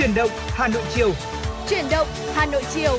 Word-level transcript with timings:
Chuyển 0.00 0.14
động 0.14 0.30
Hà 0.46 0.68
Nội 0.68 0.82
chiều. 0.94 1.12
Chuyển 1.68 1.84
động 1.90 2.06
Hà 2.34 2.46
Nội 2.46 2.62
chiều. 2.74 2.98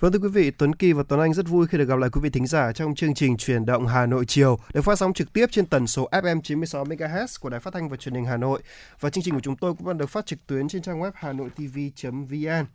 Vâng 0.00 0.12
thưa 0.12 0.18
quý 0.18 0.28
vị, 0.28 0.50
Tuấn 0.50 0.74
Kỳ 0.74 0.92
và 0.92 1.02
Tuấn 1.08 1.20
Anh 1.20 1.34
rất 1.34 1.48
vui 1.48 1.66
khi 1.66 1.78
được 1.78 1.88
gặp 1.88 1.98
lại 1.98 2.10
quý 2.10 2.20
vị 2.20 2.30
thính 2.30 2.46
giả 2.46 2.72
trong 2.72 2.94
chương 2.94 3.14
trình 3.14 3.36
Truyền 3.36 3.66
động 3.66 3.86
Hà 3.86 4.06
Nội 4.06 4.24
chiều 4.26 4.58
được 4.74 4.82
phát 4.82 4.98
sóng 4.98 5.12
trực 5.12 5.32
tiếp 5.32 5.46
trên 5.50 5.66
tần 5.66 5.86
số 5.86 6.08
FM 6.10 6.40
96 6.40 6.84
MHz 6.84 7.26
của 7.40 7.48
Đài 7.48 7.60
Phát 7.60 7.74
thanh 7.74 7.88
và 7.88 7.96
Truyền 7.96 8.14
hình 8.14 8.24
Hà 8.24 8.36
Nội. 8.36 8.62
Và 9.00 9.10
chương 9.10 9.24
trình 9.24 9.34
của 9.34 9.40
chúng 9.40 9.56
tôi 9.56 9.74
cũng 9.74 9.86
đang 9.86 9.98
được 9.98 10.10
phát 10.10 10.26
trực 10.26 10.46
tuyến 10.46 10.68
trên 10.68 10.82
trang 10.82 11.00
web 11.00 11.12
hanoitv.vn. 11.14 12.66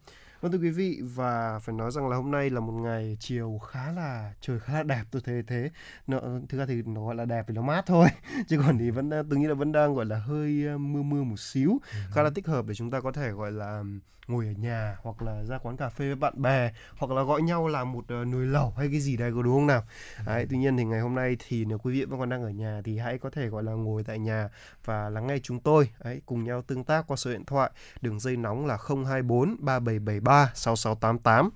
Vâng 0.41 0.51
thưa 0.51 0.57
quý 0.57 0.69
vị 0.69 1.01
và 1.03 1.59
phải 1.59 1.75
nói 1.75 1.91
rằng 1.91 2.09
là 2.09 2.15
hôm 2.15 2.31
nay 2.31 2.49
là 2.49 2.59
một 2.59 2.71
ngày 2.71 3.17
chiều 3.19 3.59
khá 3.67 3.91
là 3.91 4.33
trời 4.41 4.59
khá 4.59 4.73
là 4.73 4.83
đẹp 4.83 5.03
tôi 5.11 5.21
thấy 5.25 5.43
thế. 5.47 5.69
Nó, 6.07 6.19
thực 6.49 6.57
ra 6.57 6.65
thì 6.65 6.81
nó 6.85 7.05
gọi 7.05 7.15
là 7.15 7.25
đẹp 7.25 7.45
vì 7.47 7.55
nó 7.55 7.61
mát 7.61 7.85
thôi. 7.85 8.07
Chứ 8.47 8.61
còn 8.65 8.77
thì 8.77 8.89
vẫn 8.89 9.09
tôi 9.09 9.39
nghĩ 9.39 9.47
là 9.47 9.53
vẫn 9.53 9.71
đang 9.71 9.95
gọi 9.95 10.05
là 10.05 10.19
hơi 10.19 10.65
ờ, 10.67 10.77
mưa 10.77 11.01
mưa 11.01 11.23
một 11.23 11.39
xíu. 11.39 11.81
Khá 12.11 12.23
là 12.23 12.29
thích 12.35 12.47
hợp 12.47 12.65
để 12.67 12.73
chúng 12.73 12.91
ta 12.91 13.01
có 13.01 13.11
thể 13.11 13.31
gọi 13.31 13.51
là 13.51 13.83
ngồi 14.27 14.45
ở 14.45 14.51
nhà 14.51 14.97
hoặc 15.01 15.21
là 15.21 15.43
ra 15.43 15.57
quán 15.57 15.77
cà 15.77 15.89
phê 15.89 16.05
với 16.05 16.15
bạn 16.15 16.41
bè 16.41 16.71
hoặc 16.97 17.11
là 17.11 17.23
gọi 17.23 17.41
nhau 17.41 17.67
làm 17.67 17.91
một 17.91 17.99
uh, 17.99 18.27
nồi 18.27 18.45
lẩu 18.45 18.73
hay 18.77 18.87
cái 18.91 18.99
gì 18.99 19.17
đấy 19.17 19.31
có 19.35 19.41
đúng 19.41 19.53
không 19.53 19.67
nào? 19.67 19.83
Đấy, 20.25 20.45
tuy 20.49 20.57
nhiên 20.57 20.77
thì 20.77 20.83
ngày 20.83 20.99
hôm 20.99 21.15
nay 21.15 21.37
thì 21.47 21.65
nếu 21.65 21.77
quý 21.77 21.93
vị 21.93 22.05
vẫn 22.05 22.19
còn 22.19 22.29
đang 22.29 22.43
ở 22.43 22.49
nhà 22.49 22.81
thì 22.83 22.97
hãy 22.97 23.17
có 23.17 23.29
thể 23.29 23.47
gọi 23.47 23.63
là 23.63 23.71
ngồi 23.71 24.03
tại 24.03 24.19
nhà 24.19 24.49
và 24.85 25.09
lắng 25.09 25.27
nghe 25.27 25.37
chúng 25.43 25.59
tôi. 25.59 25.89
Đấy, 26.03 26.21
cùng 26.25 26.43
nhau 26.43 26.61
tương 26.61 26.83
tác 26.83 27.07
qua 27.07 27.17
số 27.17 27.31
điện 27.31 27.45
thoại 27.45 27.71
đường 28.01 28.19
dây 28.19 28.37
nóng 28.37 28.65
là 28.65 28.77
024 28.87 29.55
3773 29.59 30.51
6688 30.55 31.49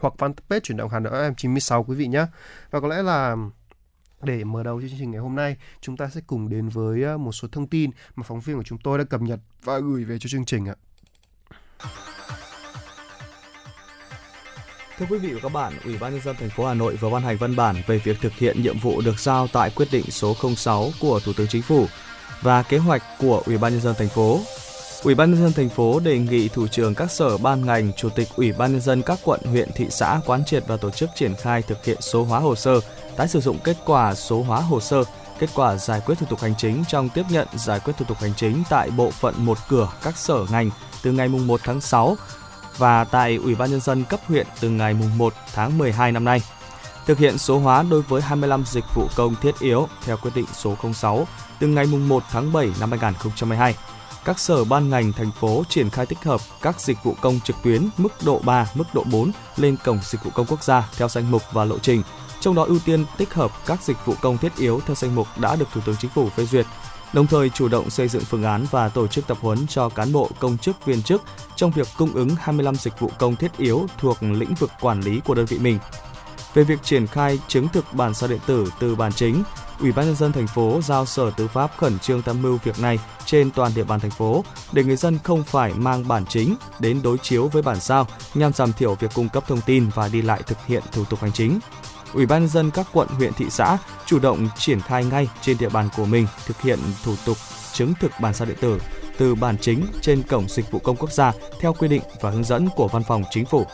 hoặc 0.00 0.14
fanpage 0.18 0.60
chuyển 0.60 0.76
động 0.76 0.90
Hà 0.90 1.00
Nội 1.00 1.12
FM 1.12 1.34
96 1.34 1.84
quý 1.84 1.96
vị 1.96 2.06
nhé. 2.06 2.26
Và 2.70 2.80
có 2.80 2.88
lẽ 2.88 3.02
là 3.02 3.36
để 4.22 4.44
mở 4.44 4.62
đầu 4.62 4.80
chương 4.80 4.98
trình 4.98 5.10
ngày 5.10 5.20
hôm 5.20 5.36
nay, 5.36 5.56
chúng 5.80 5.96
ta 5.96 6.08
sẽ 6.08 6.20
cùng 6.26 6.48
đến 6.48 6.68
với 6.68 7.02
ờ, 7.02 7.18
một 7.18 7.32
số 7.32 7.48
thông 7.52 7.66
tin 7.66 7.90
mà 8.16 8.22
phóng 8.22 8.40
viên 8.40 8.56
của 8.56 8.62
chúng 8.62 8.78
tôi 8.78 8.98
đã 8.98 9.04
cập 9.04 9.22
nhật 9.22 9.40
và 9.62 9.78
gửi 9.78 10.04
về 10.04 10.18
cho 10.18 10.28
chương 10.28 10.44
trình 10.44 10.66
ạ. 10.66 10.74
Thưa 14.98 15.06
quý 15.10 15.18
vị 15.18 15.32
và 15.32 15.40
các 15.42 15.52
bạn, 15.52 15.72
Ủy 15.84 15.98
ban 15.98 16.12
nhân 16.12 16.22
dân 16.24 16.36
thành 16.36 16.50
phố 16.50 16.66
Hà 16.66 16.74
Nội 16.74 16.96
vừa 16.96 17.10
ban 17.10 17.22
hành 17.22 17.36
văn 17.36 17.56
bản 17.56 17.76
về 17.86 17.98
việc 17.98 18.16
thực 18.20 18.32
hiện 18.32 18.62
nhiệm 18.62 18.78
vụ 18.78 19.00
được 19.00 19.20
giao 19.20 19.48
tại 19.48 19.70
quyết 19.70 19.88
định 19.92 20.10
số 20.10 20.36
06 20.56 20.90
của 21.00 21.20
Thủ 21.20 21.32
tướng 21.36 21.46
Chính 21.48 21.62
phủ 21.62 21.86
và 22.42 22.62
kế 22.62 22.78
hoạch 22.78 23.02
của 23.18 23.42
Ủy 23.46 23.58
ban 23.58 23.72
nhân 23.72 23.80
dân 23.80 23.94
thành 23.98 24.08
phố. 24.08 24.40
Ủy 25.04 25.14
ban 25.14 25.30
nhân 25.30 25.42
dân 25.42 25.52
thành 25.52 25.68
phố 25.68 26.00
đề 26.00 26.18
nghị 26.18 26.48
thủ 26.48 26.66
trưởng 26.66 26.94
các 26.94 27.10
sở 27.10 27.38
ban 27.38 27.66
ngành, 27.66 27.92
chủ 27.92 28.08
tịch 28.08 28.28
Ủy 28.36 28.52
ban 28.52 28.72
nhân 28.72 28.80
dân 28.80 29.02
các 29.02 29.18
quận, 29.24 29.40
huyện, 29.44 29.68
thị 29.74 29.86
xã 29.90 30.20
quán 30.26 30.44
triệt 30.44 30.64
và 30.66 30.76
tổ 30.76 30.90
chức 30.90 31.10
triển 31.14 31.34
khai 31.34 31.62
thực 31.62 31.84
hiện 31.84 32.00
số 32.00 32.24
hóa 32.24 32.40
hồ 32.40 32.54
sơ, 32.54 32.80
tái 33.16 33.28
sử 33.28 33.40
dụng 33.40 33.58
kết 33.64 33.76
quả 33.84 34.14
số 34.14 34.42
hóa 34.42 34.60
hồ 34.60 34.80
sơ, 34.80 35.04
kết 35.38 35.50
quả 35.54 35.76
giải 35.76 36.00
quyết 36.06 36.14
thủ 36.18 36.26
tục 36.30 36.40
hành 36.40 36.54
chính 36.58 36.84
trong 36.88 37.08
tiếp 37.08 37.22
nhận 37.30 37.48
giải 37.54 37.80
quyết 37.80 37.94
thủ 37.98 38.04
tục 38.08 38.18
hành 38.20 38.34
chính 38.36 38.62
tại 38.70 38.90
bộ 38.90 39.10
phận 39.10 39.34
một 39.38 39.58
cửa 39.68 39.88
các 40.02 40.16
sở 40.16 40.46
ngành 40.50 40.70
từ 41.06 41.12
ngày 41.12 41.28
1 41.28 41.60
tháng 41.64 41.80
6 41.80 42.16
và 42.78 43.04
tại 43.04 43.36
Ủy 43.36 43.54
ban 43.54 43.70
nhân 43.70 43.80
dân 43.80 44.04
cấp 44.04 44.20
huyện 44.28 44.46
từ 44.60 44.70
ngày 44.70 44.94
1 45.16 45.34
tháng 45.54 45.78
12 45.78 46.12
năm 46.12 46.24
nay. 46.24 46.42
Thực 47.06 47.18
hiện 47.18 47.38
số 47.38 47.58
hóa 47.58 47.84
đối 47.90 48.02
với 48.02 48.22
25 48.22 48.64
dịch 48.66 48.84
vụ 48.94 49.08
công 49.16 49.34
thiết 49.42 49.58
yếu 49.60 49.88
theo 50.04 50.16
quyết 50.16 50.30
định 50.34 50.44
số 50.52 50.76
06 50.94 51.26
từ 51.60 51.66
ngày 51.66 51.86
1 51.86 52.22
tháng 52.30 52.52
7 52.52 52.70
năm 52.80 52.90
2022. 52.90 53.74
Các 54.24 54.38
sở 54.38 54.64
ban 54.64 54.90
ngành 54.90 55.12
thành 55.12 55.30
phố 55.40 55.64
triển 55.68 55.90
khai 55.90 56.06
tích 56.06 56.22
hợp 56.24 56.40
các 56.62 56.80
dịch 56.80 56.98
vụ 57.04 57.14
công 57.20 57.40
trực 57.40 57.56
tuyến 57.62 57.88
mức 57.96 58.12
độ 58.24 58.40
3, 58.44 58.66
mức 58.74 58.84
độ 58.94 59.04
4 59.10 59.32
lên 59.56 59.76
cổng 59.84 59.98
dịch 60.02 60.24
vụ 60.24 60.30
công 60.34 60.46
quốc 60.46 60.64
gia 60.64 60.88
theo 60.96 61.08
danh 61.08 61.30
mục 61.30 61.42
và 61.52 61.64
lộ 61.64 61.78
trình. 61.78 62.02
Trong 62.40 62.54
đó 62.54 62.64
ưu 62.64 62.78
tiên 62.84 63.04
tích 63.16 63.34
hợp 63.34 63.50
các 63.66 63.82
dịch 63.82 64.06
vụ 64.06 64.14
công 64.20 64.38
thiết 64.38 64.56
yếu 64.56 64.80
theo 64.86 64.94
danh 64.94 65.14
mục 65.14 65.26
đã 65.40 65.56
được 65.56 65.66
Thủ 65.72 65.80
tướng 65.86 65.96
Chính 65.96 66.10
phủ 66.10 66.28
phê 66.28 66.46
duyệt 66.46 66.66
đồng 67.16 67.26
thời 67.26 67.50
chủ 67.50 67.68
động 67.68 67.90
xây 67.90 68.08
dựng 68.08 68.24
phương 68.24 68.44
án 68.44 68.64
và 68.70 68.88
tổ 68.88 69.06
chức 69.06 69.26
tập 69.26 69.38
huấn 69.40 69.66
cho 69.66 69.88
cán 69.88 70.12
bộ 70.12 70.30
công 70.38 70.58
chức 70.58 70.86
viên 70.86 71.02
chức 71.02 71.22
trong 71.56 71.70
việc 71.70 71.88
cung 71.98 72.12
ứng 72.14 72.28
25 72.40 72.74
dịch 72.74 73.00
vụ 73.00 73.10
công 73.18 73.36
thiết 73.36 73.56
yếu 73.58 73.86
thuộc 73.98 74.16
lĩnh 74.22 74.54
vực 74.54 74.70
quản 74.80 75.00
lý 75.00 75.20
của 75.20 75.34
đơn 75.34 75.46
vị 75.46 75.58
mình. 75.58 75.78
Về 76.54 76.64
việc 76.64 76.82
triển 76.82 77.06
khai 77.06 77.38
chứng 77.48 77.68
thực 77.68 77.84
bản 77.92 78.14
sao 78.14 78.28
điện 78.28 78.38
tử 78.46 78.72
từ 78.80 78.94
bản 78.94 79.12
chính, 79.12 79.42
Ủy 79.80 79.92
ban 79.92 80.06
nhân 80.06 80.16
dân 80.16 80.32
thành 80.32 80.46
phố 80.46 80.80
giao 80.82 81.06
Sở 81.06 81.30
Tư 81.30 81.48
pháp 81.48 81.70
khẩn 81.76 81.98
trương 81.98 82.22
tham 82.22 82.42
mưu 82.42 82.58
việc 82.64 82.80
này 82.80 82.98
trên 83.24 83.50
toàn 83.50 83.72
địa 83.74 83.84
bàn 83.84 84.00
thành 84.00 84.10
phố 84.10 84.44
để 84.72 84.84
người 84.84 84.96
dân 84.96 85.18
không 85.24 85.44
phải 85.44 85.72
mang 85.74 86.08
bản 86.08 86.26
chính 86.28 86.56
đến 86.80 87.00
đối 87.02 87.18
chiếu 87.18 87.48
với 87.48 87.62
bản 87.62 87.80
sao 87.80 88.06
nhằm 88.34 88.52
giảm 88.52 88.72
thiểu 88.72 88.94
việc 88.94 89.10
cung 89.14 89.28
cấp 89.28 89.44
thông 89.46 89.60
tin 89.66 89.88
và 89.94 90.08
đi 90.08 90.22
lại 90.22 90.42
thực 90.46 90.66
hiện 90.66 90.82
thủ 90.92 91.04
tục 91.04 91.20
hành 91.20 91.32
chính. 91.32 91.60
Ủy 92.12 92.26
ban 92.26 92.40
nhân 92.40 92.48
dân 92.48 92.70
các 92.70 92.86
quận, 92.92 93.08
huyện, 93.08 93.32
thị 93.32 93.46
xã 93.50 93.78
chủ 94.06 94.18
động 94.18 94.48
triển 94.58 94.80
khai 94.80 95.04
ngay 95.04 95.28
trên 95.42 95.58
địa 95.58 95.68
bàn 95.68 95.88
của 95.96 96.04
mình 96.04 96.26
thực 96.46 96.60
hiện 96.60 96.78
thủ 97.04 97.14
tục 97.24 97.36
chứng 97.72 97.94
thực 98.00 98.12
bản 98.20 98.34
sao 98.34 98.46
điện 98.46 98.56
tử 98.60 98.80
từ 99.18 99.34
bản 99.34 99.56
chính 99.60 99.86
trên 100.00 100.22
cổng 100.22 100.48
dịch 100.48 100.70
vụ 100.70 100.78
công 100.78 100.96
quốc 100.96 101.12
gia 101.12 101.32
theo 101.60 101.72
quy 101.72 101.88
định 101.88 102.02
và 102.20 102.30
hướng 102.30 102.44
dẫn 102.44 102.68
của 102.76 102.88
Văn 102.88 103.02
phòng 103.08 103.22
Chính 103.30 103.46
phủ. 103.46 103.66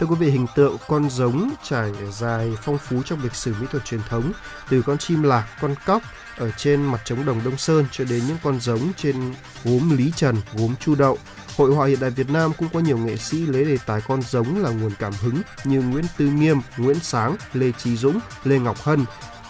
Thưa 0.00 0.06
quý 0.06 0.14
vị, 0.14 0.30
hình 0.30 0.46
tượng 0.54 0.76
con 0.88 1.10
giống 1.10 1.50
trải 1.62 1.92
dài 2.12 2.52
phong 2.62 2.78
phú 2.78 3.02
trong 3.04 3.22
lịch 3.22 3.34
sử 3.34 3.54
mỹ 3.60 3.66
thuật 3.70 3.84
truyền 3.84 4.00
thống, 4.08 4.32
từ 4.70 4.82
con 4.82 4.98
chim 4.98 5.22
lạc, 5.22 5.48
con 5.60 5.74
cóc 5.86 6.02
ở 6.36 6.50
trên 6.50 6.82
mặt 6.82 7.00
trống 7.04 7.24
đồng 7.24 7.40
Đông 7.44 7.56
Sơn 7.56 7.86
cho 7.90 8.04
đến 8.04 8.22
những 8.26 8.36
con 8.42 8.60
giống 8.60 8.92
trên 8.96 9.34
gốm 9.64 9.96
Lý 9.96 10.12
Trần, 10.16 10.36
gốm 10.54 10.74
Chu 10.80 10.94
Đậu, 10.94 11.18
Hội 11.58 11.74
họa 11.74 11.86
hiện 11.86 12.00
đại 12.00 12.10
Việt 12.10 12.30
Nam 12.30 12.52
cũng 12.58 12.68
có 12.72 12.80
nhiều 12.80 12.98
nghệ 12.98 13.16
sĩ 13.16 13.46
lấy 13.46 13.64
đề 13.64 13.76
tài 13.86 14.00
con 14.08 14.22
giống 14.22 14.62
là 14.62 14.70
nguồn 14.70 14.92
cảm 14.98 15.12
hứng 15.20 15.42
như 15.64 15.82
Nguyễn 15.82 16.04
Tư 16.16 16.26
Nghiêm, 16.26 16.60
Nguyễn 16.76 17.00
Sáng, 17.02 17.36
Lê 17.52 17.72
Trí 17.72 17.96
Dũng, 17.96 18.18
Lê 18.44 18.58
Ngọc 18.58 18.82
Hân, 18.82 19.04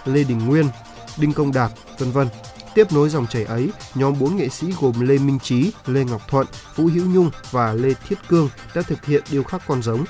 Lê 0.04 0.24
Đình 0.24 0.46
Nguyên, 0.46 0.68
Đinh 1.16 1.32
Công 1.32 1.52
Đạt, 1.52 1.70
vân 1.98 2.10
vân. 2.10 2.28
Tiếp 2.74 2.92
nối 2.92 3.08
dòng 3.08 3.26
chảy 3.26 3.44
ấy, 3.44 3.70
nhóm 3.94 4.18
bốn 4.18 4.36
nghệ 4.36 4.48
sĩ 4.48 4.66
gồm 4.80 5.00
Lê 5.00 5.18
Minh 5.18 5.38
Trí, 5.38 5.72
Lê 5.86 6.04
Ngọc 6.04 6.28
Thuận, 6.28 6.46
Vũ 6.76 6.90
Hữu 6.94 7.06
Nhung 7.06 7.30
và 7.50 7.72
Lê 7.72 7.94
Thiết 8.08 8.18
Cương 8.28 8.48
đã 8.74 8.82
thực 8.82 9.04
hiện 9.04 9.22
điêu 9.30 9.42
khắc 9.42 9.62
con 9.66 9.82
giống. 9.82 10.04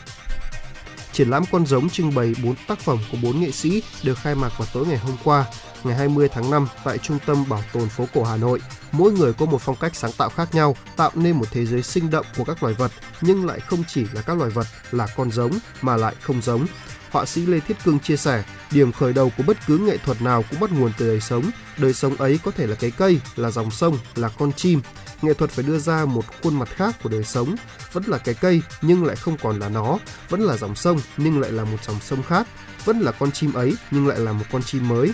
Triển 1.13 1.31
lãm 1.31 1.45
con 1.53 1.67
giống 1.67 1.91
trưng 1.91 2.15
bày 2.15 2.35
4 2.43 2.55
tác 2.69 2.79
phẩm 2.79 2.99
của 3.13 3.19
4 3.23 3.41
nghệ 3.41 3.51
sĩ 3.51 3.83
được 4.03 4.19
khai 4.19 4.35
mạc 4.35 4.59
vào 4.59 4.69
tối 4.73 4.87
ngày 4.87 4.99
hôm 4.99 5.17
qua, 5.25 5.45
ngày 5.85 5.97
20 5.97 6.29
tháng 6.29 6.51
5 6.51 6.69
tại 6.85 6.99
Trung 6.99 7.19
tâm 7.27 7.49
Bảo 7.49 7.63
tồn 7.73 7.89
phố 7.89 8.07
cổ 8.15 8.25
Hà 8.25 8.37
Nội. 8.37 8.61
Mỗi 8.93 9.13
người 9.13 9.33
có 9.33 9.47
một 9.47 9.61
phong 9.61 9.77
cách 9.77 9.97
sáng 9.97 10.13
tạo 10.13 10.29
khác 10.29 10.55
nhau, 10.55 10.77
tạo 10.97 11.11
nên 11.15 11.37
một 11.37 11.47
thế 11.51 11.67
giới 11.67 11.83
sinh 11.83 12.11
động 12.11 12.27
của 12.37 12.45
các 12.45 12.63
loài 12.63 12.75
vật, 12.75 12.93
nhưng 13.21 13.47
lại 13.47 13.61
không 13.61 13.85
chỉ 13.89 14.07
là 14.13 14.23
các 14.23 14.39
loài 14.39 14.51
vật 14.51 14.67
là 14.91 15.07
con 15.17 15.31
giống 15.31 15.53
mà 15.83 15.97
lại 15.97 16.15
không 16.21 16.43
giống. 16.43 16.67
Họa 17.11 17.27
sĩ 17.27 17.47
Lê 17.47 17.61
Thiết 17.61 17.77
Cương 17.85 17.99
chia 17.99 18.17
sẻ, 18.17 18.43
điểm 18.71 18.93
khởi 18.93 19.13
đầu 19.13 19.33
của 19.37 19.43
bất 19.47 19.57
cứ 19.67 19.79
nghệ 19.79 19.97
thuật 19.97 20.23
nào 20.23 20.45
cũng 20.51 20.61
bắt 20.61 20.73
nguồn 20.73 20.93
từ 20.99 21.09
đời 21.09 21.21
sống. 21.21 21.51
Đời 21.79 21.93
sống 21.93 22.17
ấy 22.17 22.41
có 22.45 22.51
thể 22.51 22.67
là 22.67 22.75
cái 22.75 22.91
cây, 22.91 23.21
là 23.37 23.51
dòng 23.51 23.71
sông, 23.71 23.99
là 24.15 24.29
con 24.29 24.53
chim. 24.53 24.81
Nghệ 25.23 25.35
thuật 25.35 25.51
phải 25.51 25.65
đưa 25.65 25.79
ra 25.79 26.05
một 26.05 26.25
khuôn 26.43 26.59
mặt 26.59 26.69
khác 26.69 26.97
của 27.03 27.09
đời 27.09 27.25
sống. 27.25 27.57
Vẫn 27.93 28.03
là 28.07 28.19
cái 28.19 28.35
cây 28.35 28.63
nhưng 28.83 29.05
lại 29.05 29.17
không 29.17 29.37
còn 29.43 29.59
là 29.59 29.69
nó. 29.69 29.99
Vẫn 30.29 30.41
là 30.41 30.57
dòng 30.57 30.75
sông 30.75 31.01
nhưng 31.17 31.41
lại 31.41 31.53
là 31.53 31.65
một 31.65 31.85
dòng 31.87 32.01
sông 32.01 32.23
khác. 32.23 32.47
Vẫn 32.85 33.01
là 33.01 33.13
con 33.13 33.33
chim 33.33 33.53
ấy 33.53 33.75
nhưng 33.91 34.07
lại 34.07 34.19
là 34.19 34.33
một 34.33 34.45
con 34.53 34.63
chim 34.63 34.89
mới 34.89 35.13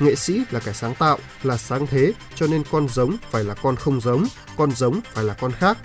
nghệ 0.00 0.14
sĩ 0.14 0.42
là 0.50 0.60
kẻ 0.60 0.72
sáng 0.72 0.94
tạo, 0.94 1.18
là 1.42 1.56
sáng 1.56 1.86
thế, 1.86 2.12
cho 2.34 2.46
nên 2.46 2.62
con 2.70 2.88
giống 2.88 3.16
phải 3.30 3.44
là 3.44 3.54
con 3.54 3.76
không 3.76 4.00
giống, 4.00 4.24
con 4.56 4.72
giống 4.72 5.00
phải 5.14 5.24
là 5.24 5.34
con 5.34 5.52
khác. 5.52 5.78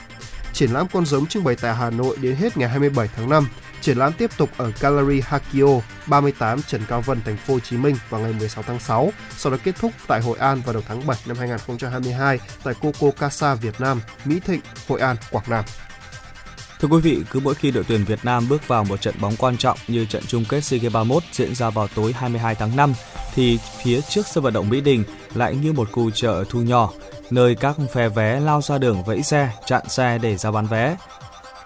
Triển 0.53 0.71
lãm 0.71 0.87
con 0.93 1.05
giống 1.05 1.25
trưng 1.25 1.43
bày 1.43 1.55
tại 1.55 1.75
Hà 1.75 1.89
Nội 1.89 2.17
đến 2.21 2.35
hết 2.35 2.57
ngày 2.57 2.69
27 2.69 3.09
tháng 3.15 3.29
5. 3.29 3.47
Triển 3.81 3.97
lãm 3.97 4.13
tiếp 4.13 4.31
tục 4.37 4.49
ở 4.57 4.71
Gallery 4.79 5.21
Hakio, 5.21 5.81
38 6.07 6.61
Trần 6.61 6.81
Cao 6.87 7.01
Vân, 7.01 7.21
thành 7.25 7.37
phố 7.37 7.53
Hồ 7.53 7.59
Chí 7.59 7.77
Minh 7.77 7.95
vào 8.09 8.21
ngày 8.21 8.33
16 8.33 8.63
tháng 8.67 8.79
6, 8.79 9.11
sau 9.37 9.51
đó 9.51 9.57
kết 9.63 9.75
thúc 9.79 9.91
tại 10.07 10.21
Hội 10.21 10.37
An 10.37 10.61
vào 10.65 10.73
đầu 10.73 10.83
tháng 10.87 11.07
7 11.07 11.17
năm 11.25 11.37
2022 11.37 12.39
tại 12.63 12.73
Coco 12.73 13.11
Casa 13.19 13.55
Việt 13.55 13.81
Nam, 13.81 14.01
Mỹ 14.25 14.39
Thịnh, 14.45 14.61
Hội 14.87 14.99
An, 14.99 15.15
Quảng 15.31 15.45
Nam. 15.47 15.65
Thưa 16.81 16.87
quý 16.87 16.99
vị, 16.99 17.23
cứ 17.31 17.39
mỗi 17.39 17.55
khi 17.55 17.71
đội 17.71 17.83
tuyển 17.87 18.05
Việt 18.05 18.19
Nam 18.25 18.49
bước 18.49 18.67
vào 18.67 18.83
một 18.83 19.01
trận 19.01 19.15
bóng 19.19 19.35
quan 19.35 19.57
trọng 19.57 19.77
như 19.87 20.05
trận 20.05 20.23
chung 20.27 20.45
kết 20.49 20.63
SEA 20.63 20.79
Games 20.79 20.93
31 20.93 21.23
diễn 21.31 21.55
ra 21.55 21.69
vào 21.69 21.87
tối 21.87 22.13
22 22.13 22.55
tháng 22.55 22.75
5, 22.75 22.93
thì 23.35 23.59
phía 23.83 24.01
trước 24.01 24.27
sân 24.27 24.43
vận 24.43 24.53
động 24.53 24.69
Mỹ 24.69 24.81
Đình 24.81 25.03
lại 25.33 25.55
như 25.55 25.73
một 25.73 25.91
khu 25.91 26.11
chợ 26.11 26.43
thu 26.49 26.61
nhỏ, 26.61 26.91
nơi 27.29 27.55
các 27.55 27.75
phe 27.93 28.09
vé 28.09 28.39
lao 28.39 28.61
ra 28.61 28.77
đường 28.77 29.03
vẫy 29.03 29.23
xe, 29.23 29.49
chặn 29.65 29.81
xe 29.89 30.17
để 30.17 30.37
ra 30.37 30.51
bán 30.51 30.67
vé. 30.67 30.97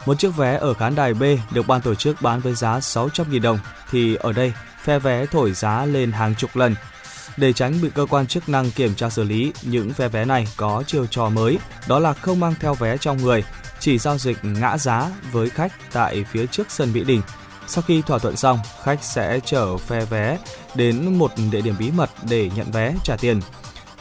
Một 0.06 0.20
chiếc 0.20 0.36
vé 0.36 0.58
ở 0.58 0.74
khán 0.74 0.96
đài 0.96 1.14
B 1.14 1.24
được 1.52 1.68
ban 1.68 1.82
tổ 1.82 1.96
chức 1.96 2.22
bán 2.22 2.40
với 2.40 2.54
giá 2.54 2.80
600.000 2.80 3.42
đồng, 3.42 3.60
thì 3.92 4.16
ở 4.16 4.34
đây 4.34 4.54
phe 4.84 5.00
vé 5.00 5.26
thổi 5.26 5.54
giá 5.54 5.86
lên 5.86 6.12
hàng 6.12 6.36
chục 6.36 6.56
lần. 6.56 6.76
Để 7.38 7.54
tránh 7.54 7.82
bị 7.82 7.90
cơ 7.96 8.06
quan 8.10 8.28
chức 8.28 8.50
năng 8.50 8.72
kiểm 8.72 8.96
tra 8.96 9.10
xử 9.10 9.24
lý, 9.24 9.52
những 9.62 9.94
phe 9.94 10.08
vé 10.08 10.26
này 10.26 10.48
có 10.58 10.84
chiêu 10.88 11.06
trò 11.06 11.30
mới, 11.30 11.58
đó 11.88 12.00
là 12.00 12.14
không 12.14 12.40
mang 12.40 12.54
theo 12.60 12.74
vé 12.74 12.98
trong 12.98 13.18
người, 13.18 13.44
chỉ 13.86 13.98
giao 13.98 14.18
dịch 14.18 14.38
ngã 14.44 14.78
giá 14.78 15.12
với 15.32 15.50
khách 15.50 15.74
tại 15.92 16.26
phía 16.32 16.46
trước 16.46 16.72
sân 16.72 16.94
Mỹ 16.94 17.04
Đình. 17.04 17.22
Sau 17.68 17.84
khi 17.88 18.02
thỏa 18.02 18.20
thuận 18.20 18.36
xong, 18.36 18.60
khách 18.84 19.04
sẽ 19.04 19.40
chở 19.46 19.78
phe 19.78 20.06
vé 20.06 20.38
đến 20.76 21.18
một 21.18 21.32
địa 21.52 21.62
điểm 21.62 21.76
bí 21.80 21.92
mật 21.92 22.10
để 22.30 22.50
nhận 22.56 22.72
vé 22.72 22.96
trả 23.04 23.16
tiền. 23.18 23.42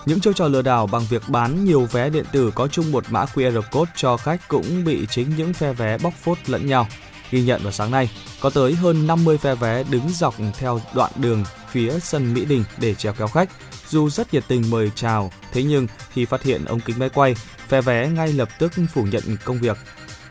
Những 0.06 0.20
chiêu 0.20 0.32
trò 0.32 0.48
lừa 0.48 0.62
đảo 0.62 0.86
bằng 0.86 1.02
việc 1.10 1.22
bán 1.28 1.64
nhiều 1.64 1.88
vé 1.92 2.10
điện 2.10 2.24
tử 2.32 2.50
có 2.54 2.68
chung 2.68 2.92
một 2.92 3.04
mã 3.10 3.24
QR 3.24 3.62
code 3.72 3.92
cho 3.96 4.16
khách 4.16 4.48
cũng 4.48 4.84
bị 4.84 5.06
chính 5.10 5.36
những 5.36 5.52
phe 5.52 5.72
vé 5.72 5.98
bóc 5.98 6.12
phốt 6.22 6.38
lẫn 6.46 6.66
nhau. 6.66 6.86
Ghi 7.30 7.42
nhận 7.42 7.62
vào 7.62 7.72
sáng 7.72 7.90
nay, 7.90 8.10
có 8.40 8.50
tới 8.50 8.74
hơn 8.74 9.06
50 9.06 9.38
phe 9.38 9.54
vé 9.54 9.84
đứng 9.90 10.08
dọc 10.08 10.34
theo 10.58 10.80
đoạn 10.94 11.12
đường 11.16 11.44
phía 11.74 11.98
sân 12.00 12.34
Mỹ 12.34 12.44
Đình 12.44 12.64
để 12.80 12.94
treo 12.94 13.12
kéo 13.12 13.28
khách. 13.28 13.50
Dù 13.88 14.10
rất 14.10 14.34
nhiệt 14.34 14.44
tình 14.48 14.70
mời 14.70 14.90
chào, 14.94 15.32
thế 15.52 15.62
nhưng 15.62 15.86
khi 16.12 16.24
phát 16.24 16.42
hiện 16.42 16.64
ống 16.64 16.80
kính 16.80 16.98
máy 16.98 17.08
quay, 17.08 17.34
phe 17.68 17.80
vé 17.80 18.08
ngay 18.08 18.32
lập 18.32 18.48
tức 18.58 18.72
phủ 18.92 19.02
nhận 19.02 19.22
công 19.44 19.58
việc. 19.58 19.76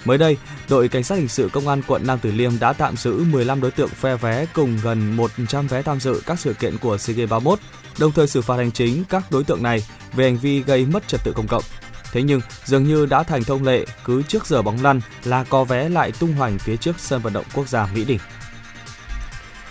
Mới 0.05 0.17
đây, 0.17 0.37
đội 0.69 0.87
cảnh 0.87 1.03
sát 1.03 1.15
hình 1.15 1.27
sự 1.27 1.49
công 1.53 1.67
an 1.67 1.81
quận 1.87 2.07
Nam 2.07 2.19
Từ 2.21 2.31
Liêm 2.31 2.59
đã 2.59 2.73
tạm 2.73 2.97
giữ 2.97 3.23
15 3.31 3.61
đối 3.61 3.71
tượng 3.71 3.89
phe 3.89 4.15
vé 4.15 4.45
cùng 4.53 4.79
gần 4.83 5.15
100 5.15 5.67
vé 5.67 5.81
tham 5.81 5.99
dự 5.99 6.21
các 6.25 6.39
sự 6.39 6.53
kiện 6.53 6.77
của 6.77 6.97
SEA 6.97 7.15
Games 7.15 7.29
31, 7.29 7.59
đồng 7.99 8.11
thời 8.11 8.27
xử 8.27 8.41
phạt 8.41 8.55
hành 8.55 8.71
chính 8.71 9.03
các 9.09 9.31
đối 9.31 9.43
tượng 9.43 9.63
này 9.63 9.83
về 10.13 10.23
hành 10.23 10.37
vi 10.37 10.63
gây 10.63 10.85
mất 10.85 11.07
trật 11.07 11.21
tự 11.23 11.31
công 11.35 11.47
cộng. 11.47 11.63
Thế 12.11 12.23
nhưng, 12.23 12.41
dường 12.65 12.83
như 12.83 13.05
đã 13.05 13.23
thành 13.23 13.43
thông 13.43 13.63
lệ, 13.63 13.85
cứ 14.05 14.23
trước 14.23 14.47
giờ 14.47 14.61
bóng 14.61 14.83
lăn 14.83 15.01
là 15.23 15.43
có 15.43 15.63
vé 15.63 15.89
lại 15.89 16.11
tung 16.11 16.33
hoành 16.33 16.59
phía 16.59 16.77
trước 16.77 16.95
sân 16.99 17.21
vận 17.21 17.33
động 17.33 17.45
quốc 17.53 17.67
gia 17.67 17.85
Mỹ 17.85 18.05
Đình. 18.05 18.19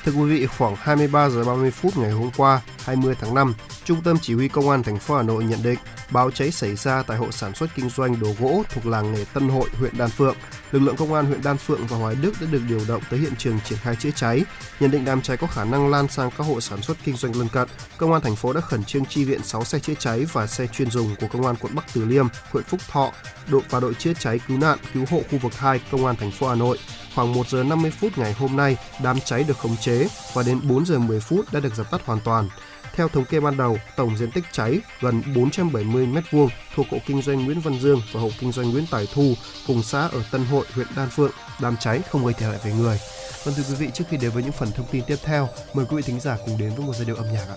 Thưa 0.05 0.13
quý 0.13 0.25
vị, 0.25 0.47
khoảng 0.47 0.77
23 0.79 1.29
giờ 1.29 1.45
30 1.45 1.71
phút 1.71 1.97
ngày 1.97 2.11
hôm 2.11 2.31
qua, 2.37 2.61
20 2.85 3.15
tháng 3.21 3.35
5, 3.35 3.55
Trung 3.85 4.03
tâm 4.03 4.17
Chỉ 4.23 4.35
huy 4.35 4.49
Công 4.49 4.71
an 4.71 4.83
thành 4.83 4.99
phố 4.99 5.17
Hà 5.17 5.23
Nội 5.23 5.45
nhận 5.45 5.63
định 5.63 5.79
báo 6.11 6.31
cháy 6.31 6.51
xảy 6.51 6.77
ra 6.77 7.03
tại 7.03 7.17
hộ 7.17 7.31
sản 7.31 7.55
xuất 7.55 7.71
kinh 7.75 7.91
doanh 7.91 8.21
đồ 8.21 8.29
gỗ 8.41 8.63
thuộc 8.71 8.87
làng 8.87 9.13
nghề 9.13 9.25
Tân 9.25 9.49
Hội, 9.49 9.69
huyện 9.79 9.99
Đan 9.99 10.11
Phượng. 10.11 10.37
Lực 10.73 10.83
lượng 10.83 10.97
công 10.97 11.15
an 11.15 11.27
huyện 11.27 11.43
Đan 11.43 11.57
Phượng 11.57 11.87
và 11.87 11.97
Hoài 11.97 12.15
Đức 12.15 12.33
đã 12.41 12.47
được 12.51 12.63
điều 12.69 12.81
động 12.89 13.03
tới 13.11 13.21
hiện 13.21 13.33
trường 13.39 13.59
triển 13.65 13.79
khai 13.83 13.97
chữa 13.97 14.11
cháy. 14.17 14.45
Nhận 14.81 14.91
định 14.91 15.05
đám 15.05 15.23
cháy 15.23 15.37
có 15.37 15.47
khả 15.47 15.65
năng 15.65 15.91
lan 15.91 16.09
sang 16.09 16.31
các 16.39 16.45
hộ 16.45 16.61
sản 16.61 16.83
xuất 16.83 16.97
kinh 17.05 17.17
doanh 17.17 17.37
lân 17.37 17.49
cận, 17.49 17.69
công 17.99 18.13
an 18.13 18.23
thành 18.23 18.37
phố 18.37 18.53
đã 18.53 18.61
khẩn 18.61 18.85
trương 18.85 19.05
chi 19.05 19.25
viện 19.25 19.43
6 19.43 19.65
xe 19.65 19.79
chữa 19.79 19.95
cháy 19.99 20.27
và 20.33 20.47
xe 20.47 20.67
chuyên 20.67 20.91
dùng 20.91 21.15
của 21.21 21.27
công 21.33 21.47
an 21.47 21.57
quận 21.61 21.75
Bắc 21.75 21.85
Từ 21.95 22.05
Liêm, 22.05 22.27
huyện 22.51 22.65
Phúc 22.65 22.81
Thọ, 22.89 23.13
đội 23.49 23.63
và 23.71 23.81
đội 23.81 23.95
chữa 23.95 24.13
cháy 24.19 24.41
cứu 24.49 24.59
nạn 24.59 24.79
cứu 24.95 25.05
hộ 25.11 25.23
khu 25.31 25.39
vực 25.39 25.59
2 25.59 25.81
công 25.91 26.07
an 26.07 26.17
thành 26.17 26.31
phố 26.31 26.49
Hà 26.49 26.55
Nội. 26.55 26.79
Khoảng 27.15 27.33
1 27.33 27.49
giờ 27.49 27.63
50 27.63 27.91
phút 28.01 28.19
ngày 28.19 28.33
hôm 28.33 28.57
nay, 28.57 28.77
đám 29.03 29.21
cháy 29.21 29.45
được 29.49 29.59
khống 29.59 29.77
chế 29.77 30.09
và 30.35 30.43
đến 30.43 30.61
4 30.69 30.87
giờ 30.87 30.99
10 30.99 31.21
phút 31.21 31.53
đã 31.53 31.61
được 31.61 31.75
dập 31.75 31.91
tắt 31.91 32.01
hoàn 32.05 32.21
toàn. 32.21 32.49
Theo 32.95 33.09
thống 33.09 33.25
kê 33.25 33.41
ban 33.41 33.57
đầu, 33.57 33.79
tổng 33.97 34.17
diện 34.17 34.31
tích 34.31 34.45
cháy 34.53 34.81
gần 35.01 35.23
470 35.37 36.07
m2 36.07 36.49
thuộc 36.75 36.87
hộ 36.91 36.99
kinh 37.07 37.23
doanh 37.23 37.45
Nguyễn 37.45 37.61
Văn 37.61 37.81
Dương 37.81 38.01
và 38.13 38.21
hộ 38.21 38.29
kinh 38.41 38.53
doanh 38.53 38.71
Nguyễn 38.71 38.85
Tài 38.91 39.07
Thu 39.15 39.35
cùng 39.67 39.83
xã 39.83 40.01
ở 40.01 40.23
Tân 40.31 40.45
Hội, 40.45 40.67
huyện 40.75 40.87
Đan 40.97 41.09
Phượng. 41.11 41.31
Đám 41.61 41.77
cháy 41.77 42.01
không 42.11 42.25
gây 42.25 42.35
thiệt 42.35 42.49
hại 42.49 42.59
về 42.65 42.73
người. 42.73 42.99
Vâng 43.45 43.55
thưa 43.57 43.63
quý 43.69 43.75
vị, 43.75 43.91
trước 43.95 44.05
khi 44.09 44.17
đến 44.17 44.31
với 44.31 44.43
những 44.43 44.53
phần 44.53 44.73
thông 44.73 44.87
tin 44.91 45.05
tiếp 45.07 45.17
theo, 45.25 45.49
mời 45.75 45.87
quý 45.89 45.97
vị 45.97 46.03
thính 46.03 46.21
giả 46.21 46.37
cùng 46.47 46.59
đến 46.59 46.73
với 46.77 46.87
một 46.87 46.93
giai 46.97 47.07
điệu 47.07 47.17
âm 47.17 47.27
nhạc 47.33 47.47
ạ. 47.49 47.57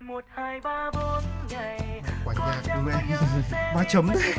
một 0.00 0.24
hai 0.34 0.60
ba 0.60 0.90
bốn 0.94 1.22
ngày 1.50 2.02
quả 2.24 2.62
nhạc 2.66 2.82
mẹ 2.86 3.16
ba 3.74 3.84
chấm 3.88 4.10
đấy 4.14 4.34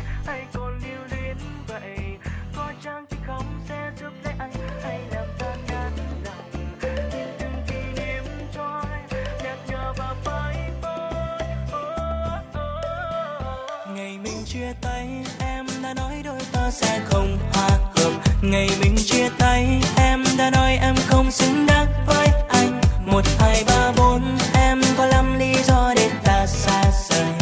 chia 14.46 14.74
tay, 14.82 15.08
em 15.40 15.66
đã 15.84 15.94
nói 15.94 16.22
đôi 16.24 16.40
ta 16.52 16.72
sẽ 16.72 17.00
không 17.06 17.38
hòa 17.54 17.70
hợp. 17.70 18.12
Ngày 18.42 18.70
mình 18.82 18.96
chia 19.06 19.30
tay, 19.38 19.82
em 19.98 20.24
đã 20.38 20.50
nói 20.50 20.78
em 20.82 20.96
không 21.08 21.32
xứng 21.32 21.66
đáng 21.66 21.88
với 22.08 22.28
anh. 22.50 22.82
Một, 23.06 23.22
hai, 23.40 23.64
ba, 23.68 23.92
bốn, 23.98 24.38
em 24.54 24.82
có 24.98 25.06
lắm 25.06 25.40
lý 25.40 25.54
do 25.64 25.94
để 25.96 26.10
ta 26.24 26.46
xa 26.48 26.84
rời. 27.10 27.34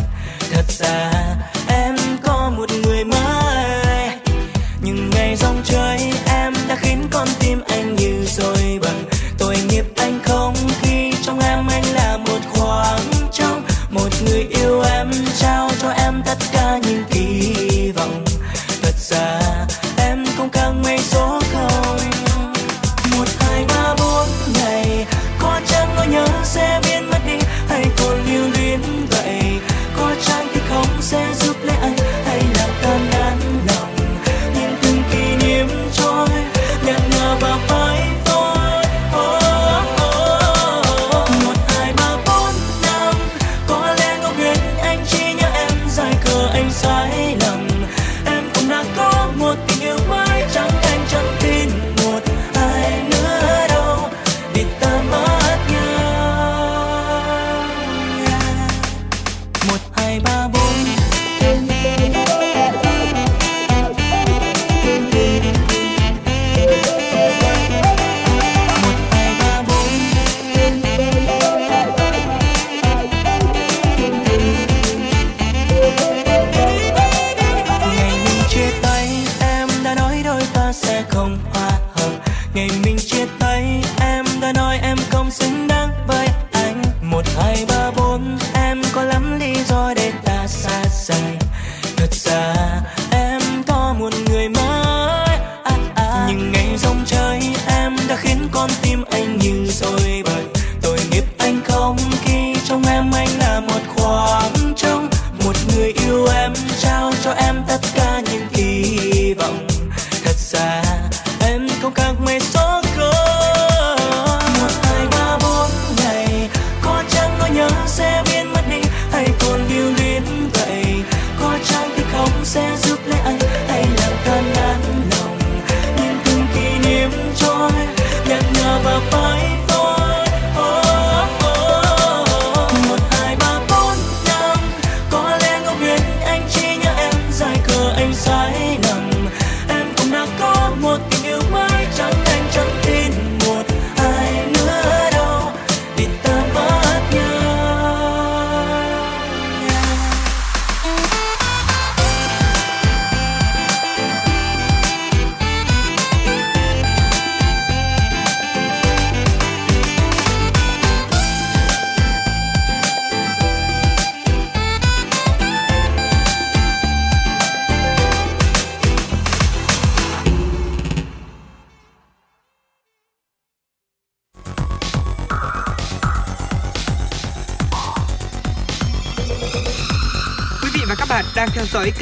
Thật 0.51 0.65
ra 0.67 1.11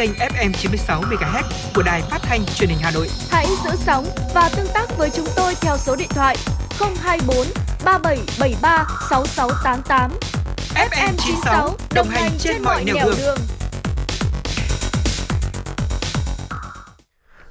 kênh 0.02 0.14
FM 0.14 0.52
96 0.54 1.02
MHz 1.02 1.44
của 1.76 1.84
đài 1.84 2.02
phát 2.02 2.22
thanh 2.22 2.46
truyền 2.46 2.70
hình 2.70 2.80
Hà 2.82 2.92
Nội. 2.92 3.08
Hãy 3.30 3.46
giữ 3.64 3.70
sóng 3.76 4.06
và 4.34 4.50
tương 4.56 4.68
tác 4.74 4.98
với 4.98 5.10
chúng 5.10 5.26
tôi 5.36 5.56
theo 5.62 5.78
số 5.78 5.96
điện 5.96 6.08
thoại 6.10 6.36
024 7.02 7.48
3773 7.86 8.86
6688. 9.10 10.12
FM 10.76 11.14
96 11.18 11.76
đồng 11.96 12.08
hành 12.08 12.32
trên 12.40 12.64
mọi 12.64 12.84
nẻo 12.84 12.96
đường. 12.96 13.16
đường. 13.18 13.38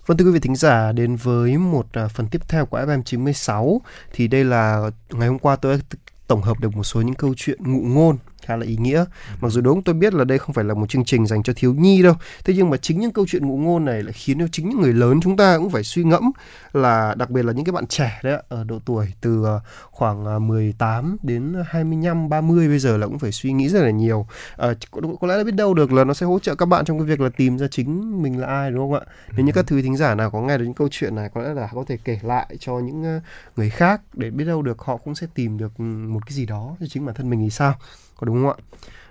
Vâng 0.07 0.19
thưa 0.19 0.25
quý 0.25 0.31
vị 0.31 0.41
thính 0.41 0.57
giả, 0.57 0.93
đến 0.93 1.17
với 1.17 1.59
một 1.59 1.87
à, 1.93 2.09
phần 2.09 2.27
tiếp 2.29 2.43
theo 2.49 2.67
của 2.67 2.79
FM 2.79 3.03
96 3.03 3.81
thì 4.13 4.29
đây 4.29 4.45
là 4.45 4.91
ngày 5.11 5.29
hôm 5.29 5.39
qua 5.39 5.57
tôi 5.57 5.77
đã 5.77 5.99
tổng 6.27 6.43
hợp 6.43 6.61
được 6.61 6.77
một 6.77 6.85
số 6.85 7.01
những 7.01 7.15
câu 7.15 7.35
chuyện 7.37 7.59
ngụ 7.73 7.81
ngôn 7.81 8.19
khá 8.51 8.57
là 8.57 8.67
ý 8.67 8.77
nghĩa. 8.77 9.05
Mặc 9.41 9.49
dù 9.49 9.61
đúng 9.61 9.83
tôi 9.83 9.95
biết 9.95 10.15
là 10.15 10.25
đây 10.25 10.39
không 10.39 10.55
phải 10.55 10.65
là 10.65 10.75
một 10.75 10.89
chương 10.89 11.05
trình 11.05 11.27
dành 11.27 11.43
cho 11.43 11.53
thiếu 11.57 11.75
nhi 11.75 12.03
đâu. 12.03 12.15
Thế 12.45 12.55
nhưng 12.57 12.71
mà 12.71 12.77
chính 12.77 13.01
những 13.01 13.11
câu 13.13 13.27
chuyện 13.29 13.47
ngụ 13.47 13.57
ngôn 13.57 13.85
này 13.85 14.03
lại 14.03 14.13
khiến 14.13 14.39
cho 14.39 14.47
chính 14.53 14.69
những 14.69 14.81
người 14.81 14.93
lớn 14.93 15.21
chúng 15.23 15.37
ta 15.37 15.59
cũng 15.59 15.71
phải 15.71 15.85
suy 15.85 16.05
ngẫm 16.05 16.31
là 16.73 17.15
đặc 17.15 17.31
biệt 17.31 17.45
là 17.45 17.53
những 17.53 17.65
cái 17.65 17.73
bạn 17.73 17.87
trẻ 17.87 18.21
đấy 18.23 18.43
ở 18.49 18.65
độ 18.65 18.79
tuổi 18.85 19.07
từ 19.21 19.45
ờ, 19.45 19.61
khoảng 19.91 20.49
18 20.49 21.11
ờ, 21.11 21.17
đến 21.23 21.55
25 21.67 22.29
30 22.29 22.69
bây 22.69 22.79
giờ 22.79 22.97
là 22.97 23.07
cũng 23.07 23.19
phải 23.19 23.33
suy 23.33 23.53
nghĩ 23.53 23.69
rất 23.69 23.81
là 23.81 23.91
nhiều. 23.91 24.27
À, 24.57 24.69
có, 24.91 25.01
có 25.21 25.27
lẽ 25.27 25.37
là 25.37 25.45
biết 25.45 25.55
đâu 25.55 25.75
được 25.75 25.93
là 25.93 26.05
nó 26.05 26.15
sẽ 26.15 26.27
hỗ 26.27 26.39
trợ 26.39 26.55
các 26.55 26.67
bạn 26.67 26.85
trong 26.85 26.99
cái 26.99 27.07
việc 27.07 27.21
là 27.21 27.29
tìm 27.37 27.59
ra 27.59 27.67
chính 27.71 28.23
mình 28.23 28.41
là 28.41 28.47
ai 28.47 28.71
đúng 28.71 28.81
không 28.81 29.01
ạ? 29.01 29.07
Nếu 29.37 29.47
như 29.47 29.53
các 29.53 29.67
thứ 29.67 29.83
thính 29.83 29.97
giả 29.97 30.15
nào 30.15 30.31
có 30.31 30.41
nghe 30.41 30.59
được 30.59 30.65
những 30.65 30.75
câu 30.75 30.89
chuyện 30.91 31.15
này 31.15 31.29
có 31.35 31.43
lẽ 31.43 31.55
là 31.55 31.69
có 31.75 31.85
thể 31.89 31.99
kể 32.05 32.19
lại 32.23 32.57
cho 32.61 32.79
những 32.79 33.21
người 33.57 33.71
khác 33.71 34.01
để 34.15 34.31
biết 34.31 34.45
đâu 34.45 34.63
được 34.63 34.79
họ 34.79 34.97
cũng 34.97 35.15
sẽ 35.15 35.27
tìm 35.35 35.59
được 35.59 35.81
một 35.81 36.27
cái 36.27 36.33
gì 36.33 36.47
đó 36.47 36.77
cho 36.81 36.87
chính 36.87 37.07
bản 37.07 37.15
thân 37.15 37.31
mình 37.31 37.41
thì 37.41 37.51
sao? 37.51 37.75
Có 38.21 38.25
đúng 38.25 38.43
không 38.43 38.49
ạ? 38.49 38.57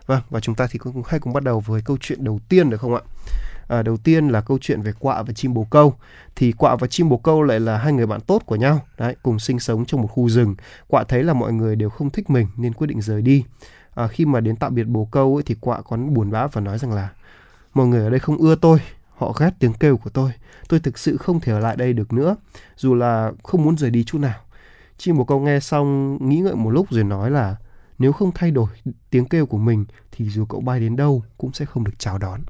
Vâng 0.05 0.21
và 0.29 0.39
chúng 0.39 0.55
ta 0.55 0.67
thì 0.71 0.79
cũng 0.79 1.03
hãy 1.07 1.19
cùng 1.19 1.33
bắt 1.33 1.43
đầu 1.43 1.59
với 1.59 1.81
câu 1.81 1.97
chuyện 2.01 2.23
đầu 2.23 2.39
tiên 2.49 2.69
được 2.69 2.81
không 2.81 2.95
ạ? 2.95 3.01
À, 3.67 3.83
đầu 3.83 3.97
tiên 3.97 4.27
là 4.27 4.41
câu 4.41 4.57
chuyện 4.61 4.81
về 4.81 4.91
quạ 4.99 5.23
và 5.23 5.33
chim 5.33 5.53
bồ 5.53 5.63
câu. 5.63 5.93
Thì 6.35 6.51
quạ 6.51 6.75
và 6.75 6.87
chim 6.87 7.09
bồ 7.09 7.17
câu 7.17 7.43
lại 7.43 7.59
là 7.59 7.77
hai 7.77 7.93
người 7.93 8.05
bạn 8.05 8.21
tốt 8.21 8.41
của 8.45 8.55
nhau. 8.55 8.81
Đấy 8.97 9.15
cùng 9.23 9.39
sinh 9.39 9.59
sống 9.59 9.85
trong 9.85 10.01
một 10.01 10.07
khu 10.07 10.29
rừng. 10.29 10.55
Quạ 10.87 11.03
thấy 11.03 11.23
là 11.23 11.33
mọi 11.33 11.53
người 11.53 11.75
đều 11.75 11.89
không 11.89 12.09
thích 12.09 12.29
mình 12.29 12.47
nên 12.57 12.73
quyết 12.73 12.87
định 12.87 13.01
rời 13.01 13.21
đi. 13.21 13.43
À, 13.95 14.07
khi 14.07 14.25
mà 14.25 14.39
đến 14.39 14.55
tạm 14.55 14.75
biệt 14.75 14.83
bồ 14.83 15.05
câu 15.05 15.35
ấy, 15.35 15.43
thì 15.43 15.55
quạ 15.61 15.81
còn 15.81 16.13
buồn 16.13 16.31
bã 16.31 16.47
và 16.47 16.61
nói 16.61 16.79
rằng 16.79 16.93
là 16.93 17.09
mọi 17.73 17.87
người 17.87 18.03
ở 18.03 18.09
đây 18.09 18.19
không 18.19 18.37
ưa 18.37 18.55
tôi 18.55 18.79
họ 19.15 19.33
ghét 19.39 19.49
tiếng 19.59 19.73
kêu 19.73 19.97
của 19.97 20.09
tôi. 20.09 20.31
Tôi 20.67 20.79
thực 20.79 20.97
sự 20.97 21.17
không 21.17 21.39
thể 21.39 21.51
ở 21.53 21.59
lại 21.59 21.75
đây 21.75 21.93
được 21.93 22.13
nữa 22.13 22.35
dù 22.75 22.95
là 22.95 23.31
không 23.43 23.63
muốn 23.63 23.77
rời 23.77 23.89
đi 23.89 24.03
chút 24.03 24.17
nào. 24.17 24.39
Chim 24.97 25.17
bồ 25.17 25.23
câu 25.23 25.39
nghe 25.39 25.59
xong 25.59 26.17
nghĩ 26.29 26.39
ngợi 26.39 26.55
một 26.55 26.69
lúc 26.69 26.91
rồi 26.91 27.03
nói 27.03 27.31
là 27.31 27.55
nếu 27.99 28.11
không 28.11 28.31
thay 28.35 28.51
đổi 28.51 28.69
tiếng 29.09 29.25
kêu 29.25 29.45
của 29.45 29.57
mình 29.57 29.85
thì 30.11 30.29
dù 30.29 30.45
cậu 30.45 30.61
bay 30.61 30.79
đến 30.79 30.95
đâu 30.95 31.23
cũng 31.37 31.53
sẽ 31.53 31.65
không 31.65 31.83
được 31.83 31.99
chào 31.99 32.17
đón. 32.17 32.41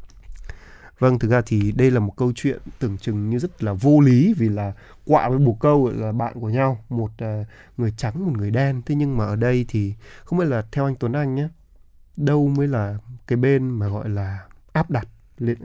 Vâng, 0.99 1.19
thực 1.19 1.31
ra 1.31 1.41
thì 1.45 1.71
đây 1.71 1.91
là 1.91 1.99
một 1.99 2.13
câu 2.17 2.31
chuyện 2.35 2.59
tưởng 2.79 2.97
chừng 2.97 3.29
như 3.29 3.39
rất 3.39 3.63
là 3.63 3.73
vô 3.73 3.99
lý 3.99 4.33
vì 4.37 4.49
là 4.49 4.73
quạ 5.05 5.29
với 5.29 5.37
bồ 5.37 5.53
câu 5.53 5.89
là 5.89 6.11
bạn 6.11 6.33
của 6.39 6.49
nhau, 6.49 6.83
một 6.89 7.11
uh, 7.23 7.47
người 7.77 7.93
trắng 7.97 8.25
một 8.25 8.37
người 8.37 8.51
đen. 8.51 8.81
Thế 8.85 8.95
nhưng 8.95 9.17
mà 9.17 9.25
ở 9.25 9.35
đây 9.35 9.65
thì 9.67 9.93
không 10.23 10.39
phải 10.39 10.47
là 10.47 10.65
theo 10.71 10.85
anh 10.85 10.95
Tuấn 10.95 11.13
Anh 11.13 11.35
nhé, 11.35 11.47
đâu 12.17 12.47
mới 12.47 12.67
là 12.67 12.97
cái 13.27 13.37
bên 13.37 13.69
mà 13.69 13.87
gọi 13.87 14.09
là 14.09 14.47
áp 14.73 14.91
đặt 14.91 15.07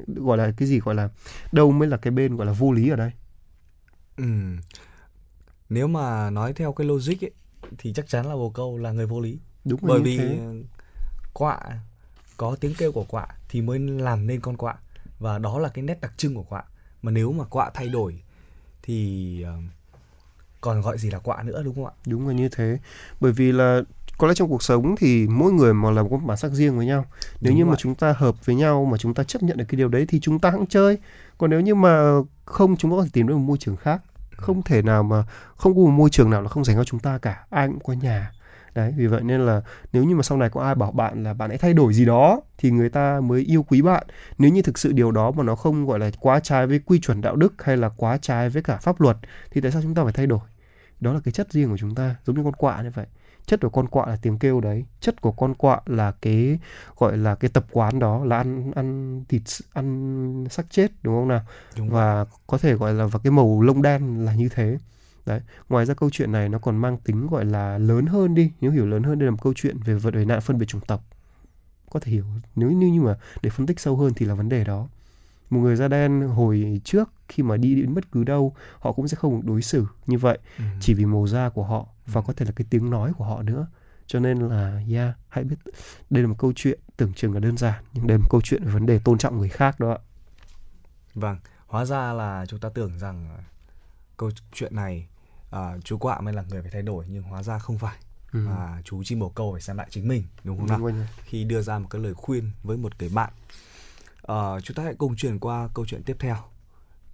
gọi 0.07 0.38
là 0.38 0.53
cái 0.57 0.69
gì 0.69 0.81
gọi 0.81 0.95
là 0.95 1.09
đâu 1.53 1.73
mới 1.73 1.88
là 1.88 1.97
cái 1.97 2.11
bên 2.11 2.37
gọi 2.37 2.47
là 2.47 2.53
vô 2.53 2.73
lý 2.73 2.88
ở 2.88 2.97
đây. 2.97 3.11
Ừ. 4.17 4.25
Nếu 5.69 5.87
mà 5.87 6.31
nói 6.31 6.53
theo 6.53 6.73
cái 6.73 6.87
logic 6.87 7.25
ấy 7.25 7.31
thì 7.79 7.93
chắc 7.93 8.09
chắn 8.09 8.26
là 8.26 8.35
bồ 8.35 8.50
câu 8.50 8.79
là 8.79 8.93
người 8.93 9.07
vô 9.07 9.21
lý 9.21 9.38
đúng 9.64 9.80
bởi 9.83 10.00
vì 10.00 10.18
thế. 10.18 10.38
quạ 11.33 11.59
có 12.37 12.56
tiếng 12.61 12.75
kêu 12.78 12.92
của 12.92 13.04
quạ 13.04 13.26
thì 13.49 13.61
mới 13.61 13.78
làm 13.78 14.26
nên 14.26 14.40
con 14.40 14.56
quạ. 14.56 14.75
Và 15.18 15.38
đó 15.38 15.59
là 15.59 15.68
cái 15.68 15.83
nét 15.83 16.00
đặc 16.00 16.12
trưng 16.16 16.35
của 16.35 16.42
quạ. 16.42 16.62
Mà 17.02 17.11
nếu 17.11 17.33
mà 17.33 17.44
quạ 17.44 17.71
thay 17.75 17.88
đổi 17.88 18.23
thì 18.83 19.42
ờ, 19.42 19.56
còn 20.61 20.80
gọi 20.80 20.99
gì 20.99 21.11
là 21.11 21.18
quạ 21.18 21.42
nữa 21.42 21.62
đúng 21.62 21.75
không 21.75 21.87
ạ? 21.87 21.92
Đúng 22.06 22.28
là 22.28 22.35
như 22.35 22.49
thế. 22.49 22.78
Bởi 23.21 23.33
vì 23.33 23.52
là 23.52 23.83
có 24.18 24.28
lẽ 24.28 24.35
trong 24.35 24.49
cuộc 24.49 24.62
sống 24.62 24.94
thì 24.99 25.26
mỗi 25.26 25.52
người 25.52 25.75
mà 25.75 25.90
làm 25.90 26.11
có 26.11 26.16
bản 26.16 26.37
sắc 26.37 26.52
riêng 26.52 26.76
với 26.76 26.87
nhau. 26.87 27.04
Nếu 27.40 27.50
đúng 27.50 27.59
như 27.59 27.64
mà 27.64 27.75
chúng 27.78 27.94
ta 27.94 28.14
hợp 28.18 28.47
với 28.47 28.56
nhau 28.56 28.85
mà 28.85 28.99
chúng 28.99 29.14
ta 29.14 29.25
chấp 29.25 29.42
nhận 29.42 29.56
được 29.56 29.64
cái 29.68 29.76
điều 29.76 29.88
đấy 29.88 30.04
thì 30.09 30.21
chúng 30.21 30.38
ta 30.38 30.50
hãng 30.50 30.66
chơi. 30.66 30.99
Còn 31.38 31.50
nếu 31.50 31.61
như 31.61 31.75
mà 31.75 32.12
không 32.44 32.76
chúng 32.76 32.90
ta 32.90 32.97
có 32.97 33.02
thể 33.02 33.11
tìm 33.12 33.26
được 33.26 33.35
một 33.35 33.44
môi 33.47 33.59
trường 33.59 33.76
khác. 33.76 34.02
Không 34.37 34.62
thể 34.62 34.83
nào 34.83 35.02
mà 35.02 35.25
không 35.56 35.75
có 35.75 35.80
một 35.80 35.90
môi 35.90 36.11
trường 36.11 36.30
nào 36.30 36.42
là 36.42 36.49
không 36.49 36.64
dành 36.64 36.76
cho 36.76 36.85
chúng 36.85 37.00
ta 37.00 37.18
cả. 37.18 37.47
Ai 37.50 37.68
cũng 37.68 37.80
có 37.80 37.92
nhà 37.92 38.33
đấy 38.75 38.95
vì 38.97 39.07
vậy 39.07 39.23
nên 39.23 39.40
là 39.40 39.62
nếu 39.93 40.04
như 40.04 40.16
mà 40.16 40.23
sau 40.23 40.38
này 40.38 40.50
có 40.50 40.61
ai 40.62 40.75
bảo 40.75 40.93
bạn 40.93 41.25
là 41.25 41.35
bạn 41.35 41.50
hãy 41.50 41.59
thay 41.59 41.75
đổi 41.75 41.95
gì 41.95 42.04
đó 42.04 42.40
thì 42.59 42.71
người 42.71 42.88
ta 42.88 43.21
mới 43.21 43.43
yêu 43.43 43.62
quý 43.62 43.83
bạn. 43.83 44.07
Nếu 44.38 44.50
như 44.50 44.62
thực 44.62 44.78
sự 44.78 44.93
điều 44.93 45.11
đó 45.11 45.31
mà 45.31 45.43
nó 45.43 45.54
không 45.54 45.87
gọi 45.87 45.99
là 45.99 46.11
quá 46.21 46.40
trái 46.40 46.66
với 46.66 46.78
quy 46.78 47.00
chuẩn 47.00 47.21
đạo 47.21 47.37
đức 47.37 47.62
hay 47.62 47.76
là 47.76 47.88
quá 47.88 48.19
trái 48.23 48.50
với 48.50 48.62
cả 48.62 48.76
pháp 48.76 49.00
luật 49.00 49.16
thì 49.50 49.61
tại 49.61 49.71
sao 49.71 49.83
chúng 49.83 49.95
ta 49.95 50.04
phải 50.04 50.12
thay 50.12 50.26
đổi? 50.26 50.40
Đó 51.00 51.12
là 51.12 51.21
cái 51.25 51.33
chất 51.33 51.52
riêng 51.52 51.71
của 51.71 51.76
chúng 51.76 51.95
ta 51.95 52.16
giống 52.26 52.37
như 52.37 52.43
con 52.45 52.52
quạ 52.52 52.83
như 52.83 52.90
vậy. 52.95 53.07
Chất 53.47 53.61
của 53.61 53.69
con 53.69 53.88
quạ 53.88 54.07
là 54.07 54.16
tiếng 54.23 54.38
kêu 54.38 54.61
đấy 54.61 54.85
chất 55.00 55.21
của 55.21 55.33
con 55.33 55.54
quạ 55.54 55.81
là 55.87 56.12
cái 56.23 56.59
gọi 56.97 57.16
là 57.16 57.35
cái 57.35 57.50
tập 57.54 57.66
quán 57.71 57.99
đó 57.99 58.25
là 58.25 58.37
ăn 58.37 58.73
ăn 58.75 59.25
thịt 59.28 59.43
ăn 59.73 60.45
xác 60.50 60.66
chết 60.71 60.93
đúng 61.02 61.14
không 61.14 61.28
nào? 61.28 61.43
Đúng 61.76 61.90
và 61.90 62.14
rồi. 62.14 62.25
có 62.47 62.59
thể 62.59 62.75
gọi 62.75 62.95
là 62.95 63.07
và 63.07 63.19
cái 63.25 63.31
màu 63.31 63.62
lông 63.62 63.83
đen 63.83 64.25
là 64.25 64.35
như 64.35 64.49
thế 64.49 64.78
đấy 65.26 65.40
ngoài 65.69 65.87
ra 65.87 65.95
câu 65.95 66.11
chuyện 66.11 66.33
này 66.33 66.49
nó 66.49 66.59
còn 66.59 66.76
mang 66.76 66.99
tính 66.99 67.26
gọi 67.26 67.45
là 67.45 67.78
lớn 67.78 68.07
hơn 68.07 68.35
đi 68.35 68.52
nếu 68.61 68.71
hiểu 68.71 68.87
lớn 68.87 69.02
hơn 69.02 69.19
đây 69.19 69.26
là 69.26 69.31
một 69.31 69.43
câu 69.43 69.52
chuyện 69.57 69.78
về 69.78 69.95
vật 69.95 70.11
đời 70.11 70.25
nạn 70.25 70.40
phân 70.40 70.59
biệt 70.59 70.66
chủng 70.66 70.81
tộc 70.81 71.04
có 71.90 72.00
thể 72.00 72.12
hiểu 72.12 72.25
nếu 72.57 72.71
như 72.71 72.90
nhưng 72.93 73.04
mà 73.04 73.16
để 73.43 73.50
phân 73.50 73.66
tích 73.66 73.81
sâu 73.81 73.97
hơn 73.97 74.12
thì 74.16 74.26
là 74.26 74.35
vấn 74.35 74.49
đề 74.49 74.64
đó 74.64 74.88
một 75.50 75.61
người 75.61 75.76
da 75.76 75.88
đen 75.88 76.21
hồi 76.21 76.81
trước 76.85 77.11
khi 77.28 77.43
mà 77.43 77.57
đi 77.57 77.75
đến 77.75 77.95
bất 77.95 78.12
cứ 78.12 78.25
đâu 78.25 78.54
họ 78.81 78.93
cũng 78.93 79.09
sẽ 79.09 79.16
không 79.16 79.47
đối 79.47 79.62
xử 79.62 79.87
như 80.07 80.19
vậy 80.19 80.38
ừ. 80.59 80.64
chỉ 80.81 80.95
vì 80.95 81.04
màu 81.04 81.26
da 81.26 81.49
của 81.49 81.64
họ 81.64 81.87
và 82.07 82.21
ừ. 82.21 82.25
có 82.26 82.33
thể 82.33 82.47
là 82.47 82.52
cái 82.57 82.66
tiếng 82.71 82.90
nói 82.90 83.12
của 83.19 83.25
họ 83.25 83.43
nữa 83.43 83.66
cho 84.07 84.21
nên 84.21 84.38
là 84.38 84.83
yeah 84.90 85.14
hãy 85.28 85.45
biết 85.45 85.57
đây 86.11 86.23
là 86.23 86.28
một 86.28 86.38
câu 86.38 86.52
chuyện 86.57 86.81
tưởng 86.97 87.12
chừng 87.12 87.33
là 87.35 87.40
đơn 87.40 87.57
giản 87.57 87.85
nhưng 87.93 88.07
đây 88.07 88.19
là 88.19 88.23
một 88.23 88.28
câu 88.31 88.40
chuyện 88.40 88.64
về 88.64 88.71
vấn 88.73 88.87
đề 88.87 88.99
tôn 88.99 89.19
trọng 89.19 89.38
người 89.38 89.49
khác 89.49 89.81
đó 89.81 89.90
ạ 89.90 89.99
vâng 91.14 91.38
hóa 91.66 91.85
ra 91.85 92.12
là 92.12 92.47
chúng 92.49 92.61
ta 92.61 92.69
tưởng 92.69 92.99
rằng 92.99 93.38
câu 94.16 94.31
chuyện 94.52 94.76
này 94.76 95.09
à, 95.54 95.76
chú 95.84 95.99
quạ 95.99 96.20
mới 96.20 96.34
là 96.34 96.44
người 96.50 96.62
phải 96.62 96.70
thay 96.70 96.82
đổi 96.82 97.04
nhưng 97.08 97.23
hóa 97.23 97.42
ra 97.42 97.58
không 97.58 97.78
phải. 97.78 97.96
Ừ. 98.32 98.38
mà 98.38 98.82
chú 98.84 99.04
chim 99.04 99.18
bồ 99.18 99.28
câu 99.28 99.52
phải 99.52 99.61
xem 99.61 99.76
lại 99.76 99.87
chính 99.90 100.08
mình 100.08 100.25
đúng 100.44 100.58
không 100.58 100.66
nào? 100.66 101.06
khi 101.25 101.44
đưa 101.44 101.62
ra 101.62 101.78
một 101.78 101.87
cái 101.90 102.02
lời 102.02 102.14
khuyên 102.14 102.50
với 102.62 102.76
một 102.76 102.92
người 102.99 103.08
bạn. 103.08 103.32
À, 104.23 104.61
chúng 104.62 104.75
ta 104.75 104.82
hãy 104.82 104.94
cùng 104.94 105.16
chuyển 105.16 105.38
qua 105.38 105.68
câu 105.75 105.87
chuyện 105.87 106.02
tiếp 106.02 106.16
theo. 106.20 106.37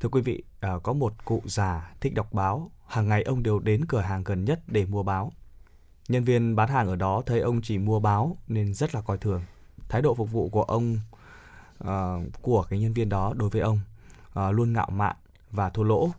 Thưa 0.00 0.09
quý 0.09 0.20
vị 0.20 0.42
à, 0.61 0.70
có 0.82 0.92
một 0.92 1.25
cụ 1.25 1.42
già 1.44 1.92
thích 2.00 2.14
đọc 2.14 2.32
báo. 2.32 2.70
Hàng 2.87 3.09
ngày 3.09 3.23
ông 3.23 3.42
đều 3.42 3.59
đến 3.59 3.85
cửa 3.85 4.00
hàng 4.00 4.25
gần 4.25 4.44
nhất 4.44 4.61
để 4.66 4.87
mua 4.87 5.02
báo. 5.02 5.32
Nhân 6.09 6.25
viên 6.25 6.56
bán 6.56 6.68
hàng 6.68 6.88
ở 6.88 6.97
đó 6.97 7.23
thấy 7.26 7.40
ông 7.40 7.62
chỉ 7.62 7.78
mua 7.78 8.00
báo 8.00 8.37
nên 8.49 8.75
rất 8.75 8.94
là 8.94 9.00
coi 9.00 9.18
thường. 9.18 9.42
Thái 9.88 10.02
độ 10.02 10.14
phục 10.14 10.32
vụ 10.32 10.49
của 10.49 10.62
ông 10.62 10.99
uh, 11.85 11.88
của 12.42 12.66
cái 12.70 12.78
nhân 12.78 12.92
viên 12.92 13.09
đó 13.09 13.32
đối 13.37 13.49
với 13.49 13.61
ông 13.61 13.80
uh, 14.38 14.54
luôn 14.54 14.73
ngạo 14.73 14.90
mạn 14.90 15.16
và 15.50 15.70
thua 15.70 15.82
lỗ 15.82 16.11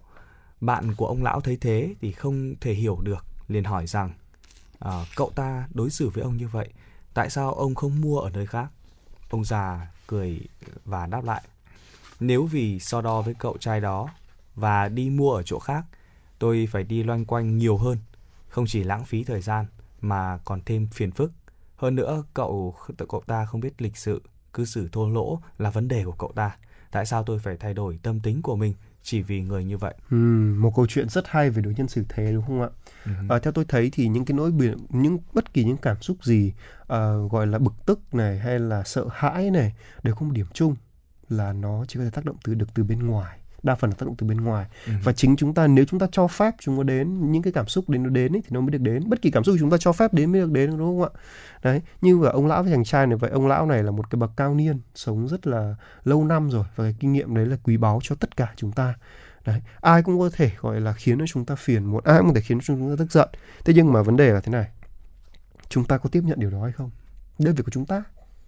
bạn 0.62 0.96
của 0.96 1.08
ông 1.08 1.24
lão 1.24 1.42
thấy 1.42 1.58
thế 1.62 1.96
thì 2.02 2.12
không 2.12 2.56
thể 2.62 2.74
hiểu 2.74 3.00
được, 3.04 3.26
liền 3.48 3.64
hỏi 3.64 3.88
rằng 3.88 4.12
à, 4.80 5.06
cậu 5.16 5.32
ta 5.36 5.68
đối 5.74 5.90
xử 5.90 6.10
với 6.10 6.24
ông 6.24 6.38
như 6.38 6.48
vậy, 6.48 6.70
tại 7.14 7.30
sao 7.30 7.54
ông 7.54 7.76
không 7.76 8.02
mua 8.02 8.20
ở 8.20 8.30
nơi 8.30 8.46
khác? 8.46 8.72
Ông 9.30 9.46
già 9.46 9.88
cười 10.08 10.40
và 10.86 11.06
đáp 11.06 11.24
lại, 11.24 11.42
nếu 12.20 12.46
vì 12.46 12.80
so 12.80 13.02
đo 13.02 13.22
với 13.22 13.34
cậu 13.34 13.58
trai 13.58 13.82
đó 13.82 14.10
và 14.56 14.90
đi 14.90 15.10
mua 15.10 15.34
ở 15.34 15.44
chỗ 15.44 15.60
khác, 15.60 15.86
tôi 16.40 16.68
phải 16.72 16.84
đi 16.84 17.04
loanh 17.04 17.26
quanh 17.26 17.58
nhiều 17.58 17.78
hơn, 17.78 17.98
không 18.48 18.66
chỉ 18.68 18.84
lãng 18.84 19.06
phí 19.06 19.24
thời 19.24 19.42
gian 19.42 19.66
mà 20.02 20.38
còn 20.46 20.62
thêm 20.66 20.88
phiền 20.88 21.12
phức. 21.12 21.32
Hơn 21.76 21.96
nữa, 21.96 22.24
cậu 22.34 22.76
cậu 23.10 23.24
ta 23.28 23.46
không 23.46 23.62
biết 23.62 23.82
lịch 23.82 23.98
sự, 23.98 24.22
cư 24.54 24.66
xử 24.66 24.90
thô 24.92 25.10
lỗ 25.10 25.42
là 25.58 25.70
vấn 25.70 25.88
đề 25.88 26.06
của 26.06 26.16
cậu 26.20 26.32
ta. 26.36 26.58
Tại 26.92 27.06
sao 27.06 27.24
tôi 27.24 27.40
phải 27.40 27.58
thay 27.58 27.74
đổi 27.74 28.00
tâm 28.04 28.20
tính 28.20 28.42
của 28.42 28.56
mình 28.56 28.74
chỉ 29.04 29.22
vì 29.22 29.42
người 29.42 29.64
như 29.64 29.78
vậy. 29.78 29.94
Ừ, 30.10 30.18
một 30.58 30.74
câu 30.76 30.88
chuyện 30.88 31.10
rất 31.10 31.28
hay 31.28 31.50
về 31.50 31.62
đối 31.62 31.74
nhân 31.74 31.88
xử 31.88 32.04
thế 32.10 32.32
đúng 32.34 32.46
không 32.46 32.62
ạ? 32.62 32.70
Uh-huh. 33.06 33.36
À, 33.36 33.40
theo 33.40 33.52
tôi 33.52 33.66
thấy 33.68 33.90
thì 33.94 34.08
những 34.08 34.26
cái 34.26 34.38
nỗi 34.38 34.52
biển, 34.52 34.78
những 34.90 35.18
bất 35.34 35.54
kỳ 35.54 35.64
những 35.64 35.78
cảm 35.78 36.02
xúc 36.02 36.26
gì 36.26 36.54
à, 36.88 37.14
gọi 37.32 37.48
là 37.48 37.60
bực 37.60 37.74
tức 37.86 38.14
này 38.14 38.40
hay 38.40 38.60
là 38.60 38.84
sợ 38.84 39.06
hãi 39.12 39.52
này 39.52 39.74
đều 40.04 40.16
không 40.16 40.34
điểm 40.34 40.48
chung 40.54 40.76
là 41.30 41.54
nó 41.54 41.86
chỉ 41.88 42.00
có 42.00 42.04
thể 42.04 42.12
tác 42.12 42.26
động 42.26 42.36
từ 42.44 42.54
được 42.54 42.74
từ 42.74 42.84
bên 42.84 43.08
ngoài 43.08 43.38
đa 43.64 43.76
phần 43.76 43.90
là 43.90 43.96
tác 44.00 44.06
động 44.06 44.16
từ 44.18 44.28
bên 44.28 44.42
ngoài. 44.42 44.66
Ừ. 44.88 44.94
và 45.04 45.14
chính 45.14 45.36
chúng 45.36 45.54
ta 45.54 45.68
nếu 45.68 45.86
chúng 45.86 46.00
ta 46.00 46.08
cho 46.12 46.28
phép 46.28 46.56
chúng 46.60 46.76
nó 46.76 46.84
đến 46.84 47.32
những 47.32 47.42
cái 47.42 47.54
cảm 47.54 47.68
xúc 47.68 47.90
đến 47.90 48.04
nó 48.04 48.10
đến 48.10 48.36
ấy, 48.36 48.42
thì 48.42 48.50
nó 48.50 48.62
mới 48.62 48.72
được 48.72 48.82
đến. 48.82 49.10
Bất 49.10 49.22
kỳ 49.22 49.32
cảm 49.32 49.44
xúc 49.44 49.56
chúng 49.60 49.70
ta 49.70 49.78
cho 49.78 49.92
phép 49.92 50.14
đến 50.14 50.32
mới 50.32 50.42
được 50.42 50.52
đến 50.52 50.78
đúng 50.78 50.80
không 50.80 51.04
ạ? 51.04 51.10
Đấy 51.64 51.82
như 52.02 52.24
ở 52.24 52.30
ông 52.30 52.48
lão 52.48 52.64
với 52.64 52.72
chàng 52.72 52.84
trai 52.84 53.08
này 53.08 53.18
vậy 53.18 53.32
ông 53.32 53.48
lão 53.48 53.66
này 53.66 53.84
là 53.84 53.92
một 53.92 54.10
cái 54.10 54.18
bậc 54.18 54.32
cao 54.38 54.54
niên 54.56 54.80
sống 54.96 55.28
rất 55.28 55.48
là 55.48 55.76
lâu 56.04 56.26
năm 56.26 56.50
rồi 56.50 56.66
và 56.76 56.84
cái 56.84 56.96
kinh 57.00 57.14
nghiệm 57.14 57.36
đấy 57.36 57.46
là 57.46 57.58
quý 57.64 57.78
báu 57.78 58.00
cho 58.04 58.16
tất 58.16 58.38
cả 58.38 58.54
chúng 58.56 58.72
ta. 58.72 58.94
Đấy 59.46 59.62
ai 59.82 60.04
cũng 60.04 60.20
có 60.20 60.30
thể 60.34 60.52
gọi 60.62 60.82
là 60.82 60.94
khiến 60.94 61.20
cho 61.20 61.26
chúng 61.28 61.46
ta 61.46 61.56
phiền 61.56 61.86
một 61.86 62.04
ai 62.04 62.18
cũng 62.20 62.28
có 62.28 62.34
thể 62.34 62.42
khiến 62.42 62.60
cho 62.60 62.66
chúng 62.66 62.90
ta 62.90 62.96
tức 63.00 63.12
giận. 63.12 63.30
Thế 63.66 63.74
nhưng 63.74 63.94
mà 63.94 64.02
vấn 64.02 64.18
đề 64.18 64.34
là 64.34 64.40
thế 64.40 64.52
này 64.52 64.68
chúng 65.70 65.84
ta 65.84 65.98
có 65.98 66.10
tiếp 66.10 66.24
nhận 66.24 66.40
điều 66.40 66.50
đó 66.50 66.64
hay 66.64 66.72
không? 66.72 66.90
Là 67.38 67.52
việc 67.52 67.64
của 67.66 67.72
chúng 67.72 67.86
ta 67.86 68.04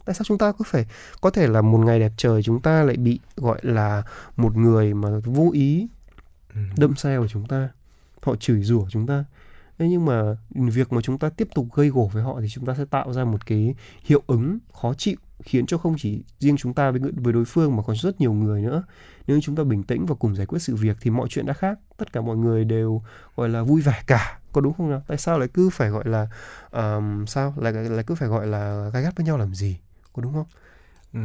tại 0.06 0.16
sao 0.16 0.24
chúng 0.24 0.38
ta 0.38 0.52
cứ 0.52 0.66
phải 0.68 0.86
có 1.22 1.30
thể 1.30 1.48
là 1.48 1.62
một 1.62 1.78
ngày 1.78 2.00
đẹp 2.00 2.12
trời 2.18 2.44
chúng 2.44 2.62
ta 2.62 2.84
lại 2.84 2.98
bị 2.98 3.20
gọi 3.36 3.60
là 3.62 4.04
một 4.36 4.58
người 4.58 4.94
mà 4.94 5.10
vô 5.24 5.50
ý 5.54 5.88
ừ. 6.54 6.62
đâm 6.78 6.96
xe 6.96 7.18
của 7.18 7.28
chúng 7.28 7.48
ta 7.48 7.70
họ 8.22 8.36
chửi 8.36 8.64
rủa 8.64 8.86
chúng 8.90 9.08
ta. 9.08 9.26
Thế 9.80 9.88
nhưng 9.88 10.06
mà 10.06 10.38
việc 10.54 10.94
mà 10.94 11.02
chúng 11.02 11.18
ta 11.18 11.30
tiếp 11.30 11.48
tục 11.56 11.68
gây 11.74 11.90
gổ 11.90 12.10
với 12.14 12.24
họ 12.24 12.42
thì 12.42 12.48
chúng 12.50 12.66
ta 12.66 12.74
sẽ 12.78 12.86
tạo 12.86 13.14
ra 13.14 13.26
một 13.26 13.46
cái 13.46 13.76
hiệu 14.04 14.22
ứng 14.28 14.58
khó 14.74 14.94
chịu 14.94 15.16
khiến 15.44 15.66
cho 15.66 15.78
không 15.78 15.96
chỉ 15.98 16.24
riêng 16.40 16.58
chúng 16.58 16.74
ta 16.74 16.92
với 16.92 17.02
với 17.16 17.34
đối 17.34 17.46
phương 17.46 17.76
mà 17.76 17.84
còn 17.84 17.96
rất 17.96 18.22
nhiều 18.22 18.34
người 18.34 18.62
nữa. 18.62 18.84
Nếu 19.28 19.40
chúng 19.42 19.56
ta 19.56 19.64
bình 19.64 19.84
tĩnh 19.84 20.06
và 20.06 20.16
cùng 20.16 20.36
giải 20.36 20.46
quyết 20.46 20.60
sự 20.60 20.76
việc 20.76 20.98
thì 21.02 21.12
mọi 21.12 21.28
chuyện 21.30 21.46
đã 21.46 21.54
khác. 21.54 21.80
Tất 21.98 22.14
cả 22.14 22.22
mọi 22.22 22.38
người 22.38 22.66
đều 22.66 23.02
gọi 23.36 23.50
là 23.50 23.64
vui 23.64 23.82
vẻ 23.82 24.04
cả. 24.08 24.40
Có 24.52 24.62
đúng 24.62 24.74
không 24.74 24.92
nào? 24.92 25.02
Tại 25.08 25.18
sao 25.18 25.40
lại 25.40 25.48
cứ 25.54 25.70
phải 25.70 25.90
gọi 25.90 26.04
là 26.08 26.28
um, 26.72 27.26
sao? 27.26 27.54
Lại 27.58 27.74
lại 27.74 28.04
cứ 28.04 28.16
phải 28.16 28.30
gọi 28.30 28.48
là 28.48 28.90
gai 28.94 29.04
gắt 29.04 29.16
với 29.18 29.26
nhau 29.26 29.38
làm 29.38 29.54
gì 29.54 29.78
có 30.14 30.22
đúng 30.22 30.34
không? 30.34 30.46
Ừ. 31.14 31.20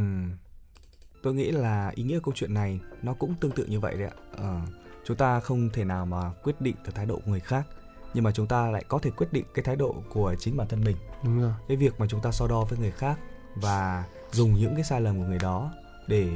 tôi 1.23 1.33
nghĩ 1.33 1.51
là 1.51 1.91
ý 1.95 2.03
nghĩa 2.03 2.19
câu 2.23 2.33
chuyện 2.37 2.53
này 2.53 2.79
nó 3.01 3.13
cũng 3.13 3.35
tương 3.35 3.51
tự 3.51 3.65
như 3.65 3.79
vậy 3.79 3.95
đấy 3.95 4.07
ạ. 4.07 4.15
Ờ, 4.37 4.61
chúng 5.05 5.17
ta 5.17 5.39
không 5.39 5.69
thể 5.73 5.83
nào 5.83 6.05
mà 6.05 6.31
quyết 6.43 6.61
định 6.61 6.75
được 6.85 6.91
thái 6.95 7.05
độ 7.05 7.15
của 7.15 7.31
người 7.31 7.39
khác 7.39 7.67
nhưng 8.13 8.23
mà 8.23 8.31
chúng 8.31 8.47
ta 8.47 8.71
lại 8.71 8.83
có 8.87 8.99
thể 8.99 9.11
quyết 9.11 9.33
định 9.33 9.45
cái 9.53 9.63
thái 9.63 9.75
độ 9.75 9.95
của 10.09 10.35
chính 10.39 10.57
bản 10.57 10.67
thân 10.67 10.83
mình. 10.83 10.97
Đúng 11.23 11.41
rồi. 11.41 11.53
Cái 11.67 11.77
việc 11.77 11.99
mà 11.99 12.05
chúng 12.09 12.21
ta 12.21 12.31
so 12.31 12.47
đo 12.47 12.63
với 12.63 12.79
người 12.79 12.91
khác 12.91 13.19
và 13.55 14.05
dùng 14.31 14.53
những 14.53 14.75
cái 14.75 14.83
sai 14.83 15.01
lầm 15.01 15.17
của 15.17 15.25
người 15.25 15.39
đó 15.39 15.71
để 16.07 16.29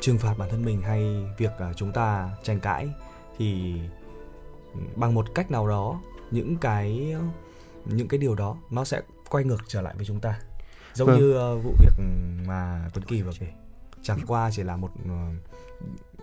trừng 0.00 0.18
phạt 0.18 0.34
bản 0.38 0.48
thân 0.50 0.64
mình 0.64 0.80
hay 0.80 1.26
việc 1.38 1.52
chúng 1.76 1.92
ta 1.92 2.30
tranh 2.42 2.60
cãi 2.60 2.88
thì 3.38 3.74
bằng 4.96 5.14
một 5.14 5.26
cách 5.34 5.50
nào 5.50 5.68
đó 5.68 6.00
những 6.30 6.56
cái 6.56 7.16
những 7.84 8.08
cái 8.08 8.18
điều 8.18 8.34
đó 8.34 8.56
nó 8.70 8.84
sẽ 8.84 9.02
quay 9.30 9.44
ngược 9.44 9.60
trở 9.68 9.82
lại 9.82 9.94
với 9.96 10.06
chúng 10.06 10.20
ta 10.20 10.40
giống 10.94 11.08
vâng. 11.08 11.18
như 11.18 11.54
uh, 11.54 11.64
vụ 11.64 11.74
việc 11.78 12.04
mà 12.46 12.90
Tuấn 12.94 13.04
Kỳ 13.04 13.22
vừa 13.22 13.32
kể 13.40 13.46
chẳng 14.02 14.18
qua 14.26 14.50
chỉ 14.52 14.62
là 14.62 14.76
một 14.76 14.90
uh, 15.04 15.52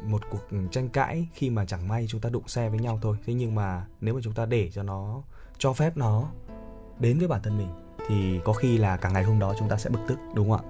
một 0.04 0.22
cuộc 0.32 0.58
tranh 0.72 0.90
cãi 0.90 1.28
khi 1.34 1.50
mà 1.50 1.66
chẳng 1.66 1.88
may 1.88 2.06
chúng 2.08 2.22
ta 2.22 2.30
đụng 2.30 2.48
xe 2.48 2.70
với 2.70 2.80
nhau 2.80 3.00
thôi 3.02 3.18
thế 3.26 3.34
nhưng 3.34 3.56
mà 3.56 3.86
nếu 4.02 4.14
mà 4.14 4.20
chúng 4.24 4.34
ta 4.34 4.46
để 4.46 4.70
cho 4.74 4.84
nó 4.84 5.22
cho 5.58 5.74
phép 5.74 5.98
nó 5.98 6.30
đến 7.00 7.20
với 7.20 7.28
bản 7.28 7.42
thân 7.44 7.58
mình 7.58 7.70
thì 8.08 8.40
có 8.46 8.54
khi 8.54 8.78
là 8.78 8.98
cả 8.98 9.10
ngày 9.10 9.24
hôm 9.24 9.40
đó 9.40 9.54
chúng 9.60 9.70
ta 9.70 9.78
sẽ 9.78 9.90
bực 9.90 10.00
tức 10.08 10.20
đúng 10.36 10.50
không 10.52 10.62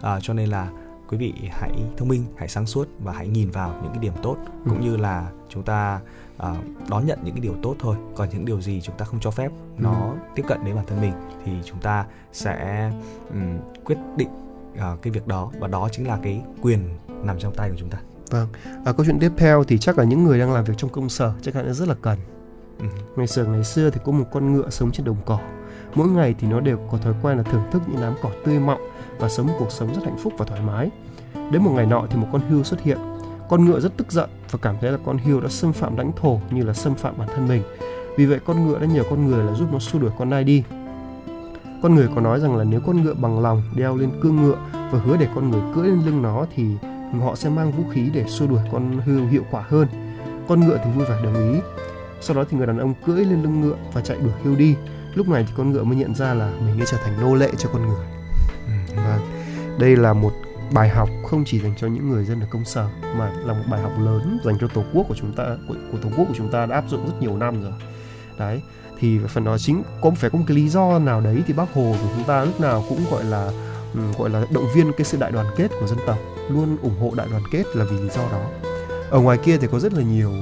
ạ 0.00 0.12
à, 0.14 0.20
cho 0.20 0.34
nên 0.34 0.48
là 0.48 0.70
quý 1.08 1.16
vị 1.16 1.34
hãy 1.50 1.72
thông 1.96 2.08
minh 2.08 2.24
hãy 2.36 2.48
sáng 2.48 2.66
suốt 2.66 2.88
và 2.98 3.12
hãy 3.12 3.28
nhìn 3.28 3.50
vào 3.50 3.80
những 3.82 3.92
cái 3.92 3.98
điểm 3.98 4.12
tốt 4.22 4.36
ừ. 4.64 4.70
cũng 4.70 4.80
như 4.80 4.96
là 4.96 5.30
chúng 5.48 5.62
ta 5.62 6.00
uh, 6.38 6.88
đón 6.88 7.06
nhận 7.06 7.18
những 7.22 7.34
cái 7.34 7.40
điều 7.40 7.54
tốt 7.62 7.76
thôi 7.78 7.96
còn 8.16 8.28
những 8.28 8.44
điều 8.44 8.60
gì 8.60 8.80
chúng 8.80 8.96
ta 8.96 9.04
không 9.04 9.20
cho 9.20 9.30
phép 9.30 9.50
ừ. 9.76 9.82
nó 9.82 10.14
tiếp 10.34 10.44
cận 10.48 10.64
đến 10.64 10.76
bản 10.76 10.86
thân 10.86 11.00
mình 11.00 11.12
thì 11.44 11.52
chúng 11.64 11.80
ta 11.80 12.06
sẽ 12.32 12.90
um, 13.30 13.58
quyết 13.84 13.98
định 14.16 14.28
uh, 14.74 15.02
cái 15.02 15.10
việc 15.10 15.26
đó 15.26 15.50
và 15.58 15.68
đó 15.68 15.88
chính 15.92 16.06
là 16.08 16.18
cái 16.22 16.42
quyền 16.62 16.98
nằm 17.22 17.38
trong 17.38 17.54
tay 17.54 17.70
của 17.70 17.76
chúng 17.78 17.90
ta 17.90 17.98
vâng 18.30 18.48
à, 18.84 18.92
câu 18.92 19.06
chuyện 19.06 19.18
tiếp 19.18 19.32
theo 19.36 19.64
thì 19.64 19.78
chắc 19.78 19.98
là 19.98 20.04
những 20.04 20.24
người 20.24 20.38
đang 20.38 20.52
làm 20.52 20.64
việc 20.64 20.74
trong 20.76 20.90
công 20.90 21.08
sở 21.08 21.32
chắc 21.42 21.54
chắn 21.54 21.74
rất 21.74 21.88
là 21.88 21.94
cần 22.02 22.18
ừ. 22.78 22.86
ngày 23.16 23.26
xưa 23.26 23.44
ngày 23.44 23.64
xưa 23.64 23.90
thì 23.90 24.00
có 24.04 24.12
một 24.12 24.24
con 24.32 24.52
ngựa 24.52 24.70
sống 24.70 24.92
trên 24.92 25.06
đồng 25.06 25.16
cỏ 25.26 25.38
mỗi 25.94 26.08
ngày 26.08 26.34
thì 26.38 26.48
nó 26.48 26.60
đều 26.60 26.78
có 26.90 26.98
thói 26.98 27.14
quen 27.22 27.36
là 27.36 27.42
thưởng 27.42 27.62
thức 27.70 27.82
những 27.86 28.00
đám 28.00 28.14
cỏ 28.22 28.30
tươi 28.44 28.58
mọng 28.58 28.80
và 29.18 29.28
sống 29.28 29.46
một 29.46 29.54
cuộc 29.58 29.72
sống 29.72 29.94
rất 29.94 30.04
hạnh 30.04 30.18
phúc 30.18 30.32
và 30.38 30.44
thoải 30.44 30.60
mái. 30.60 30.90
Đến 31.52 31.62
một 31.62 31.70
ngày 31.74 31.86
nọ 31.86 32.06
thì 32.10 32.16
một 32.16 32.28
con 32.32 32.42
hươu 32.48 32.64
xuất 32.64 32.80
hiện. 32.80 32.98
Con 33.48 33.64
ngựa 33.64 33.80
rất 33.80 33.96
tức 33.96 34.12
giận 34.12 34.30
và 34.50 34.58
cảm 34.62 34.76
thấy 34.80 34.92
là 34.92 34.98
con 35.06 35.18
hươu 35.18 35.40
đã 35.40 35.48
xâm 35.48 35.72
phạm 35.72 35.96
lãnh 35.96 36.12
thổ 36.12 36.40
như 36.50 36.62
là 36.62 36.72
xâm 36.72 36.94
phạm 36.94 37.14
bản 37.18 37.28
thân 37.34 37.48
mình. 37.48 37.62
Vì 38.16 38.26
vậy 38.26 38.38
con 38.46 38.66
ngựa 38.66 38.78
đã 38.78 38.86
nhờ 38.86 39.02
con 39.10 39.26
người 39.26 39.44
là 39.44 39.54
giúp 39.54 39.68
nó 39.72 39.78
xua 39.78 39.98
đuổi 39.98 40.10
con 40.18 40.30
nai 40.30 40.44
đi. 40.44 40.62
Con 41.82 41.94
người 41.94 42.08
có 42.14 42.20
nói 42.20 42.40
rằng 42.40 42.56
là 42.56 42.64
nếu 42.64 42.80
con 42.86 43.02
ngựa 43.02 43.14
bằng 43.14 43.40
lòng 43.40 43.62
đeo 43.74 43.96
lên 43.96 44.10
cương 44.22 44.36
ngựa 44.36 44.58
và 44.72 44.98
hứa 45.04 45.16
để 45.16 45.28
con 45.34 45.50
người 45.50 45.60
cưỡi 45.74 45.86
lên 45.86 46.02
lưng 46.06 46.22
nó 46.22 46.46
thì 46.54 46.64
họ 47.20 47.34
sẽ 47.34 47.48
mang 47.48 47.72
vũ 47.72 47.84
khí 47.92 48.10
để 48.14 48.24
xua 48.28 48.46
đuổi 48.46 48.60
con 48.72 49.00
hươu 49.06 49.26
hiệu 49.26 49.42
quả 49.50 49.64
hơn. 49.68 49.88
Con 50.48 50.66
ngựa 50.66 50.78
thì 50.84 50.90
vui 50.90 51.04
vẻ 51.04 51.16
đồng 51.24 51.52
ý. 51.52 51.60
Sau 52.20 52.36
đó 52.36 52.44
thì 52.50 52.56
người 52.56 52.66
đàn 52.66 52.78
ông 52.78 52.94
cưỡi 53.06 53.24
lên 53.24 53.42
lưng 53.42 53.60
ngựa 53.60 53.76
và 53.92 54.00
chạy 54.00 54.16
đuổi 54.20 54.32
hươu 54.44 54.56
đi. 54.56 54.74
Lúc 55.14 55.28
này 55.28 55.44
thì 55.48 55.52
con 55.56 55.72
ngựa 55.72 55.84
mới 55.84 55.96
nhận 55.96 56.14
ra 56.14 56.34
là 56.34 56.52
mình 56.66 56.78
đã 56.78 56.84
trở 56.90 56.96
thành 57.04 57.20
nô 57.20 57.34
lệ 57.34 57.50
cho 57.58 57.68
con 57.72 57.88
người 57.88 58.06
và 58.96 59.18
đây 59.78 59.96
là 59.96 60.12
một 60.12 60.30
bài 60.72 60.88
học 60.88 61.08
không 61.30 61.44
chỉ 61.46 61.60
dành 61.60 61.72
cho 61.76 61.86
những 61.86 62.10
người 62.10 62.24
dân 62.24 62.40
ở 62.40 62.46
công 62.50 62.64
sở 62.64 62.88
mà 63.16 63.30
là 63.44 63.54
một 63.54 63.64
bài 63.70 63.80
học 63.80 63.92
lớn 63.98 64.38
dành 64.44 64.58
cho 64.60 64.68
tổ 64.68 64.82
quốc 64.94 65.06
của 65.08 65.14
chúng 65.14 65.32
ta 65.32 65.44
của, 65.68 65.74
của 65.92 65.98
tổ 65.98 66.08
quốc 66.16 66.24
của 66.28 66.34
chúng 66.36 66.50
ta 66.50 66.66
đã 66.66 66.74
áp 66.74 66.84
dụng 66.88 67.06
rất 67.06 67.12
nhiều 67.20 67.36
năm 67.36 67.62
rồi. 67.62 67.72
Đấy 68.38 68.62
thì 68.98 69.18
phần 69.28 69.44
đó 69.44 69.58
chính 69.58 69.82
có 70.00 70.10
phải 70.10 70.30
có 70.30 70.38
một 70.38 70.44
cái 70.48 70.56
lý 70.56 70.68
do 70.68 70.98
nào 70.98 71.20
đấy 71.20 71.42
thì 71.46 71.52
bác 71.52 71.72
hồ 71.74 71.94
của 72.02 72.08
chúng 72.16 72.24
ta 72.24 72.44
lúc 72.44 72.60
nào 72.60 72.84
cũng 72.88 72.98
gọi 73.10 73.24
là 73.24 73.50
ừ, 73.94 74.00
gọi 74.18 74.30
là 74.30 74.44
động 74.50 74.64
viên 74.74 74.92
cái 74.96 75.04
sự 75.04 75.18
đại 75.20 75.32
đoàn 75.32 75.46
kết 75.56 75.70
của 75.80 75.86
dân 75.86 75.98
tộc 76.06 76.18
luôn 76.50 76.76
ủng 76.82 76.98
hộ 77.00 77.12
đại 77.16 77.26
đoàn 77.30 77.42
kết 77.52 77.64
là 77.74 77.84
vì 77.84 77.98
lý 77.98 78.08
do 78.08 78.22
đó. 78.32 78.44
Ở 79.10 79.20
ngoài 79.20 79.38
kia 79.44 79.56
thì 79.56 79.66
có 79.72 79.78
rất 79.78 79.92
là 79.92 80.02
nhiều 80.02 80.32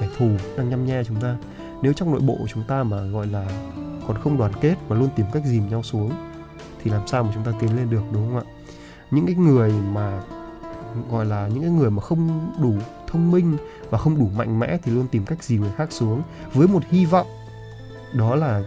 kẻ 0.00 0.08
thù 0.18 0.30
đang 0.56 0.68
nhăm 0.68 0.86
nhe 0.86 1.04
chúng 1.04 1.20
ta. 1.20 1.36
Nếu 1.82 1.92
trong 1.92 2.10
nội 2.10 2.20
bộ 2.20 2.36
của 2.38 2.48
chúng 2.54 2.64
ta 2.68 2.82
mà 2.82 3.02
gọi 3.02 3.26
là 3.26 3.46
còn 4.06 4.18
không 4.22 4.38
đoàn 4.38 4.52
kết 4.60 4.74
mà 4.88 4.96
luôn 4.96 5.08
tìm 5.16 5.26
cách 5.32 5.42
dìm 5.46 5.68
nhau 5.68 5.82
xuống 5.82 6.12
thì 6.82 6.90
làm 6.90 7.06
sao 7.06 7.22
mà 7.22 7.30
chúng 7.34 7.44
ta 7.44 7.52
tiến 7.60 7.76
lên 7.76 7.90
được 7.90 8.02
đúng 8.12 8.34
không 8.34 8.44
ạ? 8.46 8.51
Những 9.12 9.26
cái 9.26 9.34
người 9.34 9.72
mà, 9.92 10.22
gọi 11.10 11.26
là, 11.26 11.48
những 11.48 11.62
cái 11.62 11.70
người 11.70 11.90
mà 11.90 12.02
không 12.02 12.52
đủ 12.62 12.74
thông 13.06 13.30
minh 13.30 13.56
và 13.90 13.98
không 13.98 14.18
đủ 14.18 14.30
mạnh 14.36 14.58
mẽ 14.58 14.78
thì 14.82 14.92
luôn 14.92 15.06
tìm 15.10 15.24
cách 15.24 15.44
dìm 15.44 15.60
người 15.60 15.72
khác 15.76 15.92
xuống 15.92 16.22
với 16.54 16.68
một 16.68 16.82
hy 16.90 17.04
vọng 17.04 17.26
đó 18.14 18.34
là 18.34 18.62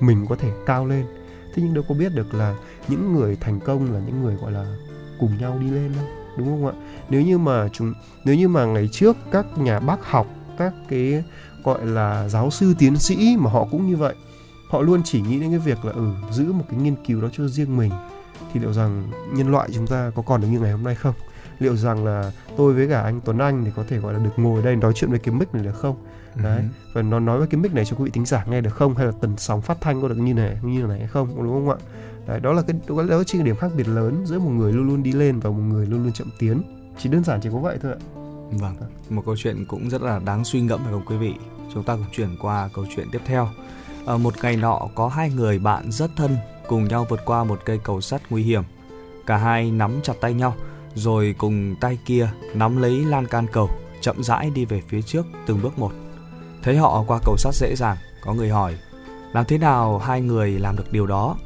mình 0.00 0.26
có 0.28 0.36
thể 0.36 0.50
cao 0.66 0.86
lên. 0.86 1.06
Thế 1.54 1.62
nhưng 1.62 1.74
đâu 1.74 1.84
có 1.88 1.94
biết 1.94 2.14
được 2.14 2.34
là 2.34 2.56
những 2.88 3.14
người 3.14 3.36
thành 3.40 3.60
công 3.60 3.92
là 3.92 4.00
những 4.06 4.22
người, 4.22 4.36
gọi 4.36 4.52
là, 4.52 4.76
cùng 5.20 5.38
nhau 5.40 5.58
đi 5.60 5.70
lên 5.70 5.92
đâu, 5.96 6.04
đúng 6.38 6.46
không 6.46 6.66
ạ? 6.66 6.72
Nếu 7.08 7.22
như 7.22 7.38
mà 7.38 7.68
chúng, 7.72 7.94
nếu 8.24 8.34
như 8.34 8.48
mà 8.48 8.64
ngày 8.64 8.88
trước 8.92 9.16
các 9.30 9.58
nhà 9.58 9.80
bác 9.80 10.04
học, 10.04 10.26
các 10.58 10.74
cái, 10.88 11.24
gọi 11.64 11.86
là, 11.86 12.28
giáo 12.28 12.50
sư 12.50 12.74
tiến 12.78 12.96
sĩ 12.96 13.36
mà 13.38 13.50
họ 13.50 13.66
cũng 13.70 13.86
như 13.90 13.96
vậy, 13.96 14.14
họ 14.70 14.80
luôn 14.80 15.02
chỉ 15.04 15.20
nghĩ 15.20 15.40
đến 15.40 15.50
cái 15.50 15.58
việc 15.58 15.84
là 15.84 15.92
ừ 15.92 16.10
giữ 16.30 16.52
một 16.52 16.64
cái 16.70 16.80
nghiên 16.80 16.94
cứu 17.06 17.20
đó 17.20 17.28
cho 17.32 17.48
riêng 17.48 17.76
mình 17.76 17.90
thì 18.54 18.60
liệu 18.60 18.72
rằng 18.72 19.10
nhân 19.32 19.50
loại 19.50 19.68
chúng 19.74 19.86
ta 19.86 20.10
có 20.14 20.22
còn 20.22 20.40
được 20.40 20.48
như 20.50 20.60
ngày 20.60 20.72
hôm 20.72 20.82
nay 20.82 20.94
không? 20.94 21.14
Liệu 21.58 21.76
rằng 21.76 22.04
là 22.04 22.32
tôi 22.56 22.74
với 22.74 22.88
cả 22.88 23.00
anh 23.00 23.20
Tuấn 23.24 23.38
Anh 23.38 23.64
thì 23.64 23.70
có 23.76 23.84
thể 23.88 23.98
gọi 23.98 24.12
là 24.12 24.18
được 24.18 24.30
ngồi 24.36 24.62
đây 24.62 24.76
nói 24.76 24.92
chuyện 24.94 25.10
với 25.10 25.18
cái 25.18 25.34
mic 25.34 25.54
này 25.54 25.64
được 25.64 25.72
không? 25.72 25.96
Đấy 26.34 26.60
uh-huh. 26.60 26.92
và 26.92 27.02
nó 27.02 27.20
nói 27.20 27.38
với 27.38 27.46
cái 27.46 27.60
mic 27.60 27.74
này 27.74 27.84
cho 27.84 27.96
quý 27.96 28.04
vị 28.04 28.10
tính 28.10 28.26
giả 28.26 28.44
nghe 28.44 28.60
được 28.60 28.74
không? 28.74 28.94
Hay 28.94 29.06
là 29.06 29.12
tần 29.20 29.34
sóng 29.36 29.62
phát 29.62 29.80
thanh 29.80 30.02
có 30.02 30.08
được 30.08 30.18
như 30.18 30.34
này 30.34 30.58
như 30.62 30.82
này 30.82 30.98
hay 30.98 31.08
không 31.08 31.42
đúng 31.42 31.52
không 31.52 31.70
ạ? 31.70 31.76
Đấy 32.26 32.40
đó 32.40 32.52
là 32.52 32.62
cái 32.62 32.76
đó 32.88 33.02
là 33.02 33.16
là 33.16 33.44
điểm 33.44 33.56
khác 33.56 33.70
biệt 33.76 33.88
lớn 33.88 34.26
giữa 34.26 34.38
một 34.38 34.50
người 34.50 34.72
luôn 34.72 34.88
luôn 34.88 35.02
đi 35.02 35.12
lên 35.12 35.40
và 35.40 35.50
một 35.50 35.62
người 35.68 35.86
luôn 35.86 36.02
luôn 36.02 36.12
chậm 36.12 36.30
tiến. 36.38 36.62
Chỉ 36.98 37.08
đơn 37.08 37.24
giản 37.24 37.40
chỉ 37.42 37.48
có 37.52 37.58
vậy 37.58 37.78
thôi 37.82 37.92
ạ. 37.92 37.98
Vâng 38.50 38.76
một 39.10 39.22
câu 39.26 39.36
chuyện 39.36 39.64
cũng 39.68 39.90
rất 39.90 40.02
là 40.02 40.20
đáng 40.24 40.44
suy 40.44 40.60
ngẫm 40.60 40.80
phải 40.82 40.92
không 40.92 41.04
quý 41.06 41.16
vị? 41.16 41.34
Chúng 41.74 41.84
ta 41.84 41.94
cùng 41.94 42.04
chuyển 42.12 42.36
qua 42.40 42.68
câu 42.74 42.86
chuyện 42.96 43.08
tiếp 43.12 43.20
theo. 43.26 43.48
Ở 44.04 44.18
một 44.18 44.34
ngày 44.42 44.56
nọ 44.56 44.80
có 44.94 45.08
hai 45.08 45.30
người 45.30 45.58
bạn 45.58 45.92
rất 45.92 46.10
thân 46.16 46.36
cùng 46.68 46.88
nhau 46.88 47.06
vượt 47.08 47.20
qua 47.24 47.44
một 47.44 47.60
cây 47.64 47.78
cầu 47.84 48.00
sắt 48.00 48.22
nguy 48.30 48.42
hiểm. 48.42 48.62
Cả 49.26 49.36
hai 49.36 49.70
nắm 49.70 50.00
chặt 50.02 50.12
tay 50.20 50.34
nhau, 50.34 50.54
rồi 50.94 51.34
cùng 51.38 51.74
tay 51.80 51.98
kia 52.06 52.28
nắm 52.54 52.82
lấy 52.82 53.04
lan 53.04 53.26
can 53.26 53.46
cầu, 53.52 53.70
chậm 54.00 54.22
rãi 54.22 54.50
đi 54.50 54.64
về 54.64 54.82
phía 54.88 55.02
trước 55.02 55.26
từng 55.46 55.62
bước 55.62 55.78
một. 55.78 55.92
Thấy 56.62 56.76
họ 56.76 57.04
qua 57.06 57.18
cầu 57.24 57.36
sắt 57.36 57.54
dễ 57.54 57.74
dàng, 57.76 57.96
có 58.24 58.34
người 58.34 58.48
hỏi, 58.48 58.74
làm 59.32 59.44
thế 59.44 59.58
nào 59.58 59.98
hai 59.98 60.20
người 60.20 60.50
làm 60.50 60.76
được 60.76 60.92
điều 60.92 61.06
đó? 61.06 61.36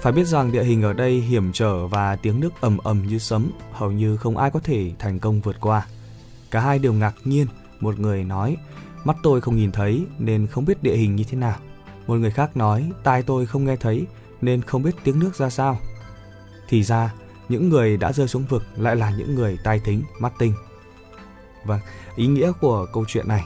Phải 0.00 0.12
biết 0.12 0.26
rằng 0.26 0.52
địa 0.52 0.62
hình 0.62 0.82
ở 0.82 0.92
đây 0.92 1.12
hiểm 1.20 1.52
trở 1.52 1.86
và 1.86 2.16
tiếng 2.16 2.40
nước 2.40 2.52
ầm 2.60 2.78
ầm 2.78 3.06
như 3.06 3.18
sấm, 3.18 3.50
hầu 3.72 3.92
như 3.92 4.16
không 4.16 4.36
ai 4.36 4.50
có 4.50 4.60
thể 4.64 4.92
thành 4.98 5.18
công 5.18 5.40
vượt 5.40 5.56
qua. 5.60 5.86
Cả 6.50 6.60
hai 6.60 6.78
đều 6.78 6.92
ngạc 6.92 7.14
nhiên, 7.24 7.46
một 7.80 7.98
người 7.98 8.24
nói, 8.24 8.56
Mắt 9.04 9.16
tôi 9.22 9.40
không 9.40 9.56
nhìn 9.56 9.72
thấy 9.72 10.06
nên 10.18 10.46
không 10.46 10.64
biết 10.64 10.82
địa 10.82 10.96
hình 10.96 11.16
như 11.16 11.24
thế 11.24 11.38
nào. 11.38 11.56
Một 12.06 12.14
người 12.14 12.30
khác 12.30 12.56
nói 12.56 12.90
tai 13.04 13.22
tôi 13.22 13.46
không 13.46 13.64
nghe 13.64 13.76
thấy 13.76 14.06
nên 14.40 14.62
không 14.62 14.82
biết 14.82 14.94
tiếng 15.04 15.18
nước 15.18 15.36
ra 15.36 15.50
sao. 15.50 15.78
Thì 16.68 16.82
ra, 16.82 17.14
những 17.48 17.68
người 17.68 17.96
đã 17.96 18.12
rơi 18.12 18.28
xuống 18.28 18.44
vực 18.44 18.62
lại 18.76 18.96
là 18.96 19.10
những 19.10 19.34
người 19.34 19.58
tai 19.64 19.80
thính, 19.84 20.02
mắt 20.18 20.32
tinh. 20.38 20.54
Vâng, 21.64 21.80
ý 22.16 22.26
nghĩa 22.26 22.52
của 22.60 22.86
câu 22.92 23.04
chuyện 23.08 23.28
này 23.28 23.44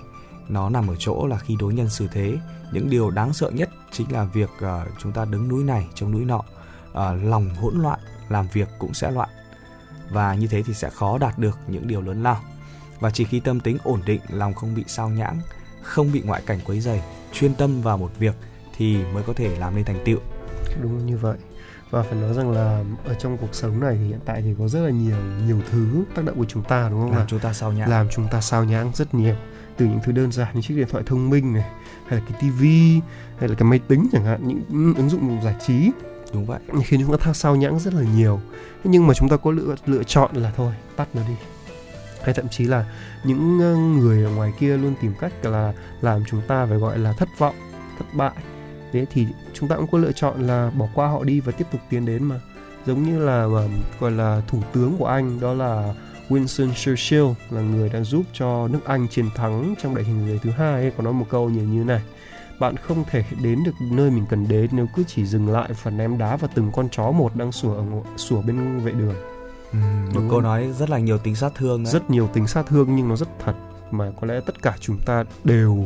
nó 0.48 0.70
nằm 0.70 0.88
ở 0.88 0.96
chỗ 0.98 1.26
là 1.26 1.38
khi 1.38 1.57
đối 1.61 1.74
nhân 1.74 1.88
xử 1.88 2.09
thế, 2.12 2.37
những 2.72 2.90
điều 2.90 3.11
đáng 3.11 3.33
sợ 3.33 3.50
nhất 3.50 3.70
chính 3.92 4.12
là 4.12 4.24
việc 4.24 4.50
uh, 4.57 4.88
chúng 4.98 5.12
ta 5.12 5.24
đứng 5.24 5.48
núi 5.48 5.64
này 5.64 5.87
chống 5.94 6.12
núi 6.12 6.24
nọ, 6.24 6.38
uh, 6.38 6.94
lòng 7.22 7.54
hỗn 7.54 7.83
loạn, 7.83 7.98
làm 8.28 8.46
việc 8.52 8.68
cũng 8.78 8.94
sẽ 8.94 9.11
loạn. 9.11 9.28
Và 10.11 10.35
như 10.35 10.46
thế 10.46 10.62
thì 10.62 10.74
sẽ 10.74 10.90
khó 10.90 11.18
đạt 11.18 11.38
được 11.38 11.59
những 11.66 11.88
điều 11.88 12.00
lớn 12.00 12.22
lao 12.22 12.40
và 13.00 13.11
chỉ 13.11 13.24
khi 13.24 13.40
tâm 13.40 13.61
tính 13.61 13.78
ổn 13.85 14.00
định 14.07 14.20
lòng 14.28 14.54
không 14.54 14.74
bị 14.74 14.85
sao 14.87 15.09
nhãng 15.09 15.40
không 15.83 16.12
bị 16.12 16.22
ngoại 16.24 16.42
cảnh 16.46 16.61
quấy 16.64 16.80
rầy, 16.80 17.00
chuyên 17.33 17.54
tâm 17.54 17.83
vào 17.83 17.98
một 17.98 18.11
việc 18.18 18.35
thì 18.76 18.96
mới 19.04 19.22
có 19.22 19.33
thể 19.33 19.59
làm 19.59 19.74
nên 19.74 19.85
thành 19.85 20.02
tựu 20.04 20.18
đúng 20.82 21.06
như 21.06 21.16
vậy. 21.16 21.37
Và 21.90 22.02
phải 22.02 22.14
nói 22.14 22.34
rằng 22.34 22.50
là 22.50 22.84
ở 23.04 23.14
trong 23.14 23.37
cuộc 23.37 23.54
sống 23.54 23.80
này 23.80 23.96
thì 24.00 24.08
hiện 24.08 24.20
tại 24.24 24.42
thì 24.42 24.54
có 24.58 24.68
rất 24.68 24.80
là 24.80 24.90
nhiều 24.90 25.16
nhiều 25.46 25.60
thứ 25.70 26.04
tác 26.14 26.24
động 26.24 26.38
của 26.38 26.44
chúng 26.48 26.62
ta 26.62 26.88
đúng 26.88 27.00
không 27.00 27.16
làm 27.16 27.26
chúng 27.26 27.38
ta 27.38 27.52
sao 27.52 27.72
nhãng. 27.72 27.90
Làm 27.90 28.06
chúng 28.10 28.28
ta 28.30 28.40
sao 28.40 28.64
nhãng 28.64 28.90
rất 28.94 29.14
nhiều. 29.14 29.34
Từ 29.76 29.87
những 29.87 30.00
thứ 30.04 30.12
đơn 30.12 30.32
giản 30.32 30.54
như 30.54 30.62
chiếc 30.62 30.74
điện 30.74 30.88
thoại 30.90 31.04
thông 31.06 31.30
minh 31.30 31.52
này 31.52 31.70
hay 32.06 32.18
là 32.18 32.26
cái 32.28 32.38
tivi 32.40 33.00
hay 33.38 33.48
là 33.48 33.54
cái 33.54 33.68
máy 33.68 33.80
tính 33.88 34.08
chẳng 34.12 34.24
hạn 34.24 34.48
những 34.48 34.94
ứng 34.96 35.10
dụng 35.10 35.40
giải 35.44 35.54
trí. 35.66 35.90
Đúng 36.32 36.46
vậy. 36.46 36.60
Khiến 36.84 37.00
chúng 37.06 37.18
ta 37.18 37.32
sao 37.32 37.56
nhãng 37.56 37.78
rất 37.78 37.94
là 37.94 38.02
nhiều. 38.16 38.40
Nhưng 38.84 39.06
mà 39.06 39.14
chúng 39.14 39.28
ta 39.28 39.37
có 39.37 39.50
lựa 39.50 39.74
lựa 39.87 40.02
chọn 40.02 40.30
là 40.34 40.52
thôi 40.56 40.74
tắt 40.96 41.08
nó 41.14 41.22
đi. 41.28 41.34
Hay 42.22 42.34
thậm 42.34 42.48
chí 42.48 42.64
là 42.64 42.84
những 43.24 43.58
người 43.98 44.24
ở 44.24 44.30
ngoài 44.30 44.52
kia 44.58 44.76
luôn 44.76 44.94
tìm 45.00 45.12
cách 45.20 45.44
là 45.44 45.72
làm 46.00 46.24
chúng 46.30 46.42
ta 46.48 46.66
phải 46.66 46.78
gọi 46.78 46.98
là 46.98 47.12
thất 47.12 47.28
vọng 47.38 47.54
thất 47.98 48.04
bại 48.14 48.32
thế 48.94 49.07
thì 49.11 49.26
chúng 49.54 49.68
ta 49.68 49.76
cũng 49.76 49.87
có 49.87 49.98
lựa 49.98 50.12
chọn 50.12 50.46
là 50.46 50.70
bỏ 50.78 50.87
qua 50.94 51.09
họ 51.09 51.24
đi 51.24 51.40
và 51.40 51.52
tiếp 51.52 51.64
tục 51.72 51.80
tiến 51.90 52.07
đến 52.07 52.24
mà. 52.24 52.40
Giống 52.87 53.02
như 53.02 53.18
là 53.18 53.46
mà 53.46 53.61
gọi 54.00 54.11
là 54.11 54.42
thủ 54.48 54.62
tướng 54.72 54.96
của 54.98 55.07
Anh 55.07 55.40
đó 55.40 55.54
là 55.54 55.94
Winston 56.28 56.72
Churchill 56.74 57.26
là 57.50 57.61
người 57.61 57.88
đã 57.88 58.00
giúp 58.00 58.22
cho 58.33 58.68
nước 58.68 58.80
Anh 58.85 59.09
chiến 59.09 59.26
thắng 59.35 59.74
trong 59.83 59.94
đại 59.94 60.04
chiến 60.04 60.14
thế 60.20 60.28
giới 60.28 60.38
thứ 60.38 60.50
hai 60.50 60.72
ấy, 60.72 60.92
có 60.96 61.02
nói 61.02 61.12
một 61.12 61.26
câu 61.30 61.50
như 61.50 61.62
như 61.62 61.85
này 61.85 62.00
bạn 62.59 62.76
không 62.76 63.04
thể 63.11 63.24
đến 63.42 63.64
được 63.64 63.72
nơi 63.80 64.11
mình 64.11 64.24
cần 64.30 64.48
đến 64.48 64.70
nếu 64.72 64.87
cứ 64.96 65.04
chỉ 65.07 65.26
dừng 65.26 65.48
lại 65.48 65.70
và 65.83 65.90
ném 65.90 66.18
đá 66.18 66.37
vào 66.37 66.50
từng 66.54 66.72
con 66.72 66.88
chó 66.90 67.11
một 67.11 67.37
đang 67.37 67.52
sủa 67.52 67.74
ở 67.74 67.85
sủa 68.16 68.42
bên 68.42 68.78
vệ 68.78 68.92
đường. 68.92 69.14
Ừ, 69.72 69.78
một 70.14 70.20
câu 70.30 70.40
nói 70.40 70.72
rất 70.78 70.90
là 70.90 70.98
nhiều 70.98 71.18
tính 71.18 71.37
sát 71.37 71.52
thương 71.54 71.85
đấy. 71.85 71.92
rất 71.92 72.11
nhiều 72.11 72.28
tính 72.33 72.46
sát 72.46 72.66
thương 72.66 72.96
nhưng 72.96 73.09
nó 73.09 73.16
rất 73.16 73.28
thật 73.44 73.54
mà 73.90 74.11
có 74.20 74.26
lẽ 74.26 74.40
tất 74.46 74.62
cả 74.62 74.76
chúng 74.80 74.98
ta 75.07 75.24
đều 75.44 75.85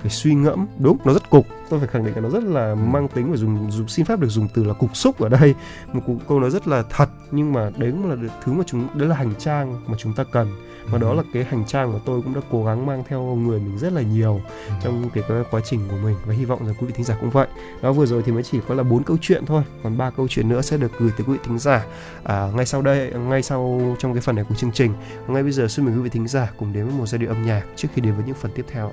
phải 0.00 0.10
suy 0.10 0.34
ngẫm 0.34 0.66
đúng 0.78 0.98
nó 1.04 1.12
rất 1.12 1.30
cục. 1.30 1.46
Tôi 1.70 1.80
phải 1.80 1.88
khẳng 1.88 2.04
định 2.04 2.14
là 2.14 2.20
nó 2.20 2.30
rất 2.30 2.42
là 2.42 2.74
mang 2.74 3.08
tính 3.08 3.30
và 3.30 3.36
dùng 3.36 3.70
dùng 3.70 3.88
xin 3.88 4.06
phép 4.06 4.20
được 4.20 4.28
dùng 4.28 4.48
từ 4.54 4.64
là 4.64 4.74
cục 4.74 4.96
xúc 4.96 5.20
ở 5.20 5.28
đây. 5.28 5.54
Một 5.92 6.00
câu 6.28 6.40
nói 6.40 6.50
rất 6.50 6.68
là 6.68 6.82
thật 6.90 7.08
nhưng 7.30 7.52
mà 7.52 7.70
đấy 7.76 7.90
cũng 7.90 8.10
là 8.10 8.16
thứ 8.44 8.52
mà 8.52 8.64
chúng 8.66 8.88
đấy 8.94 9.08
là 9.08 9.16
hành 9.16 9.34
trang 9.38 9.80
mà 9.86 9.94
chúng 9.98 10.14
ta 10.14 10.24
cần. 10.32 10.48
Và 10.90 10.98
đó 10.98 11.10
ừ. 11.10 11.16
là 11.16 11.22
cái 11.32 11.44
hành 11.44 11.64
trang 11.66 11.92
mà 11.92 11.98
tôi 12.06 12.22
cũng 12.22 12.34
đã 12.34 12.40
cố 12.50 12.64
gắng 12.64 12.86
mang 12.86 13.04
theo 13.08 13.22
người 13.22 13.60
mình 13.60 13.78
rất 13.78 13.92
là 13.92 14.02
nhiều 14.02 14.40
ừ. 14.66 14.72
trong 14.82 15.10
cái, 15.14 15.24
cái 15.28 15.42
quá 15.50 15.60
trình 15.64 15.80
của 15.90 15.96
mình. 15.96 16.16
Và 16.26 16.34
hy 16.34 16.44
vọng 16.44 16.66
rằng 16.66 16.74
quý 16.78 16.86
vị 16.86 16.92
thính 16.96 17.04
giả 17.04 17.16
cũng 17.20 17.30
vậy. 17.30 17.46
Đó 17.82 17.92
vừa 17.92 18.06
rồi 18.06 18.22
thì 18.26 18.32
mới 18.32 18.42
chỉ 18.42 18.60
có 18.68 18.74
là 18.74 18.82
bốn 18.82 19.02
câu 19.02 19.16
chuyện 19.20 19.46
thôi 19.46 19.62
còn 19.82 19.98
ba 19.98 20.10
câu 20.10 20.28
chuyện 20.28 20.48
nữa 20.48 20.62
sẽ 20.62 20.76
được 20.76 20.92
gửi 20.98 21.10
tới 21.10 21.24
quý 21.26 21.32
vị 21.32 21.38
thính 21.44 21.58
giả 21.58 21.86
à, 22.24 22.50
ngay 22.54 22.66
sau 22.66 22.82
đây 22.82 23.12
ngay 23.12 23.42
sau 23.42 23.80
trong 23.98 24.14
cái 24.14 24.20
phần 24.20 24.36
này 24.36 24.44
của 24.48 24.54
chương 24.54 24.72
trình. 24.72 24.92
Ngay 25.28 25.42
bây 25.42 25.52
giờ 25.52 25.68
xin 25.68 25.84
mời 25.84 25.94
quý 25.94 26.00
vị 26.00 26.10
thính 26.10 26.28
giả 26.28 26.52
cùng 26.56 26.72
đến 26.72 26.86
với 26.86 26.94
một 26.94 27.06
giai 27.06 27.18
điệu 27.18 27.28
âm 27.28 27.46
nhạc 27.46 27.62
trước 27.76 27.88
khi 27.94 28.02
đến 28.02 28.14
với 28.14 28.24
những 28.26 28.36
phần 28.40 28.52
tiếp 28.54 28.64
theo 28.72 28.92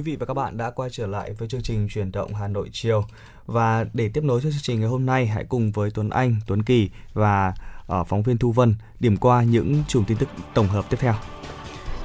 Quý 0.00 0.04
vị 0.04 0.16
và 0.16 0.26
các 0.26 0.34
bạn 0.34 0.56
đã 0.56 0.70
quay 0.70 0.90
trở 0.92 1.06
lại 1.06 1.32
với 1.32 1.48
chương 1.48 1.62
trình 1.62 1.88
truyền 1.90 2.12
động 2.12 2.34
Hà 2.34 2.48
Nội 2.48 2.68
chiều 2.72 3.04
và 3.46 3.84
để 3.92 4.08
tiếp 4.08 4.24
nối 4.24 4.40
cho 4.42 4.50
chương 4.50 4.60
trình 4.62 4.80
ngày 4.80 4.88
hôm 4.88 5.06
nay 5.06 5.26
hãy 5.26 5.44
cùng 5.44 5.72
với 5.72 5.90
Tuấn 5.90 6.10
Anh, 6.10 6.36
Tuấn 6.46 6.62
Kỳ 6.62 6.90
và 7.12 7.54
uh, 8.00 8.06
phóng 8.08 8.22
viên 8.22 8.38
Thu 8.38 8.52
Vân 8.52 8.74
điểm 9.00 9.16
qua 9.16 9.42
những 9.42 9.82
chùm 9.88 10.04
tin 10.04 10.16
tức 10.16 10.28
tổng 10.54 10.66
hợp 10.66 10.84
tiếp 10.90 10.96
theo. 11.00 11.14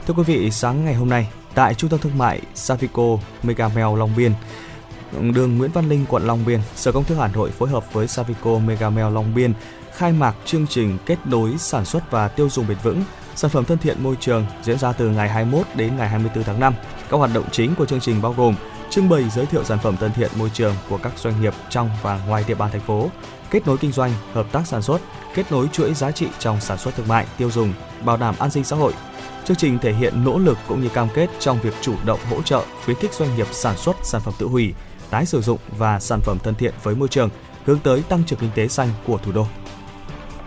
Thưa 0.07 0.13
quý 0.13 0.23
vị, 0.23 0.51
sáng 0.51 0.85
ngày 0.85 0.93
hôm 0.93 1.09
nay 1.09 1.27
tại 1.53 1.73
Trung 1.73 1.89
tâm 1.89 1.99
Thương 1.99 2.17
mại 2.17 2.41
Savico 2.53 3.17
Megamall 3.43 3.97
Long 3.97 4.15
Biên, 4.17 4.33
đường 5.11 5.57
Nguyễn 5.57 5.71
Văn 5.71 5.89
Linh, 5.89 6.05
quận 6.09 6.23
Long 6.23 6.45
Biên, 6.45 6.59
Sở 6.75 6.91
Công 6.91 7.03
Thương 7.03 7.19
Hà 7.19 7.27
Nội 7.27 7.51
phối 7.51 7.69
hợp 7.69 7.93
với 7.93 8.07
Savico 8.07 8.59
Megamall 8.59 9.13
Long 9.15 9.35
Biên 9.35 9.53
khai 9.95 10.11
mạc 10.11 10.35
chương 10.45 10.67
trình 10.67 10.97
kết 11.05 11.17
nối 11.25 11.57
sản 11.57 11.85
xuất 11.85 12.11
và 12.11 12.27
tiêu 12.27 12.49
dùng 12.49 12.67
bền 12.67 12.77
vững 12.83 13.03
sản 13.35 13.51
phẩm 13.51 13.65
thân 13.65 13.77
thiện 13.77 14.03
môi 14.03 14.15
trường 14.19 14.45
diễn 14.63 14.77
ra 14.77 14.93
từ 14.93 15.09
ngày 15.09 15.29
21 15.29 15.67
đến 15.75 15.97
ngày 15.97 16.09
24 16.09 16.43
tháng 16.43 16.59
5. 16.59 16.73
Các 17.09 17.17
hoạt 17.17 17.31
động 17.33 17.45
chính 17.51 17.75
của 17.75 17.85
chương 17.85 17.99
trình 17.99 18.21
bao 18.21 18.33
gồm 18.37 18.55
trưng 18.89 19.09
bày 19.09 19.29
giới 19.29 19.45
thiệu 19.45 19.63
sản 19.63 19.79
phẩm 19.83 19.97
thân 19.97 20.11
thiện 20.13 20.31
môi 20.37 20.49
trường 20.53 20.75
của 20.89 20.97
các 20.97 21.13
doanh 21.17 21.41
nghiệp 21.41 21.53
trong 21.69 21.89
và 22.01 22.19
ngoài 22.27 22.43
địa 22.47 22.55
bàn 22.55 22.71
thành 22.71 22.81
phố, 22.81 23.09
kết 23.51 23.67
nối 23.67 23.77
kinh 23.77 23.91
doanh, 23.91 24.11
hợp 24.33 24.45
tác 24.51 24.67
sản 24.67 24.81
xuất, 24.81 25.01
kết 25.35 25.51
nối 25.51 25.67
chuỗi 25.71 25.93
giá 25.93 26.11
trị 26.11 26.27
trong 26.39 26.61
sản 26.61 26.77
xuất 26.77 26.95
thương 26.95 27.07
mại, 27.07 27.25
tiêu 27.37 27.51
dùng, 27.51 27.73
bảo 28.05 28.17
đảm 28.17 28.35
an 28.39 28.51
sinh 28.51 28.63
xã 28.63 28.75
hội. 28.75 28.93
Chương 29.45 29.57
trình 29.57 29.79
thể 29.79 29.93
hiện 29.93 30.23
nỗ 30.23 30.37
lực 30.39 30.57
cũng 30.67 30.81
như 30.81 30.89
cam 30.89 31.07
kết 31.13 31.29
trong 31.39 31.59
việc 31.61 31.73
chủ 31.81 31.95
động 32.05 32.19
hỗ 32.29 32.41
trợ 32.41 32.63
khuyến 32.85 32.97
khích 32.97 33.13
doanh 33.13 33.35
nghiệp 33.35 33.47
sản 33.51 33.77
xuất 33.77 33.95
sản 34.03 34.21
phẩm 34.21 34.33
tự 34.39 34.47
hủy, 34.47 34.73
tái 35.09 35.25
sử 35.25 35.41
dụng 35.41 35.59
và 35.77 35.99
sản 35.99 36.19
phẩm 36.23 36.37
thân 36.43 36.55
thiện 36.55 36.73
với 36.83 36.95
môi 36.95 37.07
trường, 37.07 37.29
hướng 37.65 37.79
tới 37.79 38.03
tăng 38.09 38.23
trưởng 38.23 38.39
kinh 38.39 38.51
tế 38.55 38.67
xanh 38.67 38.89
của 39.07 39.17
thủ 39.17 39.31
đô. 39.31 39.47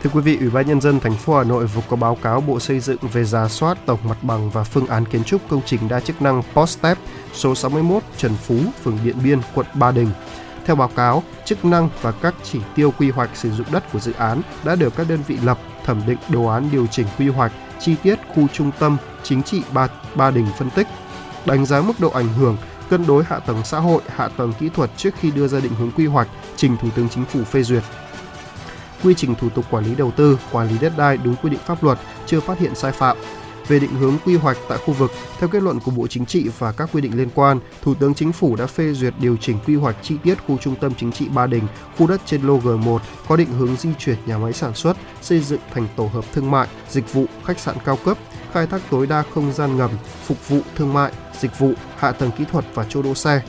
Thưa 0.02 0.10
quý 0.14 0.20
vị, 0.20 0.36
Ủy 0.40 0.50
ban 0.50 0.66
nhân 0.66 0.80
dân 0.80 1.00
thành 1.00 1.14
phố 1.14 1.38
Hà 1.38 1.44
Nội 1.44 1.66
vừa 1.66 1.82
có 1.88 1.96
báo 1.96 2.14
cáo 2.22 2.40
Bộ 2.40 2.60
Xây 2.60 2.80
dựng 2.80 2.98
về 3.12 3.24
giả 3.24 3.48
soát 3.48 3.78
tổng 3.86 3.98
mặt 4.08 4.22
bằng 4.22 4.50
và 4.50 4.64
phương 4.64 4.86
án 4.86 5.06
kiến 5.06 5.24
trúc 5.24 5.48
công 5.48 5.60
trình 5.66 5.80
đa 5.88 6.00
chức 6.00 6.22
năng 6.22 6.42
Postep 6.54 6.98
số 7.32 7.54
61 7.54 8.02
Trần 8.16 8.32
Phú, 8.34 8.54
phường 8.82 8.98
Điện 9.04 9.16
Biên, 9.24 9.38
quận 9.54 9.66
Ba 9.74 9.90
Đình. 9.90 10.08
Theo 10.64 10.76
báo 10.76 10.88
cáo, 10.88 11.22
chức 11.44 11.64
năng 11.64 11.88
và 12.02 12.12
các 12.12 12.34
chỉ 12.42 12.60
tiêu 12.74 12.92
quy 12.98 13.10
hoạch 13.10 13.30
sử 13.34 13.50
dụng 13.50 13.66
đất 13.72 13.92
của 13.92 13.98
dự 13.98 14.12
án 14.12 14.42
đã 14.64 14.74
được 14.74 14.96
các 14.96 15.06
đơn 15.08 15.20
vị 15.26 15.38
lập, 15.42 15.58
thẩm 15.84 16.02
định 16.06 16.18
đồ 16.28 16.46
án 16.46 16.68
điều 16.72 16.86
chỉnh 16.86 17.06
quy 17.18 17.28
hoạch 17.28 17.52
chi 17.80 17.94
tiết 18.02 18.18
khu 18.34 18.46
trung 18.52 18.70
tâm 18.78 18.96
chính 19.22 19.42
trị 19.42 19.62
Ba, 19.72 19.88
Ba 20.14 20.30
Đình 20.30 20.46
phân 20.58 20.70
tích, 20.70 20.86
đánh 21.46 21.66
giá 21.66 21.80
mức 21.80 22.00
độ 22.00 22.10
ảnh 22.10 22.28
hưởng, 22.28 22.56
cân 22.90 23.06
đối 23.06 23.24
hạ 23.24 23.38
tầng 23.38 23.64
xã 23.64 23.78
hội, 23.78 24.02
hạ 24.16 24.28
tầng 24.28 24.52
kỹ 24.60 24.68
thuật 24.68 24.90
trước 24.96 25.14
khi 25.20 25.30
đưa 25.30 25.48
ra 25.48 25.60
định 25.60 25.74
hướng 25.78 25.90
quy 25.90 26.06
hoạch 26.06 26.28
trình 26.56 26.76
Thủ 26.80 26.88
tướng 26.96 27.08
Chính 27.08 27.24
phủ 27.24 27.44
phê 27.44 27.62
duyệt 27.62 27.82
quy 29.04 29.14
trình 29.14 29.34
thủ 29.34 29.48
tục 29.48 29.64
quản 29.70 29.84
lý 29.84 29.94
đầu 29.94 30.10
tư, 30.10 30.38
quản 30.52 30.68
lý 30.68 30.78
đất 30.78 30.92
đai 30.96 31.16
đúng 31.16 31.34
quy 31.42 31.50
định 31.50 31.60
pháp 31.66 31.84
luật, 31.84 31.98
chưa 32.26 32.40
phát 32.40 32.58
hiện 32.58 32.74
sai 32.74 32.92
phạm. 32.92 33.16
Về 33.68 33.78
định 33.78 33.94
hướng 33.94 34.16
quy 34.24 34.36
hoạch 34.36 34.56
tại 34.68 34.78
khu 34.78 34.94
vực, 34.94 35.10
theo 35.38 35.48
kết 35.48 35.62
luận 35.62 35.80
của 35.80 35.90
Bộ 35.90 36.06
Chính 36.06 36.26
trị 36.26 36.48
và 36.58 36.72
các 36.72 36.88
quy 36.92 37.00
định 37.00 37.16
liên 37.16 37.28
quan, 37.34 37.60
Thủ 37.82 37.94
tướng 37.94 38.14
Chính 38.14 38.32
phủ 38.32 38.56
đã 38.56 38.66
phê 38.66 38.92
duyệt 38.92 39.14
điều 39.20 39.36
chỉnh 39.36 39.58
quy 39.66 39.76
hoạch 39.76 39.96
chi 40.02 40.16
tiết 40.22 40.38
khu 40.46 40.58
trung 40.58 40.74
tâm 40.80 40.92
chính 40.94 41.12
trị 41.12 41.28
Ba 41.28 41.46
Đình, 41.46 41.62
khu 41.98 42.06
đất 42.06 42.20
trên 42.26 42.42
lô 42.42 42.58
G1 42.58 42.98
có 43.28 43.36
định 43.36 43.52
hướng 43.52 43.76
di 43.76 43.90
chuyển 43.98 44.16
nhà 44.26 44.38
máy 44.38 44.52
sản 44.52 44.74
xuất, 44.74 44.96
xây 45.22 45.40
dựng 45.40 45.60
thành 45.74 45.88
tổ 45.96 46.06
hợp 46.06 46.24
thương 46.32 46.50
mại, 46.50 46.68
dịch 46.90 47.12
vụ, 47.12 47.24
khách 47.44 47.58
sạn 47.58 47.76
cao 47.84 47.98
cấp, 48.04 48.18
khai 48.52 48.66
thác 48.66 48.80
tối 48.90 49.06
đa 49.06 49.22
không 49.34 49.52
gian 49.52 49.76
ngầm, 49.76 49.90
phục 50.24 50.48
vụ 50.48 50.60
thương 50.76 50.92
mại, 50.92 51.12
dịch 51.40 51.58
vụ, 51.58 51.72
hạ 51.96 52.12
tầng 52.12 52.30
kỹ 52.38 52.44
thuật 52.52 52.64
và 52.74 52.86
chỗ 52.88 53.02
đỗ 53.02 53.14
xe. 53.14 53.42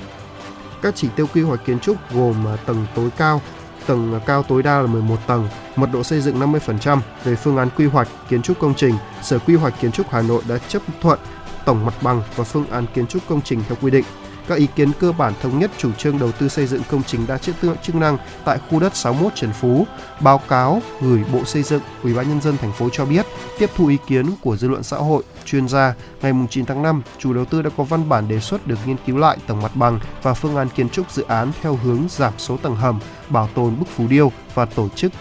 Các 0.82 0.96
chỉ 0.96 1.08
tiêu 1.16 1.28
quy 1.34 1.42
hoạch 1.42 1.66
kiến 1.66 1.80
trúc 1.80 1.98
gồm 2.14 2.48
à, 2.48 2.56
tầng 2.66 2.86
tối 2.96 3.10
cao 3.18 3.42
tầng 3.90 4.20
cao 4.26 4.44
tối 4.44 4.64
đa 4.64 4.82
là 4.82 4.88
11 4.88 5.18
tầng, 5.28 5.48
mật 5.76 5.90
độ 5.94 6.04
xây 6.04 6.22
dựng 6.22 6.40
50%. 6.40 7.00
Về 7.24 7.36
phương 7.36 7.58
án 7.58 7.70
quy 7.78 7.86
hoạch 7.86 8.08
kiến 8.30 8.42
trúc 8.42 8.60
công 8.60 8.74
trình, 8.74 8.96
Sở 9.22 9.40
Quy 9.40 9.56
hoạch 9.56 9.74
Kiến 9.82 9.92
trúc 9.92 10.10
Hà 10.10 10.22
Nội 10.22 10.42
đã 10.50 10.58
chấp 10.58 10.82
thuận 11.02 11.20
tổng 11.66 11.86
mặt 11.86 11.94
bằng 12.02 12.22
và 12.36 12.44
phương 12.44 12.70
án 12.70 12.86
kiến 12.94 13.08
trúc 13.08 13.24
công 13.30 13.42
trình 13.42 13.64
theo 13.68 13.78
quy 13.82 13.92
định. 13.92 14.06
Các 14.50 14.58
ý 14.58 14.68
kiến 14.76 14.92
cơ 15.00 15.12
bản 15.12 15.34
thống 15.42 15.60
nhất 15.60 15.72
chủ 15.78 15.92
trương 15.92 16.20
đầu 16.20 16.32
tư 16.32 16.50
xây 16.50 16.68
dựng 16.68 16.82
công 16.92 17.04
trình 17.04 17.28
đa 17.28 17.38
chức 17.38 17.56
chức 17.84 17.96
năng 17.96 18.18
tại 18.46 18.60
khu 18.70 18.80
đất 18.80 18.96
61 18.96 19.36
Trần 19.36 19.54
Phú. 19.54 19.86
Báo 20.20 20.38
cáo 20.38 20.82
gửi 21.02 21.24
Bộ 21.34 21.46
Xây 21.46 21.64
dựng, 21.64 21.82
Ủy 22.04 22.14
ban 22.14 22.30
nhân 22.30 22.42
dân 22.42 22.58
thành 22.58 22.72
phố 22.72 22.90
cho 22.92 23.06
biết, 23.06 23.26
tiếp 23.60 23.70
thu 23.76 23.88
ý 23.88 23.98
kiến 24.08 24.26
của 24.42 24.58
dư 24.58 24.68
luận 24.68 24.84
xã 24.84 24.98
hội, 24.98 25.24
chuyên 25.46 25.68
gia, 25.68 25.94
ngày 26.22 26.34
9 26.50 26.66
tháng 26.66 26.82
5, 26.82 27.02
chủ 27.18 27.34
đầu 27.34 27.46
tư 27.46 27.62
đã 27.62 27.70
có 27.78 27.84
văn 27.84 28.10
bản 28.10 28.28
đề 28.28 28.40
xuất 28.40 28.68
được 28.68 28.78
nghiên 28.86 28.98
cứu 29.06 29.18
lại 29.18 29.38
tổng 29.48 29.62
mặt 29.62 29.72
bằng 29.76 30.00
và 30.24 30.34
phương 30.34 30.56
án 30.56 30.70
kiến 30.70 30.90
trúc 30.90 31.12
dự 31.12 31.24
án 31.24 31.52
theo 31.62 31.76
hướng 31.76 32.08
giảm 32.10 32.34
số 32.38 32.58
tầng 32.58 32.76
hầm, 32.76 33.00
bảo 33.30 33.50
tồn 33.56 33.80
bức 33.80 33.88
phù 33.88 34.08
điêu 34.08 34.32
và 34.54 34.66
tổ 34.66 34.90
chức 34.90 35.12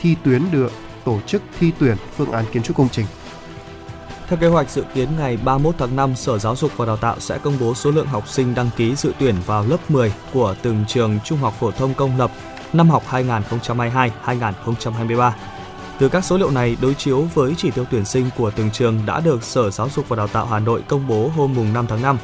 thi 0.00 0.14
tuyến 0.24 0.42
được 0.52 0.72
tổ 1.04 1.20
chức 1.26 1.42
thi 1.60 1.72
tuyển 1.78 1.96
phương 2.16 2.32
án 2.32 2.44
kiến 2.52 2.62
trúc 2.62 2.76
công 2.76 2.88
trình. 2.92 3.06
Theo 4.28 4.38
kế 4.38 4.46
hoạch 4.46 4.70
dự 4.70 4.84
kiến 4.94 5.08
ngày 5.18 5.38
31 5.44 5.74
tháng 5.78 5.96
5, 5.96 6.16
Sở 6.16 6.38
Giáo 6.38 6.56
dục 6.56 6.70
và 6.76 6.86
Đào 6.86 6.96
tạo 6.96 7.20
sẽ 7.20 7.38
công 7.38 7.56
bố 7.60 7.74
số 7.74 7.90
lượng 7.90 8.06
học 8.06 8.28
sinh 8.28 8.54
đăng 8.54 8.70
ký 8.76 8.94
dự 8.94 9.12
tuyển 9.18 9.34
vào 9.46 9.66
lớp 9.66 9.90
10 9.90 10.12
của 10.32 10.54
từng 10.62 10.84
trường 10.88 11.18
trung 11.24 11.38
học 11.38 11.54
phổ 11.60 11.70
thông 11.70 11.94
công 11.94 12.18
lập 12.18 12.30
năm 12.72 12.90
học 12.90 13.02
2022-2023. 13.10 15.30
Từ 15.98 16.08
các 16.08 16.24
số 16.24 16.38
liệu 16.38 16.50
này 16.50 16.76
đối 16.82 16.94
chiếu 16.94 17.28
với 17.34 17.54
chỉ 17.56 17.70
tiêu 17.70 17.84
tuyển 17.90 18.04
sinh 18.04 18.30
của 18.36 18.50
từng 18.50 18.70
trường 18.70 18.98
đã 19.06 19.20
được 19.20 19.42
Sở 19.42 19.70
Giáo 19.70 19.88
dục 19.88 20.08
và 20.08 20.16
Đào 20.16 20.28
tạo 20.28 20.46
Hà 20.46 20.58
Nội 20.58 20.82
công 20.88 21.08
bố 21.08 21.30
hôm 21.36 21.54
mùng 21.54 21.72
5 21.72 21.86
tháng 21.88 22.02
5. 22.02 22.18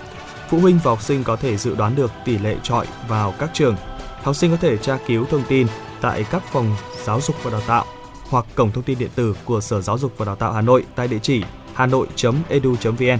Phụ 0.49 0.59
huynh 0.59 0.79
và 0.83 0.91
học 0.91 1.03
sinh 1.03 1.25
có 1.25 1.37
thể 1.37 1.57
dự 1.57 1.75
đoán 1.75 1.97
được 1.97 2.13
tỷ 2.25 2.39
lệ 2.39 2.57
trọi 2.63 2.87
vào 3.09 3.35
các 3.39 3.51
trường. 3.53 3.77
Học 4.23 4.37
sinh 4.37 4.51
có 4.51 4.57
thể 4.57 4.77
tra 4.77 4.99
cứu 5.07 5.25
thông 5.25 5.43
tin 5.49 5.67
tại 6.01 6.25
các 6.31 6.43
phòng 6.53 6.77
giáo 7.05 7.21
dục 7.21 7.37
và 7.43 7.51
đào 7.51 7.63
tạo 7.67 7.85
hoặc 8.29 8.45
cổng 8.55 8.73
thông 8.73 8.85
tin 8.85 8.99
điện 8.99 9.11
tử 9.15 9.37
của 9.45 9.61
Sở 9.61 9.81
Giáo 9.81 9.99
dục 9.99 10.13
và 10.17 10.25
Đào 10.25 10.37
tạo 10.37 10.53
Hà 10.53 10.61
Nội 10.61 10.85
tại 10.95 11.09
địa 11.09 11.19
chỉ 11.23 11.43
hanoi.edu.vn. 11.75 13.19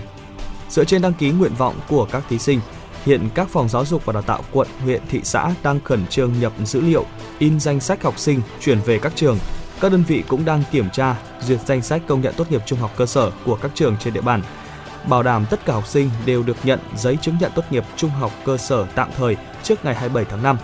Dựa 0.69 0.85
trên 0.85 1.03
đăng 1.03 1.13
ký 1.13 1.31
nguyện 1.31 1.55
vọng 1.55 1.75
của 1.89 2.07
các 2.13 2.23
thí 2.29 2.39
sinh, 2.39 2.61
hiện 3.05 3.29
các 3.35 3.49
phòng 3.49 3.69
giáo 3.69 3.85
dục 3.85 4.05
và 4.05 4.13
đào 4.13 4.23
tạo 4.23 4.43
quận, 4.53 4.69
huyện, 4.85 5.03
thị 5.11 5.21
xã 5.25 5.55
đang 5.63 5.81
khẩn 5.85 6.07
trương 6.07 6.41
nhập 6.41 6.53
dữ 6.65 6.81
liệu, 6.81 7.05
in 7.39 7.61
danh 7.61 7.81
sách 7.81 8.03
học 8.03 8.19
sinh 8.19 8.41
chuyển 8.61 8.81
về 8.81 8.99
các 8.99 9.13
trường. 9.17 9.39
Các 9.81 9.93
đơn 9.93 10.05
vị 10.09 10.25
cũng 10.29 10.45
đang 10.45 10.63
kiểm 10.71 10.91
tra, 10.91 11.17
duyệt 11.41 11.61
danh 11.67 11.83
sách 11.83 12.03
công 12.09 12.21
nhận 12.21 12.35
tốt 12.37 12.51
nghiệp 12.51 12.63
trung 12.67 12.79
học 12.79 12.91
cơ 12.97 13.07
sở 13.07 13.31
của 13.45 13.57
các 13.57 13.71
trường 13.75 13.97
trên 13.97 14.15
địa 14.15 14.21
bàn, 14.21 14.43
bảo 15.09 15.23
đảm 15.23 15.47
tất 15.51 15.67
cả 15.67 15.73
học 15.73 15.87
sinh 15.87 16.11
đều 16.27 16.43
được 16.43 16.57
nhận 16.65 16.81
giấy 16.97 17.19
chứng 17.23 17.37
nhận 17.41 17.53
tốt 17.55 17.63
nghiệp 17.71 17.85
trung 17.97 18.11
học 18.11 18.33
cơ 18.45 18.57
sở 18.57 18.87
tạm 18.95 19.09
thời 19.17 19.37
trước 19.63 19.85
ngày 19.85 19.95
27 19.95 20.25
tháng 20.31 20.43
5. 20.43 20.57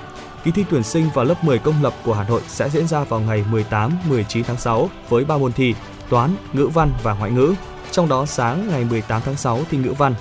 Kỳ 0.44 0.50
thi 0.50 0.64
tuyển 0.70 0.82
sinh 0.82 1.10
vào 1.14 1.24
lớp 1.24 1.44
10 1.44 1.58
công 1.58 1.82
lập 1.82 1.94
của 2.04 2.14
Hà 2.14 2.28
Nội 2.28 2.40
sẽ 2.48 2.68
diễn 2.68 2.88
ra 2.88 3.04
vào 3.04 3.20
ngày 3.20 3.44
18-19 3.52 4.42
tháng 4.46 4.56
6 4.56 4.90
với 5.08 5.24
3 5.24 5.38
môn 5.38 5.52
thi: 5.52 5.74
toán, 6.08 6.36
ngữ 6.52 6.66
văn 6.66 6.90
và 7.02 7.14
ngoại 7.14 7.30
ngữ. 7.30 7.54
Trong 7.92 8.08
đó 8.08 8.26
sáng 8.26 8.68
ngày 8.68 8.84
18 8.84 9.22
tháng 9.24 9.36
6 9.36 9.60
thi 9.70 9.78
ngữ 9.78 9.92
văn 9.92 10.14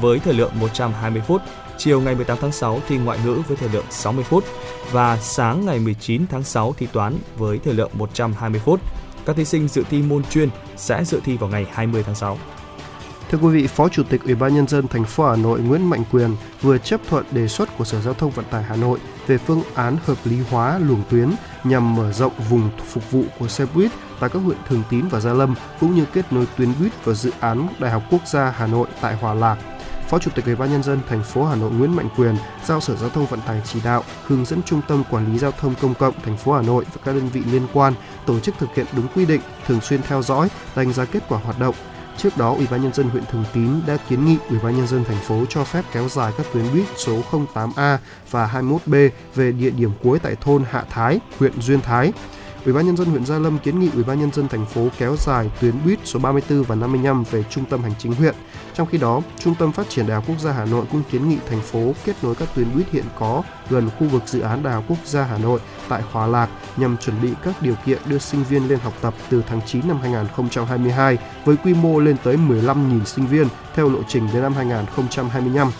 với 0.00 0.18
thời 0.18 0.34
lượng 0.34 0.52
120 0.54 1.22
phút, 1.26 1.42
chiều 1.78 2.00
ngày 2.00 2.14
18 2.14 2.38
tháng 2.40 2.52
6 2.52 2.80
thi 2.88 2.96
ngoại 2.96 3.18
ngữ 3.24 3.42
với 3.48 3.56
thời 3.56 3.68
lượng 3.68 3.84
60 3.90 4.24
phút 4.24 4.44
và 4.92 5.16
sáng 5.16 5.66
ngày 5.66 5.78
19 5.78 6.26
tháng 6.26 6.42
6 6.42 6.74
thi 6.78 6.86
toán 6.92 7.18
với 7.36 7.58
thời 7.58 7.74
lượng 7.74 7.90
120 7.94 8.60
phút. 8.64 8.80
Các 9.26 9.36
thí 9.36 9.44
sinh 9.44 9.68
dự 9.68 9.84
thi 9.90 10.02
môn 10.02 10.22
chuyên 10.24 10.48
sẽ 10.76 11.04
dự 11.04 11.20
thi 11.24 11.36
vào 11.36 11.50
ngày 11.50 11.66
20 11.72 12.02
tháng 12.02 12.14
6. 12.14 12.38
Thưa 13.30 13.38
quý 13.38 13.48
vị, 13.48 13.66
Phó 13.66 13.88
Chủ 13.88 14.02
tịch 14.02 14.24
Ủy 14.24 14.34
ban 14.34 14.54
nhân 14.54 14.68
dân 14.68 14.88
thành 14.88 15.04
phố 15.04 15.30
Hà 15.30 15.36
Nội 15.36 15.60
Nguyễn 15.60 15.90
Mạnh 15.90 16.02
Quyền 16.12 16.36
vừa 16.62 16.78
chấp 16.78 17.00
thuận 17.08 17.24
đề 17.30 17.48
xuất 17.48 17.78
của 17.78 17.84
Sở 17.84 18.00
Giao 18.00 18.14
thông 18.14 18.30
Vận 18.30 18.44
tải 18.50 18.62
Hà 18.62 18.76
Nội 18.76 18.98
về 19.26 19.38
phương 19.38 19.62
án 19.74 19.96
hợp 20.04 20.16
lý 20.24 20.36
hóa 20.50 20.78
luồng 20.78 21.02
tuyến 21.10 21.30
nhằm 21.64 21.94
mở 21.94 22.12
rộng 22.12 22.32
vùng 22.50 22.70
phục 22.86 23.10
vụ 23.10 23.24
của 23.38 23.48
xe 23.48 23.66
buýt 23.74 23.90
tại 24.20 24.30
các 24.30 24.38
huyện 24.38 24.58
Thường 24.68 24.82
Tín 24.90 25.04
và 25.10 25.20
Gia 25.20 25.32
Lâm 25.32 25.54
cũng 25.80 25.94
như 25.94 26.04
kết 26.12 26.32
nối 26.32 26.46
tuyến 26.56 26.72
buýt 26.80 27.04
vào 27.04 27.14
dự 27.14 27.32
án 27.40 27.68
Đại 27.78 27.90
học 27.90 28.02
Quốc 28.10 28.20
gia 28.26 28.50
Hà 28.50 28.66
Nội 28.66 28.88
tại 29.00 29.16
Hòa 29.16 29.34
Lạc. 29.34 29.56
Phó 30.08 30.18
Chủ 30.18 30.30
tịch 30.34 30.44
Ủy 30.44 30.56
ban 30.56 30.70
nhân 30.70 30.82
dân 30.82 31.00
thành 31.08 31.22
phố 31.22 31.44
Hà 31.44 31.54
Nội 31.54 31.70
Nguyễn 31.70 31.96
Mạnh 31.96 32.08
Quyền 32.16 32.36
giao 32.64 32.80
Sở 32.80 32.96
Giao 32.96 33.10
thông 33.10 33.26
Vận 33.26 33.40
tải 33.40 33.62
chỉ 33.64 33.80
đạo 33.84 34.02
hướng 34.26 34.44
dẫn 34.44 34.62
Trung 34.62 34.80
tâm 34.88 35.02
Quản 35.10 35.32
lý 35.32 35.38
giao 35.38 35.52
thông 35.52 35.74
công 35.80 35.94
cộng 35.94 36.14
thành 36.24 36.36
phố 36.36 36.52
Hà 36.52 36.62
Nội 36.62 36.84
và 36.94 37.00
các 37.04 37.14
đơn 37.14 37.28
vị 37.28 37.42
liên 37.52 37.66
quan 37.72 37.94
tổ 38.26 38.40
chức 38.40 38.54
thực 38.58 38.74
hiện 38.74 38.86
đúng 38.96 39.06
quy 39.14 39.26
định, 39.26 39.40
thường 39.66 39.80
xuyên 39.80 40.02
theo 40.02 40.22
dõi, 40.22 40.48
đánh 40.76 40.92
giá 40.92 41.04
kết 41.04 41.22
quả 41.28 41.38
hoạt 41.44 41.58
động, 41.58 41.74
Trước 42.16 42.36
đó, 42.36 42.54
Ủy 42.54 42.66
ban 42.70 42.82
nhân 42.82 42.92
dân 42.92 43.10
huyện 43.10 43.24
Thường 43.30 43.44
Tín 43.54 43.70
đã 43.86 43.96
kiến 44.08 44.24
nghị 44.24 44.36
Ủy 44.50 44.58
ban 44.62 44.76
nhân 44.76 44.86
dân 44.86 45.04
thành 45.04 45.20
phố 45.22 45.44
cho 45.48 45.64
phép 45.64 45.84
kéo 45.92 46.08
dài 46.08 46.32
các 46.38 46.46
tuyến 46.52 46.64
buýt 46.72 46.86
số 46.96 47.22
08A 47.54 47.98
và 48.30 48.50
21B 48.62 49.10
về 49.34 49.52
địa 49.52 49.70
điểm 49.70 49.90
cuối 50.02 50.18
tại 50.18 50.36
thôn 50.40 50.64
Hạ 50.70 50.84
Thái, 50.90 51.20
huyện 51.38 51.60
Duyên 51.60 51.80
Thái. 51.80 52.12
Ủy 52.64 52.74
ban 52.74 52.86
nhân 52.86 52.96
dân 52.96 53.06
huyện 53.06 53.26
Gia 53.26 53.38
Lâm 53.38 53.58
kiến 53.58 53.78
nghị 53.78 53.90
Ủy 53.94 54.04
ban 54.04 54.20
nhân 54.20 54.32
dân 54.32 54.48
thành 54.48 54.66
phố 54.66 54.88
kéo 54.98 55.16
dài 55.18 55.50
tuyến 55.60 55.74
buýt 55.84 55.98
số 56.04 56.18
34 56.18 56.62
và 56.62 56.74
55 56.74 57.24
về 57.30 57.44
trung 57.50 57.64
tâm 57.64 57.82
hành 57.82 57.92
chính 57.98 58.14
huyện. 58.14 58.34
Trong 58.74 58.88
khi 58.88 58.98
đó, 58.98 59.20
Trung 59.38 59.54
tâm 59.58 59.72
Phát 59.72 59.88
triển 59.88 60.06
Đại 60.06 60.14
học 60.14 60.24
Quốc 60.26 60.40
gia 60.40 60.52
Hà 60.52 60.64
Nội 60.64 60.84
cũng 60.92 61.02
kiến 61.10 61.28
nghị 61.28 61.36
thành 61.50 61.60
phố 61.60 61.92
kết 62.04 62.16
nối 62.22 62.34
các 62.34 62.48
tuyến 62.54 62.74
buýt 62.74 62.90
hiện 62.90 63.04
có 63.18 63.42
gần 63.70 63.90
khu 63.98 64.06
vực 64.06 64.22
dự 64.26 64.40
án 64.40 64.62
Đại 64.62 64.74
học 64.74 64.84
Quốc 64.88 64.98
gia 65.04 65.24
Hà 65.24 65.38
Nội 65.38 65.60
tại 65.88 66.02
Hòa 66.12 66.26
Lạc 66.26 66.48
nhằm 66.76 66.96
chuẩn 66.96 67.22
bị 67.22 67.30
các 67.42 67.62
điều 67.62 67.74
kiện 67.86 67.98
đưa 68.06 68.18
sinh 68.18 68.44
viên 68.44 68.68
lên 68.68 68.78
học 68.78 68.92
tập 69.00 69.14
từ 69.30 69.42
tháng 69.48 69.60
9 69.66 69.88
năm 69.88 69.98
2022 70.00 71.18
với 71.44 71.56
quy 71.56 71.74
mô 71.74 72.00
lên 72.00 72.16
tới 72.24 72.36
15.000 72.36 73.04
sinh 73.04 73.26
viên 73.26 73.48
theo 73.74 73.88
lộ 73.88 73.98
trình 74.08 74.28
đến 74.32 74.42
năm 74.42 74.54
2025. 74.54 75.70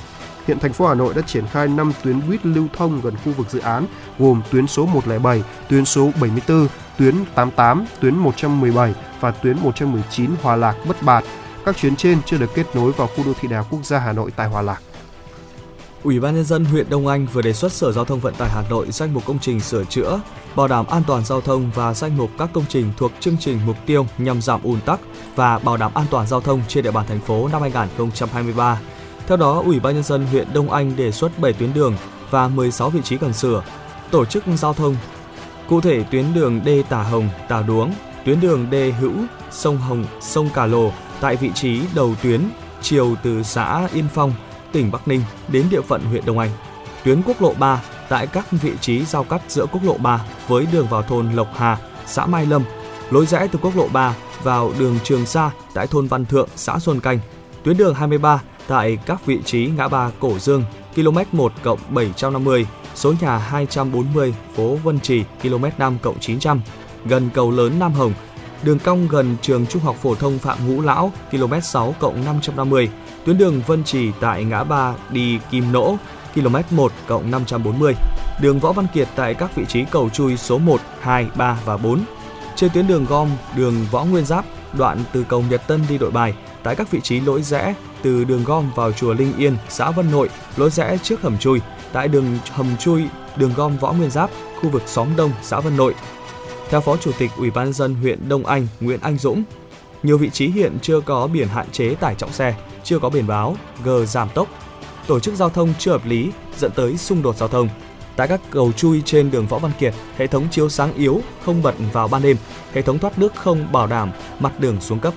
Hiện 0.47 0.59
thành 0.59 0.73
phố 0.73 0.87
Hà 0.87 0.95
Nội 0.95 1.15
đã 1.15 1.23
triển 1.23 1.47
khai 1.47 1.69
5 1.69 1.93
tuyến 2.03 2.29
buýt 2.29 2.47
lưu 2.47 2.67
thông 2.77 3.01
gần 3.01 3.15
khu 3.25 3.33
vực 3.33 3.51
dự 3.51 3.59
án, 3.59 3.87
gồm 4.19 4.43
tuyến 4.51 4.67
số 4.67 4.87
107, 4.87 5.43
tuyến 5.69 5.85
số 5.85 6.11
74, 6.21 6.69
tuyến 6.99 7.15
88, 7.35 7.87
tuyến 8.01 8.17
117 8.17 8.95
và 9.21 9.31
tuyến 9.31 9.59
119 9.59 10.31
Hòa 10.43 10.57
Lạc 10.57 10.77
Bất 10.89 11.03
Bạt. 11.03 11.25
Các 11.65 11.77
chuyến 11.77 11.97
trên 11.97 12.19
chưa 12.27 12.39
được 12.39 12.55
kết 12.55 12.67
nối 12.75 12.93
vào 12.93 13.07
khu 13.07 13.25
đô 13.25 13.33
thị 13.41 13.49
đảo 13.49 13.67
Quốc 13.71 13.85
gia 13.85 13.99
Hà 13.99 14.13
Nội 14.13 14.31
tại 14.37 14.49
Hòa 14.49 14.63
Lạc. 14.63 14.81
Ủy 16.05 16.21
ban 16.21 16.35
nhân 16.35 16.45
dân 16.45 16.65
huyện 16.65 16.91
Đông 16.91 17.07
Anh 17.07 17.27
vừa 17.33 17.43
đề 17.43 17.53
xuất 17.53 17.73
Sở 17.73 17.93
Giao 17.93 18.05
thông 18.05 18.21
Vận 18.21 18.35
tải 18.35 18.51
Hà 18.51 18.63
Nội 18.71 18.87
danh 18.91 19.15
mục 19.15 19.25
công 19.27 19.39
trình 19.39 19.61
sửa 19.61 19.85
chữa, 19.85 20.21
bảo 20.57 20.69
đảm 20.69 20.87
an 20.87 21.03
toàn 21.07 21.25
giao 21.25 21.41
thông 21.41 21.71
và 21.75 21.95
danh 21.95 22.17
mục 22.17 22.31
các 22.39 22.51
công 22.53 22.65
trình 22.69 22.93
thuộc 22.97 23.13
chương 23.21 23.37
trình 23.41 23.61
mục 23.67 23.77
tiêu 23.87 24.07
nhằm 24.19 24.43
giảm 24.43 24.63
ùn 24.63 24.81
tắc 24.81 25.01
và 25.37 25.59
bảo 25.59 25.77
đảm 25.77 25.95
an 25.95 26.07
toàn 26.11 26.27
giao 26.27 26.41
thông 26.41 26.63
trên 26.69 26.85
địa 26.85 26.91
bàn 26.91 27.07
thành 27.09 27.21
phố 27.21 27.49
năm 27.49 27.63
2023. 27.63 28.81
Theo 29.27 29.37
đó, 29.37 29.63
Ủy 29.67 29.81
ban 29.81 29.95
nhân 29.95 30.03
dân 30.03 30.27
huyện 30.27 30.49
Đông 30.55 30.71
Anh 30.71 30.97
đề 30.97 31.13
xuất 31.13 31.39
7 31.39 31.53
tuyến 31.53 31.75
đường 31.75 31.97
và 32.31 32.49
16 32.49 32.91
vị 32.91 33.01
trí 33.05 33.17
cần 33.17 33.33
sửa, 33.33 33.63
tổ 34.11 34.25
chức 34.25 34.45
giao 34.57 34.75
thông. 34.75 34.97
Cụ 35.69 35.81
thể 35.81 36.05
tuyến 36.11 36.35
đường 36.35 36.61
D 36.65 36.69
Tả 36.89 37.03
Hồng, 37.03 37.29
Tả 37.49 37.63
Đuống, 37.63 37.95
tuyến 38.25 38.41
đường 38.41 38.67
D 38.71 38.75
Hữu, 39.01 39.15
sông 39.51 39.79
Hồng, 39.79 40.05
sông 40.21 40.49
Cà 40.55 40.67
Lồ 40.67 40.93
tại 41.21 41.37
vị 41.37 41.51
trí 41.55 41.81
đầu 41.95 42.15
tuyến 42.23 42.41
chiều 42.83 43.15
từ 43.23 43.43
xã 43.43 43.89
Yên 43.95 44.05
Phong, 44.15 44.33
tỉnh 44.75 44.91
Bắc 44.91 45.09
Ninh 45.09 45.23
đến 45.49 45.67
địa 45.71 45.81
phận 45.81 46.05
huyện 46.05 46.25
Đông 46.27 46.39
Anh. 46.39 46.51
Tuyến 47.05 47.23
quốc 47.27 47.43
lộ 47.43 47.55
3 47.59 47.83
tại 48.09 48.27
các 48.27 48.47
vị 48.51 48.73
trí 48.81 49.05
giao 49.05 49.25
cắt 49.25 49.43
giữa 49.49 49.67
quốc 49.67 49.85
lộ 49.85 49.97
3 49.99 50.25
với 50.49 50.67
đường 50.73 50.87
vào 50.91 51.03
thôn 51.03 51.33
Lộc 51.33 51.49
Hà, 51.57 51.79
xã 52.07 52.27
Mai 52.27 52.47
Lâm, 52.47 52.63
lối 53.11 53.27
rẽ 53.27 53.49
từ 53.53 53.59
quốc 53.63 53.77
lộ 53.77 53.89
3 53.93 54.15
vào 54.43 54.73
đường 54.79 54.99
Trường 55.05 55.27
Sa 55.27 55.51
tại 55.75 55.87
thôn 55.87 56.07
Văn 56.07 56.25
Thượng, 56.25 56.49
xã 56.57 56.79
Xuân 56.79 57.01
Canh. 57.01 57.19
Tuyến 57.63 57.77
đường 57.77 57.95
23 57.95 58.43
tại 58.69 58.99
các 59.07 59.27
vị 59.27 59.39
trí 59.45 59.67
ngã 59.77 59.89
ba 59.89 60.11
Cổ 60.21 60.39
Dương, 60.39 60.65
km 60.97 61.19
1 61.33 61.53
cộng 61.63 61.79
750, 61.89 62.67
số 62.95 63.15
nhà 63.21 63.39
240, 63.39 64.35
phố 64.57 64.77
Vân 64.85 65.01
Trì, 65.01 65.25
km 65.43 65.65
5 65.79 65.99
cộng 66.03 66.21
900, 66.21 66.61
gần 67.05 67.31
cầu 67.35 67.51
lớn 67.51 67.79
Nam 67.79 67.93
Hồng, 67.93 68.13
đường 68.63 68.79
cong 68.79 69.09
gần 69.09 69.37
trường 69.43 69.67
Trung 69.67 69.83
học 69.83 69.97
phổ 70.03 70.15
thông 70.15 70.39
Phạm 70.39 70.59
Ngũ 70.67 70.83
Lão, 70.83 71.13
km 71.31 71.61
6 71.63 71.95
cộng 72.01 72.25
550, 72.25 72.91
tuyến 73.25 73.39
đường 73.39 73.63
Vân 73.67 73.85
Trì 73.85 74.11
tại 74.21 74.45
ngã 74.45 74.65
ba 74.65 74.95
đi 75.11 75.39
Kim 75.51 75.73
Nỗ, 75.73 75.97
km 76.35 76.57
1 76.71 76.93
cộng 77.07 77.31
540, 77.31 77.95
đường 78.41 78.61
Võ 78.61 78.73
Văn 78.73 78.87
Kiệt 78.95 79.09
tại 79.17 79.35
các 79.35 79.57
vị 79.57 79.65
trí 79.69 79.85
cầu 79.91 80.11
chui 80.11 80.37
số 80.37 80.59
1, 80.59 80.81
2, 81.01 81.27
3 81.35 81.59
và 81.65 81.77
4. 81.77 82.01
Trên 82.57 82.71
tuyến 82.75 82.87
đường 82.87 83.07
gom, 83.09 83.29
đường 83.57 83.75
Võ 83.91 84.05
Nguyên 84.05 84.25
Giáp, 84.25 84.45
đoạn 84.73 84.99
từ 85.13 85.25
cầu 85.29 85.45
Nhật 85.51 85.63
Tân 85.67 85.83
đi 85.89 85.99
Đội 85.99 86.11
Bài, 86.11 86.35
tại 86.63 86.77
các 86.77 86.91
vị 86.91 87.01
trí 87.01 87.21
lỗi 87.21 87.43
rẽ 87.43 87.75
từ 88.03 88.25
đường 88.25 88.45
gom 88.45 88.71
vào 88.75 88.93
chùa 88.93 89.15
Linh 89.15 89.33
Yên, 89.37 89.57
xã 89.69 89.91
Vân 89.91 90.11
Nội, 90.11 90.29
lối 90.57 90.71
rẽ 90.71 90.99
trước 91.03 91.23
hầm 91.23 91.39
chui, 91.39 91.61
tại 91.93 92.09
đường 92.09 92.39
hầm 92.51 92.77
chui, 92.77 93.03
đường 93.37 93.53
gom 93.57 93.77
Võ 93.77 93.93
Nguyên 93.93 94.11
Giáp, 94.11 94.31
khu 94.61 94.71
vực 94.71 94.83
xóm 94.87 95.09
Đông, 95.17 95.31
xã 95.43 95.61
Vân 95.61 95.77
Nội. 95.77 95.95
Theo 96.71 96.81
Phó 96.81 96.97
Chủ 96.97 97.11
tịch 97.19 97.31
Ủy 97.37 97.51
ban 97.51 97.73
dân 97.73 97.95
huyện 97.95 98.29
Đông 98.29 98.47
Anh 98.47 98.67
Nguyễn 98.81 99.01
Anh 99.01 99.19
Dũng, 99.19 99.43
nhiều 100.05 100.19
vị 100.19 100.31
trí 100.31 100.49
hiện 100.49 100.79
chưa 100.83 101.01
có 101.01 101.27
biển 101.27 101.49
hạn 101.49 101.71
chế 101.73 101.95
tải 101.95 102.15
trọng 102.15 102.33
xe, 102.33 102.55
chưa 102.85 102.99
có 102.99 103.11
biển 103.11 103.27
báo 103.27 103.57
G 103.85 103.89
giảm 104.07 104.29
tốc, 104.35 104.49
tổ 105.07 105.21
chức 105.21 105.35
giao 105.35 105.51
thông 105.51 105.75
chưa 105.79 105.91
hợp 105.93 106.07
lý 106.07 106.31
dẫn 106.59 106.73
tới 106.73 106.97
xung 106.97 107.23
đột 107.23 107.37
giao 107.37 107.49
thông. 107.49 107.69
Tại 108.17 108.29
các 108.29 108.41
cầu 108.51 108.73
chui 108.73 109.03
trên 109.05 109.31
đường 109.31 109.47
Võ 109.47 109.59
Văn 109.59 109.73
Kiệt, 109.79 109.95
hệ 110.17 110.27
thống 110.27 110.49
chiếu 110.51 110.69
sáng 110.69 110.95
yếu 110.95 111.21
không 111.45 111.63
bật 111.63 111.75
vào 111.93 112.09
ban 112.09 112.23
đêm, 112.23 112.37
hệ 112.73 112.83
thống 112.83 112.99
thoát 112.99 113.19
nước 113.19 113.35
không 113.35 113.73
bảo 113.73 113.87
đảm, 113.87 114.11
mặt 114.41 114.61
đường 114.61 114.81
xuống 114.81 114.99
cấp. 114.99 115.15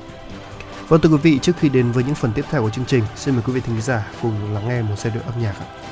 Vâng 0.87 1.01
thưa 1.01 1.09
quý 1.09 1.17
vị, 1.17 1.39
trước 1.41 1.53
khi 1.59 1.69
đến 1.69 1.91
với 1.91 2.03
những 2.03 2.15
phần 2.15 2.31
tiếp 2.35 2.45
theo 2.49 2.61
của 2.61 2.69
chương 2.69 2.85
trình, 2.85 3.03
xin 3.15 3.33
mời 3.33 3.43
quý 3.47 3.53
vị 3.53 3.61
thính 3.61 3.81
giả 3.81 4.07
cùng 4.21 4.53
lắng 4.53 4.67
nghe 4.67 4.81
một 4.81 4.95
giai 4.97 5.13
đoạn 5.15 5.25
âm 5.25 5.43
nhạc 5.43 5.53
ạ. 5.59 5.86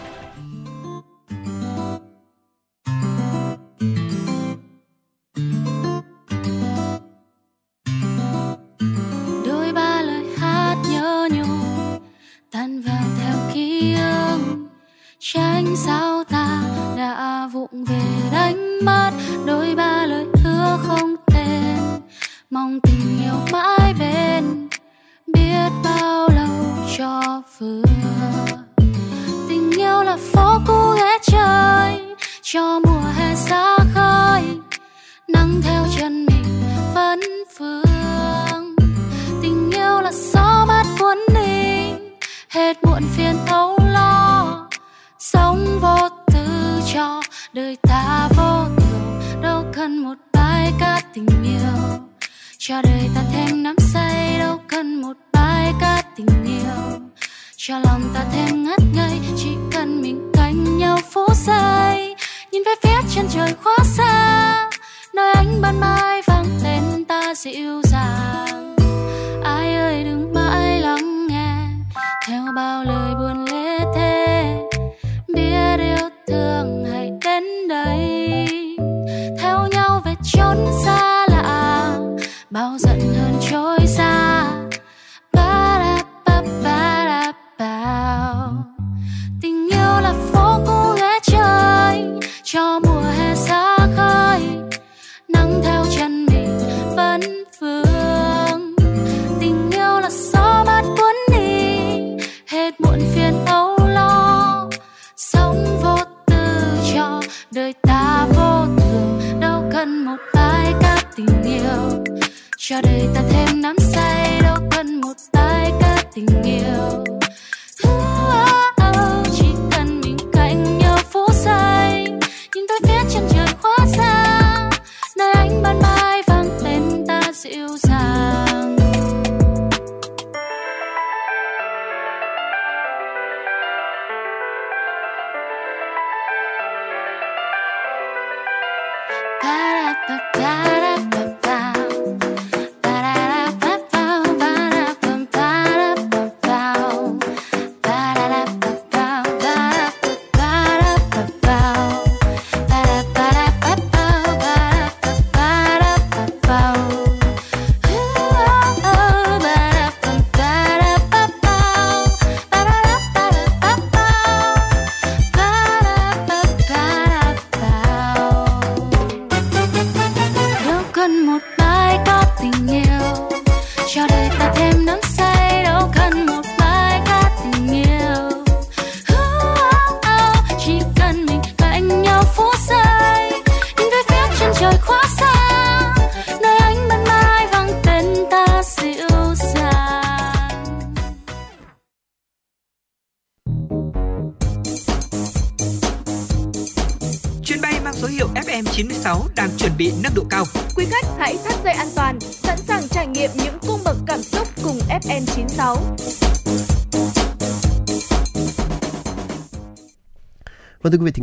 I 139.45 139.74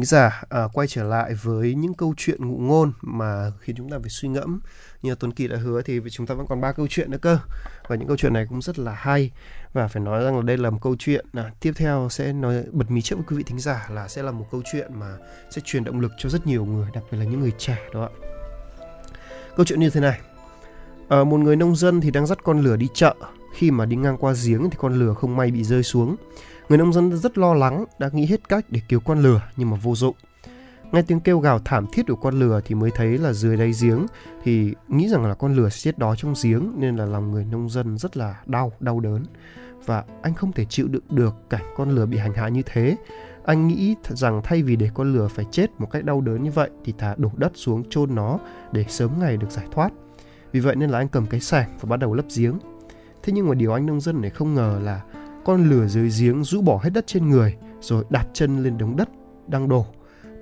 thính 0.03 0.07
giả, 0.07 0.43
à, 0.49 0.69
quay 0.73 0.89
trở 0.89 1.03
lại 1.03 1.35
với 1.43 1.75
những 1.75 1.95
câu 1.95 2.15
chuyện 2.17 2.49
ngụ 2.49 2.59
ngôn 2.59 2.93
mà 3.03 3.51
khiến 3.61 3.77
chúng 3.77 3.91
ta 3.91 3.99
phải 3.99 4.11
suy 4.11 4.29
ngẫm. 4.29 4.61
Như 5.03 5.15
Tuấn 5.15 5.33
Kỳ 5.33 5.49
đã 5.49 5.57
hứa 5.57 5.83
thì 5.83 6.01
chúng 6.11 6.27
ta 6.27 6.35
vẫn 6.35 6.47
còn 6.47 6.61
ba 6.61 6.73
câu 6.73 6.87
chuyện 6.91 7.11
nữa 7.11 7.19
cơ. 7.23 7.39
Và 7.89 7.97
những 7.97 8.09
câu 8.09 8.17
chuyện 8.17 8.33
này 8.33 8.47
cũng 8.49 8.63
rất 8.63 8.79
là 8.79 8.93
hay 8.93 9.31
và 9.73 9.89
phải 9.89 10.03
nói 10.03 10.25
rằng 10.25 10.37
là 10.37 10.43
đây 10.43 10.57
là 10.57 10.71
một 10.71 10.79
câu 10.83 10.97
chuyện 10.99 11.27
à, 11.33 11.51
tiếp 11.61 11.73
theo 11.77 12.09
sẽ 12.11 12.33
nói 12.33 12.65
bật 12.73 12.91
mí 12.91 13.03
trước 13.03 13.17
với 13.17 13.25
quý 13.29 13.37
vị 13.37 13.43
thính 13.47 13.59
giả 13.59 13.89
là 13.91 14.09
sẽ 14.09 14.23
là 14.23 14.33
một 14.33 14.47
câu 14.51 14.63
chuyện 14.73 14.91
mà 15.01 15.17
sẽ 15.51 15.63
truyền 15.65 15.85
động 15.85 16.01
lực 16.01 16.13
cho 16.19 16.29
rất 16.29 16.47
nhiều 16.47 16.65
người, 16.65 16.89
đặc 16.95 17.05
biệt 17.11 17.19
là 17.19 17.25
những 17.25 17.41
người 17.41 17.53
trẻ 17.59 17.79
đó 17.95 18.03
ạ. 18.03 18.13
Câu 19.57 19.67
chuyện 19.67 19.81
như 19.81 19.91
thế 19.91 20.01
này. 20.01 20.21
À, 21.09 21.25
một 21.25 21.41
người 21.41 21.57
nông 21.57 21.77
dân 21.77 22.01
thì 22.01 22.11
đang 22.11 22.27
dắt 22.27 22.39
con 22.45 22.61
lửa 22.61 22.77
đi 22.77 22.89
chợ. 22.95 23.15
Khi 23.55 23.71
mà 23.71 23.87
đi 23.87 23.97
ngang 23.97 24.17
qua 24.19 24.35
giếng 24.45 24.71
thì 24.71 24.77
con 24.81 24.99
lửa 24.99 25.15
không 25.15 25.37
may 25.37 25.51
bị 25.51 25.65
rơi 25.65 25.83
xuống 25.83 26.17
Người 26.69 26.79
nông 26.79 26.93
dân 26.93 27.17
rất 27.17 27.39
lo 27.39 27.55
lắng, 27.55 27.85
đã 27.99 28.11
nghĩ 28.13 28.27
hết 28.27 28.49
cách 28.49 28.65
để 28.69 28.81
cứu 28.89 29.01
con 29.01 29.23
lừa 29.23 29.41
nhưng 29.57 29.71
mà 29.71 29.77
vô 29.83 29.95
dụng. 29.95 30.17
Nghe 30.93 31.03
tiếng 31.03 31.21
kêu 31.21 31.39
gào 31.39 31.59
thảm 31.59 31.87
thiết 31.93 32.07
của 32.09 32.17
con 32.17 32.41
lừa 32.41 32.61
thì 32.65 32.75
mới 32.75 32.91
thấy 32.95 33.19
là 33.19 33.33
dưới 33.33 33.57
đáy 33.57 33.73
giếng 33.83 34.07
thì 34.43 34.75
nghĩ 34.89 35.09
rằng 35.09 35.27
là 35.27 35.35
con 35.35 35.55
lừa 35.55 35.69
sẽ 35.69 35.81
chết 35.81 35.99
đó 35.99 36.15
trong 36.17 36.35
giếng 36.43 36.73
nên 36.77 36.97
là 36.97 37.07
lòng 37.07 37.31
người 37.31 37.45
nông 37.45 37.69
dân 37.69 37.99
rất 37.99 38.17
là 38.17 38.41
đau, 38.47 38.73
đau 38.81 39.01
đớn. 39.01 39.25
Và 39.87 40.05
anh 40.23 40.35
không 40.35 40.53
thể 40.53 40.65
chịu 40.65 40.89
đựng 40.89 41.05
được 41.09 41.35
cảnh 41.51 41.65
con 41.77 41.91
lừa 41.91 42.07
bị 42.07 42.19
hành 42.19 42.35
hạ 42.35 42.49
như 42.49 42.63
thế. 42.67 42.97
Anh 43.45 43.69
nghĩ 43.69 43.95
rằng 44.05 44.41
thay 44.45 44.63
vì 44.63 44.77
để 44.77 44.91
con 44.95 45.13
lừa 45.13 45.29
phải 45.29 45.45
chết 45.51 45.71
một 45.79 45.91
cách 45.91 46.05
đau 46.05 46.21
đớn 46.21 46.43
như 46.43 46.51
vậy 46.51 46.71
thì 46.85 46.95
thà 46.99 47.15
đổ 47.19 47.31
đất 47.37 47.53
xuống 47.55 47.91
chôn 47.91 48.15
nó 48.15 48.39
để 48.73 48.85
sớm 48.89 49.11
ngày 49.19 49.37
được 49.37 49.51
giải 49.51 49.67
thoát. 49.71 49.93
Vì 50.53 50.61
vậy 50.61 50.77
nên 50.77 50.91
là 50.91 50.99
anh 50.99 51.09
cầm 51.09 51.27
cái 51.27 51.41
sẻng 51.41 51.69
và 51.81 51.89
bắt 51.89 51.97
đầu 51.97 52.15
lấp 52.15 52.27
giếng. 52.37 52.59
Thế 53.23 53.33
nhưng 53.33 53.49
mà 53.49 53.55
điều 53.55 53.73
anh 53.73 53.87
nông 53.87 54.01
dân 54.01 54.21
này 54.21 54.31
không 54.31 54.55
ngờ 54.55 54.81
là 54.83 55.01
con 55.45 55.71
lừa 55.71 55.87
dưới 55.87 56.11
giếng 56.21 56.45
rũ 56.45 56.63
bỏ 56.63 56.81
hết 56.83 56.91
đất 56.91 57.07
trên 57.07 57.29
người 57.29 57.57
rồi 57.81 58.05
đạp 58.11 58.27
chân 58.33 58.63
lên 58.63 58.79
đống 58.79 58.97
đất 58.97 59.09
đang 59.49 59.69
đổ. 59.69 59.87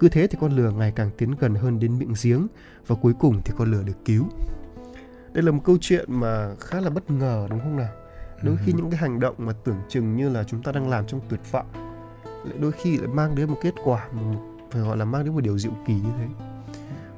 Cứ 0.01 0.09
thế 0.09 0.27
thì 0.27 0.39
con 0.41 0.57
lừa 0.57 0.71
ngày 0.71 0.93
càng 0.97 1.11
tiến 1.19 1.35
gần 1.41 1.55
hơn 1.55 1.81
đến 1.81 1.99
miệng 1.99 2.15
giếng 2.23 2.47
và 2.87 2.97
cuối 3.03 3.13
cùng 3.21 3.41
thì 3.45 3.53
con 3.57 3.71
lừa 3.73 3.83
được 3.83 4.05
cứu. 4.05 4.25
Đây 5.33 5.43
là 5.43 5.53
một 5.53 5.61
câu 5.65 5.77
chuyện 5.81 6.21
mà 6.21 6.55
khá 6.61 6.81
là 6.81 6.91
bất 6.91 7.11
ngờ 7.11 7.47
đúng 7.51 7.61
không 7.61 7.77
nào? 7.77 7.93
Đôi 8.43 8.57
khi 8.65 8.73
những 8.73 8.91
cái 8.91 8.99
hành 8.99 9.21
động 9.21 9.35
mà 9.39 9.53
tưởng 9.65 9.77
chừng 9.89 10.17
như 10.17 10.29
là 10.29 10.45
chúng 10.45 10.63
ta 10.63 10.73
đang 10.73 10.89
làm 10.89 11.07
trong 11.07 11.21
tuyệt 11.29 11.41
vọng 11.53 11.67
lại 12.45 12.59
đôi 12.59 12.73
khi 12.73 12.99
lại 12.99 13.09
mang 13.09 13.35
đến 13.35 13.51
một 13.51 13.57
kết 13.63 13.75
quả 13.85 14.09
phải 14.71 14.83
gọi 14.83 14.97
là 14.97 15.05
mang 15.05 15.25
đến 15.25 15.35
một 15.35 15.41
điều 15.41 15.59
diệu 15.59 15.73
kỳ 15.87 15.95
như 15.95 16.11
thế 16.19 16.27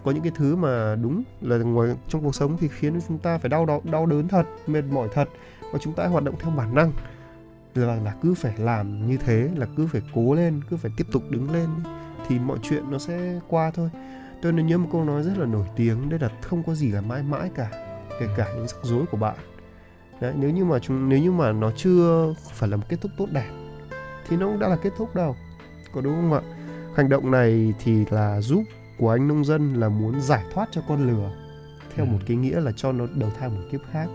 có 0.04 0.10
những 0.10 0.22
cái 0.22 0.32
thứ 0.34 0.56
mà 0.56 0.96
đúng 1.02 1.22
là 1.40 1.56
ngoài 1.56 1.96
trong 2.08 2.22
cuộc 2.22 2.34
sống 2.34 2.56
thì 2.60 2.68
khiến 2.68 3.00
chúng 3.08 3.18
ta 3.18 3.38
phải 3.38 3.48
đau 3.48 3.66
đau, 3.66 3.82
đau 3.84 4.06
đớn 4.06 4.28
thật 4.28 4.44
mệt 4.66 4.82
mỏi 4.90 5.08
thật 5.12 5.28
và 5.72 5.78
chúng 5.82 5.94
ta 5.94 6.06
hoạt 6.06 6.24
động 6.24 6.34
theo 6.40 6.50
bản 6.50 6.74
năng 6.74 6.92
là 7.74 7.96
là 7.96 8.14
cứ 8.22 8.34
phải 8.34 8.54
làm 8.58 9.06
như 9.06 9.16
thế 9.16 9.50
là 9.56 9.66
cứ 9.76 9.86
phải 9.86 10.02
cố 10.14 10.34
lên 10.34 10.60
cứ 10.70 10.76
phải 10.76 10.90
tiếp 10.96 11.06
tục 11.12 11.22
đứng 11.30 11.52
lên 11.52 11.68
thì 12.28 12.38
mọi 12.38 12.58
chuyện 12.62 12.90
nó 12.90 12.98
sẽ 12.98 13.40
qua 13.48 13.70
thôi. 13.70 13.90
Tôi 14.42 14.52
nhớ 14.52 14.78
một 14.78 14.88
câu 14.92 15.04
nói 15.04 15.22
rất 15.22 15.38
là 15.38 15.46
nổi 15.46 15.66
tiếng 15.76 16.08
đấy 16.08 16.20
là 16.20 16.28
không 16.42 16.62
có 16.66 16.74
gì 16.74 16.92
là 16.92 17.00
mãi 17.00 17.22
mãi 17.22 17.50
cả 17.54 17.70
kể 18.20 18.26
cả 18.36 18.46
những 18.54 18.68
rắc 18.68 18.78
rối 18.82 19.04
của 19.10 19.16
bạn. 19.16 19.36
Đấy, 20.20 20.34
nếu 20.36 20.50
như 20.50 20.64
mà 20.64 20.78
chúng 20.78 21.08
nếu 21.08 21.18
như 21.18 21.32
mà 21.32 21.52
nó 21.52 21.70
chưa 21.76 22.34
phải 22.52 22.68
là 22.68 22.76
một 22.76 22.84
kết 22.88 22.96
thúc 23.00 23.12
tốt 23.18 23.26
đẹp 23.32 23.50
thì 24.28 24.36
nó 24.36 24.46
cũng 24.46 24.58
đã 24.58 24.68
là 24.68 24.76
kết 24.76 24.92
thúc 24.96 25.14
đâu. 25.14 25.36
Có 25.94 26.00
đúng 26.00 26.14
không 26.14 26.32
ạ? 26.32 26.40
Hành 26.96 27.08
động 27.08 27.30
này 27.30 27.74
thì 27.78 28.04
là 28.10 28.40
giúp 28.40 28.62
của 28.98 29.10
anh 29.10 29.28
nông 29.28 29.44
dân 29.44 29.74
là 29.74 29.88
muốn 29.88 30.20
giải 30.20 30.44
thoát 30.54 30.68
cho 30.70 30.82
con 30.88 31.06
lừa 31.06 31.30
theo 31.94 32.06
một 32.06 32.18
cái 32.26 32.36
nghĩa 32.36 32.60
là 32.60 32.72
cho 32.76 32.92
nó 32.92 33.06
đầu 33.14 33.30
thai 33.38 33.48
một 33.48 33.60
kiếp 33.70 33.80
khác 33.92 34.08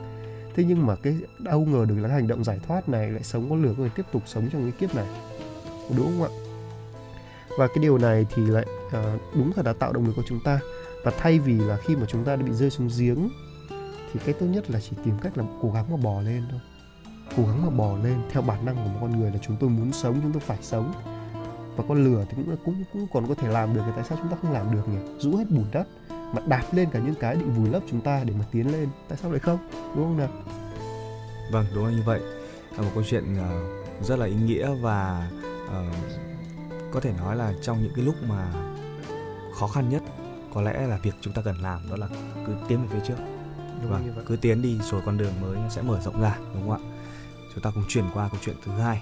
thế 0.57 0.63
nhưng 0.63 0.85
mà 0.85 0.95
cái 0.95 1.17
đâu 1.39 1.65
ngờ 1.65 1.85
được 1.85 1.95
là 1.95 2.09
hành 2.09 2.27
động 2.27 2.43
giải 2.43 2.59
thoát 2.67 2.89
này 2.89 3.11
lại 3.11 3.23
sống 3.23 3.49
có 3.49 3.55
lửa 3.55 3.73
người 3.77 3.89
tiếp 3.89 4.05
tục 4.11 4.21
sống 4.25 4.49
trong 4.51 4.61
cái 4.63 4.71
kiếp 4.71 4.95
này. 4.95 5.05
Đúng 5.97 6.05
không 6.05 6.23
ạ? 6.23 6.31
Và 7.57 7.67
cái 7.67 7.77
điều 7.81 7.97
này 7.97 8.25
thì 8.35 8.45
lại 8.45 8.65
à, 8.91 9.17
đúng 9.33 9.53
thật 9.53 9.65
là 9.65 9.73
tạo 9.73 9.93
động 9.93 10.05
lực 10.05 10.13
cho 10.15 10.21
chúng 10.27 10.39
ta. 10.43 10.59
Và 11.03 11.11
thay 11.17 11.39
vì 11.39 11.53
là 11.53 11.77
khi 11.77 11.95
mà 11.95 12.05
chúng 12.07 12.23
ta 12.23 12.35
đã 12.35 12.43
bị 12.43 12.51
rơi 12.53 12.69
xuống 12.69 12.89
giếng 12.99 13.29
thì 14.13 14.19
cái 14.25 14.33
tốt 14.33 14.45
nhất 14.45 14.69
là 14.69 14.79
chỉ 14.79 14.95
tìm 15.03 15.15
cách 15.21 15.37
là 15.37 15.43
cố 15.61 15.71
gắng 15.71 15.85
mà 15.91 15.97
bò 15.97 16.21
lên 16.21 16.43
thôi. 16.51 16.59
Cố 17.37 17.43
gắng 17.43 17.65
mà 17.65 17.69
bò 17.69 17.97
lên 17.97 18.21
theo 18.31 18.41
bản 18.41 18.65
năng 18.65 18.75
của 18.75 18.81
một 18.81 18.97
con 19.01 19.19
người 19.19 19.31
là 19.31 19.37
chúng 19.41 19.57
tôi 19.59 19.69
muốn 19.69 19.93
sống 19.93 20.19
chúng 20.23 20.31
tôi 20.33 20.41
phải 20.41 20.57
sống. 20.61 20.93
Và 21.75 21.83
con 21.87 22.03
lửa 22.03 22.25
thì 22.29 22.37
cũng 22.37 22.57
cũng 22.65 22.83
cũng 22.93 23.07
còn 23.13 23.27
có 23.27 23.35
thể 23.35 23.47
làm 23.47 23.75
được 23.75 23.81
thì 23.85 23.91
tại 23.95 24.05
sao 24.09 24.17
chúng 24.21 24.31
ta 24.31 24.37
không 24.41 24.51
làm 24.51 24.73
được 24.73 24.87
nhỉ? 24.87 24.99
Rũ 25.19 25.35
hết 25.35 25.45
bùn 25.49 25.65
đất 25.71 25.87
mà 26.33 26.41
đạp 26.45 26.63
lên 26.71 26.89
cả 26.89 26.99
những 26.99 27.15
cái 27.19 27.35
định 27.35 27.53
vùi 27.53 27.69
lấp 27.69 27.83
chúng 27.89 28.01
ta 28.01 28.23
để 28.23 28.33
mà 28.39 28.45
tiến 28.51 28.71
lên. 28.71 28.89
Tại 29.07 29.17
sao 29.21 29.31
lại 29.31 29.39
không? 29.39 29.59
Đúng 29.71 30.03
không 30.03 30.17
nào? 30.17 30.29
Vâng 31.51 31.65
đúng 31.75 31.85
là 31.85 31.91
như 31.91 32.03
vậy. 32.05 32.21
Là 32.77 32.83
một 32.83 32.89
câu 32.93 33.03
chuyện 33.09 33.23
uh, 33.33 34.05
rất 34.05 34.19
là 34.19 34.25
ý 34.25 34.35
nghĩa 34.35 34.69
và 34.81 35.29
uh, 35.65 35.95
có 36.93 36.99
thể 36.99 37.13
nói 37.17 37.35
là 37.35 37.53
trong 37.61 37.83
những 37.83 37.93
cái 37.95 38.05
lúc 38.05 38.15
mà 38.27 38.51
khó 39.59 39.67
khăn 39.67 39.89
nhất 39.89 40.03
có 40.53 40.61
lẽ 40.61 40.87
là 40.87 40.97
việc 41.03 41.13
chúng 41.21 41.33
ta 41.33 41.41
cần 41.41 41.55
làm 41.61 41.89
đó 41.89 41.95
là 41.97 42.07
cứ 42.47 42.53
tiến 42.67 42.79
về 42.81 42.87
phía 42.91 43.07
trước. 43.07 43.23
Đúng 43.81 43.91
vâng, 43.91 44.23
cứ 44.27 44.35
tiến 44.35 44.61
đi 44.61 44.79
rồi 44.91 45.01
con 45.05 45.17
đường 45.17 45.33
mới 45.41 45.57
sẽ 45.69 45.81
mở 45.81 45.99
rộng 46.01 46.21
ra 46.21 46.37
đúng 46.53 46.69
không 46.69 46.71
ạ? 46.71 46.79
Chúng 47.53 47.63
ta 47.63 47.71
cùng 47.75 47.83
chuyển 47.87 48.05
qua 48.13 48.29
câu 48.29 48.39
chuyện 48.45 48.55
thứ 48.65 48.71
hai. 48.71 49.01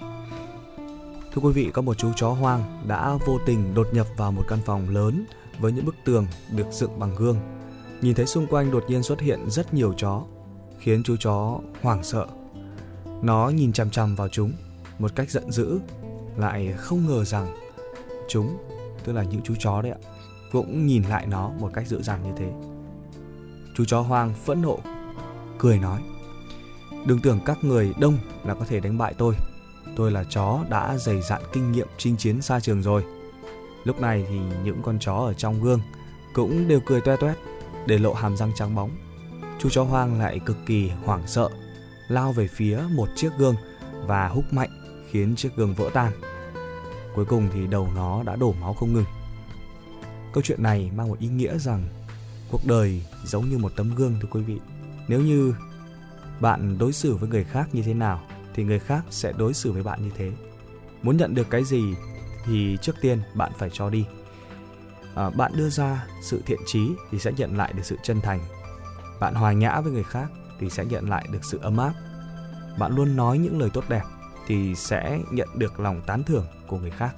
Thưa 1.34 1.42
quý 1.42 1.52
vị 1.52 1.70
có 1.74 1.82
một 1.82 1.98
chú 1.98 2.12
chó 2.16 2.30
hoang 2.32 2.82
đã 2.86 3.12
vô 3.26 3.38
tình 3.46 3.74
đột 3.74 3.88
nhập 3.92 4.06
vào 4.16 4.32
một 4.32 4.42
căn 4.48 4.58
phòng 4.64 4.88
lớn 4.88 5.24
với 5.58 5.72
những 5.72 5.84
bức 5.84 5.94
tường 6.04 6.26
được 6.50 6.66
dựng 6.70 6.98
bằng 6.98 7.14
gương. 7.14 7.36
Nhìn 8.00 8.14
thấy 8.14 8.26
xung 8.26 8.46
quanh 8.46 8.70
đột 8.70 8.84
nhiên 8.88 9.02
xuất 9.02 9.20
hiện 9.20 9.50
rất 9.50 9.74
nhiều 9.74 9.94
chó, 9.96 10.22
khiến 10.78 11.02
chú 11.02 11.16
chó 11.16 11.58
hoảng 11.82 12.04
sợ. 12.04 12.26
Nó 13.22 13.48
nhìn 13.48 13.72
chằm 13.72 13.90
chằm 13.90 14.14
vào 14.14 14.28
chúng 14.28 14.52
một 14.98 15.14
cách 15.14 15.30
giận 15.30 15.52
dữ, 15.52 15.78
lại 16.36 16.74
không 16.76 17.06
ngờ 17.06 17.24
rằng 17.24 17.56
chúng, 18.28 18.56
tức 19.04 19.12
là 19.12 19.22
những 19.22 19.42
chú 19.42 19.54
chó 19.58 19.82
đấy 19.82 19.92
ạ, 19.92 19.98
cũng 20.52 20.86
nhìn 20.86 21.02
lại 21.02 21.26
nó 21.26 21.50
một 21.60 21.70
cách 21.74 21.86
dữ 21.86 22.02
dằn 22.02 22.22
như 22.22 22.30
thế. 22.36 22.52
Chú 23.76 23.84
chó 23.84 24.00
hoang 24.00 24.34
phẫn 24.44 24.62
nộ, 24.62 24.78
cười 25.58 25.78
nói: 25.78 26.00
"Đừng 27.06 27.20
tưởng 27.20 27.40
các 27.44 27.58
người 27.64 27.94
đông 28.00 28.18
là 28.44 28.54
có 28.54 28.64
thể 28.64 28.80
đánh 28.80 28.98
bại 28.98 29.14
tôi. 29.18 29.34
Tôi 29.96 30.12
là 30.12 30.24
chó 30.24 30.64
đã 30.70 30.96
dày 30.98 31.22
dặn 31.22 31.42
kinh 31.52 31.72
nghiệm 31.72 31.88
chinh 31.98 32.16
chiến 32.16 32.42
xa 32.42 32.60
trường 32.60 32.82
rồi." 32.82 33.15
Lúc 33.86 34.00
này 34.00 34.26
thì 34.28 34.38
những 34.64 34.82
con 34.82 34.98
chó 34.98 35.14
ở 35.14 35.34
trong 35.34 35.62
gương 35.62 35.80
cũng 36.32 36.68
đều 36.68 36.80
cười 36.86 37.00
toe 37.00 37.16
toét 37.16 37.36
để 37.86 37.98
lộ 37.98 38.14
hàm 38.14 38.36
răng 38.36 38.52
trắng 38.56 38.74
bóng. 38.74 38.90
Chú 39.58 39.68
chó 39.68 39.82
hoang 39.84 40.18
lại 40.18 40.40
cực 40.46 40.56
kỳ 40.66 40.88
hoảng 40.88 41.22
sợ, 41.26 41.48
lao 42.08 42.32
về 42.32 42.48
phía 42.48 42.80
một 42.94 43.08
chiếc 43.16 43.30
gương 43.38 43.54
và 44.06 44.28
húc 44.28 44.52
mạnh 44.52 44.70
khiến 45.10 45.36
chiếc 45.36 45.56
gương 45.56 45.74
vỡ 45.74 45.90
tan. 45.94 46.12
Cuối 47.14 47.24
cùng 47.24 47.48
thì 47.54 47.66
đầu 47.66 47.88
nó 47.94 48.22
đã 48.22 48.36
đổ 48.36 48.54
máu 48.60 48.74
không 48.74 48.92
ngừng. 48.92 49.04
Câu 50.32 50.42
chuyện 50.42 50.62
này 50.62 50.90
mang 50.96 51.08
một 51.08 51.18
ý 51.18 51.28
nghĩa 51.28 51.58
rằng 51.58 51.88
cuộc 52.50 52.60
đời 52.64 53.02
giống 53.24 53.50
như 53.50 53.58
một 53.58 53.72
tấm 53.76 53.94
gương 53.94 54.14
thưa 54.22 54.28
quý 54.30 54.42
vị. 54.42 54.60
Nếu 55.08 55.20
như 55.20 55.54
bạn 56.40 56.78
đối 56.78 56.92
xử 56.92 57.16
với 57.16 57.28
người 57.28 57.44
khác 57.44 57.68
như 57.72 57.82
thế 57.82 57.94
nào 57.94 58.22
thì 58.54 58.64
người 58.64 58.78
khác 58.78 59.04
sẽ 59.10 59.32
đối 59.32 59.54
xử 59.54 59.72
với 59.72 59.82
bạn 59.82 60.02
như 60.02 60.10
thế. 60.16 60.32
Muốn 61.02 61.16
nhận 61.16 61.34
được 61.34 61.50
cái 61.50 61.64
gì 61.64 61.94
thì 62.46 62.78
trước 62.82 62.96
tiên 63.00 63.22
bạn 63.34 63.52
phải 63.58 63.70
cho 63.72 63.90
đi. 63.90 64.06
À, 65.14 65.30
bạn 65.30 65.52
đưa 65.56 65.68
ra 65.68 66.06
sự 66.22 66.42
thiện 66.46 66.58
trí 66.66 66.90
thì 67.10 67.18
sẽ 67.18 67.32
nhận 67.36 67.56
lại 67.56 67.72
được 67.72 67.82
sự 67.84 67.96
chân 68.02 68.20
thành. 68.20 68.40
Bạn 69.20 69.34
hòa 69.34 69.52
nhã 69.52 69.80
với 69.80 69.92
người 69.92 70.04
khác 70.04 70.26
thì 70.60 70.70
sẽ 70.70 70.84
nhận 70.84 71.10
lại 71.10 71.26
được 71.32 71.44
sự 71.44 71.58
ấm 71.62 71.76
áp. 71.76 71.92
Bạn 72.78 72.96
luôn 72.96 73.16
nói 73.16 73.38
những 73.38 73.60
lời 73.60 73.70
tốt 73.74 73.84
đẹp 73.88 74.02
thì 74.46 74.74
sẽ 74.74 75.18
nhận 75.30 75.48
được 75.54 75.80
lòng 75.80 76.02
tán 76.06 76.22
thưởng 76.22 76.46
của 76.66 76.78
người 76.78 76.90
khác. 76.90 77.14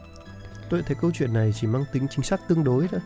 Tôi 0.71 0.83
thấy 0.87 0.97
câu 1.01 1.11
chuyện 1.15 1.33
này 1.33 1.55
chỉ 1.61 1.67
mang 1.67 1.85
tính 1.93 2.07
chính 2.11 2.23
xác 2.25 2.41
tương 2.49 2.65
đối 2.65 2.89
thôi. 2.89 3.01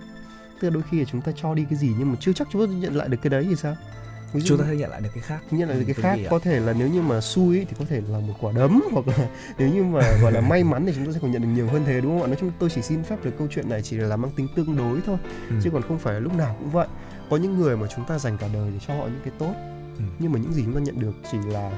Tức 0.60 0.68
là 0.68 0.74
đôi 0.74 0.82
khi 0.90 1.04
chúng 1.04 1.20
ta 1.20 1.32
cho 1.36 1.54
đi 1.54 1.66
cái 1.70 1.78
gì 1.78 1.94
nhưng 1.98 2.10
mà 2.10 2.16
chưa 2.20 2.32
chắc 2.32 2.48
chúng 2.52 2.66
ta 2.66 2.72
nhận 2.72 2.96
lại 2.96 3.08
được 3.08 3.18
cái 3.22 3.30
đấy 3.30 3.46
thì 3.48 3.56
sao? 3.56 3.76
Ví 4.32 4.40
dụ 4.40 4.46
chúng 4.48 4.58
ta 4.58 4.64
sẽ 4.70 4.76
nhận 4.76 4.90
lại 4.90 5.00
được 5.00 5.08
cái 5.14 5.22
khác. 5.22 5.40
Nhận 5.50 5.68
lại 5.68 5.78
được 5.78 5.84
cái, 5.86 5.94
cái 5.94 6.16
khác 6.16 6.28
có 6.30 6.38
thể 6.38 6.60
là 6.60 6.72
nếu 6.78 6.88
như 6.88 7.02
mà 7.02 7.20
xui 7.20 7.66
thì 7.68 7.76
có 7.78 7.84
thể 7.88 8.00
là 8.08 8.18
một 8.18 8.34
quả 8.40 8.52
đấm 8.52 8.82
hoặc 8.92 9.08
là 9.08 9.28
nếu 9.58 9.68
như 9.68 9.84
mà 9.84 10.00
gọi 10.22 10.32
là 10.32 10.40
may 10.40 10.64
mắn 10.64 10.86
thì 10.86 10.92
chúng 10.96 11.06
ta 11.06 11.12
sẽ 11.12 11.18
còn 11.22 11.30
nhận 11.30 11.42
được 11.42 11.48
nhiều 11.48 11.66
hơn 11.66 11.82
thế 11.86 12.00
đúng 12.00 12.12
không 12.12 12.22
ạ? 12.22 12.26
Nói 12.26 12.36
chung 12.40 12.52
tôi 12.58 12.70
chỉ 12.70 12.82
xin 12.82 13.02
phép 13.02 13.24
được 13.24 13.30
câu 13.38 13.48
chuyện 13.50 13.68
này 13.68 13.82
chỉ 13.82 13.96
là 13.96 14.16
mang 14.16 14.30
tính 14.36 14.48
tương 14.56 14.76
đối 14.76 15.00
thôi 15.06 15.16
ừ. 15.48 15.56
chứ 15.62 15.70
còn 15.70 15.82
không 15.82 15.98
phải 15.98 16.20
lúc 16.20 16.34
nào 16.34 16.56
cũng 16.58 16.70
vậy. 16.70 16.86
Có 17.30 17.36
những 17.36 17.58
người 17.58 17.76
mà 17.76 17.86
chúng 17.96 18.04
ta 18.04 18.18
dành 18.18 18.38
cả 18.38 18.48
đời 18.52 18.70
để 18.72 18.78
cho 18.86 18.94
họ 18.94 19.04
những 19.04 19.20
cái 19.24 19.32
tốt 19.38 19.54
ừ. 19.98 20.04
nhưng 20.18 20.32
mà 20.32 20.38
những 20.38 20.52
gì 20.52 20.62
chúng 20.64 20.74
ta 20.74 20.80
nhận 20.80 21.00
được 21.00 21.14
chỉ 21.32 21.38
là 21.52 21.70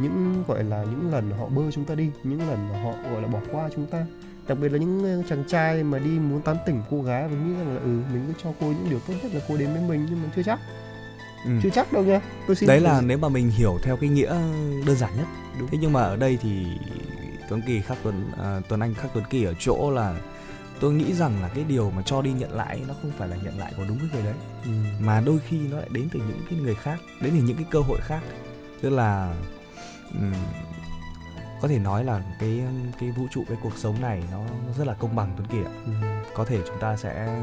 những 0.00 0.44
gọi 0.48 0.64
là 0.64 0.84
những 0.84 1.12
lần 1.12 1.30
họ 1.30 1.46
bơ 1.46 1.62
chúng 1.70 1.84
ta 1.84 1.94
đi 1.94 2.10
những 2.22 2.48
lần 2.48 2.68
mà 2.68 2.82
họ 2.82 2.92
gọi 3.12 3.22
là 3.22 3.28
bỏ 3.28 3.40
qua 3.52 3.68
chúng 3.74 3.86
ta. 3.86 4.06
Đặc 4.48 4.58
biệt 4.60 4.68
là 4.68 4.78
những 4.78 5.24
chàng 5.28 5.44
trai 5.48 5.82
mà 5.84 5.98
đi 5.98 6.10
muốn 6.10 6.42
tán 6.42 6.56
tỉnh 6.66 6.82
cô 6.90 7.02
gái 7.02 7.28
và 7.28 7.34
nghĩ 7.36 7.54
rằng 7.58 7.74
là 7.74 7.80
ừ 7.80 7.88
mình 8.12 8.24
cứ 8.28 8.34
cho 8.42 8.50
cô 8.60 8.66
những 8.66 8.86
điều 8.90 8.98
tốt 8.98 9.14
nhất 9.22 9.34
là 9.34 9.40
cô 9.48 9.56
đến 9.56 9.72
với 9.72 9.82
mình 9.88 10.06
nhưng 10.10 10.22
mà 10.22 10.28
chưa 10.36 10.42
chắc 10.42 10.58
ừ. 11.44 11.50
chưa 11.62 11.70
chắc 11.70 11.92
đâu 11.92 12.02
nha 12.02 12.20
tôi 12.46 12.56
xin 12.56 12.68
đấy 12.68 12.80
là 12.80 13.00
nếu 13.00 13.18
mà 13.18 13.28
mình 13.28 13.50
hiểu 13.50 13.78
theo 13.82 13.96
cái 13.96 14.08
nghĩa 14.08 14.34
đơn 14.86 14.96
giản 14.96 15.16
nhất 15.16 15.26
Đúng. 15.58 15.68
thế 15.68 15.78
nhưng 15.80 15.92
mà 15.92 16.02
ở 16.02 16.16
đây 16.16 16.38
thì 16.42 16.66
Tuấn 17.48 17.62
Kỳ 17.66 17.80
khác 17.80 17.98
Tuấn 18.02 18.30
à, 18.42 18.60
Tuấn 18.68 18.80
Anh 18.80 18.94
khác 18.94 19.08
Tuấn 19.14 19.24
Kỳ 19.30 19.44
ở 19.44 19.54
chỗ 19.58 19.90
là 19.90 20.14
tôi 20.80 20.92
nghĩ 20.92 21.12
rằng 21.12 21.42
là 21.42 21.48
cái 21.48 21.64
điều 21.64 21.90
mà 21.90 22.02
cho 22.02 22.22
đi 22.22 22.32
nhận 22.32 22.52
lại 22.52 22.82
nó 22.88 22.94
không 23.02 23.10
phải 23.18 23.28
là 23.28 23.36
nhận 23.44 23.58
lại 23.58 23.72
của 23.76 23.84
đúng 23.88 23.98
cái 23.98 24.08
người 24.12 24.22
đấy 24.22 24.34
ừ. 24.64 24.70
mà 25.00 25.20
đôi 25.20 25.38
khi 25.48 25.58
nó 25.58 25.76
lại 25.76 25.88
đến 25.92 26.08
từ 26.12 26.20
những 26.28 26.40
cái 26.50 26.58
người 26.58 26.74
khác 26.74 27.00
đến 27.20 27.32
từ 27.36 27.42
những 27.42 27.56
cái 27.56 27.66
cơ 27.70 27.80
hội 27.80 27.98
khác 28.00 28.20
tức 28.80 28.90
là 28.90 29.34
um, 30.14 30.32
có 31.62 31.68
thể 31.68 31.78
nói 31.78 32.04
là 32.04 32.22
cái 32.40 32.60
cái 33.00 33.10
vũ 33.10 33.26
trụ 33.30 33.44
cái 33.48 33.58
cuộc 33.62 33.78
sống 33.78 34.00
này 34.00 34.22
nó 34.32 34.44
rất 34.78 34.86
là 34.86 34.94
công 34.94 35.16
bằng 35.16 35.34
tuấn 35.36 35.48
kiệt 35.48 35.72
ừ. 35.86 35.92
có 36.34 36.44
thể 36.44 36.58
chúng 36.66 36.78
ta 36.80 36.96
sẽ 36.96 37.38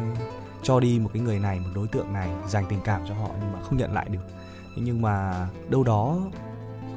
cho 0.64 0.80
đi 0.80 0.99
một 0.99 1.10
cái 1.14 1.22
người 1.22 1.39
này 1.39 1.60
một 1.60 1.70
đối 1.76 1.88
tượng 1.88 2.14
này 2.14 2.30
dành 2.47 2.66
tình 2.70 2.80
cảm 2.84 3.01
cho 3.07 3.14
họ 3.14 3.30
nhưng 3.39 3.51
mà 3.53 3.60
không 3.62 3.78
nhận 3.78 3.93
lại 3.93 4.10
được. 4.10 4.24
Nhưng 4.76 5.01
mà 5.01 5.47
đâu 5.70 5.84
đó 5.84 6.18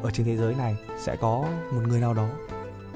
ở 0.02 0.10
trên 0.10 0.26
thế 0.26 0.36
giới 0.36 0.54
này 0.54 0.76
sẽ 0.98 1.16
có 1.16 1.44
một 1.72 1.80
người 1.88 2.00
nào 2.00 2.14
đó 2.14 2.28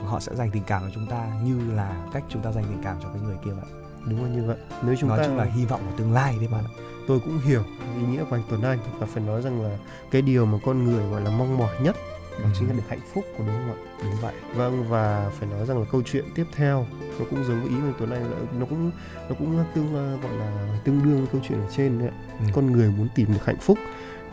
họ 0.05 0.21
sẽ 0.21 0.35
dành 0.35 0.51
tình 0.51 0.63
cảm 0.67 0.83
cho 0.83 0.89
chúng 0.95 1.07
ta 1.07 1.27
như 1.45 1.75
là 1.75 2.07
cách 2.13 2.25
chúng 2.29 2.43
ta 2.43 2.53
dành 2.53 2.65
tình 2.65 2.83
cảm 2.83 2.97
cho 3.03 3.09
cái 3.09 3.23
người 3.23 3.37
kia 3.45 3.51
vậy. 3.51 3.71
Đúng 4.05 4.23
là 4.23 4.29
như 4.29 4.45
vậy. 4.47 4.57
Nếu 4.83 4.97
chúng 5.01 5.09
nói 5.09 5.19
ta 5.19 5.25
chung 5.25 5.37
là 5.37 5.45
hy 5.45 5.65
vọng 5.65 5.81
của 5.87 5.97
tương 5.97 6.13
lai 6.13 6.37
đấy 6.39 6.49
bạn 6.53 6.65
ạ. 6.65 6.73
Tôi 7.09 7.21
cũng 7.21 7.39
hiểu 7.39 7.63
ý 7.97 8.03
nghĩa 8.07 8.25
của 8.25 8.37
anh 8.37 8.43
Tuấn 8.51 8.63
Anh. 8.63 8.79
Và 8.99 9.07
phải 9.07 9.23
nói 9.23 9.43
rằng 9.43 9.63
là 9.63 9.79
cái 10.11 10.23
điều 10.23 10.47
mà 10.47 10.59
con 10.67 10.85
người 10.85 11.11
gọi 11.11 11.21
là 11.21 11.31
mong 11.31 11.59
mỏi 11.59 11.81
nhất 11.83 11.97
đó 12.39 12.45
ừ. 12.45 12.51
chính 12.59 12.69
là 12.69 12.75
được 12.75 12.83
hạnh 12.89 13.01
phúc 13.15 13.25
của 13.39 13.45
đúng 13.47 13.55
không 13.57 13.71
ạ? 13.71 13.79
Đúng 14.03 14.17
vậy. 14.21 14.35
Vâng 14.55 14.89
và 14.89 15.31
phải 15.39 15.49
nói 15.49 15.67
rằng 15.67 15.79
là 15.79 15.87
câu 15.93 16.03
chuyện 16.03 16.25
tiếp 16.35 16.45
theo 16.57 16.87
nó 17.19 17.25
cũng 17.31 17.45
giống 17.45 17.61
với 17.61 17.71
ý 17.71 17.77
của 17.77 17.93
Tuấn 17.99 18.11
Anh 18.11 18.31
là 18.31 18.37
nó 18.59 18.67
cũng 18.67 18.91
nó 19.29 19.35
cũng 19.39 19.65
tương 19.75 19.93
gọi 20.23 20.33
là 20.33 20.79
tương 20.85 21.03
đương 21.05 21.17
với 21.17 21.27
câu 21.33 21.41
chuyện 21.49 21.61
ở 21.61 21.67
trên 21.77 21.99
đấy 21.99 22.11
ừ. 22.39 22.45
con 22.53 22.73
người 22.73 22.91
muốn 22.99 23.09
tìm 23.15 23.29
được 23.29 23.45
hạnh 23.45 23.61
phúc 23.61 23.79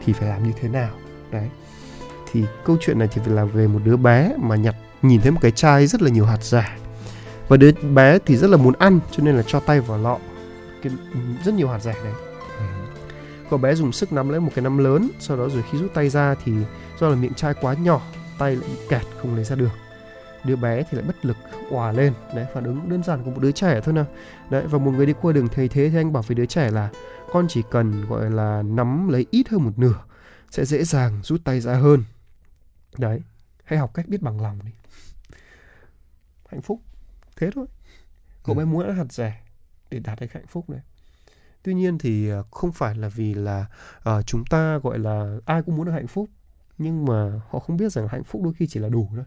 thì 0.05 0.13
phải 0.13 0.29
làm 0.29 0.43
như 0.43 0.51
thế 0.61 0.69
nào? 0.69 0.91
Đấy. 1.31 1.49
Thì 2.31 2.45
câu 2.65 2.77
chuyện 2.81 2.99
này 2.99 3.07
thì 3.11 3.21
phải 3.25 3.33
là 3.33 3.45
về 3.45 3.67
một 3.67 3.79
đứa 3.83 3.97
bé 3.97 4.35
mà 4.39 4.55
nhặt 4.55 4.75
nhìn 5.01 5.21
thấy 5.21 5.31
một 5.31 5.39
cái 5.41 5.51
chai 5.51 5.87
rất 5.87 6.01
là 6.01 6.09
nhiều 6.09 6.25
hạt 6.25 6.43
giả. 6.43 6.77
Và 7.47 7.57
đứa 7.57 7.71
bé 7.71 8.19
thì 8.25 8.37
rất 8.37 8.49
là 8.49 8.57
muốn 8.57 8.73
ăn 8.79 8.99
cho 9.11 9.23
nên 9.23 9.35
là 9.35 9.43
cho 9.47 9.59
tay 9.59 9.81
vào 9.81 9.97
lọ 9.97 10.17
cái 10.83 10.93
rất 11.45 11.53
nhiều 11.53 11.67
hạt 11.67 11.79
giả 11.79 11.93
đấy. 12.03 12.13
Ừ. 12.57 12.65
cậu 13.49 13.59
bé 13.59 13.75
dùng 13.75 13.91
sức 13.91 14.13
nắm 14.13 14.29
lấy 14.29 14.39
một 14.39 14.51
cái 14.55 14.63
nắm 14.63 14.77
lớn 14.77 15.09
sau 15.19 15.37
đó 15.37 15.49
rồi 15.49 15.63
khi 15.71 15.77
rút 15.77 15.93
tay 15.93 16.09
ra 16.09 16.35
thì 16.45 16.51
do 17.03 17.09
là 17.09 17.15
miệng 17.15 17.33
chai 17.33 17.53
quá 17.53 17.73
nhỏ 17.73 18.01
tay 18.37 18.55
lại 18.55 18.67
bị 18.69 18.77
kẹt 18.89 19.01
không 19.17 19.35
lấy 19.35 19.43
ra 19.43 19.55
được. 19.55 19.71
Đứa 20.43 20.55
bé 20.55 20.83
thì 20.83 20.97
lại 20.97 21.07
bất 21.07 21.25
lực 21.25 21.37
òa 21.69 21.91
lên. 21.91 22.13
Đấy 22.35 22.45
phản 22.53 22.63
ứng 22.63 22.89
đơn 22.89 23.03
giản 23.03 23.23
của 23.23 23.31
một 23.31 23.39
đứa 23.41 23.51
trẻ 23.51 23.81
thôi 23.83 23.93
nào. 23.93 24.05
Đấy 24.49 24.67
và 24.67 24.79
một 24.79 24.91
người 24.91 25.05
đi 25.05 25.13
qua 25.21 25.33
đường 25.33 25.47
thấy 25.47 25.67
thế 25.67 25.89
thì 25.89 25.97
anh 25.97 26.13
bảo 26.13 26.23
với 26.23 26.35
đứa 26.35 26.45
trẻ 26.45 26.71
là 26.71 26.89
con 27.31 27.45
chỉ 27.49 27.63
cần 27.71 28.05
gọi 28.09 28.31
là 28.31 28.61
nắm 28.61 29.09
lấy 29.09 29.25
ít 29.31 29.49
hơn 29.49 29.63
một 29.63 29.79
nửa 29.79 30.03
sẽ 30.51 30.65
dễ 30.65 30.83
dàng 30.83 31.19
rút 31.23 31.41
tay 31.43 31.61
ra 31.61 31.73
hơn. 31.73 32.03
Đấy 32.97 33.21
hãy 33.63 33.79
học 33.79 33.91
cách 33.93 34.07
biết 34.07 34.21
bằng 34.21 34.41
lòng 34.41 34.59
đi. 34.65 34.71
Hạnh 36.49 36.61
phúc. 36.61 36.81
Thế 37.35 37.49
thôi. 37.55 37.65
Cậu 38.43 38.55
ừ. 38.55 38.59
bé 38.59 38.65
muốn 38.65 38.87
ăn 38.87 38.95
hạt 38.95 39.13
rẻ 39.13 39.41
để 39.89 39.99
đạt 39.99 40.19
được 40.19 40.33
hạnh 40.33 40.47
phúc 40.47 40.69
này 40.69 40.81
tuy 41.63 41.73
nhiên 41.73 41.97
thì 41.97 42.29
à, 42.29 42.41
không 42.51 42.71
phải 42.71 42.95
là 42.95 43.09
vì 43.09 43.33
là 43.33 43.65
uh, 44.09 44.25
chúng 44.25 44.45
ta 44.45 44.77
gọi 44.77 44.99
là 44.99 45.37
ai 45.45 45.61
cũng 45.61 45.77
muốn 45.77 45.85
được 45.85 45.91
hạnh 45.91 46.07
phúc 46.07 46.29
nhưng 46.83 47.05
mà 47.05 47.41
họ 47.49 47.59
không 47.59 47.77
biết 47.77 47.91
rằng 47.91 48.07
hạnh 48.07 48.23
phúc 48.23 48.41
đôi 48.43 48.53
khi 48.53 48.67
chỉ 48.67 48.79
là 48.79 48.89
đủ 48.89 49.09
thôi. 49.15 49.25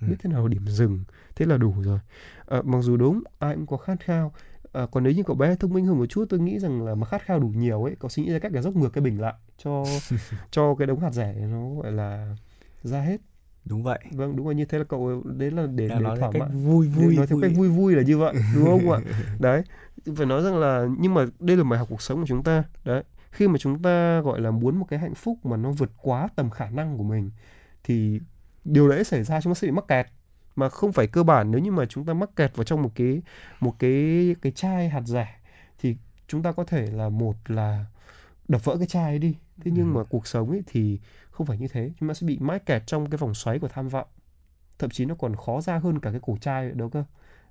Ừ. 0.00 0.06
biết 0.10 0.16
thế 0.22 0.30
nào 0.30 0.48
điểm 0.48 0.66
dừng 0.66 1.04
thế 1.36 1.46
là 1.46 1.56
đủ 1.56 1.74
rồi. 1.82 1.98
À, 2.46 2.62
mặc 2.64 2.82
dù 2.82 2.96
đúng 2.96 3.22
ai 3.38 3.54
cũng 3.54 3.66
có 3.66 3.76
khát 3.76 4.00
khao. 4.00 4.32
À, 4.72 4.86
còn 4.90 5.04
nếu 5.04 5.12
như 5.12 5.22
cậu 5.22 5.36
bé 5.36 5.56
thông 5.56 5.72
minh 5.72 5.86
hơn 5.86 5.98
một 5.98 6.06
chút 6.06 6.24
tôi 6.28 6.40
nghĩ 6.40 6.58
rằng 6.58 6.86
là 6.86 6.94
mà 6.94 7.06
khát 7.06 7.22
khao 7.22 7.38
đủ 7.38 7.48
nhiều 7.48 7.84
ấy 7.84 7.96
cậu 8.00 8.08
suy 8.08 8.22
nghĩ 8.22 8.32
ra 8.32 8.38
cách 8.38 8.52
là 8.52 8.62
dốc 8.62 8.76
ngược 8.76 8.88
cái 8.88 9.02
bình 9.02 9.20
lại 9.20 9.34
cho 9.58 9.84
cho 10.50 10.74
cái 10.74 10.86
đống 10.86 11.00
hạt 11.00 11.10
rẻ 11.10 11.34
nó 11.34 11.74
gọi 11.82 11.92
là 11.92 12.36
ra 12.82 13.00
hết. 13.00 13.20
Đúng 13.64 13.82
vậy. 13.82 13.98
Vâng 14.10 14.36
đúng 14.36 14.46
rồi 14.46 14.54
như 14.54 14.64
thế 14.64 14.78
là 14.78 14.84
cậu 14.84 15.22
đấy 15.24 15.50
là 15.50 15.66
để 15.66 15.88
để 15.88 16.04
thỏa 16.18 16.30
mãn. 16.30 16.64
vui 16.64 16.88
vui 16.88 17.16
nói 17.16 17.26
theo 17.26 17.38
cách 17.42 17.50
vui 17.56 17.68
vui 17.68 17.94
là 17.94 18.02
như 18.02 18.18
vậy 18.18 18.34
đúng 18.54 18.64
không 18.64 18.90
ạ? 18.90 19.00
Đấy 19.38 19.62
phải 20.16 20.26
nói 20.26 20.42
rằng 20.42 20.58
là 20.58 20.88
nhưng 20.98 21.14
mà 21.14 21.26
đây 21.40 21.56
là 21.56 21.64
bài 21.64 21.78
học 21.78 21.88
cuộc 21.90 22.02
sống 22.02 22.20
của 22.20 22.26
chúng 22.26 22.42
ta. 22.42 22.64
Đấy 22.84 23.02
khi 23.34 23.48
mà 23.48 23.58
chúng 23.58 23.82
ta 23.82 24.20
gọi 24.20 24.40
là 24.40 24.50
muốn 24.50 24.76
một 24.76 24.86
cái 24.88 24.98
hạnh 24.98 25.14
phúc 25.14 25.46
mà 25.46 25.56
nó 25.56 25.70
vượt 25.70 25.90
quá 26.02 26.28
tầm 26.36 26.50
khả 26.50 26.70
năng 26.70 26.98
của 26.98 27.04
mình 27.04 27.30
thì 27.84 28.20
điều 28.64 28.88
đấy 28.88 29.04
xảy 29.04 29.24
ra 29.24 29.40
chúng 29.40 29.54
ta 29.54 29.54
sẽ 29.54 29.66
bị 29.66 29.72
mắc 29.72 29.84
kẹt. 29.88 30.06
Mà 30.56 30.68
không 30.68 30.92
phải 30.92 31.06
cơ 31.06 31.22
bản 31.22 31.50
nếu 31.50 31.60
như 31.60 31.72
mà 31.72 31.86
chúng 31.86 32.04
ta 32.04 32.14
mắc 32.14 32.30
kẹt 32.36 32.56
vào 32.56 32.64
trong 32.64 32.82
một 32.82 32.90
cái 32.94 33.22
một 33.60 33.78
cái 33.78 34.36
cái 34.42 34.52
chai 34.52 34.88
hạt 34.88 35.02
rẻ 35.04 35.36
thì 35.78 35.96
chúng 36.28 36.42
ta 36.42 36.52
có 36.52 36.64
thể 36.64 36.86
là 36.86 37.08
một 37.08 37.36
là 37.46 37.84
đập 38.48 38.64
vỡ 38.64 38.76
cái 38.78 38.86
chai 38.86 39.04
ấy 39.04 39.18
đi. 39.18 39.34
Thế 39.64 39.70
nhưng 39.74 39.94
ừ. 39.94 39.98
mà 39.98 40.04
cuộc 40.04 40.26
sống 40.26 40.50
ấy 40.50 40.62
thì 40.66 41.00
không 41.30 41.46
phải 41.46 41.58
như 41.58 41.68
thế. 41.68 41.90
Chúng 42.00 42.08
ta 42.08 42.14
sẽ 42.14 42.26
bị 42.26 42.38
mãi 42.38 42.58
kẹt 42.58 42.82
trong 42.86 43.10
cái 43.10 43.18
vòng 43.18 43.34
xoáy 43.34 43.58
của 43.58 43.68
tham 43.68 43.88
vọng. 43.88 44.06
Thậm 44.78 44.90
chí 44.90 45.04
nó 45.04 45.14
còn 45.14 45.36
khó 45.36 45.60
ra 45.60 45.78
hơn 45.78 46.00
cả 46.00 46.10
cái 46.10 46.20
cổ 46.22 46.36
chai 46.40 46.70
đâu 46.70 46.88
cơ. 46.88 47.04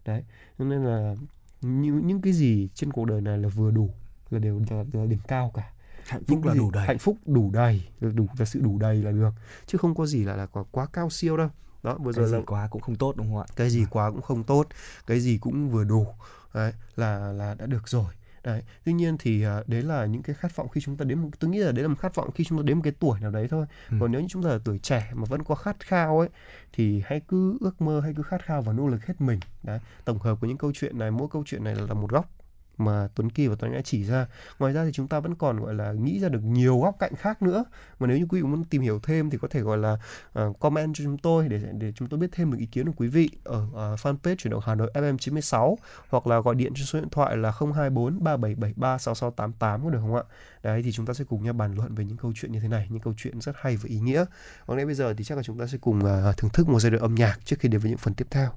Đấy 0.06 0.24
nên 0.58 0.84
là 0.84 1.16
những 1.62 2.08
những 2.08 2.22
cái 2.22 2.34
gì 2.34 2.70
trên 2.74 2.92
cuộc 2.92 3.06
đời 3.06 3.22
này 3.22 3.38
là 3.38 3.50
vừa 3.50 3.72
đủ 3.72 3.90
là 4.30 4.40
đều 4.40 4.62
là, 4.70 4.84
là 4.94 5.06
đỉnh 5.06 5.20
cao 5.28 5.52
cả 5.54 5.73
hạnh 6.08 6.24
phúc 6.28 6.46
là 6.46 6.54
đủ 6.54 6.72
đầy. 6.72 6.88
Hạnh 6.88 7.00
phúc 7.00 7.18
đủ 7.26 7.52
đầy. 7.54 7.84
Là 8.00 8.10
đủ 8.12 8.28
là 8.38 8.46
sự 8.46 8.62
đủ 8.62 8.80
đầy 8.80 8.96
là 8.96 9.12
được. 9.12 9.32
Chứ 9.66 9.78
không 9.78 9.96
có 9.96 10.06
gì 10.06 10.24
là 10.24 10.36
là 10.36 10.46
quá, 10.46 10.64
quá 10.72 10.86
cao 10.94 11.10
siêu 11.10 11.38
đâu. 11.38 11.50
Đó 11.84 11.98
vừa 11.98 12.12
rồi 12.12 12.30
là 12.30 12.40
quá 12.46 12.68
cũng 12.72 12.82
không 12.82 12.96
tốt 12.96 13.14
đúng 13.18 13.28
không 13.28 13.38
ạ? 13.38 13.46
Cái 13.56 13.70
gì 13.70 13.86
quá 13.90 14.12
cũng 14.12 14.22
không 14.22 14.44
tốt 14.44 14.68
cái 15.08 15.20
gì 15.20 15.38
cũng 15.38 15.70
vừa 15.70 15.84
đủ 15.84 16.08
đấy 16.54 16.74
là 16.96 17.32
là 17.32 17.54
đã 17.54 17.66
được 17.66 17.88
rồi. 17.88 18.14
Đấy 18.44 18.64
tuy 18.86 18.94
nhiên 18.94 19.18
thì 19.20 19.46
uh, 19.48 19.68
đấy 19.68 19.82
là 19.82 20.06
những 20.06 20.24
cái 20.24 20.36
khát 20.36 20.56
vọng 20.56 20.70
khi 20.70 20.82
chúng 20.82 20.98
ta 20.98 21.06
đến 21.06 21.20
một 21.20 21.30
tôi 21.40 21.52
nghĩ 21.52 21.60
là 21.60 21.72
đấy 21.72 21.84
là 21.84 21.88
một 21.88 22.00
khát 22.00 22.16
vọng 22.16 22.32
khi 22.32 22.44
chúng 22.44 22.58
ta 22.58 22.64
đến 22.64 22.78
một 22.78 22.82
cái 22.84 22.94
tuổi 23.00 23.20
nào 23.20 23.32
đấy 23.32 23.48
thôi. 23.48 23.66
Ừ. 23.90 23.98
còn 24.00 24.12
nếu 24.12 24.22
như 24.22 24.28
chúng 24.30 24.44
ta 24.44 24.50
là 24.50 24.60
tuổi 24.66 24.80
trẻ 24.80 25.12
mà 25.14 25.24
vẫn 25.30 25.44
có 25.44 25.56
khát 25.56 25.80
khao 25.80 26.20
ấy 26.20 26.30
thì 26.74 27.04
hãy 27.06 27.22
cứ 27.28 27.58
ước 27.62 27.82
mơ 27.82 28.00
hay 28.00 28.14
cứ 28.18 28.24
khát 28.24 28.46
khao 28.46 28.62
và 28.62 28.74
nỗ 28.74 28.88
lực 28.88 29.06
hết 29.06 29.22
mình. 29.22 29.40
Đấy 29.64 29.80
tổng 30.06 30.20
hợp 30.20 30.38
của 30.42 30.48
những 30.48 30.58
câu 30.58 30.72
chuyện 30.76 31.00
này 31.00 31.12
mỗi 31.12 31.28
câu 31.32 31.44
chuyện 31.46 31.64
này 31.64 31.76
là 31.76 31.94
một 31.94 32.12
góc 32.12 32.30
mà 32.78 33.08
Tuấn 33.16 33.30
Kỳ 33.30 33.48
và 33.48 33.56
Tuấn 33.60 33.74
đã 33.74 33.82
chỉ 33.82 34.04
ra. 34.04 34.28
Ngoài 34.60 34.74
ra 34.74 34.86
thì 34.86 34.92
chúng 34.92 35.08
ta 35.08 35.20
vẫn 35.20 35.36
còn 35.36 35.60
gọi 35.60 35.74
là 35.74 35.92
nghĩ 35.92 36.20
ra 36.20 36.30
được 36.30 36.44
nhiều 36.44 36.80
góc 36.80 36.96
cạnh 37.00 37.16
khác 37.16 37.42
nữa. 37.42 37.66
Mà 38.00 38.08
nếu 38.08 38.18
như 38.18 38.26
quý 38.30 38.42
vị 38.42 38.48
muốn 38.48 38.64
tìm 38.64 38.82
hiểu 38.82 39.00
thêm 39.04 39.30
thì 39.30 39.38
có 39.38 39.48
thể 39.48 39.62
gọi 39.62 39.78
là 39.78 39.98
uh, 40.40 40.60
comment 40.60 40.96
cho 40.96 41.04
chúng 41.04 41.18
tôi 41.18 41.48
để 41.48 41.62
để 41.74 41.92
chúng 41.96 42.08
tôi 42.08 42.20
biết 42.20 42.28
thêm 42.32 42.52
được 42.52 42.58
ý 42.60 42.66
kiến 42.66 42.86
của 42.86 42.94
quý 42.98 43.08
vị 43.08 43.30
ở 43.44 43.64
uh, 43.64 44.00
fanpage 44.00 44.36
chuyển 44.36 44.52
động 44.52 44.62
Hà 44.66 44.76
Nội 44.76 44.92
FM 44.94 45.18
96 45.18 45.78
hoặc 46.10 46.28
là 46.28 46.40
gọi 46.40 46.56
điện 46.56 46.74
cho 46.76 46.86
số 46.86 47.00
điện 47.00 47.10
thoại 47.10 47.38
là 47.38 47.52
024 47.52 48.24
3773 48.24 48.98
6688 48.98 49.84
có 49.84 49.90
được 49.90 50.00
không 50.02 50.16
ạ? 50.16 50.24
Đấy 50.64 50.82
thì 50.84 50.92
chúng 50.92 51.06
ta 51.06 51.14
sẽ 51.14 51.24
cùng 51.24 51.44
nhau 51.44 51.54
bàn 51.54 51.76
luận 51.76 51.96
về 51.96 52.06
những 52.06 52.18
câu 52.18 52.32
chuyện 52.36 52.52
như 52.52 52.60
thế 52.60 52.68
này, 52.68 52.88
những 52.90 53.02
câu 53.02 53.14
chuyện 53.18 53.42
rất 53.42 53.56
hay 53.60 53.78
và 53.78 53.84
ý 53.88 54.00
nghĩa. 54.00 54.26
Còn 54.68 54.78
ngay 54.78 54.86
bây 54.86 54.96
giờ 54.96 55.14
thì 55.14 55.24
chắc 55.24 55.38
là 55.38 55.44
chúng 55.44 55.60
ta 55.60 55.68
sẽ 55.68 55.78
cùng 55.82 56.00
uh, 56.00 56.38
thưởng 56.38 56.52
thức 56.54 56.70
một 56.70 56.80
giai 56.80 56.92
đoạn 56.92 57.02
âm 57.02 57.16
nhạc 57.16 57.40
trước 57.46 57.56
khi 57.60 57.70
đến 57.70 57.82
với 57.82 57.90
những 57.90 57.98
phần 57.98 58.14
tiếp 58.14 58.28
theo. 58.30 58.50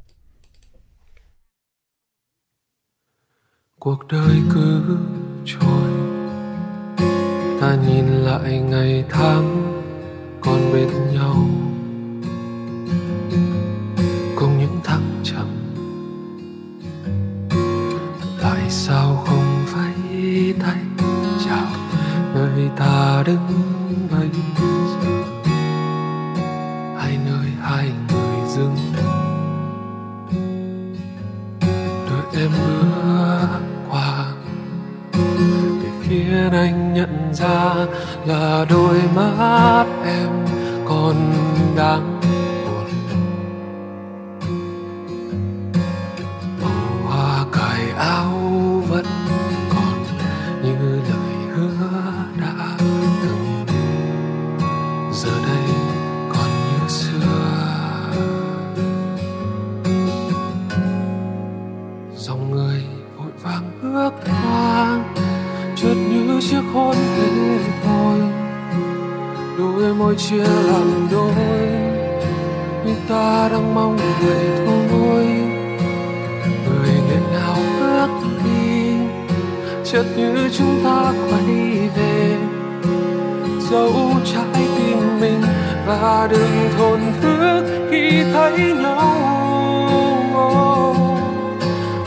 Cuộc 3.80 4.08
đời 4.08 4.42
cứ 4.54 4.82
trôi. 5.44 5.90
Ta 7.60 7.76
nhìn 7.88 8.06
lại 8.06 8.60
ngày 8.60 9.04
tháng 9.10 9.72
còn 10.40 10.72
bên 10.72 10.88
nhau. 11.12 11.36
Cùng 14.36 14.58
những 14.58 14.80
thăng 14.84 15.20
trầm 15.24 15.46
tại 18.42 18.70
sao 18.70 19.24
không 19.26 19.64
vẫy 19.74 20.54
tay 20.62 20.80
chào 21.44 21.66
nơi 22.34 22.70
ta 22.76 23.22
đứng 23.26 23.75
khiến 36.36 36.52
anh 36.52 36.94
nhận 36.94 37.34
ra 37.34 37.74
là 38.26 38.66
đôi 38.70 39.00
mắt 39.14 39.84
em 40.04 40.46
còn 40.88 41.32
đang 41.76 42.20
buồn. 42.20 42.86
Màu 46.62 47.08
hoa 47.08 47.44
cài 47.52 47.90
áo 47.90 48.30
vẫn 48.88 49.06
còn 49.70 50.04
như 50.62 50.96
lời 50.96 51.36
hứa 51.54 52.12
đã 52.40 52.76
từng. 53.22 53.66
Giờ 55.12 55.32
đây 55.46 55.66
còn 56.28 56.50
như 56.50 56.88
xưa. 56.88 57.58
Dòng 62.16 62.50
người 62.50 62.84
vội 63.16 63.32
vàng 63.42 63.70
bước 63.82 64.12
qua 64.26 65.15
yêu 66.36 66.42
chiếc 66.42 66.62
hôn 66.74 66.96
thế 67.16 67.58
thôi. 67.84 68.18
Đôi 69.58 69.94
môi 69.94 70.16
chia 70.16 70.44
làm 70.44 71.08
đôi. 71.12 71.32
Nhưng 72.86 73.00
ta 73.08 73.48
đang 73.52 73.74
mong 73.74 73.96
vậy 73.96 74.46
thôi 74.66 75.26
người 76.66 76.94
nên 77.08 77.22
nào 77.32 77.56
bước 77.80 78.08
đi. 78.44 78.92
Chợt 79.84 80.04
như 80.16 80.50
chúng 80.58 80.80
ta 80.84 81.12
quay 81.30 81.88
về. 81.96 82.36
Dấu 83.70 83.92
trái 84.24 84.66
tim 84.76 85.20
mình 85.20 85.42
và 85.86 86.28
đừng 86.30 86.70
thổn 86.78 87.00
thức 87.22 87.88
khi 87.90 88.22
thấy 88.32 88.58
nhau. 88.58 89.12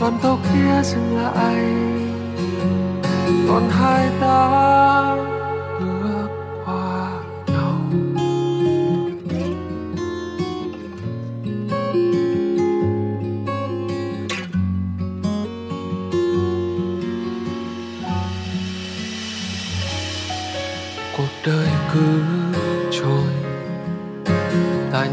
đoàn 0.00 0.18
tàu 0.22 0.38
kia 0.52 0.82
dừng 0.82 1.18
lại 1.22 1.99
còn 3.50 3.70
hai 3.70 4.10
ta 4.20 5.16
bước 5.80 6.28
qua 6.64 7.10
nhau. 7.46 7.80
Cuộc 21.16 21.28
đời 21.46 21.68
cứ 21.94 22.22
trôi 22.90 23.26
ta 24.92 25.06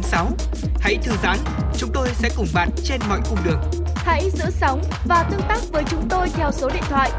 FM96. 0.00 0.26
Hãy 0.80 0.98
thư 1.02 1.12
giãn, 1.22 1.38
chúng 1.78 1.90
tôi 1.94 2.08
sẽ 2.14 2.30
cùng 2.36 2.46
bạn 2.54 2.68
trên 2.84 3.00
mọi 3.08 3.20
cung 3.30 3.38
đường. 3.44 3.60
Hãy 3.94 4.30
giữ 4.30 4.44
sóng 4.50 4.82
và 5.08 5.28
tương 5.30 5.40
tác 5.48 5.58
với 5.72 5.84
chúng 5.90 6.08
tôi 6.08 6.28
theo 6.28 6.52
số 6.52 6.68
điện 6.68 6.82
thoại 6.88 7.10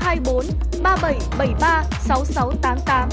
024 0.00 0.44
3773 0.82 1.84
6688. 2.00 3.08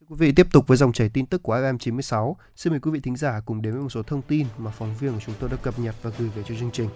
Thưa 0.00 0.06
quý 0.08 0.16
vị, 0.18 0.32
tiếp 0.32 0.46
tục 0.52 0.66
với 0.66 0.76
dòng 0.76 0.92
chảy 0.92 1.08
tin 1.08 1.26
tức 1.26 1.42
của 1.42 1.54
FM96. 1.54 2.34
Xin 2.56 2.72
mời 2.72 2.80
quý 2.80 2.90
vị 2.90 3.00
thính 3.00 3.16
giả 3.16 3.40
cùng 3.46 3.62
đến 3.62 3.72
với 3.72 3.82
một 3.82 3.88
số 3.88 4.02
thông 4.02 4.22
tin 4.22 4.46
mà 4.58 4.70
phóng 4.70 4.94
viên 5.00 5.12
của 5.12 5.20
chúng 5.26 5.34
tôi 5.40 5.50
đã 5.50 5.56
cập 5.56 5.78
nhật 5.78 5.94
và 6.02 6.10
gửi 6.18 6.28
về 6.28 6.42
cho 6.48 6.54
chương 6.58 6.70
trình. 6.72 6.88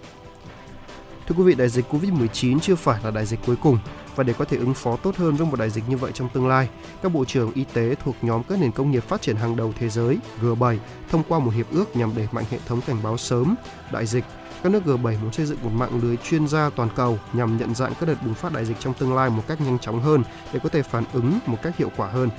Thưa 1.27 1.35
quý 1.37 1.43
vị, 1.43 1.55
đại 1.55 1.69
dịch 1.69 1.85
Covid-19 1.93 2.59
chưa 2.59 2.75
phải 2.75 2.99
là 3.03 3.11
đại 3.11 3.25
dịch 3.25 3.39
cuối 3.45 3.55
cùng 3.55 3.77
và 4.15 4.23
để 4.23 4.33
có 4.33 4.45
thể 4.45 4.57
ứng 4.57 4.73
phó 4.73 4.95
tốt 4.95 5.15
hơn 5.15 5.35
với 5.35 5.47
một 5.47 5.59
đại 5.59 5.69
dịch 5.69 5.83
như 5.89 5.97
vậy 5.97 6.11
trong 6.13 6.29
tương 6.29 6.47
lai, 6.47 6.69
các 7.01 7.11
bộ 7.13 7.25
trưởng 7.25 7.51
y 7.53 7.63
tế 7.73 7.95
thuộc 8.03 8.15
nhóm 8.21 8.43
các 8.43 8.59
nền 8.59 8.71
công 8.71 8.91
nghiệp 8.91 9.03
phát 9.03 9.21
triển 9.21 9.35
hàng 9.35 9.55
đầu 9.55 9.73
thế 9.79 9.89
giới 9.89 10.17
G7 10.41 10.77
thông 11.09 11.23
qua 11.27 11.39
một 11.39 11.51
hiệp 11.51 11.65
ước 11.71 11.95
nhằm 11.95 12.15
đẩy 12.15 12.27
mạnh 12.31 12.45
hệ 12.49 12.59
thống 12.67 12.81
cảnh 12.87 12.97
báo 13.03 13.17
sớm 13.17 13.55
đại 13.91 14.05
dịch. 14.05 14.23
Các 14.63 14.71
nước 14.71 14.83
G7 14.85 15.19
muốn 15.21 15.31
xây 15.31 15.45
dựng 15.45 15.57
một 15.63 15.69
mạng 15.69 15.99
lưới 16.03 16.17
chuyên 16.17 16.47
gia 16.47 16.69
toàn 16.69 16.89
cầu 16.95 17.19
nhằm 17.33 17.57
nhận 17.57 17.75
dạng 17.75 17.93
các 17.99 18.05
đợt 18.05 18.23
bùng 18.25 18.33
phát 18.33 18.53
đại 18.53 18.65
dịch 18.65 18.77
trong 18.79 18.93
tương 18.93 19.15
lai 19.15 19.29
một 19.29 19.43
cách 19.47 19.61
nhanh 19.61 19.79
chóng 19.79 20.01
hơn 20.01 20.23
để 20.53 20.59
có 20.63 20.69
thể 20.69 20.81
phản 20.81 21.03
ứng 21.13 21.39
một 21.45 21.57
cách 21.61 21.77
hiệu 21.77 21.91
quả 21.97 22.07
hơn. 22.07 22.29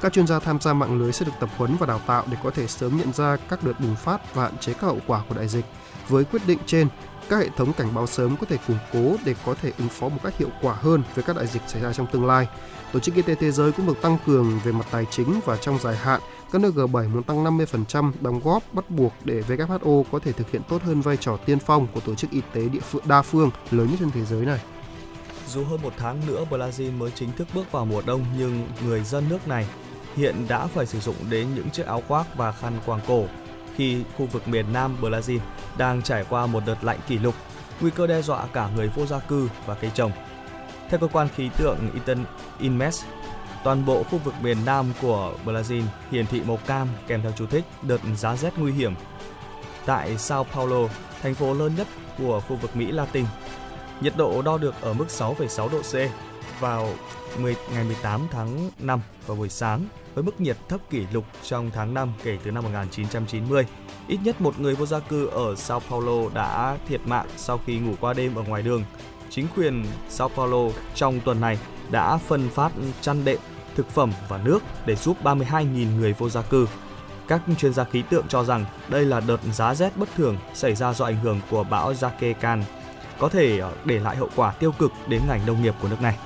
Các 0.00 0.12
chuyên 0.12 0.26
gia 0.26 0.38
tham 0.38 0.60
gia 0.60 0.72
mạng 0.72 0.98
lưới 0.98 1.12
sẽ 1.12 1.26
được 1.26 1.32
tập 1.40 1.48
huấn 1.56 1.76
và 1.76 1.86
đào 1.86 2.00
tạo 2.06 2.24
để 2.30 2.36
có 2.42 2.50
thể 2.50 2.66
sớm 2.66 2.98
nhận 2.98 3.12
ra 3.12 3.36
các 3.48 3.64
đợt 3.64 3.80
bùng 3.80 3.96
phát 3.96 4.34
và 4.34 4.42
hạn 4.42 4.58
chế 4.58 4.72
các 4.72 4.82
hậu 4.82 4.98
quả 5.06 5.22
của 5.28 5.34
đại 5.34 5.48
dịch. 5.48 5.64
Với 6.08 6.24
quyết 6.24 6.46
định 6.46 6.58
trên, 6.66 6.88
các 7.30 7.36
hệ 7.36 7.48
thống 7.56 7.72
cảnh 7.72 7.94
báo 7.94 8.06
sớm 8.06 8.36
có 8.40 8.46
thể 8.46 8.56
củng 8.66 8.78
cố 8.92 9.16
để 9.24 9.34
có 9.46 9.54
thể 9.54 9.72
ứng 9.78 9.88
phó 9.88 10.08
một 10.08 10.18
cách 10.22 10.38
hiệu 10.38 10.48
quả 10.62 10.74
hơn 10.74 11.02
với 11.14 11.24
các 11.24 11.36
đại 11.36 11.46
dịch 11.46 11.62
xảy 11.66 11.82
ra 11.82 11.92
trong 11.92 12.06
tương 12.06 12.26
lai. 12.26 12.48
Tổ 12.92 13.00
chức 13.00 13.14
Y 13.14 13.22
tế 13.22 13.34
Thế 13.34 13.50
giới 13.50 13.72
cũng 13.72 13.86
được 13.86 14.02
tăng 14.02 14.18
cường 14.26 14.60
về 14.64 14.72
mặt 14.72 14.86
tài 14.90 15.06
chính 15.10 15.40
và 15.44 15.56
trong 15.56 15.78
dài 15.78 15.96
hạn, 15.96 16.20
các 16.52 16.60
nước 16.60 16.74
G7 16.74 17.08
muốn 17.08 17.22
tăng 17.22 17.44
50% 17.44 18.12
đóng 18.20 18.40
góp 18.44 18.62
bắt 18.72 18.90
buộc 18.90 19.12
để 19.24 19.42
WHO 19.48 20.04
có 20.12 20.18
thể 20.18 20.32
thực 20.32 20.50
hiện 20.50 20.62
tốt 20.68 20.82
hơn 20.82 21.00
vai 21.00 21.16
trò 21.16 21.36
tiên 21.36 21.58
phong 21.58 21.86
của 21.94 22.00
tổ 22.00 22.14
chức 22.14 22.30
y 22.30 22.40
tế 22.52 22.68
địa 22.68 22.80
phương 22.80 23.02
đa 23.06 23.22
phương 23.22 23.50
lớn 23.70 23.86
nhất 23.90 23.96
trên 24.00 24.10
thế 24.10 24.24
giới 24.24 24.46
này. 24.46 24.60
Dù 25.48 25.64
hơn 25.64 25.82
một 25.82 25.92
tháng 25.96 26.26
nữa 26.26 26.44
Brazil 26.50 26.98
mới 26.98 27.10
chính 27.10 27.32
thức 27.32 27.48
bước 27.54 27.72
vào 27.72 27.84
mùa 27.84 28.02
đông 28.06 28.24
nhưng 28.38 28.68
người 28.86 29.04
dân 29.04 29.24
nước 29.28 29.48
này 29.48 29.66
hiện 30.16 30.34
đã 30.48 30.66
phải 30.66 30.86
sử 30.86 31.00
dụng 31.00 31.16
đến 31.30 31.48
những 31.54 31.70
chiếc 31.70 31.86
áo 31.86 32.02
khoác 32.08 32.36
và 32.36 32.52
khăn 32.52 32.72
quàng 32.86 33.00
cổ 33.06 33.24
khi 33.76 34.04
khu 34.16 34.26
vực 34.26 34.48
miền 34.48 34.66
Nam 34.72 34.96
Brazil 35.00 35.38
đang 35.78 36.02
trải 36.02 36.24
qua 36.28 36.46
một 36.46 36.62
đợt 36.66 36.84
lạnh 36.84 36.98
kỷ 37.06 37.18
lục, 37.18 37.34
nguy 37.80 37.90
cơ 37.90 38.06
đe 38.06 38.22
dọa 38.22 38.46
cả 38.46 38.68
người 38.76 38.88
vô 38.88 39.06
gia 39.06 39.18
cư 39.18 39.48
và 39.66 39.74
cây 39.74 39.90
trồng. 39.94 40.12
Theo 40.88 41.00
cơ 41.00 41.06
quan 41.06 41.28
khí 41.36 41.50
tượng 41.56 41.78
Iten 41.94 42.24
Inmes, 42.60 43.04
toàn 43.64 43.86
bộ 43.86 44.02
khu 44.02 44.18
vực 44.18 44.34
miền 44.42 44.56
Nam 44.64 44.92
của 45.02 45.32
Brazil 45.44 45.82
hiển 46.10 46.26
thị 46.26 46.42
màu 46.46 46.58
cam 46.66 46.88
kèm 47.06 47.22
theo 47.22 47.32
chú 47.36 47.46
thích 47.46 47.64
đợt 47.82 48.00
giá 48.16 48.36
rét 48.36 48.58
nguy 48.58 48.72
hiểm. 48.72 48.94
Tại 49.86 50.18
Sao 50.18 50.44
Paulo, 50.44 50.88
thành 51.22 51.34
phố 51.34 51.54
lớn 51.54 51.72
nhất 51.76 51.86
của 52.18 52.40
khu 52.40 52.56
vực 52.56 52.76
Mỹ 52.76 52.92
Latin, 52.92 53.24
nhiệt 54.00 54.12
độ 54.16 54.42
đo 54.42 54.58
được 54.58 54.74
ở 54.80 54.92
mức 54.92 55.06
6,6 55.08 55.68
độ 55.68 55.82
C 55.82 55.94
vào 56.60 56.88
10, 57.38 57.56
ngày 57.74 57.84
18 57.84 58.20
tháng 58.30 58.70
5 58.78 59.00
vào 59.26 59.36
buổi 59.36 59.48
sáng 59.48 59.84
với 60.14 60.24
mức 60.24 60.40
nhiệt 60.40 60.56
thấp 60.68 60.80
kỷ 60.90 61.06
lục 61.12 61.24
trong 61.42 61.70
tháng 61.74 61.94
5 61.94 62.12
kể 62.24 62.38
từ 62.44 62.50
năm 62.50 62.64
1990. 62.64 63.66
Ít 64.08 64.18
nhất 64.24 64.40
một 64.40 64.60
người 64.60 64.74
vô 64.74 64.86
gia 64.86 64.98
cư 64.98 65.26
ở 65.26 65.56
Sao 65.56 65.80
Paulo 65.80 66.28
đã 66.34 66.78
thiệt 66.88 67.00
mạng 67.06 67.26
sau 67.36 67.60
khi 67.66 67.78
ngủ 67.78 67.94
qua 68.00 68.12
đêm 68.12 68.34
ở 68.34 68.42
ngoài 68.42 68.62
đường. 68.62 68.84
Chính 69.30 69.46
quyền 69.56 69.84
Sao 70.08 70.28
Paulo 70.28 70.72
trong 70.94 71.20
tuần 71.20 71.40
này 71.40 71.58
đã 71.90 72.16
phân 72.16 72.48
phát 72.48 72.72
chăn 73.00 73.24
đệm, 73.24 73.38
thực 73.76 73.88
phẩm 73.88 74.12
và 74.28 74.38
nước 74.38 74.62
để 74.86 74.96
giúp 74.96 75.16
32.000 75.22 75.96
người 75.96 76.12
vô 76.12 76.28
gia 76.28 76.42
cư. 76.42 76.66
Các 77.28 77.40
chuyên 77.58 77.72
gia 77.72 77.84
khí 77.84 78.02
tượng 78.10 78.28
cho 78.28 78.44
rằng 78.44 78.64
đây 78.88 79.04
là 79.04 79.20
đợt 79.20 79.38
giá 79.52 79.74
rét 79.74 79.96
bất 79.96 80.08
thường 80.16 80.36
xảy 80.54 80.74
ra 80.74 80.92
do 80.92 81.04
ảnh 81.04 81.20
hưởng 81.20 81.40
của 81.50 81.64
bão 81.64 81.92
Jacques 81.92 82.62
có 83.20 83.28
thể 83.28 83.58
ờ, 83.58 83.72
để 83.84 83.98
lại 83.98 84.16
hậu 84.16 84.28
quả 84.36 84.50
tiêu 84.50 84.72
cực 84.72 84.92
đến 85.08 85.20
ngành 85.28 85.46
nông 85.46 85.62
nghiệp 85.62 85.74
của 85.82 85.88
nước 85.88 86.02
này. 86.02 86.16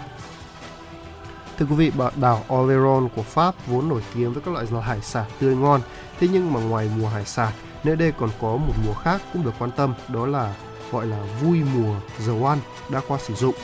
Thưa 1.58 1.66
quý 1.66 1.74
vị, 1.74 1.92
đảo 2.16 2.44
Oléron 2.54 3.08
của 3.16 3.22
Pháp 3.22 3.54
vốn 3.66 3.88
nổi 3.88 4.02
tiếng 4.14 4.32
với 4.32 4.42
các 4.42 4.54
loại 4.54 4.66
hải 4.82 5.00
sản 5.00 5.24
tươi 5.40 5.56
ngon. 5.56 5.80
Thế 6.20 6.28
nhưng 6.32 6.52
mà 6.52 6.60
ngoài 6.60 6.90
mùa 6.98 7.08
hải 7.08 7.24
sản, 7.24 7.52
nơi 7.84 7.96
đây 7.96 8.12
còn 8.18 8.30
có 8.40 8.56
một 8.56 8.72
mùa 8.86 8.94
khác 8.94 9.22
cũng 9.32 9.44
được 9.44 9.54
quan 9.58 9.70
tâm, 9.70 9.94
đó 10.08 10.26
là 10.26 10.54
gọi 10.92 11.06
là 11.06 11.26
vui 11.42 11.60
mùa 11.74 11.94
dầu 12.18 12.46
ăn 12.46 12.58
đã 12.88 13.00
qua 13.08 13.18
sử 13.18 13.34
dụng. 13.34 13.54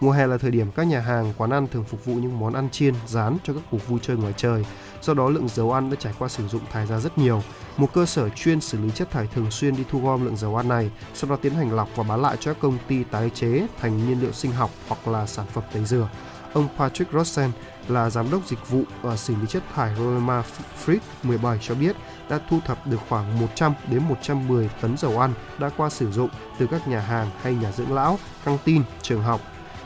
Mùa 0.00 0.10
hè 0.10 0.26
là 0.26 0.38
thời 0.38 0.50
điểm 0.50 0.70
các 0.70 0.82
nhà 0.82 1.00
hàng, 1.00 1.32
quán 1.38 1.50
ăn 1.50 1.66
thường 1.68 1.84
phục 1.84 2.04
vụ 2.04 2.14
những 2.14 2.40
món 2.40 2.52
ăn 2.52 2.70
chiên, 2.70 2.94
rán 3.06 3.36
cho 3.44 3.52
các 3.52 3.62
cuộc 3.70 3.88
vui 3.88 3.98
chơi 4.02 4.16
ngoài 4.16 4.34
trời. 4.36 4.64
Do 5.02 5.14
đó 5.14 5.28
lượng 5.28 5.48
dầu 5.48 5.72
ăn 5.72 5.90
đã 5.90 5.96
trải 6.00 6.12
qua 6.18 6.28
sử 6.28 6.48
dụng 6.48 6.62
thải 6.72 6.86
ra 6.86 6.98
rất 6.98 7.18
nhiều. 7.18 7.42
Một 7.76 7.92
cơ 7.92 8.06
sở 8.06 8.28
chuyên 8.28 8.60
xử 8.60 8.78
lý 8.78 8.90
chất 8.90 9.10
thải 9.10 9.26
thường 9.26 9.50
xuyên 9.50 9.76
đi 9.76 9.84
thu 9.90 10.00
gom 10.00 10.24
lượng 10.24 10.36
dầu 10.36 10.56
ăn 10.56 10.68
này, 10.68 10.90
sau 11.14 11.30
đó 11.30 11.36
tiến 11.42 11.54
hành 11.54 11.76
lọc 11.76 11.88
và 11.96 12.02
bán 12.02 12.22
lại 12.22 12.36
cho 12.40 12.52
các 12.52 12.60
công 12.62 12.78
ty 12.88 13.04
tái 13.04 13.30
chế 13.34 13.66
thành 13.80 14.08
nhiên 14.08 14.20
liệu 14.20 14.32
sinh 14.32 14.52
học 14.52 14.70
hoặc 14.88 15.08
là 15.08 15.26
sản 15.26 15.46
phẩm 15.52 15.64
tẩy 15.72 15.84
rửa. 15.84 16.08
Ông 16.52 16.68
Patrick 16.78 17.12
Rosen 17.12 17.50
là 17.88 18.10
giám 18.10 18.30
đốc 18.30 18.46
dịch 18.46 18.70
vụ 18.70 18.82
ở 19.02 19.16
xử 19.16 19.34
lý 19.34 19.46
chất 19.48 19.62
thải 19.74 19.94
Roma 19.96 20.42
Frit 20.86 20.98
17 21.22 21.58
cho 21.62 21.74
biết 21.74 21.96
đã 22.28 22.40
thu 22.50 22.60
thập 22.66 22.86
được 22.86 22.98
khoảng 23.08 23.40
100 23.40 23.74
đến 23.90 24.02
110 24.08 24.70
tấn 24.80 24.96
dầu 24.96 25.18
ăn 25.18 25.34
đã 25.58 25.70
qua 25.76 25.90
sử 25.90 26.12
dụng 26.12 26.28
từ 26.58 26.66
các 26.66 26.88
nhà 26.88 27.00
hàng 27.00 27.30
hay 27.42 27.54
nhà 27.54 27.72
dưỡng 27.72 27.92
lão, 27.92 28.18
căng 28.44 28.58
tin, 28.64 28.82
trường 29.02 29.22
học. 29.22 29.40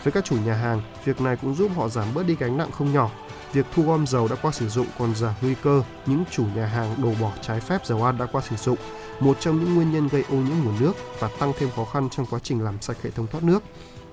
Với 0.05 0.13
các 0.13 0.25
chủ 0.25 0.37
nhà 0.45 0.55
hàng, 0.55 0.83
việc 1.05 1.21
này 1.21 1.37
cũng 1.37 1.55
giúp 1.55 1.71
họ 1.77 1.89
giảm 1.89 2.15
bớt 2.15 2.27
đi 2.27 2.37
gánh 2.37 2.57
nặng 2.57 2.73
không 2.73 2.93
nhỏ. 2.93 3.11
Việc 3.53 3.67
thu 3.75 3.83
gom 3.83 4.07
dầu 4.07 4.29
đã 4.29 4.37
qua 4.43 4.53
sử 4.53 4.69
dụng 4.69 4.87
còn 4.99 5.15
giảm 5.15 5.35
nguy 5.43 5.55
cơ 5.63 5.83
những 6.07 6.25
chủ 6.31 6.45
nhà 6.57 6.67
hàng 6.67 6.95
đổ 7.03 7.13
bỏ 7.21 7.33
trái 7.43 7.61
phép 7.61 7.87
dầu 7.87 8.05
ăn 8.05 8.19
đã 8.19 8.27
qua 8.27 8.43
sử 8.51 8.57
dụng, 8.57 8.79
một 9.21 9.37
trong 9.41 9.65
những 9.65 9.75
nguyên 9.75 9.93
nhân 9.93 10.09
gây 10.09 10.25
ô 10.31 10.37
nhiễm 10.37 10.57
nguồn 10.65 10.75
nước 10.81 10.93
và 11.19 11.29
tăng 11.39 11.53
thêm 11.59 11.69
khó 11.77 11.85
khăn 11.85 12.09
trong 12.11 12.27
quá 12.31 12.39
trình 12.43 12.65
làm 12.65 12.81
sạch 12.81 12.97
hệ 13.03 13.11
thống 13.11 13.27
thoát 13.27 13.45
nước. 13.45 13.63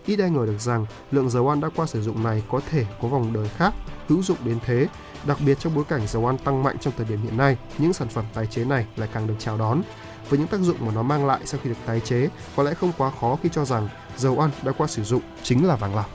Ít 0.05 0.19
ai 0.19 0.29
ngờ 0.29 0.45
được 0.45 0.59
rằng 0.59 0.85
lượng 1.11 1.29
dầu 1.29 1.49
ăn 1.49 1.61
đã 1.61 1.69
qua 1.75 1.85
sử 1.85 2.01
dụng 2.01 2.23
này 2.23 2.43
có 2.49 2.61
thể 2.69 2.85
có 3.01 3.07
vòng 3.07 3.33
đời 3.33 3.49
khác 3.57 3.73
hữu 4.07 4.23
dụng 4.23 4.37
đến 4.43 4.59
thế. 4.65 4.87
Đặc 5.25 5.37
biệt 5.45 5.59
trong 5.59 5.75
bối 5.75 5.83
cảnh 5.89 6.07
dầu 6.07 6.25
ăn 6.25 6.37
tăng 6.37 6.63
mạnh 6.63 6.75
trong 6.81 6.93
thời 6.97 7.05
điểm 7.05 7.21
hiện 7.21 7.37
nay, 7.37 7.57
những 7.77 7.93
sản 7.93 8.07
phẩm 8.07 8.25
tái 8.33 8.45
chế 8.45 8.65
này 8.65 8.85
lại 8.95 9.09
càng 9.13 9.27
được 9.27 9.35
chào 9.39 9.57
đón. 9.57 9.81
Với 10.29 10.39
những 10.39 10.47
tác 10.47 10.59
dụng 10.59 10.77
mà 10.79 10.91
nó 10.91 11.03
mang 11.03 11.25
lại 11.25 11.39
sau 11.45 11.59
khi 11.63 11.69
được 11.69 11.75
tái 11.85 11.99
chế, 11.99 12.29
có 12.55 12.63
lẽ 12.63 12.73
không 12.73 12.91
quá 12.97 13.11
khó 13.21 13.37
khi 13.43 13.49
cho 13.51 13.65
rằng 13.65 13.87
dầu 14.17 14.39
ăn 14.39 14.49
đã 14.63 14.71
qua 14.71 14.87
sử 14.87 15.03
dụng 15.03 15.21
chính 15.43 15.67
là 15.67 15.75
vàng 15.75 15.95
lọc. 15.95 16.09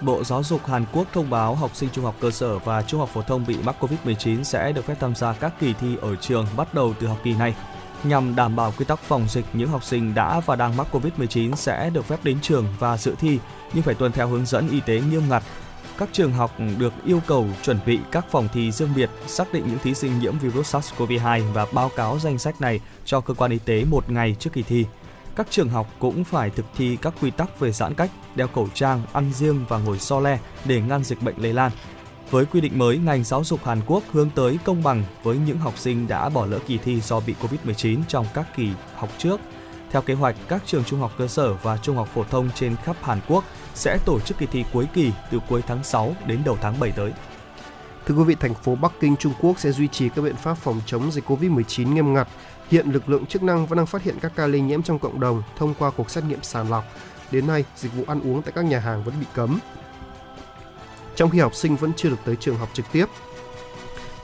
Bộ 0.00 0.24
Giáo 0.24 0.42
dục 0.42 0.66
Hàn 0.66 0.84
Quốc 0.92 1.06
thông 1.12 1.30
báo 1.30 1.54
học 1.54 1.76
sinh 1.76 1.88
trung 1.92 2.04
học 2.04 2.14
cơ 2.20 2.30
sở 2.30 2.58
và 2.58 2.82
trung 2.82 3.00
học 3.00 3.08
phổ 3.12 3.22
thông 3.22 3.46
bị 3.46 3.56
mắc 3.64 3.76
Covid-19 3.80 4.42
sẽ 4.42 4.72
được 4.72 4.84
phép 4.84 4.94
tham 5.00 5.14
gia 5.14 5.32
các 5.32 5.52
kỳ 5.60 5.74
thi 5.80 5.96
ở 6.00 6.16
trường 6.16 6.46
bắt 6.56 6.74
đầu 6.74 6.94
từ 7.00 7.06
học 7.06 7.18
kỳ 7.24 7.34
này 7.34 7.54
nhằm 8.04 8.36
đảm 8.36 8.56
bảo 8.56 8.72
quy 8.78 8.84
tắc 8.84 9.00
phòng 9.00 9.26
dịch 9.28 9.44
những 9.52 9.68
học 9.68 9.84
sinh 9.84 10.14
đã 10.14 10.40
và 10.40 10.56
đang 10.56 10.76
mắc 10.76 10.86
Covid-19 10.92 11.54
sẽ 11.54 11.90
được 11.90 12.04
phép 12.04 12.24
đến 12.24 12.38
trường 12.42 12.66
và 12.78 12.96
dự 12.96 13.14
thi 13.18 13.38
nhưng 13.74 13.82
phải 13.82 13.94
tuân 13.94 14.12
theo 14.12 14.28
hướng 14.28 14.46
dẫn 14.46 14.68
y 14.68 14.80
tế 14.80 15.00
nghiêm 15.00 15.22
ngặt. 15.28 15.42
Các 15.98 16.08
trường 16.12 16.32
học 16.32 16.50
được 16.78 16.92
yêu 17.04 17.20
cầu 17.26 17.46
chuẩn 17.62 17.78
bị 17.86 17.98
các 18.12 18.26
phòng 18.30 18.48
thi 18.52 18.72
riêng 18.72 18.94
biệt, 18.96 19.10
xác 19.26 19.52
định 19.52 19.64
những 19.66 19.78
thí 19.78 19.94
sinh 19.94 20.18
nhiễm 20.18 20.38
virus 20.38 20.76
SARS-CoV-2 20.76 21.52
và 21.52 21.66
báo 21.72 21.90
cáo 21.96 22.18
danh 22.18 22.38
sách 22.38 22.60
này 22.60 22.80
cho 23.04 23.20
cơ 23.20 23.34
quan 23.34 23.50
y 23.50 23.58
tế 23.58 23.84
một 23.84 24.10
ngày 24.10 24.36
trước 24.38 24.50
kỳ 24.52 24.62
thi. 24.62 24.86
Các 25.36 25.46
trường 25.50 25.68
học 25.68 25.86
cũng 25.98 26.24
phải 26.24 26.50
thực 26.50 26.66
thi 26.76 26.98
các 27.02 27.14
quy 27.22 27.30
tắc 27.30 27.60
về 27.60 27.72
giãn 27.72 27.94
cách, 27.94 28.10
đeo 28.34 28.48
khẩu 28.48 28.68
trang, 28.74 29.02
ăn 29.12 29.32
riêng 29.34 29.64
và 29.68 29.78
ngồi 29.78 29.98
so 29.98 30.20
le 30.20 30.38
để 30.64 30.80
ngăn 30.80 31.04
dịch 31.04 31.22
bệnh 31.22 31.36
lây 31.38 31.52
lan. 31.52 31.72
Với 32.32 32.46
quy 32.46 32.60
định 32.60 32.78
mới, 32.78 32.98
ngành 32.98 33.24
giáo 33.24 33.44
dục 33.44 33.64
Hàn 33.64 33.80
Quốc 33.86 34.02
hướng 34.12 34.30
tới 34.30 34.58
công 34.64 34.82
bằng 34.82 35.04
với 35.22 35.38
những 35.46 35.58
học 35.58 35.78
sinh 35.78 36.08
đã 36.08 36.28
bỏ 36.28 36.46
lỡ 36.46 36.58
kỳ 36.66 36.78
thi 36.78 37.00
do 37.00 37.20
bị 37.20 37.34
Covid-19 37.42 38.00
trong 38.08 38.26
các 38.34 38.46
kỳ 38.56 38.68
học 38.94 39.08
trước. 39.18 39.40
Theo 39.90 40.02
kế 40.02 40.14
hoạch, 40.14 40.36
các 40.48 40.62
trường 40.66 40.84
trung 40.84 41.00
học 41.00 41.12
cơ 41.18 41.28
sở 41.28 41.54
và 41.54 41.76
trung 41.76 41.96
học 41.96 42.08
phổ 42.14 42.24
thông 42.24 42.50
trên 42.54 42.76
khắp 42.84 42.96
Hàn 43.02 43.20
Quốc 43.28 43.44
sẽ 43.74 43.98
tổ 44.04 44.20
chức 44.20 44.38
kỳ 44.38 44.46
thi 44.46 44.64
cuối 44.72 44.86
kỳ 44.94 45.12
từ 45.30 45.38
cuối 45.48 45.62
tháng 45.66 45.84
6 45.84 46.14
đến 46.26 46.42
đầu 46.44 46.58
tháng 46.60 46.80
7 46.80 46.90
tới. 46.90 47.12
Thưa 48.06 48.14
quý 48.14 48.24
vị, 48.24 48.34
thành 48.40 48.54
phố 48.54 48.74
Bắc 48.74 48.92
Kinh, 49.00 49.16
Trung 49.16 49.32
Quốc 49.40 49.58
sẽ 49.58 49.72
duy 49.72 49.88
trì 49.88 50.08
các 50.08 50.22
biện 50.22 50.36
pháp 50.36 50.54
phòng 50.54 50.80
chống 50.86 51.12
dịch 51.12 51.30
COVID-19 51.30 51.94
nghiêm 51.94 52.14
ngặt. 52.14 52.28
Hiện 52.70 52.92
lực 52.92 53.08
lượng 53.08 53.26
chức 53.26 53.42
năng 53.42 53.66
vẫn 53.66 53.76
đang 53.76 53.86
phát 53.86 54.02
hiện 54.02 54.18
các 54.20 54.32
ca 54.36 54.46
lây 54.46 54.60
nhiễm 54.60 54.82
trong 54.82 54.98
cộng 54.98 55.20
đồng 55.20 55.42
thông 55.58 55.74
qua 55.78 55.90
cuộc 55.90 56.10
xét 56.10 56.24
nghiệm 56.24 56.42
sàng 56.42 56.70
lọc. 56.70 56.84
Đến 57.30 57.46
nay, 57.46 57.64
dịch 57.76 57.94
vụ 57.94 58.04
ăn 58.06 58.20
uống 58.20 58.42
tại 58.42 58.52
các 58.54 58.64
nhà 58.64 58.78
hàng 58.78 59.04
vẫn 59.04 59.14
bị 59.20 59.26
cấm 59.34 59.58
trong 61.16 61.30
khi 61.30 61.38
học 61.38 61.54
sinh 61.54 61.76
vẫn 61.76 61.92
chưa 61.96 62.10
được 62.10 62.16
tới 62.24 62.36
trường 62.36 62.56
học 62.56 62.68
trực 62.72 62.86
tiếp. 62.92 63.06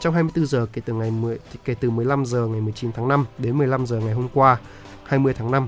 Trong 0.00 0.14
24 0.14 0.46
giờ 0.46 0.66
kể 0.72 0.82
từ 0.84 0.92
ngày 0.92 1.10
10 1.10 1.38
kể 1.64 1.74
từ 1.74 1.90
15 1.90 2.26
giờ 2.26 2.46
ngày 2.46 2.60
19 2.60 2.92
tháng 2.92 3.08
5 3.08 3.24
đến 3.38 3.58
15 3.58 3.86
giờ 3.86 3.96
ngày 3.96 4.14
hôm 4.14 4.28
qua 4.34 4.58
20 5.04 5.34
tháng 5.34 5.50
5, 5.50 5.66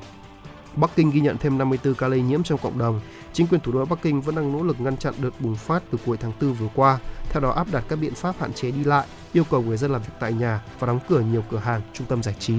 Bắc 0.76 0.90
Kinh 0.96 1.10
ghi 1.10 1.20
nhận 1.20 1.38
thêm 1.38 1.58
54 1.58 1.94
ca 1.94 2.08
lây 2.08 2.22
nhiễm 2.22 2.42
trong 2.42 2.58
cộng 2.58 2.78
đồng. 2.78 3.00
Chính 3.32 3.46
quyền 3.46 3.60
thủ 3.60 3.72
đô 3.72 3.84
Bắc 3.84 4.02
Kinh 4.02 4.20
vẫn 4.20 4.34
đang 4.34 4.52
nỗ 4.52 4.62
lực 4.62 4.80
ngăn 4.80 4.96
chặn 4.96 5.14
đợt 5.18 5.30
bùng 5.40 5.56
phát 5.56 5.82
từ 5.90 5.98
cuối 6.06 6.16
tháng 6.16 6.32
4 6.40 6.52
vừa 6.52 6.68
qua, 6.74 6.98
theo 7.30 7.40
đó 7.40 7.50
áp 7.50 7.66
đặt 7.72 7.84
các 7.88 7.96
biện 7.96 8.14
pháp 8.14 8.34
hạn 8.38 8.52
chế 8.52 8.70
đi 8.70 8.84
lại, 8.84 9.06
yêu 9.32 9.44
cầu 9.50 9.62
người 9.62 9.76
dân 9.76 9.90
làm 9.90 10.02
việc 10.02 10.12
tại 10.20 10.32
nhà 10.32 10.62
và 10.78 10.86
đóng 10.86 11.00
cửa 11.08 11.20
nhiều 11.20 11.44
cửa 11.50 11.58
hàng, 11.58 11.80
trung 11.92 12.06
tâm 12.06 12.22
giải 12.22 12.34
trí. 12.38 12.54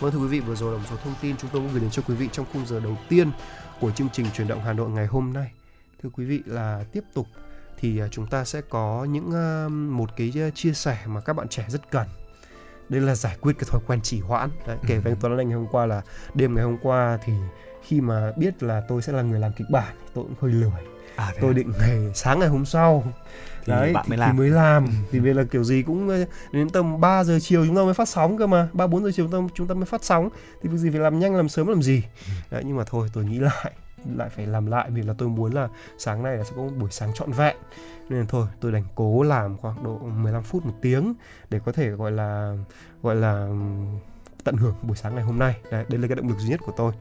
Vâng 0.00 0.12
thưa 0.12 0.18
quý 0.18 0.26
vị, 0.26 0.40
vừa 0.40 0.54
rồi 0.54 0.72
là 0.72 0.78
một 0.78 0.84
số 0.90 0.96
thông 1.04 1.14
tin 1.22 1.36
chúng 1.36 1.50
tôi 1.52 1.62
muốn 1.62 1.72
gửi 1.72 1.80
đến 1.80 1.90
cho 1.90 2.02
quý 2.08 2.14
vị 2.14 2.28
trong 2.32 2.46
khung 2.52 2.66
giờ 2.66 2.80
đầu 2.80 2.98
tiên 3.08 3.30
của 3.80 3.90
chương 3.90 4.08
trình 4.12 4.26
truyền 4.34 4.48
động 4.48 4.60
Hà 4.64 4.72
Nội 4.72 4.90
ngày 4.90 5.06
hôm 5.06 5.32
nay. 5.32 5.50
Thưa 6.02 6.08
quý 6.12 6.24
vị 6.24 6.42
là 6.46 6.84
tiếp 6.92 7.04
tục 7.14 7.26
thì 7.84 7.98
à, 7.98 8.08
chúng 8.10 8.26
ta 8.26 8.44
sẽ 8.44 8.60
có 8.60 9.06
những 9.10 9.32
à, 9.32 9.68
một 9.68 10.16
cái 10.16 10.32
à, 10.36 10.50
chia 10.54 10.72
sẻ 10.72 10.98
mà 11.06 11.20
các 11.20 11.32
bạn 11.32 11.48
trẻ 11.48 11.64
rất 11.68 11.90
cần. 11.90 12.06
Đây 12.88 13.00
là 13.00 13.14
giải 13.14 13.36
quyết 13.40 13.52
cái 13.58 13.68
thói 13.70 13.80
quen 13.86 14.00
trì 14.02 14.20
hoãn. 14.20 14.50
Đấy, 14.66 14.76
kể 14.86 14.98
với 14.98 15.12
anh 15.12 15.20
Tuấn 15.20 15.38
Anh 15.38 15.50
hôm 15.50 15.66
qua 15.72 15.86
là 15.86 16.02
đêm 16.34 16.54
ngày 16.54 16.64
hôm 16.64 16.78
qua 16.82 17.18
thì 17.24 17.32
khi 17.82 18.00
mà 18.00 18.32
biết 18.36 18.62
là 18.62 18.82
tôi 18.88 19.02
sẽ 19.02 19.12
là 19.12 19.22
người 19.22 19.40
làm 19.40 19.52
kịch 19.52 19.66
bản 19.70 19.94
tôi 20.14 20.24
cũng 20.24 20.34
hơi 20.40 20.52
lười. 20.52 20.82
À, 21.16 21.32
tôi 21.40 21.50
à? 21.50 21.52
định 21.52 21.72
ngày 21.78 22.12
sáng 22.14 22.38
ngày 22.38 22.48
hôm 22.48 22.64
sau. 22.64 23.04
Thì 23.64 23.72
đấy 23.72 23.92
bạn 23.92 24.06
mới 24.08 24.16
thì, 24.16 24.20
làm. 24.20 24.30
thì 24.30 24.38
mới 24.38 24.50
làm. 24.50 24.86
Thì 25.10 25.18
vì 25.18 25.32
là 25.32 25.44
kiểu 25.44 25.64
gì 25.64 25.82
cũng 25.82 26.24
đến 26.52 26.70
tầm 26.70 27.00
3 27.00 27.24
giờ 27.24 27.38
chiều 27.42 27.66
chúng 27.66 27.76
ta 27.76 27.82
mới 27.82 27.94
phát 27.94 28.08
sóng 28.08 28.38
cơ 28.38 28.46
mà. 28.46 28.68
Ba 28.72 28.86
bốn 28.86 29.04
giờ 29.04 29.10
chiều 29.14 29.28
chúng 29.30 29.48
ta, 29.48 29.54
chúng 29.54 29.66
ta 29.68 29.74
mới 29.74 29.86
phát 29.86 30.04
sóng. 30.04 30.28
Thì 30.62 30.68
việc 30.68 30.78
gì 30.78 30.90
phải 30.90 31.00
làm 31.00 31.18
nhanh 31.18 31.36
làm 31.36 31.48
sớm 31.48 31.66
làm 31.66 31.82
gì? 31.82 32.02
Ừ. 32.26 32.32
đấy, 32.50 32.62
nhưng 32.66 32.76
mà 32.76 32.84
thôi 32.86 33.08
tôi 33.12 33.24
nghĩ 33.24 33.38
lại 33.38 33.72
lại 34.16 34.28
phải 34.28 34.46
làm 34.46 34.66
lại 34.66 34.90
vì 34.90 35.02
là 35.02 35.14
tôi 35.18 35.28
muốn 35.28 35.52
là 35.52 35.68
sáng 35.98 36.22
nay 36.22 36.36
là 36.36 36.44
sẽ 36.44 36.52
có 36.56 36.62
một 36.62 36.72
buổi 36.78 36.90
sáng 36.90 37.10
trọn 37.14 37.32
vẹn. 37.32 37.56
Nên 38.08 38.20
là 38.20 38.26
thôi 38.28 38.46
tôi 38.60 38.72
đành 38.72 38.84
cố 38.94 39.22
làm 39.22 39.56
khoảng 39.56 39.84
độ 39.84 39.98
15 39.98 40.42
phút 40.42 40.66
một 40.66 40.74
tiếng 40.80 41.14
để 41.50 41.60
có 41.64 41.72
thể 41.72 41.90
gọi 41.90 42.12
là 42.12 42.56
gọi 43.02 43.16
là 43.16 43.48
tận 44.44 44.56
hưởng 44.56 44.74
buổi 44.82 44.96
sáng 44.96 45.14
ngày 45.14 45.24
hôm 45.24 45.38
nay. 45.38 45.56
Đấy, 45.70 45.84
đây 45.88 46.00
là 46.00 46.08
cái 46.08 46.16
động 46.16 46.28
lực 46.28 46.38
duy 46.38 46.48
nhất 46.48 46.60
của 46.66 46.72
tôi. 46.76 46.92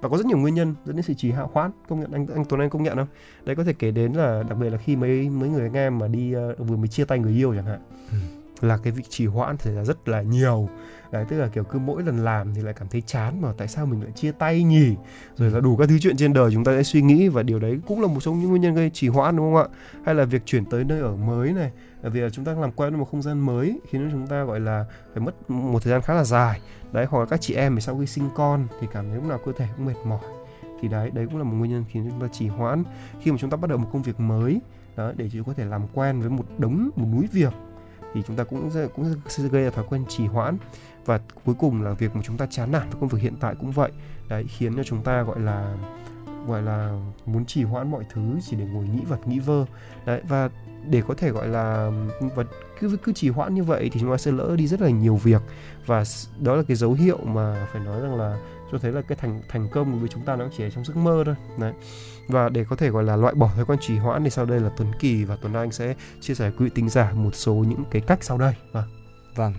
Và 0.00 0.08
có 0.08 0.16
rất 0.16 0.26
nhiều 0.26 0.38
nguyên 0.38 0.54
nhân 0.54 0.74
dẫn 0.84 0.96
đến 0.96 1.02
sự 1.02 1.14
trì 1.14 1.30
hoãn 1.30 1.48
khoán 1.48 1.70
công 1.88 2.00
nhận 2.00 2.12
anh 2.12 2.26
anh 2.26 2.44
Tuấn 2.44 2.60
Anh 2.60 2.70
công 2.70 2.82
nhận 2.82 2.96
không? 2.96 3.08
Đấy 3.44 3.56
có 3.56 3.64
thể 3.64 3.72
kể 3.72 3.90
đến 3.90 4.12
là 4.12 4.42
đặc 4.48 4.58
biệt 4.58 4.70
là 4.70 4.78
khi 4.78 4.96
mấy 4.96 5.30
mấy 5.30 5.48
người 5.48 5.62
anh 5.62 5.74
em 5.74 5.98
mà 5.98 6.08
đi 6.08 6.34
uh, 6.36 6.58
vừa 6.58 6.76
mới 6.76 6.88
chia 6.88 7.04
tay 7.04 7.18
người 7.18 7.32
yêu 7.32 7.54
chẳng 7.54 7.66
hạn. 7.66 7.80
Ừ 8.10 8.18
là 8.60 8.76
cái 8.76 8.92
vị 8.92 9.04
trì 9.08 9.26
hoãn 9.26 9.56
thì 9.56 9.70
là 9.70 9.84
rất 9.84 10.08
là 10.08 10.22
nhiều. 10.22 10.68
Đấy 11.10 11.24
tức 11.28 11.38
là 11.38 11.48
kiểu 11.48 11.64
cứ 11.64 11.78
mỗi 11.78 12.02
lần 12.02 12.24
làm 12.24 12.54
thì 12.54 12.62
lại 12.62 12.74
cảm 12.74 12.88
thấy 12.88 13.00
chán 13.00 13.42
mà 13.42 13.52
tại 13.58 13.68
sao 13.68 13.86
mình 13.86 14.02
lại 14.02 14.12
chia 14.12 14.32
tay 14.32 14.62
nhỉ? 14.62 14.94
Rồi 15.36 15.50
là 15.50 15.60
đủ 15.60 15.76
các 15.76 15.88
thứ 15.88 15.98
chuyện 15.98 16.16
trên 16.16 16.32
đời 16.32 16.50
chúng 16.52 16.64
ta 16.64 16.72
sẽ 16.72 16.82
suy 16.82 17.02
nghĩ 17.02 17.28
và 17.28 17.42
điều 17.42 17.58
đấy 17.58 17.78
cũng 17.86 18.00
là 18.00 18.06
một 18.06 18.20
trong 18.20 18.40
những 18.40 18.50
nguyên 18.50 18.62
nhân 18.62 18.74
gây 18.74 18.90
trì 18.90 19.08
hoãn 19.08 19.36
đúng 19.36 19.54
không 19.54 19.62
ạ? 19.62 19.78
Hay 20.04 20.14
là 20.14 20.24
việc 20.24 20.46
chuyển 20.46 20.64
tới 20.64 20.84
nơi 20.84 21.00
ở 21.00 21.16
mới 21.16 21.52
này 21.52 21.70
là 22.02 22.08
vì 22.08 22.20
là 22.20 22.30
chúng 22.30 22.44
ta 22.44 22.52
làm 22.52 22.72
quen 22.72 22.90
với 22.90 22.98
một 22.98 23.08
không 23.10 23.22
gian 23.22 23.38
mới 23.40 23.80
khiến 23.90 24.08
chúng 24.12 24.26
ta 24.26 24.44
gọi 24.44 24.60
là 24.60 24.84
phải 25.14 25.24
mất 25.24 25.50
một 25.50 25.82
thời 25.82 25.90
gian 25.90 26.02
khá 26.02 26.14
là 26.14 26.24
dài. 26.24 26.60
Đấy 26.92 27.06
hoặc 27.10 27.20
là 27.20 27.26
các 27.26 27.40
chị 27.40 27.54
em 27.54 27.74
thì 27.74 27.80
sau 27.80 27.98
khi 27.98 28.06
sinh 28.06 28.28
con 28.34 28.66
thì 28.80 28.86
cảm 28.92 29.08
thấy 29.08 29.16
lúc 29.16 29.24
nào 29.24 29.38
cơ 29.46 29.52
thể 29.58 29.66
cũng 29.76 29.86
mệt 29.86 29.96
mỏi. 30.04 30.20
Thì 30.82 30.88
đấy 30.88 31.10
đấy 31.10 31.26
cũng 31.26 31.38
là 31.38 31.44
một 31.44 31.56
nguyên 31.56 31.70
nhân 31.70 31.84
khiến 31.88 32.10
chúng 32.10 32.20
ta 32.20 32.26
trì 32.32 32.48
hoãn 32.48 32.84
khi 33.20 33.30
mà 33.30 33.36
chúng 33.40 33.50
ta 33.50 33.56
bắt 33.56 33.70
đầu 33.70 33.78
một 33.78 33.88
công 33.92 34.02
việc 34.02 34.20
mới. 34.20 34.60
Đó 34.96 35.12
để 35.16 35.30
chúng 35.32 35.44
có 35.44 35.52
thể 35.52 35.64
làm 35.64 35.82
quen 35.94 36.20
với 36.20 36.30
một 36.30 36.44
đống 36.58 36.90
một 36.96 37.06
núi 37.12 37.28
việc 37.32 37.52
thì 38.16 38.22
chúng 38.26 38.36
ta 38.36 38.44
cũng 38.44 38.70
sẽ, 38.70 38.86
cũng 38.94 39.14
sẽ 39.28 39.42
gây 39.48 39.64
ra 39.64 39.70
thói 39.70 39.84
quen 39.88 40.04
trì 40.08 40.26
hoãn. 40.26 40.58
Và 41.04 41.20
cuối 41.44 41.54
cùng 41.58 41.82
là 41.82 41.92
việc 41.92 42.16
mà 42.16 42.22
chúng 42.24 42.36
ta 42.36 42.46
chán 42.50 42.72
nản 42.72 42.90
với 42.90 43.00
công 43.00 43.08
việc 43.08 43.18
hiện 43.22 43.36
tại 43.40 43.54
cũng 43.60 43.70
vậy. 43.70 43.90
Đấy 44.28 44.44
khiến 44.48 44.76
cho 44.76 44.82
chúng 44.82 45.02
ta 45.02 45.22
gọi 45.22 45.40
là 45.40 45.76
gọi 46.46 46.62
là 46.62 47.00
muốn 47.26 47.44
trì 47.44 47.62
hoãn 47.62 47.90
mọi 47.90 48.04
thứ 48.12 48.38
chỉ 48.46 48.56
để 48.56 48.64
ngồi 48.64 48.84
nghĩ 48.84 49.00
vật 49.08 49.28
nghĩ 49.28 49.38
vơ. 49.38 49.66
Đấy 50.06 50.22
và 50.28 50.50
để 50.88 51.02
có 51.08 51.14
thể 51.14 51.30
gọi 51.30 51.48
là 51.48 51.90
và 52.34 52.44
cứ 52.80 52.96
cứ 53.02 53.12
trì 53.12 53.28
hoãn 53.28 53.54
như 53.54 53.62
vậy 53.62 53.90
thì 53.92 54.00
chúng 54.00 54.10
ta 54.10 54.16
sẽ 54.16 54.32
lỡ 54.32 54.56
đi 54.56 54.66
rất 54.66 54.80
là 54.80 54.90
nhiều 54.90 55.16
việc. 55.16 55.42
Và 55.86 56.04
đó 56.38 56.56
là 56.56 56.62
cái 56.68 56.76
dấu 56.76 56.92
hiệu 56.92 57.18
mà 57.24 57.66
phải 57.72 57.84
nói 57.84 58.00
rằng 58.00 58.14
là 58.14 58.38
cho 58.72 58.78
thấy 58.78 58.92
là 58.92 59.02
cái 59.02 59.18
thành 59.20 59.40
thành 59.48 59.68
công 59.68 60.00
của 60.00 60.06
chúng 60.06 60.22
ta 60.22 60.36
nó 60.36 60.44
chỉ 60.56 60.64
ở 60.64 60.70
trong 60.70 60.84
giấc 60.84 60.96
mơ 60.96 61.22
thôi. 61.26 61.34
Đấy. 61.58 61.72
Và 62.28 62.48
để 62.48 62.64
có 62.64 62.76
thể 62.76 62.90
gọi 62.90 63.04
là 63.04 63.16
loại 63.16 63.34
bỏ 63.34 63.50
thói 63.54 63.64
quen 63.64 63.78
trì 63.82 63.96
hoãn 63.96 64.24
thì 64.24 64.30
sau 64.30 64.44
đây 64.44 64.60
là 64.60 64.70
Tuấn 64.76 64.92
Kỳ 64.98 65.24
và 65.24 65.36
Tuấn 65.36 65.54
Anh 65.54 65.72
sẽ 65.72 65.94
chia 66.20 66.34
sẻ 66.34 66.50
quý 66.50 66.64
vị 66.64 66.70
tính 66.74 66.88
giả 66.88 67.12
một 67.12 67.34
số 67.34 67.54
những 67.54 67.84
cái 67.90 68.02
cách 68.06 68.24
sau 68.24 68.38
đây. 68.38 68.54
Vâng. 68.72 68.84
Vâng. 69.34 69.54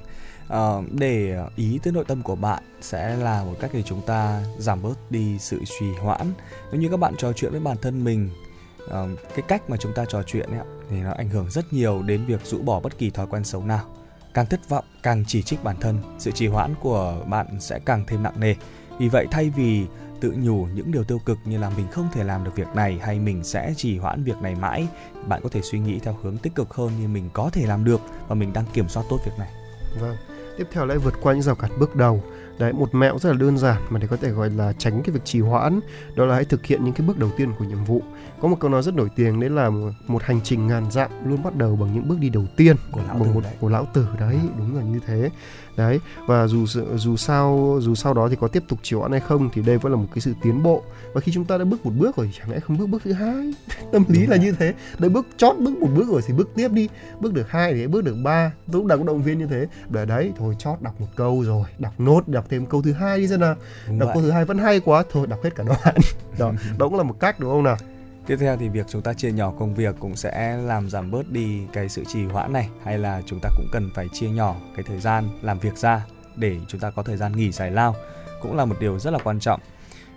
Uh, 0.54 0.92
để 0.92 1.40
ý 1.56 1.80
tới 1.84 1.94
nội 1.94 2.06
tâm 2.08 2.22
của 2.22 2.36
bạn 2.36 2.64
sẽ 2.82 3.16
là 3.16 3.44
một 3.44 3.56
cách 3.60 3.72
để 3.74 3.84
chúng 3.84 4.02
ta 4.02 4.44
giảm 4.58 4.82
bớt 4.82 5.12
đi 5.12 5.40
sự 5.40 5.62
trì 5.80 5.86
hoãn. 6.02 6.34
Nếu 6.72 6.82
như 6.82 6.90
các 6.90 6.98
bạn 6.98 7.16
trò 7.18 7.34
chuyện 7.34 7.52
với 7.52 7.62
bản 7.62 7.78
thân 7.82 8.04
mình 8.04 8.30
uh, 8.86 8.92
cái 9.36 9.42
cách 9.48 9.70
mà 9.70 9.78
chúng 9.78 9.94
ta 9.94 10.06
trò 10.06 10.24
chuyện 10.24 10.50
ấy, 10.52 10.60
thì 10.90 11.02
nó 11.02 11.12
ảnh 11.12 11.30
hưởng 11.30 11.50
rất 11.50 11.74
nhiều 11.74 12.02
đến 12.02 12.26
việc 12.26 12.46
rũ 12.46 12.62
bỏ 12.62 12.80
bất 12.80 12.98
kỳ 12.98 13.10
thói 13.10 13.28
quen 13.28 13.44
xấu 13.44 13.64
nào. 13.64 13.86
Càng 14.34 14.46
thất 14.46 14.70
vọng, 14.70 14.86
càng 15.04 15.24
chỉ 15.28 15.42
trích 15.42 15.64
bản 15.64 15.76
thân, 15.80 15.98
sự 16.20 16.32
trì 16.32 16.48
hoãn 16.48 16.76
của 16.82 17.24
bạn 17.28 17.48
sẽ 17.60 17.80
càng 17.86 18.04
thêm 18.08 18.24
nặng 18.24 18.40
nề. 18.40 18.56
Vì 19.00 19.10
vậy 19.10 19.28
thay 19.32 19.50
vì 19.50 19.86
tự 20.20 20.36
nhủ 20.38 20.68
những 20.74 20.92
điều 20.92 21.04
tiêu 21.04 21.20
cực 21.26 21.38
như 21.46 21.58
là 21.58 21.72
mình 21.78 21.88
không 21.92 22.08
thể 22.14 22.24
làm 22.24 22.44
được 22.44 22.56
việc 22.56 22.68
này 22.76 23.00
hay 23.02 23.20
mình 23.20 23.44
sẽ 23.44 23.74
trì 23.78 23.98
hoãn 23.98 24.24
việc 24.24 24.38
này 24.42 24.56
mãi, 24.56 24.88
bạn 25.28 25.42
có 25.44 25.50
thể 25.50 25.62
suy 25.62 25.80
nghĩ 25.80 26.00
theo 26.00 26.16
hướng 26.22 26.38
tích 26.38 26.56
cực 26.56 26.74
hơn 26.74 26.92
như 27.00 27.08
mình 27.08 27.30
có 27.34 27.50
thể 27.54 27.66
làm 27.66 27.84
được 27.84 28.02
và 28.28 28.36
mình 28.36 28.54
đang 28.54 28.66
kiểm 28.74 28.90
soát 28.90 29.04
tốt 29.10 29.20
việc 29.26 29.40
này. 29.40 29.50
Vâng. 30.00 30.16
Tiếp 30.58 30.68
theo 30.72 30.86
lại 30.86 30.98
vượt 30.98 31.14
qua 31.22 31.34
những 31.34 31.42
rào 31.42 31.56
cản 31.56 31.72
bước 31.80 31.96
đầu 31.96 32.24
đấy 32.60 32.74
một 32.74 32.96
mẹo 32.96 33.20
rất 33.20 33.30
là 33.30 33.38
đơn 33.38 33.58
giản 33.58 33.82
mà 33.90 34.00
để 34.00 34.08
có 34.08 34.18
thể 34.18 34.30
gọi 34.30 34.50
là 34.50 34.74
tránh 34.74 35.02
cái 35.04 35.14
việc 35.14 35.26
trì 35.26 35.40
hoãn 35.40 35.80
đó 36.16 36.26
là 36.26 36.36
hãy 36.36 36.46
thực 36.46 36.66
hiện 36.66 36.84
những 36.84 36.94
cái 36.94 37.08
bước 37.08 37.18
đầu 37.18 37.30
tiên 37.38 37.54
của 37.60 37.66
nhiệm 37.66 37.84
vụ 37.84 38.02
có 38.42 38.48
một 38.48 38.58
câu 38.60 38.72
nói 38.72 38.84
rất 38.84 38.94
nổi 38.94 39.10
tiếng 39.16 39.40
đấy 39.40 39.50
là 39.50 39.70
một 40.08 40.24
hành 40.24 40.40
trình 40.44 40.68
ngàn 40.68 40.92
dặm 40.92 41.12
luôn 41.26 41.44
bắt 41.44 41.56
đầu 41.56 41.76
bằng 41.76 41.94
những 41.94 42.08
bước 42.08 42.20
đi 42.20 42.30
đầu 42.30 42.46
tiên 42.58 42.76
của 42.92 43.02
lão 43.08 43.14
bằng 43.14 43.24
tử 43.24 43.34
một 43.34 43.44
đấy. 43.44 43.54
của 43.60 43.70
lão 43.70 43.88
tử 43.94 44.08
đấy 44.20 44.40
đúng 44.58 44.76
là 44.76 44.84
như 44.84 45.00
thế 45.08 45.30
đấy 45.78 46.00
và 46.28 46.48
dù 46.48 46.66
dù 46.96 47.18
sao 47.18 47.78
dù 47.82 47.96
sau 47.96 48.14
đó 48.14 48.28
thì 48.30 48.36
có 48.40 48.48
tiếp 48.48 48.64
tục 48.68 48.80
trì 48.84 48.96
hoãn 48.96 49.12
hay 49.12 49.20
không 49.20 49.50
thì 49.54 49.62
đây 49.62 49.78
vẫn 49.78 49.92
là 49.92 49.98
một 49.98 50.08
cái 50.14 50.22
sự 50.22 50.34
tiến 50.42 50.64
bộ. 50.64 50.84
Và 51.14 51.22
khi 51.22 51.32
chúng 51.32 51.46
ta 51.46 51.58
đã 51.58 51.66
bước 51.66 51.86
một 51.86 51.92
bước 51.98 52.16
rồi 52.18 52.32
chẳng 52.40 52.52
lẽ 52.52 52.60
không 52.60 52.78
bước 52.78 52.90
bước 52.90 53.02
thứ 53.04 53.14
hai? 53.14 53.54
Tâm 53.92 54.04
lý 54.08 54.26
là 54.26 54.38
như 54.38 54.52
thế. 54.52 54.74
Đấy 55.00 55.10
bước 55.10 55.28
chót 55.38 55.58
bước 55.58 55.78
một 55.78 55.90
bước 55.96 56.08
rồi 56.10 56.22
thì 56.28 56.34
bước 56.34 56.50
tiếp 56.56 56.72
đi. 56.72 56.90
Bước 57.20 57.34
được 57.34 57.50
hai 57.50 57.74
thì 57.74 57.88
bước 57.88 58.04
được 58.04 58.16
ba. 58.24 58.52
Lúc 58.72 58.86
nào 58.86 58.98
cũng 58.98 59.08
động 59.08 59.24
viên 59.24 59.40
như 59.40 59.48
thế. 59.48 59.68
Để 59.90 60.06
đấy 60.06 60.32
thôi 60.38 60.56
chót 60.60 60.82
đọc 60.82 61.02
một 61.02 61.08
câu 61.16 61.44
rồi 61.44 61.66
đọc 61.80 62.00
nốt 62.00 62.28
đọc 62.28 62.46
thêm 62.50 62.66
câu 62.66 62.82
thứ 62.82 62.94
hai 62.94 63.20
đi 63.20 63.28
xem 63.28 63.40
nào. 63.40 63.56
Đúng 63.88 64.00
đọc 64.00 64.08
vậy. 64.08 64.14
câu 64.14 64.24
thứ 64.24 64.32
hai 64.32 64.46
vẫn 64.46 64.58
hay 64.58 64.80
quá 64.80 65.04
thôi 65.12 65.28
đọc 65.28 65.44
hết 65.44 65.56
cả 65.56 65.64
đoạn. 65.64 65.96
Đó 66.38 66.52
đó 66.78 66.90
cũng 66.90 66.98
là 66.98 67.04
một 67.04 67.20
cách 67.20 67.40
đúng 67.40 67.52
không 67.52 67.64
nào 67.64 67.78
Tiếp 68.28 68.38
theo 68.40 68.58
thì 68.58 68.70
việc 68.70 68.86
chúng 68.90 69.02
ta 69.02 69.14
chia 69.14 69.32
nhỏ 69.32 69.54
công 69.60 69.76
việc 69.76 69.96
cũng 70.00 70.16
sẽ 70.16 70.58
làm 70.58 70.90
giảm 70.90 71.12
bớt 71.12 71.32
đi 71.32 71.62
cái 71.74 71.90
sự 71.90 72.04
trì 72.08 72.26
hoãn 72.26 72.54
này 72.54 72.70
hay 72.84 72.98
là 72.98 73.22
chúng 73.26 73.40
ta 73.42 73.50
cũng 73.58 73.68
cần 73.72 73.90
phải 73.96 74.08
chia 74.14 74.30
nhỏ 74.30 74.56
cái 74.76 74.86
thời 74.88 75.00
gian 75.00 75.30
làm 75.42 75.60
việc 75.60 75.78
ra 75.78 76.06
để 76.36 76.58
chúng 76.68 76.82
ta 76.82 76.90
có 76.90 77.04
thời 77.04 77.18
gian 77.18 77.32
nghỉ 77.32 77.52
giải 77.52 77.72
lao 77.72 77.96
cũng 78.42 78.56
là 78.56 78.66
một 78.66 78.76
điều 78.80 79.00
rất 79.00 79.12
là 79.12 79.20
quan 79.24 79.40
trọng. 79.40 79.60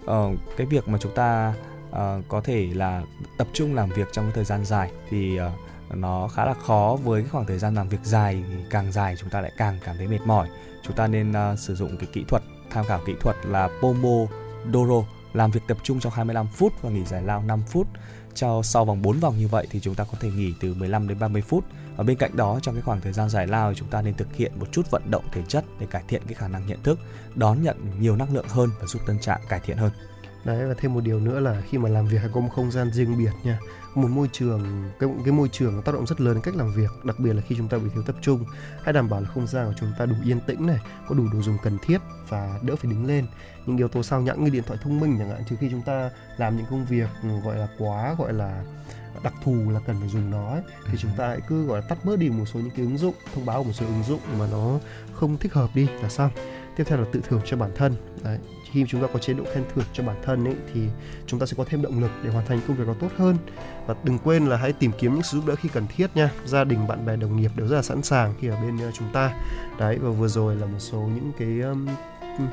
Ờ, 0.06 0.30
cái 0.56 0.66
việc 0.66 0.88
mà 0.88 0.98
chúng 0.98 1.14
ta 1.14 1.54
uh, 1.90 1.96
có 2.28 2.40
thể 2.44 2.68
là 2.74 3.02
tập 3.38 3.46
trung 3.52 3.74
làm 3.74 3.88
việc 3.90 4.08
trong 4.12 4.24
cái 4.24 4.34
thời 4.34 4.44
gian 4.44 4.64
dài 4.64 4.90
thì 5.11 5.40
uh, 5.40 5.96
nó 5.96 6.28
khá 6.28 6.44
là 6.44 6.54
khó 6.54 6.96
với 7.04 7.22
cái 7.22 7.30
khoảng 7.30 7.46
thời 7.46 7.58
gian 7.58 7.74
làm 7.74 7.88
việc 7.88 8.00
dài 8.02 8.44
thì 8.48 8.54
càng 8.70 8.92
dài 8.92 9.16
chúng 9.18 9.30
ta 9.30 9.40
lại 9.40 9.52
càng 9.56 9.78
cảm 9.84 9.96
thấy 9.96 10.08
mệt 10.08 10.20
mỏi. 10.24 10.48
Chúng 10.82 10.96
ta 10.96 11.06
nên 11.06 11.30
uh, 11.30 11.58
sử 11.58 11.74
dụng 11.74 11.96
cái 11.96 12.08
kỹ 12.12 12.24
thuật 12.28 12.42
tham 12.70 12.84
khảo 12.84 13.00
kỹ 13.06 13.14
thuật 13.20 13.36
là 13.46 13.68
Pomodoro 13.82 15.04
làm 15.32 15.50
việc 15.50 15.60
tập 15.68 15.78
trung 15.82 16.00
trong 16.00 16.12
25 16.12 16.46
phút 16.46 16.72
và 16.82 16.90
nghỉ 16.90 17.04
giải 17.04 17.22
lao 17.22 17.42
5 17.42 17.62
phút. 17.68 17.86
Cho 18.34 18.62
sau 18.62 18.84
vòng 18.84 19.02
4 19.02 19.18
vòng 19.18 19.38
như 19.38 19.48
vậy 19.48 19.66
thì 19.70 19.80
chúng 19.80 19.94
ta 19.94 20.04
có 20.04 20.18
thể 20.20 20.30
nghỉ 20.30 20.54
từ 20.60 20.74
15 20.74 21.08
đến 21.08 21.18
30 21.18 21.42
phút. 21.42 21.64
Và 21.96 22.04
bên 22.04 22.16
cạnh 22.16 22.36
đó 22.36 22.58
trong 22.62 22.74
cái 22.74 22.82
khoảng 22.82 23.00
thời 23.00 23.12
gian 23.12 23.28
giải 23.28 23.46
lao 23.46 23.72
thì 23.72 23.78
chúng 23.78 23.88
ta 23.88 24.02
nên 24.02 24.14
thực 24.14 24.36
hiện 24.36 24.52
một 24.58 24.66
chút 24.72 24.90
vận 24.90 25.10
động 25.10 25.24
thể 25.32 25.42
chất 25.48 25.64
để 25.80 25.86
cải 25.90 26.02
thiện 26.08 26.22
cái 26.24 26.34
khả 26.34 26.48
năng 26.48 26.66
nhận 26.66 26.82
thức, 26.82 26.98
đón 27.34 27.62
nhận 27.62 27.76
nhiều 28.00 28.16
năng 28.16 28.34
lượng 28.34 28.48
hơn 28.48 28.70
và 28.80 28.86
giúp 28.86 29.02
tâm 29.06 29.18
trạng 29.18 29.40
cải 29.48 29.60
thiện 29.60 29.76
hơn. 29.76 29.92
đấy 30.44 30.66
và 30.66 30.74
thêm 30.78 30.94
một 30.94 31.00
điều 31.00 31.20
nữa 31.20 31.40
là 31.40 31.62
khi 31.68 31.78
mà 31.78 31.88
làm 31.88 32.06
việc 32.06 32.18
hãy 32.18 32.30
có 32.34 32.40
một 32.40 32.50
không 32.54 32.70
gian 32.70 32.90
riêng 32.92 33.18
biệt 33.18 33.32
nha 33.44 33.58
một 33.95 34.09
môi 34.09 34.28
trường 34.32 34.91
cái 34.99 35.11
cái 35.24 35.32
môi 35.32 35.49
trường 35.49 35.82
tác 35.82 35.95
động 35.95 36.07
rất 36.07 36.20
lớn 36.20 36.34
đến 36.34 36.43
cách 36.43 36.57
làm 36.57 36.72
việc 36.72 36.91
đặc 37.05 37.18
biệt 37.18 37.32
là 37.32 37.43
khi 37.49 37.55
chúng 37.59 37.68
ta 37.68 37.78
bị 37.78 37.91
thiếu 37.95 38.03
tập 38.03 38.16
trung. 38.22 38.45
Hãy 38.82 38.93
đảm 38.93 39.09
bảo 39.09 39.20
là 39.20 39.28
không 39.28 39.47
gian 39.47 39.66
của 39.66 39.74
chúng 39.80 39.93
ta 39.99 40.07
đủ 40.07 40.14
yên 40.24 40.41
tĩnh 40.41 40.66
này 40.66 40.78
có 41.09 41.14
đủ 41.14 41.24
đồ 41.32 41.43
dùng 41.43 41.57
cần 41.62 41.78
thiết 41.82 41.99
và 42.28 42.61
đỡ 42.62 42.76
phải 42.76 42.91
đứng 42.91 43.07
lên. 43.07 43.26
Những 43.66 43.76
yếu 43.76 43.88
tố 43.88 44.03
sao 44.03 44.20
nhãng 44.20 44.45
như 44.45 44.51
điện 44.51 44.62
thoại 44.66 44.78
thông 44.82 45.01
minh 45.01 45.16
chẳng 45.18 45.28
hạn 45.28 45.43
trừ 45.49 45.57
khi 45.61 45.68
chúng 45.70 45.82
ta 45.82 46.11
làm 46.36 46.57
những 46.57 46.66
công 46.70 46.86
việc 46.86 47.09
ừ, 47.22 47.28
gọi 47.45 47.57
là 47.57 47.68
quá 47.78 48.14
gọi 48.18 48.32
là 48.32 48.64
đặc 49.22 49.34
thù 49.45 49.70
là 49.70 49.80
cần 49.86 49.97
phải 50.01 50.09
dùng 50.09 50.30
nó 50.30 50.51
ấy, 50.51 50.62
thì 50.86 50.99
chúng 50.99 51.11
ta 51.16 51.28
hãy 51.28 51.41
cứ 51.49 51.66
gọi 51.66 51.80
là 51.80 51.86
tắt 51.88 52.05
bớt 52.05 52.18
đi 52.18 52.28
một 52.28 52.45
số 52.45 52.61
những 52.61 52.70
cái 52.70 52.84
ứng 52.84 52.99
dụng 52.99 53.14
thông 53.34 53.47
báo 53.47 53.59
của 53.59 53.64
một 53.64 53.72
số 53.72 53.86
ứng 53.86 54.03
dụng 54.09 54.20
mà 54.38 54.47
nó 54.53 54.78
không 55.14 55.38
thích 55.38 55.53
hợp 55.53 55.70
đi 55.74 55.88
là 56.03 56.09
xong. 56.09 56.30
Tiếp 56.76 56.84
theo 56.86 56.99
là 56.99 57.05
tự 57.12 57.20
thưởng 57.28 57.41
cho 57.45 57.57
bản 57.57 57.70
thân. 57.76 57.95
Đấy 58.24 58.38
khi 58.72 58.84
chúng 58.88 59.02
ta 59.02 59.06
có 59.12 59.18
chế 59.18 59.32
độ 59.32 59.44
khen 59.54 59.64
thưởng 59.74 59.84
cho 59.92 60.02
bản 60.02 60.16
thân 60.22 60.44
ấy 60.44 60.54
thì 60.74 60.80
chúng 61.26 61.40
ta 61.40 61.46
sẽ 61.46 61.54
có 61.56 61.64
thêm 61.68 61.82
động 61.82 62.00
lực 62.00 62.10
để 62.24 62.30
hoàn 62.30 62.46
thành 62.46 62.60
công 62.68 62.76
việc 62.76 62.86
nó 62.86 62.94
tốt 62.94 63.08
hơn. 63.18 63.36
Và 63.86 63.94
đừng 64.04 64.18
quên 64.18 64.46
là 64.46 64.56
hãy 64.56 64.72
tìm 64.72 64.92
kiếm 64.98 65.14
những 65.14 65.22
sự 65.22 65.38
giúp 65.38 65.46
đỡ 65.46 65.54
khi 65.54 65.68
cần 65.72 65.86
thiết 65.96 66.16
nha. 66.16 66.30
Gia 66.46 66.64
đình 66.64 66.86
bạn 66.86 67.06
bè 67.06 67.16
đồng 67.16 67.36
nghiệp 67.36 67.50
đều 67.56 67.66
rất 67.66 67.76
là 67.76 67.82
sẵn 67.82 68.02
sàng 68.02 68.34
khi 68.40 68.48
ở 68.48 68.56
bên 68.62 68.78
ờ, 68.78 68.90
chúng 68.98 69.12
ta. 69.12 69.32
Đấy 69.78 69.98
và 69.98 70.10
vừa 70.10 70.28
rồi 70.28 70.56
là 70.56 70.66
một 70.66 70.78
số 70.78 70.98
những 70.98 71.32
cái 71.38 71.60
um, 71.60 71.86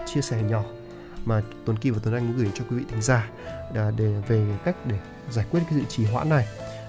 chia 0.05 0.21
sẻ 0.21 0.43
nhỏ 0.43 0.63
mà 1.25 1.41
Tuấn 1.65 1.77
Kỳ 1.77 1.89
và 1.89 1.99
Tuấn 2.03 2.15
Anh 2.15 2.27
muốn 2.27 2.37
gửi 2.37 2.51
cho 2.53 2.63
quý 2.69 2.77
vị 2.77 2.83
thính 2.89 3.01
giả 3.01 3.29
à, 3.75 3.91
để 3.97 4.13
về 4.27 4.45
cách 4.65 4.75
để 4.85 4.95
giải 5.29 5.45
quyết 5.51 5.59
cái 5.69 5.79
sự 5.79 5.85
trì 5.89 6.05
hoãn 6.05 6.29
này. 6.29 6.47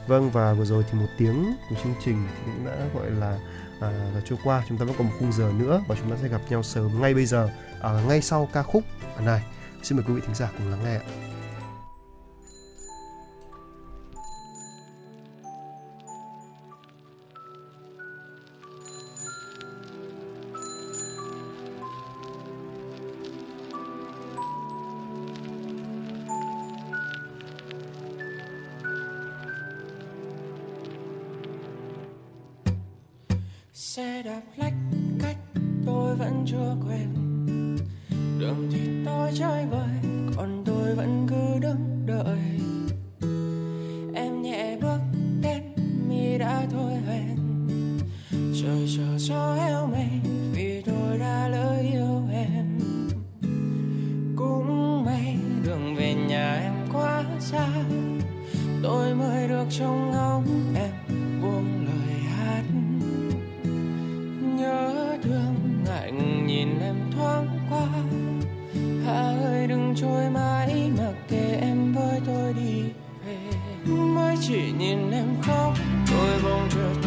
Vâng 0.08 0.30
và 0.30 0.52
vừa 0.52 0.64
rồi 0.64 0.84
thì 0.90 0.98
một 0.98 1.06
tiếng 1.18 1.44
của 1.70 1.76
chương 1.82 1.94
trình 2.04 2.26
cũng 2.44 2.66
đã 2.66 2.76
gọi 2.94 3.10
là 3.10 3.38
à, 3.80 3.90
là 3.90 4.20
trôi 4.28 4.38
qua. 4.44 4.62
Chúng 4.68 4.78
ta 4.78 4.84
vẫn 4.84 4.94
còn 4.98 5.06
một 5.06 5.12
khung 5.18 5.32
giờ 5.32 5.52
nữa 5.58 5.82
và 5.88 5.96
chúng 6.00 6.10
ta 6.10 6.16
sẽ 6.22 6.28
gặp 6.28 6.40
nhau 6.50 6.62
sớm 6.62 7.00
ngay 7.00 7.14
bây 7.14 7.26
giờ 7.26 7.48
à, 7.82 8.02
ngay 8.08 8.22
sau 8.22 8.48
ca 8.52 8.62
khúc 8.62 8.84
à, 9.16 9.24
này 9.24 9.42
xin 9.82 9.96
mời 9.96 10.04
quý 10.08 10.14
vị 10.14 10.20
thính 10.26 10.34
giả 10.34 10.48
cùng 10.58 10.70
lắng 10.70 10.80
nghe 10.84 10.94
ạ. 10.94 11.02
xe 33.98 34.22
đạp 34.22 34.42
lách 34.56 34.72
cách 35.20 35.36
tôi 35.86 36.16
vẫn 36.16 36.44
chưa 36.46 36.76
quen 36.88 37.17
tôi 39.28 39.36
chơi 39.38 39.66
bời, 39.70 40.12
còn 40.36 40.62
tôi 40.64 40.94
vẫn 40.94 41.26
cứ 41.28 41.58
đứng 41.60 42.06
đợi. 42.06 42.38
Em 44.14 44.42
nhẹ 44.42 44.76
bước 44.80 44.98
đến 45.42 45.62
mi 46.08 46.38
đã 46.38 46.66
thôi 46.72 46.92
hẹn. 47.06 47.36
Trời 48.32 48.88
chờ 48.96 49.18
cho 49.28 49.54
heo 49.54 49.86
mây 49.86 50.08
vì 50.52 50.82
tôi 50.86 51.18
đã 51.18 51.48
lỡ 51.48 51.76
yêu 51.92 52.22
em. 52.32 52.78
Cũng 54.36 55.04
may 55.04 55.36
đường 55.64 55.94
về 55.96 56.14
nhà 56.14 56.54
em 56.62 56.74
quá 56.92 57.24
xa, 57.40 57.68
tôi 58.82 59.14
mới 59.14 59.48
được 59.48 59.66
trông 59.70 60.10
ngóng 60.10 60.67
trôi 70.00 70.30
mãi, 70.30 70.90
mặc 70.98 71.14
kệ 71.28 71.58
em 71.60 71.94
với 71.94 72.20
tôi 72.26 72.52
đi 72.52 72.82
về. 73.26 73.36
Mới 73.92 74.36
chỉ 74.40 74.72
nhìn 74.78 75.10
em 75.10 75.28
khóc, 75.42 75.72
tôi 76.10 76.42
bỗng 76.42 76.68
chợt 76.70 76.97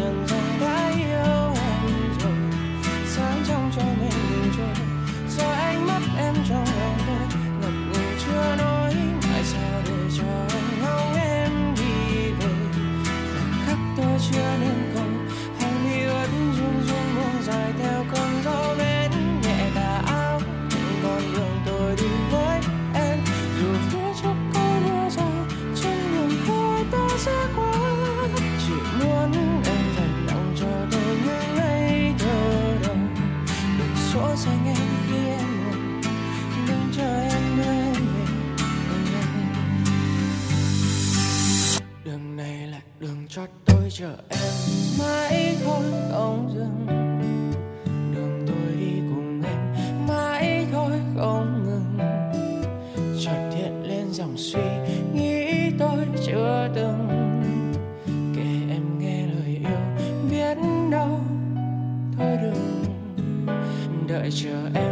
mãi 45.02 45.56
thôi 45.64 45.84
không 46.10 46.50
dừng. 46.54 46.86
Đường 48.14 48.44
tôi 48.46 48.76
đi 48.80 49.00
cùng 49.14 49.42
em 49.44 49.58
mãi 50.08 50.66
thôi 50.72 50.90
không 51.16 51.64
ngừng. 51.64 51.98
Chợt 53.24 53.50
hiện 53.56 53.82
lên 53.82 54.12
dòng 54.12 54.36
suy 54.36 54.64
nghĩ 55.14 55.70
tôi 55.78 56.06
chưa 56.26 56.68
từng. 56.74 57.08
Kể 58.36 58.74
em 58.74 58.98
nghe 58.98 59.26
lời 59.26 59.60
yêu 59.60 60.08
biết 60.30 60.58
đâu 60.90 61.20
thôi 62.18 62.38
đừng 62.42 62.84
đợi 64.08 64.30
chờ 64.32 64.68
em 64.74 64.91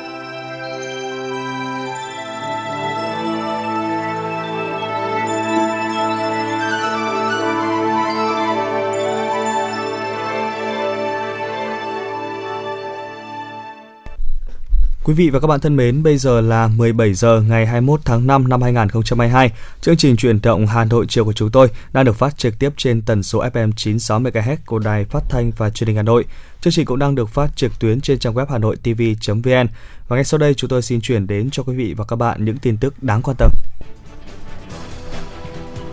Quý 15.11 15.15
vị 15.15 15.29
và 15.29 15.39
các 15.39 15.47
bạn 15.47 15.59
thân 15.59 15.75
mến, 15.75 16.03
bây 16.03 16.17
giờ 16.17 16.41
là 16.41 16.67
17 16.67 17.13
giờ 17.13 17.41
ngày 17.41 17.65
21 17.65 17.99
tháng 18.05 18.27
5 18.27 18.49
năm 18.49 18.61
2022. 18.61 19.51
Chương 19.81 19.97
trình 19.97 20.15
truyền 20.15 20.41
động 20.41 20.67
Hà 20.67 20.85
Nội 20.85 21.05
chiều 21.09 21.25
của 21.25 21.33
chúng 21.33 21.51
tôi 21.51 21.67
đang 21.93 22.05
được 22.05 22.15
phát 22.15 22.37
trực 22.37 22.59
tiếp 22.59 22.69
trên 22.77 23.01
tần 23.01 23.23
số 23.23 23.43
FM 23.43 23.71
96 23.75 24.19
MHz 24.19 24.57
của 24.65 24.79
Đài 24.79 25.05
Phát 25.05 25.23
thanh 25.29 25.51
và 25.57 25.69
Truyền 25.69 25.87
hình 25.87 25.95
Hà 25.95 26.03
Nội. 26.03 26.25
Chương 26.61 26.73
trình 26.73 26.85
cũng 26.85 26.99
đang 26.99 27.15
được 27.15 27.29
phát 27.29 27.55
trực 27.55 27.79
tuyến 27.79 28.01
trên 28.01 28.19
trang 28.19 28.33
web 28.33 28.45
Hà 28.49 28.57
Nội 28.57 28.75
TV.vn. 28.75 29.67
Và 30.07 30.15
ngay 30.15 30.23
sau 30.23 30.37
đây 30.37 30.53
chúng 30.53 30.69
tôi 30.69 30.81
xin 30.81 31.01
chuyển 31.01 31.27
đến 31.27 31.49
cho 31.51 31.63
quý 31.63 31.75
vị 31.75 31.93
và 31.97 32.05
các 32.05 32.15
bạn 32.15 32.45
những 32.45 32.57
tin 32.57 32.77
tức 32.77 33.03
đáng 33.03 33.21
quan 33.21 33.37
tâm. 33.39 33.51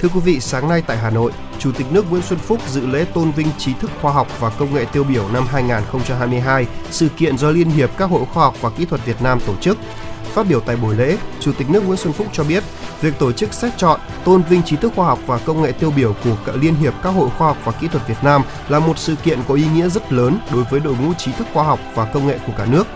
Thưa 0.01 0.09
quý 0.09 0.21
vị, 0.21 0.41
sáng 0.41 0.69
nay 0.69 0.83
tại 0.87 0.97
Hà 0.97 1.11
Nội, 1.11 1.33
Chủ 1.59 1.73
tịch 1.73 1.87
nước 1.93 2.11
Nguyễn 2.11 2.23
Xuân 2.23 2.39
Phúc 2.39 2.61
dự 2.69 2.87
lễ 2.87 3.05
tôn 3.15 3.31
vinh 3.31 3.47
trí 3.59 3.73
thức 3.75 3.91
khoa 4.01 4.13
học 4.13 4.41
và 4.41 4.51
công 4.51 4.75
nghệ 4.75 4.85
tiêu 4.93 5.05
biểu 5.05 5.29
năm 5.33 5.47
2022, 5.51 6.67
sự 6.91 7.09
kiện 7.09 7.39
do 7.39 7.51
Liên 7.51 7.71
hiệp 7.71 7.91
các 7.97 8.11
hội 8.11 8.25
khoa 8.33 8.45
học 8.45 8.55
và 8.61 8.71
kỹ 8.71 8.85
thuật 8.85 9.07
Việt 9.07 9.23
Nam 9.23 9.41
tổ 9.47 9.57
chức. 9.61 9.79
Phát 10.25 10.47
biểu 10.49 10.61
tại 10.61 10.77
buổi 10.77 10.97
lễ, 10.97 11.17
Chủ 11.41 11.53
tịch 11.53 11.71
nước 11.71 11.87
Nguyễn 11.87 11.99
Xuân 11.99 12.13
Phúc 12.13 12.27
cho 12.33 12.45
biết, 12.45 12.65
việc 13.01 13.19
tổ 13.19 13.33
chức 13.33 13.55
xét 13.55 13.73
chọn, 13.77 14.01
tôn 14.25 14.43
vinh 14.43 14.63
trí 14.63 14.77
thức 14.77 14.93
khoa 14.97 15.07
học 15.07 15.19
và 15.27 15.39
công 15.39 15.63
nghệ 15.63 15.73
tiêu 15.73 15.93
biểu 15.97 16.15
của 16.25 16.53
Liên 16.55 16.75
hiệp 16.75 16.95
các 17.03 17.11
hội 17.11 17.29
khoa 17.39 17.49
học 17.49 17.57
và 17.65 17.73
kỹ 17.73 17.89
thuật 17.89 18.09
Việt 18.09 18.19
Nam 18.23 18.43
là 18.69 18.79
một 18.79 18.99
sự 18.99 19.15
kiện 19.15 19.39
có 19.49 19.55
ý 19.55 19.65
nghĩa 19.75 19.89
rất 19.89 20.13
lớn 20.13 20.39
đối 20.53 20.65
với 20.65 20.81
đội 20.81 20.95
ngũ 21.03 21.15
trí 21.15 21.33
thức 21.33 21.47
khoa 21.53 21.65
học 21.65 21.81
và 21.95 22.05
công 22.05 22.27
nghệ 22.27 22.39
của 22.47 22.53
cả 22.59 22.67
nước. 22.71 22.87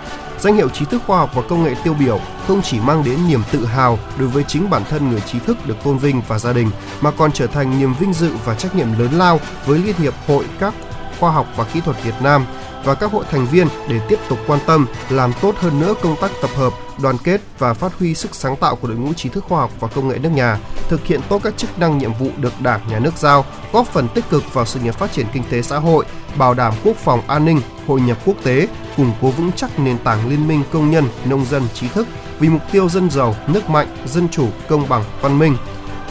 Danh 0.43 0.57
hiệu 0.57 0.69
trí 0.69 0.85
thức 0.85 1.03
khoa 1.07 1.19
học 1.19 1.31
và 1.35 1.43
công 1.49 1.65
nghệ 1.65 1.75
tiêu 1.85 1.95
biểu 1.95 2.21
không 2.47 2.63
chỉ 2.63 2.81
mang 2.81 3.05
đến 3.05 3.19
niềm 3.29 3.43
tự 3.53 3.65
hào 3.65 3.99
đối 4.19 4.29
với 4.29 4.45
chính 4.49 4.71
bản 4.71 4.83
thân 4.91 5.11
người 5.11 5.21
trí 5.21 5.39
thức 5.39 5.67
được 5.67 5.77
tôn 5.85 5.99
vinh 5.99 6.23
và 6.29 6.39
gia 6.39 6.53
đình, 6.53 6.71
mà 7.01 7.11
còn 7.11 7.33
trở 7.33 7.47
thành 7.47 7.79
niềm 7.79 7.95
vinh 8.01 8.13
dự 8.13 8.31
và 8.45 8.55
trách 8.55 8.75
nhiệm 8.77 8.99
lớn 8.99 9.11
lao 9.13 9.41
với 9.67 9.79
Liên 9.79 9.97
hiệp 9.97 10.15
hội 10.27 10.45
các 10.59 10.75
khoa 11.23 11.31
học 11.31 11.47
và 11.57 11.65
kỹ 11.65 11.81
thuật 11.81 12.05
Việt 12.05 12.15
Nam 12.23 12.47
và 12.85 12.95
các 12.95 13.13
hội 13.13 13.25
thành 13.31 13.47
viên 13.47 13.67
để 13.89 14.01
tiếp 14.09 14.19
tục 14.29 14.39
quan 14.47 14.61
tâm, 14.67 14.87
làm 15.11 15.33
tốt 15.43 15.55
hơn 15.57 15.81
nữa 15.81 15.95
công 16.03 16.17
tác 16.21 16.31
tập 16.43 16.51
hợp, 16.57 16.73
đoàn 17.03 17.17
kết 17.25 17.41
và 17.59 17.75
phát 17.75 17.99
huy 17.99 18.15
sức 18.15 18.35
sáng 18.35 18.57
tạo 18.57 18.77
của 18.77 18.89
đội 18.89 18.97
ngũ 18.97 19.13
trí 19.13 19.29
thức 19.29 19.45
khoa 19.49 19.61
học 19.61 19.71
và 19.81 19.89
công 19.89 20.09
nghệ 20.09 20.19
nước 20.19 20.29
nhà, 20.29 20.59
thực 20.89 21.05
hiện 21.05 21.21
tốt 21.29 21.41
các 21.45 21.57
chức 21.57 21.79
năng 21.79 21.99
nhiệm 21.99 22.13
vụ 22.13 22.31
được 22.37 22.53
Đảng, 22.61 22.81
Nhà 22.91 22.99
nước 22.99 23.17
giao, 23.17 23.45
góp 23.73 23.87
phần 23.87 24.09
tích 24.09 24.25
cực 24.31 24.55
vào 24.55 24.67
sự 24.67 24.81
nghiệp 24.81 24.95
phát 24.95 25.13
triển 25.13 25.27
kinh 25.33 25.43
tế 25.51 25.63
xã 25.63 25.79
hội, 25.79 26.05
bảo 26.37 26.55
đảm 26.55 26.75
quốc 26.85 26.97
phòng 26.97 27.21
an 27.27 27.45
ninh, 27.45 27.61
hội 27.87 28.01
nhập 28.01 28.19
quốc 28.25 28.37
tế, 28.43 28.69
củng 28.97 29.13
cố 29.23 29.29
vững 29.29 29.51
chắc 29.57 29.79
nền 29.79 29.99
tảng 29.99 30.29
liên 30.29 30.49
minh 30.49 30.63
công 30.73 30.91
nhân, 30.91 31.05
nông 31.25 31.45
dân, 31.45 31.63
trí 31.75 31.89
thức 31.89 32.07
vì 32.39 32.49
mục 32.49 32.63
tiêu 32.73 32.89
dân 32.89 33.11
giàu, 33.11 33.37
nước 33.47 33.71
mạnh, 33.71 33.97
dân 34.07 34.29
chủ, 34.29 34.49
công 34.69 34.89
bằng, 34.89 35.05
văn 35.21 35.39
minh. 35.39 35.57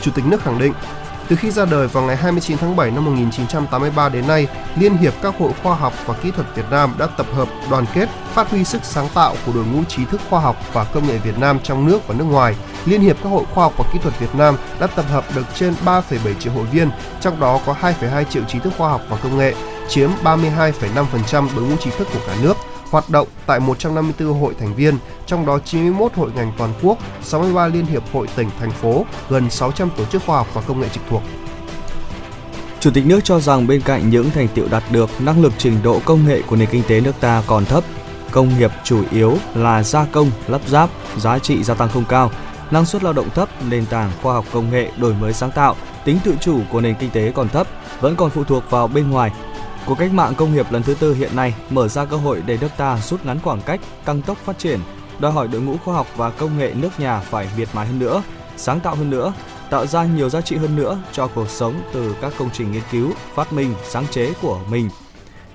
Chủ 0.01 0.12
tịch 0.16 0.26
nước 0.26 0.41
khẳng 0.43 0.59
định, 0.59 0.74
từ 1.32 1.38
khi 1.38 1.51
ra 1.51 1.65
đời 1.65 1.88
vào 1.88 2.03
ngày 2.03 2.15
29 2.15 2.57
tháng 2.57 2.75
7 2.75 2.91
năm 2.91 3.05
1983 3.05 4.09
đến 4.09 4.27
nay, 4.27 4.47
Liên 4.75 4.97
hiệp 4.97 5.13
các 5.21 5.36
hội 5.39 5.51
khoa 5.63 5.75
học 5.75 5.93
và 6.05 6.13
kỹ 6.13 6.32
thuật 6.32 6.55
Việt 6.55 6.65
Nam 6.71 6.95
đã 6.99 7.07
tập 7.07 7.25
hợp, 7.34 7.47
đoàn 7.69 7.86
kết, 7.93 8.09
phát 8.34 8.49
huy 8.49 8.63
sức 8.63 8.82
sáng 8.84 9.07
tạo 9.13 9.36
của 9.45 9.51
đội 9.55 9.65
ngũ 9.65 9.84
trí 9.84 10.05
thức 10.05 10.21
khoa 10.29 10.39
học 10.39 10.55
và 10.73 10.84
công 10.84 11.07
nghệ 11.07 11.17
Việt 11.17 11.38
Nam 11.39 11.59
trong 11.63 11.88
nước 11.88 12.07
và 12.07 12.15
nước 12.15 12.23
ngoài. 12.23 12.55
Liên 12.86 13.01
hiệp 13.01 13.17
các 13.23 13.29
hội 13.29 13.45
khoa 13.53 13.63
học 13.63 13.73
và 13.77 13.86
kỹ 13.93 13.99
thuật 14.03 14.19
Việt 14.19 14.36
Nam 14.36 14.55
đã 14.79 14.88
tập 14.88 15.05
hợp 15.09 15.25
được 15.36 15.45
trên 15.55 15.73
3,7 15.86 16.34
triệu 16.39 16.53
hội 16.53 16.65
viên, 16.65 16.89
trong 17.21 17.39
đó 17.39 17.59
có 17.65 17.75
2,2 17.82 18.23
triệu 18.23 18.43
trí 18.43 18.59
thức 18.59 18.73
khoa 18.77 18.89
học 18.89 19.01
và 19.09 19.17
công 19.17 19.38
nghệ, 19.38 19.53
chiếm 19.89 20.09
32,5% 20.23 21.47
đội 21.55 21.65
ngũ 21.65 21.75
trí 21.75 21.91
thức 21.91 22.07
của 22.13 22.19
cả 22.27 22.34
nước 22.41 22.57
hoạt 22.91 23.09
động 23.09 23.27
tại 23.45 23.59
154 23.59 24.41
hội 24.41 24.53
thành 24.59 24.75
viên, 24.75 24.97
trong 25.25 25.45
đó 25.45 25.59
91 25.65 26.13
hội 26.15 26.31
ngành 26.35 26.51
toàn 26.57 26.73
quốc, 26.81 26.97
63 27.21 27.67
liên 27.67 27.85
hiệp 27.85 28.03
hội 28.13 28.27
tỉnh, 28.35 28.49
thành 28.59 28.71
phố, 28.71 29.05
gần 29.29 29.49
600 29.49 29.89
tổ 29.97 30.05
chức 30.05 30.21
khoa 30.25 30.37
học 30.37 30.47
và 30.53 30.61
công 30.61 30.79
nghệ 30.79 30.87
trực 30.93 31.03
thuộc. 31.09 31.21
Chủ 32.79 32.91
tịch 32.93 33.05
nước 33.05 33.19
cho 33.23 33.39
rằng 33.39 33.67
bên 33.67 33.81
cạnh 33.81 34.09
những 34.09 34.29
thành 34.29 34.47
tiệu 34.47 34.67
đạt 34.71 34.83
được, 34.91 35.09
năng 35.19 35.41
lực 35.41 35.53
trình 35.57 35.79
độ 35.83 36.01
công 36.05 36.27
nghệ 36.27 36.41
của 36.41 36.55
nền 36.55 36.69
kinh 36.71 36.83
tế 36.87 37.01
nước 37.01 37.15
ta 37.19 37.43
còn 37.47 37.65
thấp. 37.65 37.83
Công 38.31 38.59
nghiệp 38.59 38.71
chủ 38.83 39.03
yếu 39.11 39.37
là 39.55 39.83
gia 39.83 40.05
công, 40.05 40.31
lắp 40.47 40.61
ráp, 40.67 40.89
giá 41.17 41.39
trị 41.39 41.63
gia 41.63 41.73
tăng 41.73 41.89
không 41.89 42.05
cao, 42.09 42.31
năng 42.71 42.85
suất 42.85 43.03
lao 43.03 43.13
động 43.13 43.29
thấp, 43.35 43.49
nền 43.69 43.85
tảng 43.85 44.11
khoa 44.21 44.33
học 44.33 44.45
công 44.53 44.71
nghệ 44.71 44.91
đổi 44.97 45.13
mới 45.13 45.33
sáng 45.33 45.51
tạo, 45.51 45.75
tính 46.05 46.19
tự 46.23 46.35
chủ 46.41 46.59
của 46.71 46.81
nền 46.81 46.95
kinh 46.99 47.09
tế 47.09 47.31
còn 47.31 47.49
thấp, 47.49 47.67
vẫn 48.01 48.15
còn 48.15 48.29
phụ 48.29 48.43
thuộc 48.43 48.69
vào 48.69 48.87
bên 48.87 49.09
ngoài, 49.09 49.31
Cuộc 49.86 49.95
cách 49.95 50.13
mạng 50.13 50.34
công 50.38 50.53
nghiệp 50.53 50.71
lần 50.71 50.84
thứ 50.84 50.93
tư 50.93 51.13
hiện 51.13 51.36
nay 51.36 51.55
mở 51.69 51.88
ra 51.88 52.05
cơ 52.05 52.17
hội 52.17 52.43
để 52.45 52.57
nước 52.61 52.67
ta 52.77 52.99
rút 53.01 53.25
ngắn 53.25 53.39
khoảng 53.39 53.61
cách, 53.61 53.79
tăng 54.05 54.21
tốc 54.21 54.38
phát 54.38 54.59
triển, 54.59 54.79
đòi 55.19 55.32
hỏi 55.32 55.47
đội 55.47 55.61
ngũ 55.61 55.77
khoa 55.77 55.95
học 55.95 56.07
và 56.15 56.29
công 56.29 56.57
nghệ 56.57 56.73
nước 56.75 56.99
nhà 56.99 57.19
phải 57.19 57.47
miệt 57.57 57.67
mài 57.73 57.88
hơn 57.88 57.99
nữa, 57.99 58.23
sáng 58.57 58.79
tạo 58.79 58.95
hơn 58.95 59.09
nữa, 59.09 59.34
tạo 59.69 59.86
ra 59.86 60.05
nhiều 60.05 60.29
giá 60.29 60.41
trị 60.41 60.55
hơn 60.55 60.75
nữa 60.75 60.99
cho 61.11 61.27
cuộc 61.27 61.49
sống 61.49 61.82
từ 61.93 62.15
các 62.21 62.34
công 62.38 62.49
trình 62.53 62.71
nghiên 62.71 62.82
cứu, 62.91 63.11
phát 63.36 63.53
minh, 63.53 63.73
sáng 63.89 64.07
chế 64.11 64.34
của 64.41 64.59
mình. 64.69 64.89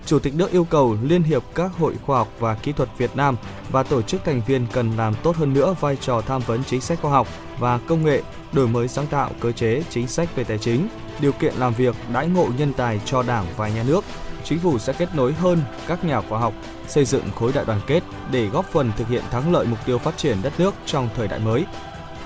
Chủ 0.07 0.19
tịch 0.19 0.35
nước 0.35 0.51
yêu 0.51 0.65
cầu 0.65 0.97
Liên 1.03 1.23
hiệp 1.23 1.43
các 1.55 1.71
hội 1.79 1.95
khoa 2.07 2.19
học 2.19 2.29
và 2.39 2.55
kỹ 2.55 2.73
thuật 2.73 2.89
Việt 2.99 3.17
Nam 3.17 3.37
và 3.71 3.83
tổ 3.83 4.03
chức 4.03 4.25
thành 4.25 4.43
viên 4.47 4.67
cần 4.73 4.97
làm 4.97 5.15
tốt 5.23 5.37
hơn 5.37 5.53
nữa 5.53 5.75
vai 5.81 5.97
trò 6.01 6.21
tham 6.21 6.43
vấn 6.47 6.65
chính 6.65 6.81
sách 6.81 6.99
khoa 7.03 7.11
học 7.11 7.29
và 7.59 7.79
công 7.79 8.05
nghệ, 8.05 8.23
đổi 8.53 8.69
mới 8.69 8.89
sáng 8.89 9.07
tạo 9.07 9.31
cơ 9.41 9.53
chế 9.53 9.83
chính 9.91 10.09
sách 10.09 10.37
về 10.37 10.45
tài 10.45 10.59
chính, 10.59 10.89
điều 11.21 11.33
kiện 11.33 11.55
làm 11.55 11.75
việc, 11.75 11.97
đãi 12.13 12.29
ngộ 12.29 12.49
nhân 12.59 12.73
tài 12.73 13.01
cho 13.05 13.23
Đảng 13.23 13.47
và 13.57 13.69
Nhà 13.69 13.85
nước. 13.87 14.05
Chính 14.45 14.59
phủ 14.59 14.79
sẽ 14.79 14.93
kết 14.93 15.09
nối 15.15 15.33
hơn 15.33 15.63
các 15.87 16.05
nhà 16.05 16.21
khoa 16.21 16.39
học, 16.39 16.55
xây 16.89 17.05
dựng 17.05 17.31
khối 17.35 17.53
đại 17.53 17.65
đoàn 17.65 17.81
kết 17.87 18.01
để 18.31 18.47
góp 18.47 18.65
phần 18.73 18.93
thực 18.97 19.09
hiện 19.09 19.23
thắng 19.31 19.53
lợi 19.53 19.67
mục 19.67 19.79
tiêu 19.87 19.99
phát 19.99 20.17
triển 20.17 20.37
đất 20.43 20.53
nước 20.59 20.75
trong 20.87 21.09
thời 21.17 21.29
đại 21.29 21.39
mới. 21.39 21.65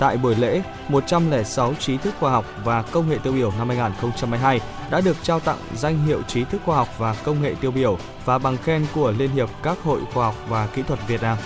Tại 0.01 0.17
buổi 0.17 0.35
lễ, 0.35 0.63
106 0.89 1.75
trí 1.75 1.97
thức 1.97 2.15
khoa 2.21 2.31
học 2.31 2.45
và 2.65 2.83
công 2.83 3.09
nghệ 3.09 3.19
tiêu 3.23 3.33
biểu 3.33 3.53
năm 3.59 3.69
2022 3.69 4.61
đã 4.91 5.01
được 5.01 5.17
trao 5.23 5.41
tặng 5.41 5.59
danh 5.77 6.07
hiệu 6.07 6.23
trí 6.23 6.45
thức 6.45 6.61
khoa 6.65 6.77
học 6.77 6.89
và 6.99 7.15
công 7.25 7.43
nghệ 7.43 7.55
tiêu 7.61 7.71
biểu 7.71 7.99
và 8.25 8.39
bằng 8.39 8.57
khen 8.57 8.87
của 8.95 9.11
Liên 9.11 9.31
hiệp 9.31 9.49
các 9.63 9.79
hội 9.83 10.01
khoa 10.15 10.27
học 10.27 10.35
và 10.49 10.67
kỹ 10.67 10.83
thuật 10.83 11.01
Việt 11.09 11.23
Nam. 11.23 11.39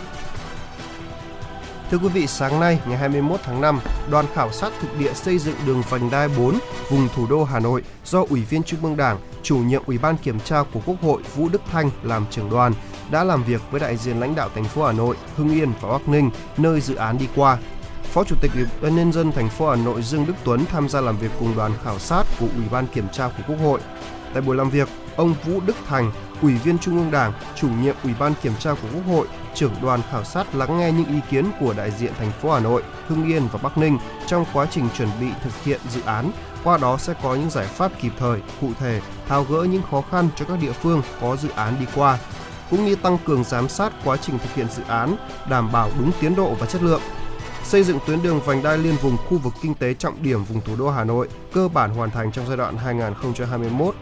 Thưa 1.90 1.98
quý 1.98 2.08
vị, 2.08 2.26
sáng 2.26 2.60
nay 2.60 2.78
ngày 2.86 2.98
21 2.98 3.40
tháng 3.42 3.60
5, 3.60 3.80
đoàn 4.10 4.24
khảo 4.34 4.52
sát 4.52 4.72
thực 4.80 4.98
địa 4.98 5.12
xây 5.14 5.38
dựng 5.38 5.56
đường 5.66 5.82
vành 5.88 6.10
đai 6.10 6.28
4 6.28 6.58
vùng 6.90 7.08
thủ 7.14 7.26
đô 7.26 7.44
Hà 7.44 7.60
Nội 7.60 7.82
do 8.04 8.24
Ủy 8.30 8.40
viên 8.40 8.62
Trung 8.62 8.80
ương 8.82 8.96
Đảng, 8.96 9.18
chủ 9.42 9.56
nhiệm 9.56 9.82
Ủy 9.86 9.98
ban 9.98 10.16
kiểm 10.16 10.40
tra 10.40 10.62
của 10.72 10.80
Quốc 10.86 11.02
hội 11.02 11.22
Vũ 11.34 11.48
Đức 11.48 11.62
Thanh 11.72 11.90
làm 12.02 12.26
trưởng 12.30 12.50
đoàn 12.50 12.72
đã 13.10 13.24
làm 13.24 13.44
việc 13.44 13.62
với 13.70 13.80
đại 13.80 13.96
diện 13.96 14.20
lãnh 14.20 14.34
đạo 14.34 14.48
thành 14.54 14.64
phố 14.64 14.84
Hà 14.84 14.92
Nội, 14.92 15.16
Hưng 15.36 15.54
Yên 15.54 15.72
và 15.80 15.88
Bắc 15.88 16.08
Ninh 16.08 16.30
nơi 16.56 16.80
dự 16.80 16.94
án 16.94 17.18
đi 17.18 17.28
qua. 17.36 17.58
Phó 18.14 18.24
Chủ 18.24 18.36
tịch 18.40 18.50
Ủy 18.54 18.64
ban 18.80 18.96
nhân 18.96 19.12
dân 19.12 19.32
thành 19.32 19.48
phố 19.48 19.70
Hà 19.70 19.76
Nội 19.76 20.02
Dương 20.02 20.26
Đức 20.26 20.32
Tuấn 20.44 20.64
tham 20.66 20.88
gia 20.88 21.00
làm 21.00 21.18
việc 21.18 21.30
cùng 21.38 21.56
đoàn 21.56 21.72
khảo 21.84 21.98
sát 21.98 22.24
của 22.40 22.46
Ủy 22.56 22.64
ban 22.70 22.86
kiểm 22.86 23.08
tra 23.12 23.28
của 23.28 23.42
Quốc 23.48 23.56
hội. 23.64 23.80
Tại 24.32 24.42
buổi 24.42 24.56
làm 24.56 24.70
việc, 24.70 24.88
ông 25.16 25.34
Vũ 25.44 25.60
Đức 25.66 25.76
Thành, 25.86 26.12
Ủy 26.42 26.52
viên 26.54 26.78
Trung 26.78 26.96
ương 26.96 27.10
Đảng, 27.10 27.32
chủ 27.54 27.68
nhiệm 27.82 27.94
Ủy 28.04 28.12
ban 28.18 28.34
kiểm 28.42 28.52
tra 28.58 28.74
của 28.74 28.88
Quốc 28.94 29.14
hội, 29.14 29.26
trưởng 29.54 29.72
đoàn 29.82 30.00
khảo 30.10 30.24
sát 30.24 30.54
lắng 30.54 30.78
nghe 30.78 30.92
những 30.92 31.06
ý 31.06 31.20
kiến 31.30 31.44
của 31.60 31.74
đại 31.76 31.90
diện 31.90 32.12
thành 32.18 32.30
phố 32.30 32.52
Hà 32.52 32.60
Nội, 32.60 32.82
Hưng 33.08 33.26
Yên 33.26 33.48
và 33.52 33.58
Bắc 33.62 33.78
Ninh 33.78 33.98
trong 34.26 34.44
quá 34.52 34.66
trình 34.70 34.88
chuẩn 34.98 35.08
bị 35.20 35.26
thực 35.42 35.64
hiện 35.64 35.80
dự 35.90 36.00
án, 36.04 36.30
qua 36.64 36.78
đó 36.78 36.96
sẽ 36.96 37.14
có 37.22 37.34
những 37.34 37.50
giải 37.50 37.66
pháp 37.66 37.92
kịp 38.00 38.12
thời, 38.18 38.40
cụ 38.60 38.70
thể, 38.78 39.00
tháo 39.28 39.44
gỡ 39.44 39.62
những 39.62 39.82
khó 39.90 40.02
khăn 40.10 40.28
cho 40.36 40.44
các 40.44 40.58
địa 40.60 40.72
phương 40.72 41.02
có 41.20 41.36
dự 41.36 41.48
án 41.54 41.74
đi 41.80 41.86
qua, 41.94 42.18
cũng 42.70 42.84
như 42.84 42.94
tăng 42.94 43.18
cường 43.24 43.44
giám 43.44 43.68
sát 43.68 43.92
quá 44.04 44.16
trình 44.16 44.38
thực 44.38 44.54
hiện 44.54 44.66
dự 44.76 44.82
án, 44.88 45.16
đảm 45.48 45.72
bảo 45.72 45.90
đúng 45.98 46.10
tiến 46.20 46.34
độ 46.34 46.54
và 46.60 46.66
chất 46.66 46.82
lượng, 46.82 47.00
xây 47.64 47.82
dựng 47.82 47.98
tuyến 48.06 48.22
đường 48.22 48.40
vành 48.40 48.62
đai 48.62 48.78
liên 48.78 48.94
vùng 49.02 49.16
khu 49.16 49.38
vực 49.38 49.52
kinh 49.62 49.74
tế 49.74 49.94
trọng 49.94 50.22
điểm 50.22 50.44
vùng 50.44 50.60
thủ 50.60 50.76
đô 50.78 50.90
Hà 50.90 51.04
Nội 51.04 51.28
cơ 51.52 51.68
bản 51.68 51.90
hoàn 51.90 52.10
thành 52.10 52.32
trong 52.32 52.46
giai 52.46 52.56
đoạn 52.56 52.76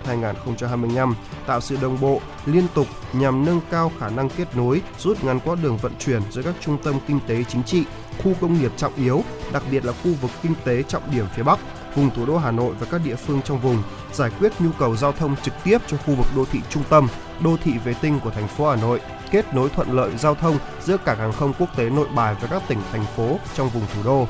2021-2025, 0.06 1.14
tạo 1.46 1.60
sự 1.60 1.76
đồng 1.82 2.00
bộ, 2.00 2.20
liên 2.46 2.66
tục 2.74 2.86
nhằm 3.12 3.44
nâng 3.44 3.60
cao 3.70 3.92
khả 4.00 4.08
năng 4.10 4.28
kết 4.28 4.56
nối, 4.56 4.82
rút 4.98 5.24
ngắn 5.24 5.40
quãng 5.40 5.62
đường 5.62 5.76
vận 5.76 5.92
chuyển 5.98 6.22
giữa 6.30 6.42
các 6.42 6.54
trung 6.60 6.78
tâm 6.84 6.94
kinh 7.08 7.20
tế 7.26 7.44
chính 7.48 7.62
trị, 7.62 7.84
khu 8.24 8.32
công 8.40 8.60
nghiệp 8.60 8.72
trọng 8.76 8.94
yếu, 8.94 9.22
đặc 9.52 9.62
biệt 9.70 9.84
là 9.84 9.92
khu 9.92 10.12
vực 10.22 10.30
kinh 10.42 10.54
tế 10.64 10.82
trọng 10.82 11.10
điểm 11.10 11.26
phía 11.36 11.42
Bắc, 11.42 11.58
vùng 11.94 12.10
thủ 12.10 12.26
đô 12.26 12.38
Hà 12.38 12.50
Nội 12.50 12.74
và 12.80 12.86
các 12.90 13.00
địa 13.04 13.16
phương 13.16 13.40
trong 13.44 13.60
vùng, 13.60 13.82
giải 14.12 14.30
quyết 14.38 14.52
nhu 14.58 14.70
cầu 14.78 14.96
giao 14.96 15.12
thông 15.12 15.36
trực 15.42 15.54
tiếp 15.64 15.78
cho 15.86 15.96
khu 15.96 16.14
vực 16.14 16.26
đô 16.36 16.44
thị 16.44 16.60
trung 16.70 16.82
tâm, 16.90 17.08
đô 17.44 17.56
thị 17.64 17.72
vệ 17.84 17.94
tinh 17.94 18.20
của 18.24 18.30
thành 18.30 18.48
phố 18.48 18.70
Hà 18.70 18.76
Nội, 18.76 19.00
kết 19.30 19.54
nối 19.54 19.68
thuận 19.68 19.92
lợi 19.92 20.10
giao 20.16 20.34
thông 20.34 20.58
giữa 20.80 20.96
cảng 20.96 21.18
hàng 21.18 21.32
không 21.32 21.52
quốc 21.58 21.76
tế 21.76 21.90
Nội 21.90 22.08
Bài 22.14 22.36
và 22.40 22.48
các 22.48 22.62
tỉnh 22.68 22.78
thành 22.92 23.04
phố 23.16 23.38
trong 23.54 23.68
vùng 23.68 23.84
thủ 23.94 24.02
đô 24.04 24.26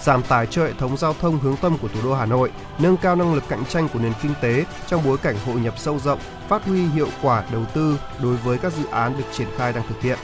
giảm 0.00 0.22
tải 0.22 0.46
cho 0.46 0.64
hệ 0.64 0.72
thống 0.72 0.96
giao 0.96 1.14
thông 1.20 1.38
hướng 1.38 1.56
tâm 1.56 1.78
của 1.78 1.88
thủ 1.88 2.00
đô 2.04 2.14
Hà 2.14 2.26
Nội, 2.26 2.52
nâng 2.78 2.96
cao 2.96 3.16
năng 3.16 3.34
lực 3.34 3.44
cạnh 3.48 3.64
tranh 3.68 3.88
của 3.92 3.98
nền 3.98 4.12
kinh 4.22 4.32
tế 4.40 4.64
trong 4.86 5.04
bối 5.04 5.18
cảnh 5.18 5.36
hội 5.46 5.60
nhập 5.60 5.78
sâu 5.78 5.98
rộng, 5.98 6.18
phát 6.48 6.64
huy 6.64 6.86
hiệu 6.86 7.08
quả 7.22 7.44
đầu 7.52 7.64
tư 7.74 7.98
đối 8.22 8.36
với 8.36 8.58
các 8.58 8.72
dự 8.72 8.86
án 8.90 9.18
được 9.18 9.24
triển 9.32 9.48
khai 9.56 9.72
đang 9.72 9.88
thực 9.88 10.02
hiện. 10.02 10.18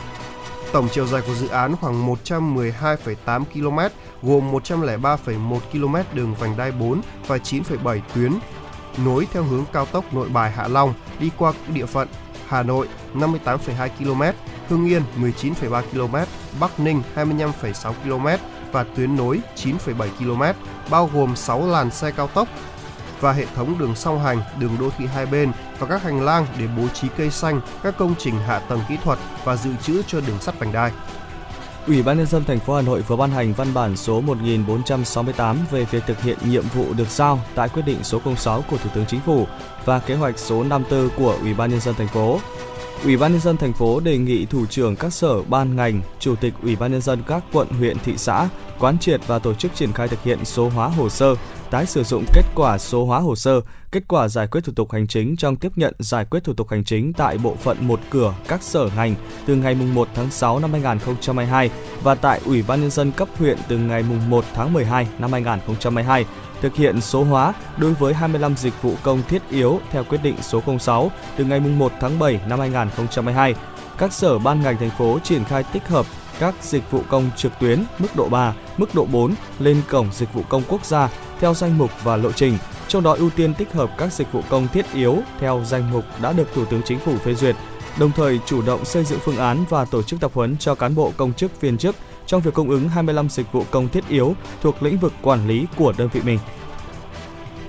Tổng 0.75 0.89
chiều 0.93 1.07
dài 1.07 1.23
của 1.27 1.35
dự 1.35 1.49
án 1.49 1.77
khoảng 1.77 2.07
112,8 2.07 3.45
km, 3.45 3.79
gồm 4.23 4.53
103,1 4.53 5.59
km 5.73 5.97
đường 6.17 6.35
vành 6.35 6.57
đai 6.57 6.73
4 6.73 7.01
và 7.27 7.37
9,7 7.37 8.01
tuyến 8.15 8.33
nối 9.05 9.27
theo 9.33 9.43
hướng 9.43 9.65
cao 9.73 9.87
tốc 9.87 10.15
Nội 10.15 10.29
Bài 10.29 10.51
Hạ 10.51 10.69
Long 10.69 10.95
đi 11.21 11.31
qua 11.39 11.53
địa 11.75 11.87
phận 11.87 12.09
Hà 12.47 12.63
Nội 12.63 12.89
58,2 13.15 13.89
km, 13.99 14.23
Hưng 14.69 14.87
Yên 14.87 15.03
19,3 15.21 15.83
km, 15.83 16.17
Bắc 16.61 16.81
Ninh 16.81 17.03
25,6 17.17 17.93
km 18.05 18.27
và 18.73 18.85
tuyến 18.97 19.17
nối 19.17 19.41
9,7 19.57 20.09
km, 20.19 20.61
bao 20.91 21.11
gồm 21.15 21.37
6 21.37 21.67
làn 21.67 21.91
xe 21.91 22.11
cao 22.11 22.27
tốc 22.27 22.49
và 23.21 23.33
hệ 23.33 23.47
thống 23.57 23.79
đường 23.79 23.95
song 23.95 24.21
hành, 24.23 24.41
đường 24.59 24.77
đô 24.81 24.91
thị 24.99 25.07
hai 25.07 25.27
bên 25.27 25.53
và 25.79 25.87
các 25.87 26.03
hành 26.03 26.25
lang 26.25 26.47
để 26.59 26.67
bố 26.77 26.89
trí 26.89 27.09
cây 27.17 27.31
xanh, 27.31 27.61
các 27.83 27.95
công 27.99 28.15
trình 28.19 28.35
hạ 28.47 28.59
tầng 28.59 28.81
kỹ 28.89 28.97
thuật 29.05 29.19
và 29.45 29.57
dự 29.57 29.71
trữ 29.83 30.03
cho 30.07 30.21
đường 30.21 30.41
sắt 30.41 30.59
vành 30.59 30.73
đai. 30.73 30.93
Ủy 31.87 32.03
ban 32.03 32.19
nhân 32.19 32.27
dân 32.27 32.45
thành 32.45 32.61
phố 32.61 32.75
Hà 32.75 32.83
Nội 32.83 33.01
vừa 33.01 33.17
ban 33.17 33.31
hành 33.31 33.53
văn 33.53 33.75
bản 33.75 33.97
số 33.97 34.21
1468 34.21 35.59
về 35.71 35.85
việc 35.85 36.03
thực 36.07 36.23
hiện 36.23 36.39
nhiệm 36.45 36.65
vụ 36.75 36.93
được 36.97 37.11
giao 37.11 37.41
tại 37.55 37.69
quyết 37.69 37.83
định 37.87 38.05
số 38.05 38.21
06 38.37 38.65
của 38.71 38.77
Thủ 38.77 38.91
tướng 38.95 39.07
Chính 39.07 39.21
phủ 39.21 39.47
và 39.85 39.99
kế 39.99 40.15
hoạch 40.15 40.39
số 40.39 40.65
54 40.65 41.09
của 41.17 41.39
Ủy 41.41 41.55
ban 41.55 41.71
nhân 41.71 41.81
dân 41.81 41.95
thành 41.95 42.09
phố. 42.09 42.41
Ủy 43.05 43.17
ban 43.17 43.33
nhân 43.33 43.41
dân 43.41 43.57
thành 43.57 43.73
phố 43.73 44.01
đề 44.01 44.19
nghị 44.19 44.47
thủ 44.47 44.67
trưởng 44.67 44.97
các 44.97 45.13
sở 45.13 45.43
ban 45.43 45.77
ngành, 45.77 46.03
chủ 46.19 46.37
tịch 46.37 46.55
Ủy 46.63 46.77
ban 46.77 46.93
nhân 46.93 47.01
dân 47.01 47.23
các 47.27 47.45
quận, 47.53 47.69
huyện, 47.69 47.99
thị 47.99 48.15
xã 48.17 48.49
quán 48.79 48.99
triệt 48.99 49.21
và 49.27 49.39
tổ 49.39 49.55
chức 49.55 49.75
triển 49.75 49.93
khai 49.93 50.09
thực 50.09 50.23
hiện 50.23 50.45
số 50.45 50.69
hóa 50.69 50.89
hồ 50.89 51.09
sơ, 51.09 51.35
tái 51.75 51.87
sử 51.87 52.05
dụng 52.05 52.25
kết 52.33 52.43
quả 52.55 52.79
số 52.79 53.05
hóa 53.05 53.19
hồ 53.19 53.37
sơ, 53.37 53.61
kết 53.93 54.03
quả 54.09 54.29
giải 54.29 54.47
quyết 54.47 54.65
thủ 54.65 54.73
tục 54.77 54.93
hành 54.93 55.07
chính 55.07 55.37
trong 55.37 55.57
tiếp 55.57 55.73
nhận 55.77 55.95
giải 55.99 56.25
quyết 56.25 56.45
thủ 56.45 56.53
tục 56.53 56.69
hành 56.71 56.85
chính 56.85 57.13
tại 57.13 57.39
bộ 57.39 57.57
phận 57.57 57.77
một 57.89 58.01
cửa 58.11 58.35
các 58.49 58.63
sở 58.63 58.89
ngành 58.97 59.15
từ 59.47 59.57
ngày 59.57 59.75
1 59.75 60.09
tháng 60.15 60.31
6 60.31 60.59
năm 60.59 60.73
2022 60.73 61.71
và 62.03 62.15
tại 62.15 62.41
Ủy 62.45 62.65
ban 62.69 62.81
nhân 62.81 62.91
dân 62.91 63.13
cấp 63.13 63.29
huyện 63.39 63.59
từ 63.69 63.79
ngày 63.79 64.05
1 64.29 64.45
tháng 64.55 64.73
12 64.73 65.09
năm 65.19 65.33
2022 65.33 66.25
thực 66.61 66.75
hiện 66.75 67.01
số 67.01 67.25
hóa 67.25 67.55
đối 67.77 67.95
với 67.95 68.15
25 68.15 68.57
dịch 68.57 68.83
vụ 68.83 68.95
công 69.03 69.23
thiết 69.29 69.43
yếu 69.51 69.81
theo 69.91 70.05
quyết 70.05 70.23
định 70.23 70.37
số 70.43 70.63
06 70.81 71.11
từ 71.37 71.45
ngày 71.45 71.61
1 71.61 71.93
tháng 72.01 72.19
7 72.19 72.41
năm 72.49 72.59
2022. 72.59 73.55
Các 73.99 74.13
sở 74.13 74.39
ban 74.39 74.63
ngành 74.63 74.77
thành 74.77 74.91
phố 74.91 75.19
triển 75.23 75.45
khai 75.45 75.63
tích 75.73 75.89
hợp 75.89 76.07
các 76.39 76.55
dịch 76.63 76.91
vụ 76.91 77.01
công 77.09 77.31
trực 77.37 77.53
tuyến 77.61 77.85
mức 77.99 78.09
độ 78.17 78.29
3, 78.29 78.55
mức 78.77 78.95
độ 78.95 79.05
4 79.05 79.35
lên 79.59 79.83
cổng 79.91 80.09
dịch 80.13 80.35
vụ 80.35 80.43
công 80.49 80.63
quốc 80.69 80.85
gia 80.85 81.09
theo 81.41 81.55
danh 81.55 81.79
mục 81.79 81.91
và 82.03 82.17
lộ 82.17 82.33
trình, 82.33 82.59
trong 82.89 83.03
đó 83.03 83.17
ưu 83.19 83.31
tiên 83.31 83.55
tích 83.55 83.73
hợp 83.73 83.91
các 83.99 84.13
dịch 84.13 84.33
vụ 84.33 84.41
công 84.49 84.69
thiết 84.69 84.87
yếu 84.95 85.19
theo 85.41 85.63
danh 85.67 85.91
mục 85.91 86.05
đã 86.23 86.33
được 86.33 86.49
Thủ 86.55 86.65
tướng 86.65 86.83
Chính 86.85 86.99
phủ 86.99 87.17
phê 87.17 87.35
duyệt, 87.35 87.57
đồng 87.99 88.13
thời 88.13 88.41
chủ 88.47 88.63
động 88.63 88.85
xây 88.85 89.05
dựng 89.05 89.19
phương 89.25 89.37
án 89.37 89.65
và 89.69 89.85
tổ 89.85 90.03
chức 90.03 90.21
tập 90.21 90.31
huấn 90.35 90.57
cho 90.57 90.75
cán 90.75 90.95
bộ 90.95 91.13
công 91.17 91.33
chức 91.33 91.61
viên 91.61 91.79
chức 91.79 91.97
trong 92.27 92.41
việc 92.41 92.55
cung 92.55 92.71
ứng 92.71 92.89
25 92.89 93.29
dịch 93.29 93.53
vụ 93.53 93.65
công 93.71 93.89
thiết 93.89 94.09
yếu 94.09 94.35
thuộc 94.63 94.83
lĩnh 94.83 94.99
vực 94.99 95.13
quản 95.23 95.49
lý 95.49 95.67
của 95.77 95.95
đơn 95.99 96.09
vị 96.13 96.21
mình. 96.25 96.39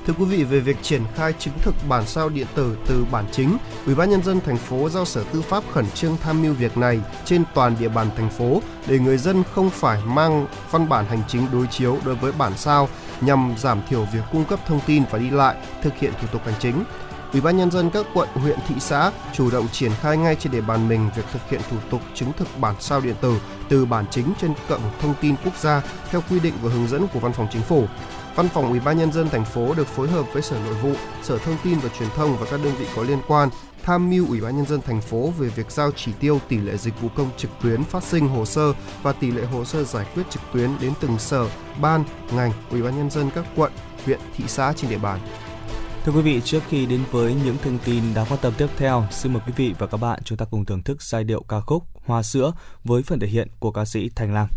Thưa 0.07 0.13
quý 0.19 0.25
vị, 0.25 0.43
về 0.43 0.59
việc 0.59 0.77
triển 0.81 1.01
khai 1.15 1.33
chứng 1.39 1.53
thực 1.61 1.75
bản 1.89 2.05
sao 2.07 2.29
điện 2.29 2.47
tử 2.55 2.77
từ 2.87 3.05
bản 3.11 3.25
chính, 3.31 3.57
Ủy 3.85 3.95
ban 3.95 4.09
nhân 4.09 4.23
dân 4.23 4.41
thành 4.41 4.57
phố 4.57 4.89
giao 4.89 5.05
Sở 5.05 5.23
Tư 5.33 5.41
pháp 5.41 5.63
khẩn 5.71 5.85
trương 5.91 6.17
tham 6.17 6.41
mưu 6.41 6.53
việc 6.53 6.77
này 6.77 6.99
trên 7.25 7.43
toàn 7.53 7.75
địa 7.79 7.89
bàn 7.89 8.07
thành 8.17 8.29
phố 8.29 8.61
để 8.87 8.99
người 8.99 9.17
dân 9.17 9.43
không 9.55 9.69
phải 9.69 9.99
mang 10.05 10.47
văn 10.71 10.89
bản 10.89 11.05
hành 11.05 11.21
chính 11.27 11.47
đối 11.51 11.67
chiếu 11.67 11.97
đối 12.05 12.15
với 12.15 12.31
bản 12.31 12.51
sao 12.57 12.89
nhằm 13.21 13.55
giảm 13.57 13.81
thiểu 13.89 14.07
việc 14.13 14.21
cung 14.31 14.45
cấp 14.45 14.59
thông 14.67 14.79
tin 14.85 15.03
và 15.11 15.19
đi 15.19 15.29
lại, 15.29 15.55
thực 15.81 15.97
hiện 15.97 16.11
thủ 16.21 16.27
tục 16.31 16.41
hành 16.45 16.59
chính. 16.59 16.83
Ủy 17.31 17.41
ban 17.41 17.57
nhân 17.57 17.71
dân 17.71 17.89
các 17.89 18.05
quận, 18.13 18.29
huyện, 18.33 18.59
thị 18.67 18.75
xã 18.79 19.11
chủ 19.33 19.51
động 19.51 19.67
triển 19.71 19.91
khai 20.01 20.17
ngay 20.17 20.35
trên 20.35 20.51
địa 20.51 20.61
bàn 20.61 20.87
mình 20.87 21.09
việc 21.15 21.25
thực 21.33 21.49
hiện 21.49 21.61
thủ 21.69 21.77
tục 21.89 22.01
chứng 22.13 22.31
thực 22.37 22.47
bản 22.59 22.75
sao 22.79 23.01
điện 23.01 23.15
tử 23.21 23.39
từ 23.69 23.85
bản 23.85 24.05
chính 24.11 24.33
trên 24.41 24.53
cổng 24.69 24.81
thông 25.01 25.13
tin 25.21 25.35
quốc 25.45 25.57
gia 25.57 25.81
theo 26.11 26.23
quy 26.29 26.39
định 26.39 26.53
và 26.61 26.71
hướng 26.73 26.87
dẫn 26.87 27.07
của 27.13 27.19
Văn 27.19 27.33
phòng 27.33 27.47
Chính 27.51 27.61
phủ. 27.61 27.87
Văn 28.35 28.49
phòng 28.49 28.69
Ủy 28.69 28.79
ban 28.79 28.97
nhân 28.97 29.11
dân 29.11 29.29
thành 29.29 29.45
phố 29.45 29.73
được 29.73 29.87
phối 29.87 30.07
hợp 30.09 30.25
với 30.33 30.41
Sở 30.41 30.59
Nội 30.65 30.73
vụ, 30.73 30.93
Sở 31.23 31.37
Thông 31.37 31.57
tin 31.63 31.79
và 31.79 31.89
Truyền 31.99 32.09
thông 32.15 32.37
và 32.37 32.45
các 32.51 32.59
đơn 32.63 32.73
vị 32.79 32.85
có 32.95 33.03
liên 33.03 33.19
quan 33.27 33.49
tham 33.83 34.09
mưu 34.09 34.27
Ủy 34.27 34.41
ban 34.41 34.57
nhân 34.57 34.65
dân 34.65 34.81
thành 34.81 35.01
phố 35.01 35.33
về 35.37 35.47
việc 35.47 35.71
giao 35.71 35.91
chỉ 35.91 36.11
tiêu 36.19 36.39
tỷ 36.47 36.57
lệ 36.57 36.77
dịch 36.77 37.01
vụ 37.01 37.09
công 37.15 37.29
trực 37.37 37.51
tuyến 37.63 37.83
phát 37.83 38.03
sinh 38.03 38.27
hồ 38.27 38.45
sơ 38.45 38.73
và 39.01 39.13
tỷ 39.13 39.31
lệ 39.31 39.45
hồ 39.45 39.65
sơ 39.65 39.83
giải 39.83 40.05
quyết 40.15 40.23
trực 40.29 40.41
tuyến 40.53 40.69
đến 40.81 40.93
từng 41.01 41.19
sở, 41.19 41.49
ban, 41.81 42.03
ngành, 42.31 42.51
Ủy 42.71 42.81
ban 42.81 42.97
nhân 42.97 43.09
dân 43.09 43.29
các 43.35 43.45
quận, 43.55 43.71
huyện, 44.05 44.19
thị 44.35 44.43
xã 44.47 44.73
trên 44.73 44.89
địa 44.89 44.97
bàn. 44.97 45.19
Thưa 46.05 46.11
quý 46.11 46.21
vị, 46.21 46.41
trước 46.41 46.63
khi 46.69 46.85
đến 46.85 47.03
với 47.11 47.35
những 47.45 47.57
thông 47.63 47.77
tin 47.85 48.03
đáng 48.13 48.25
quan 48.29 48.39
tâm 48.41 48.53
tiếp 48.57 48.67
theo, 48.77 49.07
xin 49.11 49.33
mời 49.33 49.41
quý 49.47 49.53
vị 49.55 49.73
và 49.79 49.87
các 49.87 49.97
bạn 49.97 50.19
chúng 50.23 50.37
ta 50.37 50.45
cùng 50.51 50.65
thưởng 50.65 50.83
thức 50.83 51.01
giai 51.01 51.23
điệu 51.23 51.43
ca 51.43 51.59
khúc 51.59 51.83
Hoa 52.05 52.23
sữa 52.23 52.51
với 52.83 53.03
phần 53.03 53.19
thể 53.19 53.27
hiện 53.27 53.47
của 53.59 53.71
ca 53.71 53.85
sĩ 53.85 54.09
Thành 54.15 54.33
Lam. 54.33 54.47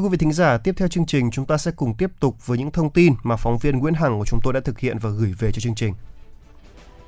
Thưa 0.00 0.04
quý 0.04 0.10
vị 0.10 0.16
thính 0.16 0.32
giả, 0.32 0.58
tiếp 0.58 0.74
theo 0.76 0.88
chương 0.88 1.06
trình 1.06 1.30
chúng 1.30 1.46
ta 1.46 1.58
sẽ 1.58 1.70
cùng 1.70 1.94
tiếp 1.94 2.10
tục 2.20 2.46
với 2.46 2.58
những 2.58 2.70
thông 2.70 2.90
tin 2.90 3.14
mà 3.22 3.36
phóng 3.36 3.58
viên 3.58 3.78
Nguyễn 3.78 3.94
Hằng 3.94 4.18
của 4.18 4.24
chúng 4.26 4.40
tôi 4.42 4.52
đã 4.52 4.60
thực 4.60 4.78
hiện 4.78 4.98
và 4.98 5.10
gửi 5.10 5.34
về 5.38 5.52
cho 5.52 5.60
chương 5.60 5.74
trình. 5.74 5.94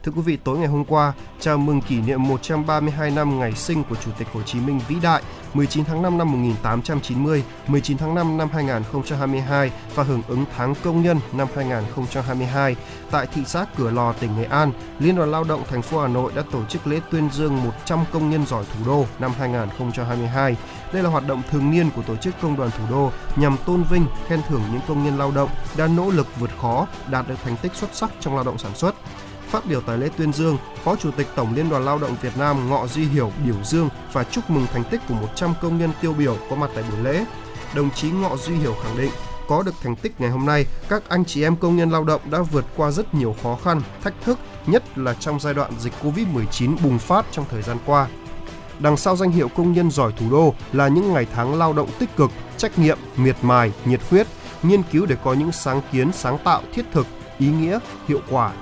Thưa 0.02 0.12
quý 0.12 0.22
vị, 0.22 0.38
tối 0.44 0.58
ngày 0.58 0.68
hôm 0.68 0.84
qua, 0.84 1.12
chào 1.40 1.58
mừng 1.58 1.80
kỷ 1.80 2.00
niệm 2.00 2.28
132 2.28 3.10
năm 3.10 3.38
ngày 3.38 3.52
sinh 3.52 3.84
của 3.84 3.96
Chủ 4.04 4.10
tịch 4.18 4.28
Hồ 4.32 4.42
Chí 4.42 4.60
Minh 4.60 4.80
vĩ 4.88 4.96
đại 5.02 5.22
19 5.54 5.84
tháng 5.84 6.02
5 6.02 6.18
năm 6.18 6.32
1890, 6.32 7.44
19 7.66 7.98
tháng 7.98 8.14
5 8.14 8.38
năm 8.38 8.48
2022 8.52 9.70
và 9.94 10.02
hưởng 10.02 10.22
ứng 10.28 10.44
tháng 10.56 10.74
công 10.84 11.02
nhân 11.02 11.18
năm 11.32 11.48
2022 11.56 12.76
tại 13.10 13.26
thị 13.26 13.42
xã 13.46 13.66
Cửa 13.76 13.90
Lò, 13.90 14.12
tỉnh 14.12 14.36
Nghệ 14.36 14.44
An, 14.44 14.72
Liên 14.98 15.16
đoàn 15.16 15.30
Lao 15.30 15.44
động 15.44 15.62
thành 15.70 15.82
phố 15.82 16.00
Hà 16.00 16.08
Nội 16.08 16.32
đã 16.36 16.42
tổ 16.52 16.64
chức 16.64 16.86
lễ 16.86 17.00
tuyên 17.10 17.28
dương 17.32 17.62
100 17.64 18.04
công 18.12 18.30
nhân 18.30 18.46
giỏi 18.46 18.64
thủ 18.64 18.84
đô 18.86 19.06
năm 19.18 19.32
2022. 19.38 20.56
Đây 20.92 21.02
là 21.02 21.10
hoạt 21.10 21.26
động 21.26 21.42
thường 21.50 21.70
niên 21.70 21.90
của 21.96 22.02
tổ 22.02 22.16
chức 22.16 22.34
công 22.42 22.56
đoàn 22.56 22.70
thủ 22.70 22.84
đô 22.90 23.10
nhằm 23.36 23.56
tôn 23.66 23.82
vinh, 23.82 24.06
khen 24.28 24.40
thưởng 24.48 24.62
những 24.72 24.82
công 24.88 25.04
nhân 25.04 25.18
lao 25.18 25.30
động 25.30 25.50
đã 25.76 25.86
nỗ 25.86 26.10
lực 26.10 26.26
vượt 26.38 26.50
khó, 26.60 26.86
đạt 27.10 27.28
được 27.28 27.36
thành 27.44 27.56
tích 27.56 27.74
xuất 27.74 27.94
sắc 27.94 28.10
trong 28.20 28.34
lao 28.34 28.44
động 28.44 28.58
sản 28.58 28.74
xuất. 28.74 28.94
Phát 29.52 29.66
biểu 29.66 29.80
tại 29.80 29.98
lễ 29.98 30.08
tuyên 30.16 30.32
dương, 30.32 30.58
Phó 30.84 30.96
Chủ 30.96 31.10
tịch 31.10 31.26
Tổng 31.36 31.54
Liên 31.54 31.70
đoàn 31.70 31.84
Lao 31.84 31.98
động 31.98 32.16
Việt 32.22 32.36
Nam 32.38 32.70
Ngọ 32.70 32.86
Duy 32.86 33.04
Hiểu 33.04 33.32
biểu 33.46 33.54
dương 33.64 33.88
và 34.12 34.24
chúc 34.24 34.50
mừng 34.50 34.66
thành 34.72 34.84
tích 34.90 35.00
của 35.08 35.14
100 35.14 35.54
công 35.62 35.78
nhân 35.78 35.90
tiêu 36.00 36.12
biểu 36.12 36.36
có 36.50 36.56
mặt 36.56 36.70
tại 36.74 36.84
buổi 36.90 37.00
lễ. 37.04 37.24
Đồng 37.74 37.90
chí 37.90 38.10
Ngọ 38.10 38.36
Duy 38.36 38.54
Hiểu 38.54 38.74
khẳng 38.82 38.98
định, 38.98 39.10
có 39.48 39.62
được 39.62 39.74
thành 39.82 39.96
tích 39.96 40.20
ngày 40.20 40.30
hôm 40.30 40.46
nay, 40.46 40.66
các 40.88 41.02
anh 41.08 41.24
chị 41.24 41.42
em 41.42 41.56
công 41.56 41.76
nhân 41.76 41.90
lao 41.90 42.04
động 42.04 42.20
đã 42.30 42.42
vượt 42.42 42.64
qua 42.76 42.90
rất 42.90 43.14
nhiều 43.14 43.36
khó 43.42 43.58
khăn, 43.64 43.82
thách 44.02 44.14
thức, 44.24 44.38
nhất 44.66 44.98
là 44.98 45.14
trong 45.14 45.40
giai 45.40 45.54
đoạn 45.54 45.72
dịch 45.80 45.92
Covid-19 46.02 46.76
bùng 46.82 46.98
phát 46.98 47.26
trong 47.32 47.44
thời 47.50 47.62
gian 47.62 47.76
qua. 47.86 48.08
Đằng 48.78 48.96
sau 48.96 49.16
danh 49.16 49.30
hiệu 49.30 49.48
công 49.48 49.72
nhân 49.72 49.90
giỏi 49.90 50.12
thủ 50.18 50.26
đô 50.30 50.54
là 50.72 50.88
những 50.88 51.12
ngày 51.12 51.26
tháng 51.34 51.54
lao 51.54 51.72
động 51.72 51.88
tích 51.98 52.16
cực, 52.16 52.30
trách 52.56 52.78
nhiệm, 52.78 52.98
miệt 53.16 53.36
mài, 53.42 53.72
nhiệt 53.84 54.00
huyết, 54.10 54.26
nghiên 54.62 54.82
cứu 54.92 55.06
để 55.06 55.16
có 55.24 55.34
những 55.34 55.52
sáng 55.52 55.80
kiến, 55.92 56.12
sáng 56.12 56.38
tạo 56.44 56.62
thiết 56.72 56.84
thực, 56.92 57.06
ý 57.38 57.46
nghĩa, 57.48 57.78
hiệu 58.08 58.20
quả 58.30 58.52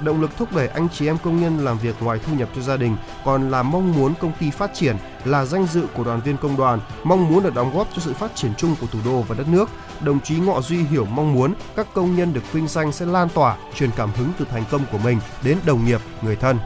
động 0.00 0.20
lực 0.20 0.36
thúc 0.36 0.52
đẩy 0.56 0.68
anh 0.68 0.88
chị 0.88 1.06
em 1.06 1.18
công 1.24 1.40
nhân 1.40 1.64
làm 1.64 1.78
việc 1.78 1.94
ngoài 2.00 2.18
thu 2.26 2.34
nhập 2.34 2.48
cho 2.56 2.62
gia 2.62 2.76
đình, 2.76 2.96
còn 3.24 3.50
là 3.50 3.62
mong 3.62 3.92
muốn 3.92 4.14
công 4.20 4.32
ty 4.40 4.50
phát 4.50 4.74
triển, 4.74 4.96
là 5.24 5.44
danh 5.44 5.66
dự 5.66 5.86
của 5.94 6.04
đoàn 6.04 6.20
viên 6.20 6.36
công 6.36 6.56
đoàn, 6.56 6.80
mong 7.04 7.28
muốn 7.28 7.42
được 7.42 7.54
đóng 7.54 7.76
góp 7.76 7.88
cho 7.94 8.02
sự 8.02 8.12
phát 8.12 8.36
triển 8.36 8.52
chung 8.56 8.76
của 8.80 8.86
thủ 8.86 8.98
đô 9.04 9.22
và 9.22 9.34
đất 9.34 9.48
nước. 9.48 9.68
Đồng 10.00 10.20
chí 10.20 10.38
Ngọ 10.38 10.60
Duy 10.60 10.82
hiểu 10.82 11.04
mong 11.04 11.34
muốn 11.34 11.54
các 11.76 11.86
công 11.94 12.16
nhân 12.16 12.32
được 12.32 12.52
vinh 12.52 12.68
danh 12.68 12.92
sẽ 12.92 13.06
lan 13.06 13.28
tỏa, 13.28 13.56
truyền 13.74 13.90
cảm 13.96 14.10
hứng 14.16 14.32
từ 14.38 14.44
thành 14.50 14.64
công 14.70 14.82
của 14.92 14.98
mình 14.98 15.18
đến 15.44 15.58
đồng 15.66 15.86
nghiệp, 15.86 16.00
người 16.22 16.36
thân. 16.36 16.58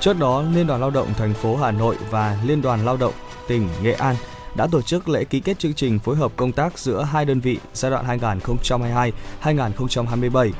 Trước 0.00 0.18
đó, 0.18 0.42
Liên 0.54 0.66
đoàn 0.66 0.80
Lao 0.80 0.90
động 0.90 1.08
thành 1.18 1.34
phố 1.34 1.56
Hà 1.56 1.70
Nội 1.70 1.96
và 2.10 2.38
Liên 2.44 2.62
đoàn 2.62 2.84
Lao 2.84 2.96
động 2.96 3.12
tỉnh 3.48 3.68
Nghệ 3.82 3.92
An 3.92 4.16
đã 4.56 4.66
tổ 4.66 4.82
chức 4.82 5.08
lễ 5.08 5.24
ký 5.24 5.40
kết 5.40 5.58
chương 5.58 5.74
trình 5.74 5.98
phối 5.98 6.16
hợp 6.16 6.32
công 6.36 6.52
tác 6.52 6.78
giữa 6.78 7.02
hai 7.02 7.24
đơn 7.24 7.40
vị 7.40 7.58
giai 7.74 7.90
đoạn 7.90 8.18
2022-2027. 9.42 10.50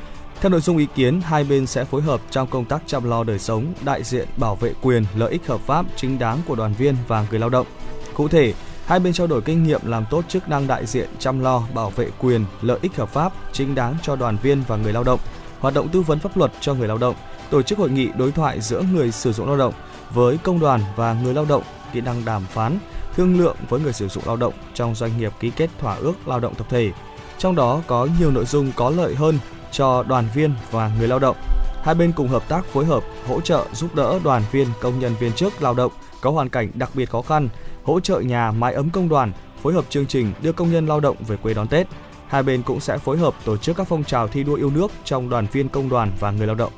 Theo 0.43 0.49
nội 0.49 0.61
dung 0.61 0.77
ý 0.77 0.87
kiến, 0.95 1.21
hai 1.21 1.43
bên 1.43 1.67
sẽ 1.67 1.85
phối 1.85 2.01
hợp 2.01 2.21
trong 2.29 2.47
công 2.47 2.65
tác 2.65 2.83
chăm 2.85 3.09
lo 3.09 3.23
đời 3.23 3.39
sống, 3.39 3.73
đại 3.85 4.03
diện 4.03 4.27
bảo 4.37 4.55
vệ 4.55 4.73
quyền, 4.81 5.05
lợi 5.15 5.31
ích 5.31 5.47
hợp 5.47 5.61
pháp 5.61 5.85
chính 5.95 6.19
đáng 6.19 6.39
của 6.47 6.55
đoàn 6.55 6.73
viên 6.73 6.95
và 7.07 7.25
người 7.29 7.39
lao 7.39 7.49
động. 7.49 7.67
Cụ 8.13 8.27
thể, 8.27 8.53
hai 8.85 8.99
bên 8.99 9.13
trao 9.13 9.27
đổi 9.27 9.41
kinh 9.41 9.63
nghiệm 9.63 9.81
làm 9.83 10.05
tốt 10.09 10.25
chức 10.27 10.49
năng 10.49 10.67
đại 10.67 10.85
diện 10.85 11.09
chăm 11.19 11.39
lo, 11.39 11.63
bảo 11.73 11.89
vệ 11.89 12.09
quyền, 12.19 12.45
lợi 12.61 12.79
ích 12.81 12.95
hợp 12.95 13.09
pháp 13.09 13.33
chính 13.51 13.75
đáng 13.75 13.95
cho 14.01 14.15
đoàn 14.15 14.37
viên 14.41 14.63
và 14.67 14.75
người 14.75 14.93
lao 14.93 15.03
động, 15.03 15.19
hoạt 15.59 15.73
động 15.73 15.89
tư 15.89 16.01
vấn 16.01 16.19
pháp 16.19 16.37
luật 16.37 16.51
cho 16.59 16.73
người 16.73 16.87
lao 16.87 16.97
động, 16.97 17.15
tổ 17.49 17.61
chức 17.61 17.77
hội 17.77 17.89
nghị 17.89 18.09
đối 18.17 18.31
thoại 18.31 18.61
giữa 18.61 18.81
người 18.93 19.11
sử 19.11 19.33
dụng 19.33 19.47
lao 19.47 19.57
động 19.57 19.73
với 20.13 20.37
công 20.37 20.59
đoàn 20.59 20.81
và 20.95 21.13
người 21.23 21.33
lao 21.33 21.45
động, 21.45 21.63
kỹ 21.93 22.01
năng 22.01 22.25
đàm 22.25 22.45
phán, 22.45 22.79
thương 23.15 23.39
lượng 23.39 23.55
với 23.69 23.79
người 23.79 23.93
sử 23.93 24.07
dụng 24.07 24.23
lao 24.27 24.35
động 24.35 24.53
trong 24.73 24.95
doanh 24.95 25.17
nghiệp 25.17 25.33
ký 25.39 25.51
kết 25.55 25.69
thỏa 25.79 25.95
ước 25.95 26.27
lao 26.27 26.39
động 26.39 26.55
tập 26.55 26.67
thể. 26.69 26.91
Trong 27.37 27.55
đó 27.55 27.81
có 27.87 28.07
nhiều 28.19 28.31
nội 28.31 28.45
dung 28.45 28.71
có 28.75 28.89
lợi 28.89 29.15
hơn 29.15 29.39
cho 29.73 30.03
đoàn 30.03 30.25
viên 30.33 30.53
và 30.71 30.91
người 30.99 31.07
lao 31.07 31.19
động. 31.19 31.35
Hai 31.83 31.95
bên 31.95 32.11
cùng 32.11 32.27
hợp 32.27 32.49
tác 32.49 32.65
phối 32.65 32.85
hợp, 32.85 33.03
hỗ 33.27 33.41
trợ 33.41 33.65
giúp 33.73 33.95
đỡ 33.95 34.19
đoàn 34.23 34.43
viên, 34.51 34.67
công 34.81 34.99
nhân 34.99 35.15
viên 35.19 35.33
chức 35.33 35.61
lao 35.61 35.73
động 35.73 35.91
có 36.21 36.29
hoàn 36.31 36.49
cảnh 36.49 36.71
đặc 36.73 36.89
biệt 36.93 37.09
khó 37.09 37.21
khăn, 37.21 37.49
hỗ 37.83 37.99
trợ 37.99 38.19
nhà 38.19 38.51
mái 38.51 38.73
ấm 38.73 38.89
công 38.89 39.09
đoàn, 39.09 39.31
phối 39.61 39.73
hợp 39.73 39.85
chương 39.89 40.05
trình 40.05 40.33
đưa 40.41 40.51
công 40.51 40.71
nhân 40.71 40.87
lao 40.87 40.99
động 40.99 41.17
về 41.27 41.37
quê 41.37 41.53
đón 41.53 41.67
Tết. 41.67 41.87
Hai 42.27 42.43
bên 42.43 42.63
cũng 42.63 42.79
sẽ 42.79 42.97
phối 42.97 43.17
hợp 43.17 43.33
tổ 43.45 43.57
chức 43.57 43.77
các 43.77 43.87
phong 43.87 44.03
trào 44.03 44.27
thi 44.27 44.43
đua 44.43 44.55
yêu 44.55 44.71
nước 44.75 44.91
trong 45.03 45.29
đoàn 45.29 45.47
viên 45.51 45.69
công 45.69 45.89
đoàn 45.89 46.11
và 46.19 46.31
người 46.31 46.47
lao 46.47 46.55
động. 46.55 46.71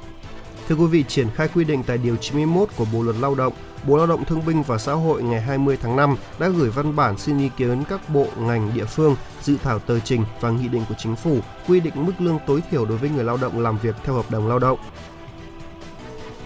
Thưa 0.68 0.76
quý 0.76 0.86
vị, 0.86 1.04
triển 1.08 1.28
khai 1.36 1.48
quy 1.56 1.64
định 1.64 1.84
tại 1.84 1.98
Điều 1.98 2.16
91 2.16 2.70
của 2.76 2.86
Bộ 2.94 3.02
Luật 3.02 3.16
Lao 3.20 3.36
động, 3.36 3.54
Bộ 3.88 3.98
Lao 3.98 4.08
động 4.08 4.26
Thương 4.26 4.46
binh 4.46 4.64
và 4.64 4.78
Xã 4.78 4.94
hội 4.94 5.24
ngày 5.24 5.42
20 5.42 5.78
tháng 5.82 5.96
5 5.96 6.16
đã 6.40 6.50
gửi 6.50 6.70
văn 6.70 6.96
bản 6.96 7.18
xin 7.18 7.38
ý 7.38 7.50
kiến 7.58 7.84
các 7.90 8.10
bộ, 8.10 8.28
ngành, 8.38 8.72
địa 8.74 8.86
phương 8.86 9.16
dự 9.42 9.58
thảo 9.64 9.80
tờ 9.80 10.00
trình 10.00 10.24
và 10.42 10.50
nghị 10.50 10.68
định 10.68 10.86
của 10.90 10.96
chính 10.98 11.16
phủ 11.16 11.40
quy 11.68 11.80
định 11.80 12.06
mức 12.06 12.14
lương 12.20 12.40
tối 12.48 12.64
thiểu 12.72 12.86
đối 12.86 12.98
với 12.98 13.10
người 13.10 13.24
lao 13.24 13.38
động 13.38 13.60
làm 13.60 13.78
việc 13.78 13.96
theo 14.04 14.16
hợp 14.16 14.32
đồng 14.32 14.48
lao 14.48 14.60
động. 14.60 14.80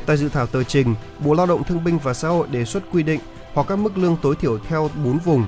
Tại 0.05 0.17
dự 0.17 0.29
thảo 0.29 0.47
tờ 0.47 0.63
trình, 0.63 0.95
Bộ 1.19 1.33
Lao 1.33 1.45
động 1.45 1.63
Thương 1.63 1.83
binh 1.83 1.99
và 1.99 2.13
Xã 2.13 2.29
hội 2.29 2.47
đề 2.51 2.65
xuất 2.65 2.83
quy 2.91 3.03
định 3.03 3.19
hoặc 3.53 3.67
các 3.67 3.79
mức 3.79 3.97
lương 3.97 4.17
tối 4.21 4.35
thiểu 4.35 4.59
theo 4.59 4.89
4 5.03 5.17
vùng, 5.17 5.45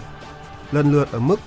lần 0.71 0.91
lượt 0.91 1.11
ở 1.11 1.19
mức 1.19 1.39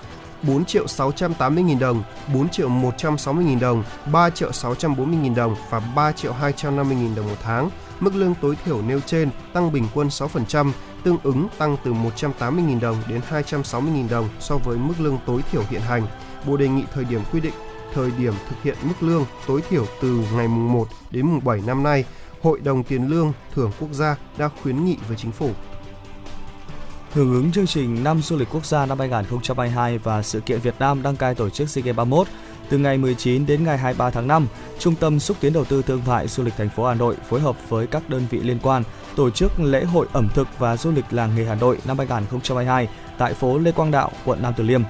4 0.47 0.65
triệu 0.65 0.87
680 0.87 1.63
000 1.67 1.79
đồng, 1.79 2.03
4 2.33 2.49
triệu 2.49 2.69
160 2.69 3.45
000 3.45 3.59
đồng, 3.59 3.83
3 4.11 4.29
triệu 4.29 4.51
640 4.51 5.19
000 5.23 5.35
đồng 5.35 5.55
và 5.69 5.79
3 5.95 6.11
triệu 6.11 6.33
250 6.33 6.97
000 7.07 7.15
đồng 7.15 7.27
một 7.27 7.35
tháng. 7.43 7.69
Mức 7.99 8.15
lương 8.15 8.33
tối 8.41 8.57
thiểu 8.65 8.81
nêu 8.81 8.99
trên 8.99 9.29
tăng 9.53 9.71
bình 9.71 9.87
quân 9.93 10.07
6%, 10.07 10.71
tương 11.03 11.17
ứng 11.23 11.47
tăng 11.57 11.77
từ 11.83 11.93
180.000 11.93 12.79
đồng 12.79 12.97
đến 13.09 13.21
260.000 13.29 14.09
đồng 14.09 14.29
so 14.39 14.57
với 14.57 14.77
mức 14.77 14.93
lương 14.99 15.17
tối 15.25 15.41
thiểu 15.51 15.63
hiện 15.69 15.81
hành. 15.81 16.07
Bộ 16.47 16.57
đề 16.57 16.67
nghị 16.67 16.83
thời 16.93 17.05
điểm 17.05 17.21
quy 17.31 17.39
định 17.39 17.53
thời 17.93 18.11
điểm 18.17 18.33
thực 18.49 18.63
hiện 18.63 18.75
mức 18.83 18.93
lương 19.01 19.25
tối 19.47 19.61
thiểu 19.69 19.85
từ 20.01 20.23
ngày 20.35 20.47
mùng 20.47 20.73
1 20.73 20.87
đến 21.11 21.25
mùng 21.25 21.43
7 21.43 21.61
năm 21.67 21.83
nay, 21.83 22.05
Hội 22.41 22.59
đồng 22.59 22.83
Tiền 22.83 23.07
lương 23.07 23.33
Thưởng 23.53 23.71
Quốc 23.79 23.89
gia 23.91 24.15
đã 24.37 24.49
khuyến 24.63 24.85
nghị 24.85 24.97
với 25.07 25.17
chính 25.17 25.31
phủ. 25.31 25.49
Hưởng 27.15 27.33
ứng 27.33 27.51
chương 27.51 27.67
trình 27.67 28.03
Năm 28.03 28.21
Du 28.21 28.37
lịch 28.37 28.47
Quốc 28.51 28.65
gia 28.65 28.85
năm 28.85 28.99
2022 28.99 29.97
và 29.97 30.21
sự 30.21 30.39
kiện 30.39 30.59
Việt 30.59 30.75
Nam 30.79 31.03
đăng 31.03 31.15
cai 31.15 31.35
tổ 31.35 31.49
chức 31.49 31.69
SEA 31.69 31.83
Games 31.83 31.97
31, 31.97 32.27
Từ 32.69 32.77
ngày 32.77 32.97
19 32.97 33.45
đến 33.45 33.63
ngày 33.63 33.77
23 33.77 34.09
tháng 34.09 34.27
5, 34.27 34.47
Trung 34.79 34.95
tâm 34.95 35.19
xúc 35.19 35.37
tiến 35.39 35.53
đầu 35.53 35.65
tư 35.65 35.81
thương 35.81 36.01
mại 36.07 36.27
du 36.27 36.43
lịch 36.43 36.53
thành 36.57 36.69
phố 36.69 36.85
Hà 36.85 36.93
Nội 36.93 37.15
phối 37.29 37.39
hợp 37.41 37.69
với 37.69 37.87
các 37.87 38.09
đơn 38.09 38.25
vị 38.29 38.39
liên 38.39 38.59
quan 38.63 38.83
tổ 39.15 39.29
chức 39.29 39.59
lễ 39.59 39.83
hội 39.83 40.07
ẩm 40.13 40.29
thực 40.33 40.47
và 40.59 40.77
du 40.77 40.91
lịch 40.91 41.05
làng 41.11 41.35
nghề 41.35 41.45
Hà 41.45 41.55
Nội 41.55 41.77
năm 41.85 41.97
2022 41.97 42.87
tại 43.17 43.33
phố 43.33 43.57
Lê 43.57 43.71
Quang 43.71 43.91
Đạo, 43.91 44.11
quận 44.25 44.41
Nam 44.41 44.53
Từ 44.57 44.63
Liêm. 44.63 44.81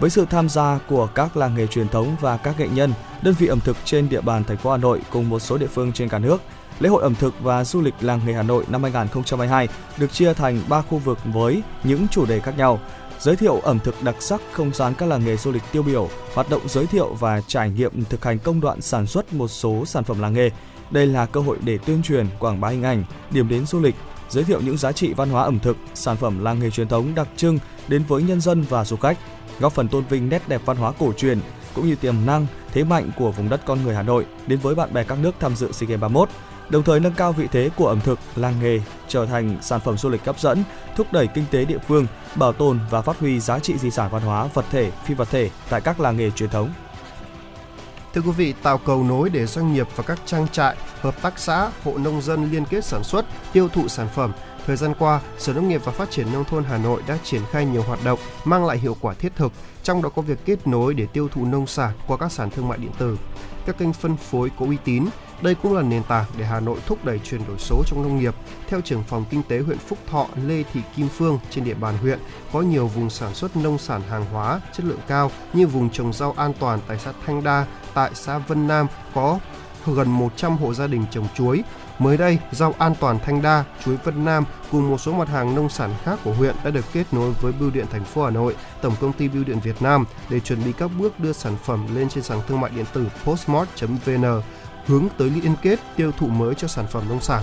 Với 0.00 0.10
sự 0.10 0.26
tham 0.30 0.48
gia 0.48 0.78
của 0.88 1.06
các 1.06 1.36
làng 1.36 1.54
nghề 1.54 1.66
truyền 1.66 1.88
thống 1.88 2.16
và 2.20 2.36
các 2.36 2.60
nghệ 2.60 2.68
nhân, 2.68 2.92
đơn 3.22 3.34
vị 3.38 3.46
ẩm 3.46 3.60
thực 3.60 3.76
trên 3.84 4.08
địa 4.08 4.20
bàn 4.20 4.44
thành 4.44 4.56
phố 4.56 4.70
Hà 4.70 4.76
Nội 4.76 5.00
cùng 5.10 5.28
một 5.28 5.38
số 5.38 5.58
địa 5.58 5.66
phương 5.66 5.92
trên 5.92 6.08
cả 6.08 6.18
nước, 6.18 6.42
Lễ 6.80 6.88
hội 6.88 7.02
ẩm 7.02 7.14
thực 7.14 7.34
và 7.40 7.64
du 7.64 7.80
lịch 7.80 7.94
làng 8.00 8.20
nghề 8.26 8.32
Hà 8.32 8.42
Nội 8.42 8.64
năm 8.68 8.82
2022 8.82 9.68
được 9.98 10.12
chia 10.12 10.34
thành 10.34 10.60
3 10.68 10.82
khu 10.82 10.98
vực 10.98 11.18
với 11.24 11.62
những 11.84 12.06
chủ 12.08 12.26
đề 12.26 12.40
khác 12.40 12.54
nhau. 12.58 12.80
Giới 13.20 13.36
thiệu 13.36 13.60
ẩm 13.60 13.78
thực 13.78 14.02
đặc 14.02 14.14
sắc 14.20 14.40
không 14.52 14.74
gian 14.74 14.94
các 14.98 15.08
làng 15.08 15.24
nghề 15.24 15.36
du 15.36 15.52
lịch 15.52 15.62
tiêu 15.72 15.82
biểu, 15.82 16.08
hoạt 16.34 16.50
động 16.50 16.68
giới 16.68 16.86
thiệu 16.86 17.14
và 17.14 17.40
trải 17.40 17.70
nghiệm 17.70 18.04
thực 18.04 18.24
hành 18.24 18.38
công 18.38 18.60
đoạn 18.60 18.80
sản 18.80 19.06
xuất 19.06 19.32
một 19.32 19.48
số 19.48 19.84
sản 19.86 20.04
phẩm 20.04 20.20
làng 20.20 20.32
nghề. 20.34 20.50
Đây 20.90 21.06
là 21.06 21.26
cơ 21.26 21.40
hội 21.40 21.58
để 21.64 21.78
tuyên 21.78 22.02
truyền, 22.02 22.26
quảng 22.38 22.60
bá 22.60 22.68
hình 22.68 22.82
ảnh, 22.82 23.04
điểm 23.30 23.48
đến 23.48 23.66
du 23.66 23.80
lịch, 23.80 23.94
giới 24.28 24.44
thiệu 24.44 24.60
những 24.60 24.76
giá 24.76 24.92
trị 24.92 25.12
văn 25.12 25.30
hóa 25.30 25.42
ẩm 25.42 25.58
thực, 25.58 25.76
sản 25.94 26.16
phẩm 26.16 26.44
làng 26.44 26.58
nghề 26.58 26.70
truyền 26.70 26.88
thống 26.88 27.14
đặc 27.14 27.28
trưng 27.36 27.58
đến 27.88 28.04
với 28.08 28.22
nhân 28.22 28.40
dân 28.40 28.64
và 28.68 28.84
du 28.84 28.96
khách, 28.96 29.18
góp 29.60 29.72
phần 29.72 29.88
tôn 29.88 30.04
vinh 30.04 30.28
nét 30.28 30.48
đẹp 30.48 30.60
văn 30.64 30.76
hóa 30.76 30.92
cổ 30.98 31.12
truyền 31.16 31.38
cũng 31.74 31.86
như 31.86 31.94
tiềm 31.94 32.14
năng, 32.26 32.46
thế 32.72 32.84
mạnh 32.84 33.10
của 33.18 33.30
vùng 33.30 33.48
đất 33.48 33.60
con 33.66 33.82
người 33.82 33.94
Hà 33.94 34.02
Nội 34.02 34.26
đến 34.46 34.58
với 34.58 34.74
bạn 34.74 34.92
bè 34.92 35.04
các 35.04 35.18
nước 35.18 35.34
tham 35.40 35.56
dự 35.56 35.72
SEA 35.72 35.88
Games 35.88 36.00
31 36.00 36.28
đồng 36.68 36.82
thời 36.82 37.00
nâng 37.00 37.12
cao 37.12 37.32
vị 37.32 37.48
thế 37.52 37.70
của 37.76 37.86
ẩm 37.86 38.00
thực, 38.00 38.18
làng 38.36 38.54
nghề 38.62 38.80
trở 39.08 39.26
thành 39.26 39.56
sản 39.62 39.80
phẩm 39.80 39.98
du 39.98 40.08
lịch 40.08 40.24
hấp 40.24 40.40
dẫn, 40.40 40.64
thúc 40.96 41.12
đẩy 41.12 41.26
kinh 41.26 41.44
tế 41.50 41.64
địa 41.64 41.78
phương, 41.88 42.06
bảo 42.34 42.52
tồn 42.52 42.80
và 42.90 43.02
phát 43.02 43.18
huy 43.18 43.40
giá 43.40 43.58
trị 43.58 43.78
di 43.78 43.90
sản 43.90 44.10
văn 44.10 44.22
hóa 44.22 44.46
vật 44.54 44.64
thể, 44.70 44.90
phi 45.04 45.14
vật 45.14 45.28
thể 45.30 45.50
tại 45.70 45.80
các 45.80 46.00
làng 46.00 46.16
nghề 46.16 46.30
truyền 46.30 46.50
thống. 46.50 46.70
Thưa 48.14 48.20
quý 48.20 48.30
vị, 48.30 48.54
tạo 48.62 48.78
cầu 48.78 49.04
nối 49.04 49.30
để 49.30 49.46
doanh 49.46 49.72
nghiệp 49.72 49.88
và 49.96 50.04
các 50.06 50.20
trang 50.26 50.48
trại, 50.48 50.76
hợp 51.00 51.22
tác 51.22 51.38
xã, 51.38 51.70
hộ 51.84 51.98
nông 51.98 52.22
dân 52.22 52.50
liên 52.50 52.64
kết 52.64 52.84
sản 52.84 53.04
xuất, 53.04 53.24
tiêu 53.52 53.68
thụ 53.68 53.88
sản 53.88 54.08
phẩm. 54.14 54.32
Thời 54.66 54.76
gian 54.76 54.94
qua, 54.98 55.20
Sở 55.38 55.52
Nông 55.52 55.68
nghiệp 55.68 55.80
và 55.84 55.92
Phát 55.92 56.10
triển 56.10 56.32
Nông 56.32 56.44
thôn 56.44 56.64
Hà 56.64 56.78
Nội 56.78 57.02
đã 57.06 57.18
triển 57.24 57.40
khai 57.50 57.66
nhiều 57.66 57.82
hoạt 57.82 58.04
động 58.04 58.18
mang 58.44 58.66
lại 58.66 58.78
hiệu 58.78 58.96
quả 59.00 59.14
thiết 59.14 59.36
thực, 59.36 59.52
trong 59.82 60.02
đó 60.02 60.08
có 60.08 60.22
việc 60.22 60.38
kết 60.44 60.66
nối 60.66 60.94
để 60.94 61.06
tiêu 61.06 61.28
thụ 61.28 61.44
nông 61.44 61.66
sản 61.66 61.92
qua 62.06 62.16
các 62.16 62.32
sàn 62.32 62.50
thương 62.50 62.68
mại 62.68 62.78
điện 62.78 62.90
tử. 62.98 63.18
Các 63.66 63.78
kênh 63.78 63.92
phân 63.92 64.16
phối 64.16 64.50
có 64.58 64.66
uy 64.66 64.76
tín, 64.84 65.04
đây 65.42 65.54
cũng 65.62 65.74
là 65.74 65.82
nền 65.82 66.02
tảng 66.02 66.24
để 66.38 66.44
Hà 66.44 66.60
Nội 66.60 66.78
thúc 66.86 67.04
đẩy 67.04 67.18
chuyển 67.18 67.46
đổi 67.48 67.58
số 67.58 67.82
trong 67.86 68.02
nông 68.02 68.18
nghiệp. 68.18 68.34
Theo 68.68 68.80
trưởng 68.80 69.02
phòng 69.02 69.24
kinh 69.30 69.42
tế 69.42 69.58
huyện 69.58 69.78
Phúc 69.78 69.98
Thọ 70.10 70.26
Lê 70.46 70.62
Thị 70.72 70.80
Kim 70.96 71.08
Phương, 71.08 71.38
trên 71.50 71.64
địa 71.64 71.74
bàn 71.74 71.98
huyện 71.98 72.18
có 72.52 72.60
nhiều 72.60 72.86
vùng 72.86 73.10
sản 73.10 73.34
xuất 73.34 73.56
nông 73.56 73.78
sản 73.78 74.02
hàng 74.10 74.24
hóa 74.24 74.60
chất 74.72 74.86
lượng 74.86 75.00
cao 75.08 75.30
như 75.52 75.66
vùng 75.66 75.90
trồng 75.90 76.12
rau 76.12 76.34
an 76.36 76.52
toàn 76.58 76.78
tại 76.88 76.98
xã 76.98 77.12
Thanh 77.26 77.44
Đa, 77.44 77.66
tại 77.94 78.10
xã 78.14 78.38
Vân 78.38 78.68
Nam 78.68 78.86
có 79.14 79.38
gần 79.86 80.10
100 80.10 80.56
hộ 80.56 80.74
gia 80.74 80.86
đình 80.86 81.04
trồng 81.10 81.26
chuối. 81.34 81.62
Mới 81.98 82.16
đây, 82.16 82.38
rau 82.52 82.74
an 82.78 82.94
toàn 83.00 83.18
Thanh 83.18 83.42
Đa, 83.42 83.64
chuối 83.84 83.96
Vân 83.96 84.24
Nam 84.24 84.44
cùng 84.70 84.90
một 84.90 84.98
số 84.98 85.12
mặt 85.12 85.28
hàng 85.28 85.54
nông 85.54 85.68
sản 85.68 85.94
khác 86.04 86.18
của 86.24 86.32
huyện 86.32 86.54
đã 86.64 86.70
được 86.70 86.84
kết 86.92 87.04
nối 87.12 87.32
với 87.40 87.52
Bưu 87.52 87.70
điện 87.70 87.86
thành 87.90 88.04
phố 88.04 88.24
Hà 88.24 88.30
Nội, 88.30 88.56
Tổng 88.82 88.94
công 89.00 89.12
ty 89.12 89.28
Bưu 89.28 89.44
điện 89.44 89.60
Việt 89.60 89.82
Nam 89.82 90.04
để 90.30 90.40
chuẩn 90.40 90.64
bị 90.64 90.72
các 90.72 90.90
bước 90.98 91.20
đưa 91.20 91.32
sản 91.32 91.56
phẩm 91.64 91.86
lên 91.94 92.08
trên 92.08 92.24
sàn 92.24 92.40
thương 92.48 92.60
mại 92.60 92.70
điện 92.70 92.84
tử 92.92 93.08
postmart.vn 93.24 94.42
hướng 94.86 95.08
tới 95.18 95.30
liên 95.30 95.54
kết 95.62 95.78
tiêu 95.96 96.12
thụ 96.12 96.26
mới 96.26 96.54
cho 96.54 96.68
sản 96.68 96.86
phẩm 96.90 97.02
nông 97.08 97.20
sản. 97.20 97.42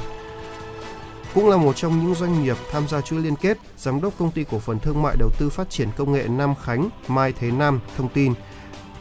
Cũng 1.33 1.49
là 1.49 1.57
một 1.57 1.75
trong 1.75 1.99
những 1.99 2.15
doanh 2.15 2.43
nghiệp 2.43 2.57
tham 2.71 2.87
gia 2.87 3.01
chuỗi 3.01 3.19
liên 3.19 3.35
kết, 3.35 3.57
Giám 3.77 4.01
đốc 4.01 4.13
Công 4.19 4.31
ty 4.31 4.43
Cổ 4.51 4.59
phần 4.59 4.79
Thương 4.79 5.01
mại 5.01 5.15
Đầu 5.19 5.29
tư 5.39 5.49
Phát 5.49 5.69
triển 5.69 5.89
Công 5.97 6.11
nghệ 6.13 6.27
Nam 6.27 6.53
Khánh 6.63 6.89
Mai 7.07 7.33
Thế 7.33 7.51
Nam 7.51 7.79
thông 7.97 8.09
tin, 8.09 8.33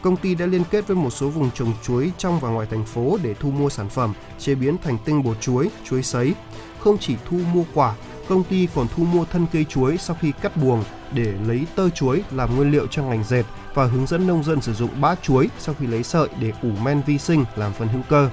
công 0.01 0.17
ty 0.17 0.35
đã 0.35 0.45
liên 0.45 0.63
kết 0.71 0.87
với 0.87 0.97
một 0.97 1.09
số 1.09 1.29
vùng 1.29 1.51
trồng 1.51 1.73
chuối 1.83 2.11
trong 2.17 2.39
và 2.39 2.49
ngoài 2.49 2.67
thành 2.71 2.85
phố 2.85 3.17
để 3.23 3.33
thu 3.33 3.51
mua 3.51 3.69
sản 3.69 3.89
phẩm, 3.89 4.13
chế 4.39 4.55
biến 4.55 4.77
thành 4.83 4.97
tinh 5.05 5.23
bột 5.23 5.41
chuối, 5.41 5.69
chuối 5.83 6.03
sấy. 6.03 6.33
Không 6.79 6.97
chỉ 6.97 7.15
thu 7.29 7.37
mua 7.53 7.63
quả, 7.73 7.95
công 8.27 8.43
ty 8.43 8.67
còn 8.75 8.87
thu 8.95 9.03
mua 9.03 9.25
thân 9.25 9.45
cây 9.53 9.65
chuối 9.65 9.97
sau 9.97 10.17
khi 10.21 10.31
cắt 10.41 10.57
buồng 10.57 10.83
để 11.13 11.33
lấy 11.47 11.67
tơ 11.75 11.89
chuối 11.89 12.23
làm 12.31 12.55
nguyên 12.55 12.71
liệu 12.71 12.87
cho 12.87 13.03
ngành 13.03 13.23
dệt 13.23 13.43
và 13.73 13.85
hướng 13.85 14.07
dẫn 14.07 14.27
nông 14.27 14.43
dân 14.43 14.61
sử 14.61 14.73
dụng 14.73 15.01
bã 15.01 15.15
chuối 15.15 15.49
sau 15.59 15.75
khi 15.79 15.87
lấy 15.87 16.03
sợi 16.03 16.27
để 16.39 16.53
ủ 16.63 16.69
men 16.83 17.01
vi 17.05 17.17
sinh 17.17 17.45
làm 17.55 17.73
phân 17.73 17.87
hữu 17.87 18.01
cơ. 18.09 18.29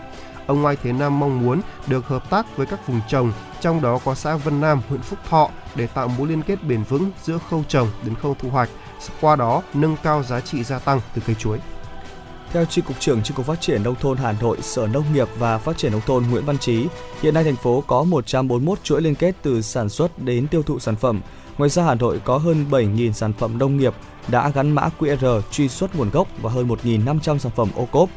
Ông 0.46 0.62
Mai 0.62 0.76
Thế 0.82 0.92
Nam 0.92 1.20
mong 1.20 1.46
muốn 1.46 1.60
được 1.86 2.06
hợp 2.06 2.30
tác 2.30 2.56
với 2.56 2.66
các 2.66 2.88
vùng 2.88 3.00
trồng, 3.08 3.32
trong 3.60 3.82
đó 3.82 3.98
có 4.04 4.14
xã 4.14 4.36
Vân 4.36 4.60
Nam, 4.60 4.80
huyện 4.88 5.00
Phúc 5.00 5.18
Thọ 5.28 5.50
để 5.74 5.86
tạo 5.86 6.08
mối 6.08 6.28
liên 6.28 6.42
kết 6.42 6.64
bền 6.64 6.82
vững 6.82 7.10
giữa 7.22 7.38
khâu 7.50 7.64
trồng 7.68 7.88
đến 8.04 8.14
khâu 8.14 8.36
thu 8.40 8.50
hoạch, 8.50 8.68
qua 9.20 9.36
đó 9.36 9.62
nâng 9.74 9.96
cao 10.02 10.22
giá 10.22 10.40
trị 10.40 10.64
gia 10.64 10.78
tăng 10.78 11.00
từ 11.14 11.22
cây 11.26 11.36
chuối. 11.38 11.58
Theo 12.52 12.64
Tri 12.64 12.82
Cục 12.82 13.00
trưởng 13.00 13.22
Tri 13.22 13.34
Cục 13.34 13.46
Phát 13.46 13.60
triển 13.60 13.82
Nông 13.82 13.94
thôn 13.94 14.16
Hà 14.16 14.34
Nội, 14.40 14.58
Sở 14.62 14.86
Nông 14.86 15.04
nghiệp 15.12 15.28
và 15.38 15.58
Phát 15.58 15.76
triển 15.76 15.92
Nông 15.92 16.00
thôn 16.06 16.24
Nguyễn 16.24 16.44
Văn 16.44 16.58
Trí, 16.58 16.86
hiện 17.22 17.34
nay 17.34 17.44
thành 17.44 17.56
phố 17.56 17.84
có 17.86 18.04
141 18.04 18.84
chuỗi 18.84 19.02
liên 19.02 19.14
kết 19.14 19.34
từ 19.42 19.62
sản 19.62 19.88
xuất 19.88 20.18
đến 20.18 20.48
tiêu 20.48 20.62
thụ 20.62 20.78
sản 20.78 20.96
phẩm. 20.96 21.20
Ngoài 21.58 21.70
ra 21.70 21.84
Hà 21.84 21.94
Nội 21.94 22.20
có 22.24 22.38
hơn 22.38 22.66
7.000 22.70 23.12
sản 23.12 23.32
phẩm 23.32 23.58
nông 23.58 23.76
nghiệp 23.76 23.94
đã 24.30 24.48
gắn 24.48 24.70
mã 24.70 24.88
QR 24.98 25.40
truy 25.50 25.68
xuất 25.68 25.96
nguồn 25.96 26.10
gốc 26.10 26.28
và 26.42 26.50
hơn 26.50 26.68
1.500 26.68 27.38
sản 27.38 27.52
phẩm 27.56 27.68
ô 27.74 27.86
cốp. 27.86 28.08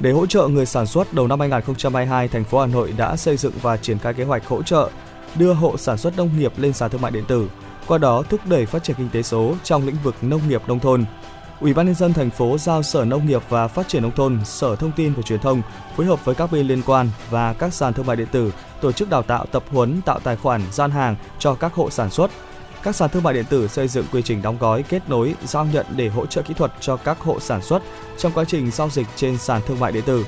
Để 0.00 0.12
hỗ 0.12 0.26
trợ 0.26 0.48
người 0.48 0.66
sản 0.66 0.86
xuất, 0.86 1.14
đầu 1.14 1.26
năm 1.26 1.40
2022, 1.40 2.28
thành 2.28 2.44
phố 2.44 2.60
Hà 2.60 2.66
Nội 2.66 2.94
đã 2.96 3.16
xây 3.16 3.36
dựng 3.36 3.52
và 3.62 3.76
triển 3.76 3.98
khai 3.98 4.14
kế 4.14 4.24
hoạch 4.24 4.46
hỗ 4.46 4.62
trợ 4.62 4.90
đưa 5.34 5.52
hộ 5.52 5.76
sản 5.76 5.98
xuất 5.98 6.16
nông 6.16 6.30
nghiệp 6.38 6.52
lên 6.56 6.72
sàn 6.72 6.90
thương 6.90 7.00
mại 7.00 7.10
điện 7.10 7.24
tử, 7.28 7.50
qua 7.86 7.98
đó 7.98 8.22
thúc 8.28 8.40
đẩy 8.44 8.66
phát 8.66 8.84
triển 8.84 8.96
kinh 8.96 9.08
tế 9.08 9.22
số 9.22 9.54
trong 9.64 9.86
lĩnh 9.86 9.96
vực 10.04 10.14
nông 10.22 10.48
nghiệp 10.48 10.62
nông 10.66 10.80
thôn. 10.80 11.04
Ủy 11.60 11.74
ban 11.74 11.86
nhân 11.86 11.94
dân 11.94 12.12
thành 12.12 12.30
phố 12.30 12.58
giao 12.58 12.82
Sở 12.82 13.04
Nông 13.04 13.26
nghiệp 13.26 13.42
và 13.48 13.68
Phát 13.68 13.88
triển 13.88 14.02
nông 14.02 14.12
thôn, 14.12 14.38
Sở 14.44 14.76
Thông 14.76 14.92
tin 14.92 15.12
và 15.12 15.22
Truyền 15.22 15.40
thông 15.40 15.62
phối 15.96 16.06
hợp 16.06 16.24
với 16.24 16.34
các 16.34 16.52
bên 16.52 16.66
liên 16.66 16.82
quan 16.86 17.10
và 17.30 17.52
các 17.52 17.74
sàn 17.74 17.92
thương 17.92 18.06
mại 18.06 18.16
điện 18.16 18.28
tử 18.32 18.52
tổ 18.80 18.92
chức 18.92 19.10
đào 19.10 19.22
tạo 19.22 19.46
tập 19.46 19.62
huấn 19.70 20.02
tạo 20.02 20.18
tài 20.18 20.36
khoản 20.36 20.62
gian 20.72 20.90
hàng 20.90 21.16
cho 21.38 21.54
các 21.54 21.74
hộ 21.74 21.90
sản 21.90 22.10
xuất. 22.10 22.30
Các 22.82 22.96
sàn 22.96 23.10
thương 23.10 23.22
mại 23.22 23.34
điện 23.34 23.44
tử 23.50 23.68
xây 23.68 23.88
dựng 23.88 24.06
quy 24.12 24.22
trình 24.22 24.42
đóng 24.42 24.58
gói, 24.60 24.82
kết 24.82 25.08
nối, 25.08 25.34
giao 25.44 25.64
nhận 25.64 25.86
để 25.96 26.08
hỗ 26.08 26.26
trợ 26.26 26.42
kỹ 26.42 26.54
thuật 26.54 26.72
cho 26.80 26.96
các 26.96 27.20
hộ 27.20 27.40
sản 27.40 27.62
xuất 27.62 27.82
trong 28.18 28.32
quá 28.32 28.44
trình 28.44 28.70
giao 28.70 28.90
dịch 28.90 29.06
trên 29.16 29.38
sàn 29.38 29.60
thương 29.66 29.80
mại 29.80 29.92
điện 29.92 30.04
tử. 30.06 30.24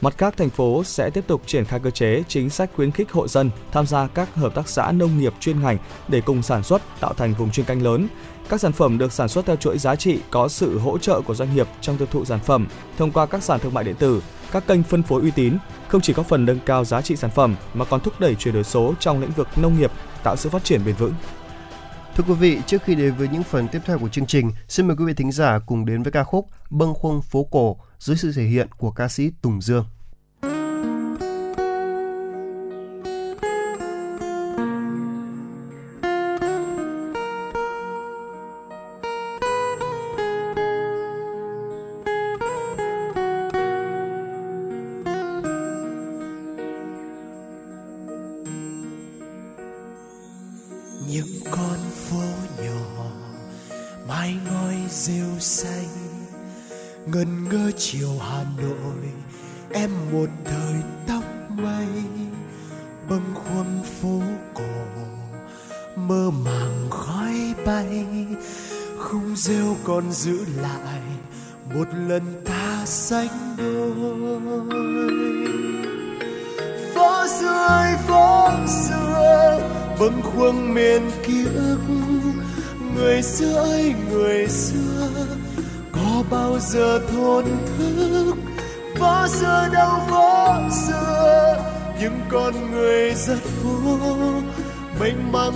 Mặt 0.00 0.18
khác, 0.18 0.34
thành 0.36 0.50
phố 0.50 0.84
sẽ 0.84 1.10
tiếp 1.10 1.24
tục 1.26 1.42
triển 1.46 1.64
khai 1.64 1.80
cơ 1.80 1.90
chế, 1.90 2.22
chính 2.28 2.50
sách 2.50 2.70
khuyến 2.76 2.90
khích 2.90 3.12
hộ 3.12 3.28
dân 3.28 3.50
tham 3.72 3.86
gia 3.86 4.06
các 4.06 4.34
hợp 4.34 4.54
tác 4.54 4.68
xã 4.68 4.92
nông 4.92 5.18
nghiệp 5.18 5.34
chuyên 5.40 5.62
ngành 5.62 5.78
để 6.08 6.20
cùng 6.20 6.42
sản 6.42 6.62
xuất 6.62 6.82
tạo 7.00 7.14
thành 7.14 7.34
vùng 7.34 7.50
chuyên 7.50 7.66
canh 7.66 7.82
lớn. 7.82 8.08
Các 8.48 8.60
sản 8.60 8.72
phẩm 8.72 8.98
được 8.98 9.12
sản 9.12 9.28
xuất 9.28 9.46
theo 9.46 9.56
chuỗi 9.56 9.78
giá 9.78 9.96
trị 9.96 10.18
có 10.30 10.48
sự 10.48 10.78
hỗ 10.78 10.98
trợ 10.98 11.20
của 11.20 11.34
doanh 11.34 11.54
nghiệp 11.54 11.66
trong 11.80 11.96
tiêu 11.96 12.08
thụ 12.10 12.24
sản 12.24 12.40
phẩm 12.40 12.66
thông 12.98 13.12
qua 13.12 13.26
các 13.26 13.42
sàn 13.42 13.60
thương 13.60 13.74
mại 13.74 13.84
điện 13.84 13.94
tử, 13.94 14.22
các 14.52 14.66
kênh 14.66 14.82
phân 14.82 15.02
phối 15.02 15.22
uy 15.22 15.30
tín, 15.30 15.58
không 15.88 16.00
chỉ 16.00 16.12
có 16.12 16.22
phần 16.22 16.44
nâng 16.44 16.58
cao 16.66 16.84
giá 16.84 17.02
trị 17.02 17.16
sản 17.16 17.30
phẩm 17.30 17.56
mà 17.74 17.84
còn 17.84 18.00
thúc 18.00 18.20
đẩy 18.20 18.34
chuyển 18.34 18.54
đổi 18.54 18.64
số 18.64 18.94
trong 19.00 19.20
lĩnh 19.20 19.30
vực 19.30 19.48
nông 19.56 19.78
nghiệp, 19.78 19.90
tạo 20.22 20.36
sự 20.36 20.48
phát 20.48 20.64
triển 20.64 20.84
bền 20.84 20.94
vững. 20.94 21.14
Thưa 22.16 22.24
quý 22.28 22.34
vị, 22.34 22.58
trước 22.66 22.82
khi 22.82 22.94
đến 22.94 23.14
với 23.14 23.28
những 23.28 23.42
phần 23.42 23.68
tiếp 23.68 23.78
theo 23.84 23.98
của 23.98 24.08
chương 24.08 24.26
trình, 24.26 24.52
xin 24.68 24.86
mời 24.86 24.96
quý 24.96 25.04
vị 25.04 25.14
thính 25.14 25.32
giả 25.32 25.58
cùng 25.66 25.86
đến 25.86 26.02
với 26.02 26.12
ca 26.12 26.24
khúc 26.24 26.48
Bâng 26.70 26.94
khuâng 26.94 27.22
phố 27.22 27.44
cổ 27.50 27.76
dưới 27.98 28.16
sự 28.16 28.32
thể 28.36 28.44
hiện 28.44 28.68
của 28.78 28.90
ca 28.90 29.08
sĩ 29.08 29.30
Tùng 29.42 29.60
Dương. 29.60 29.84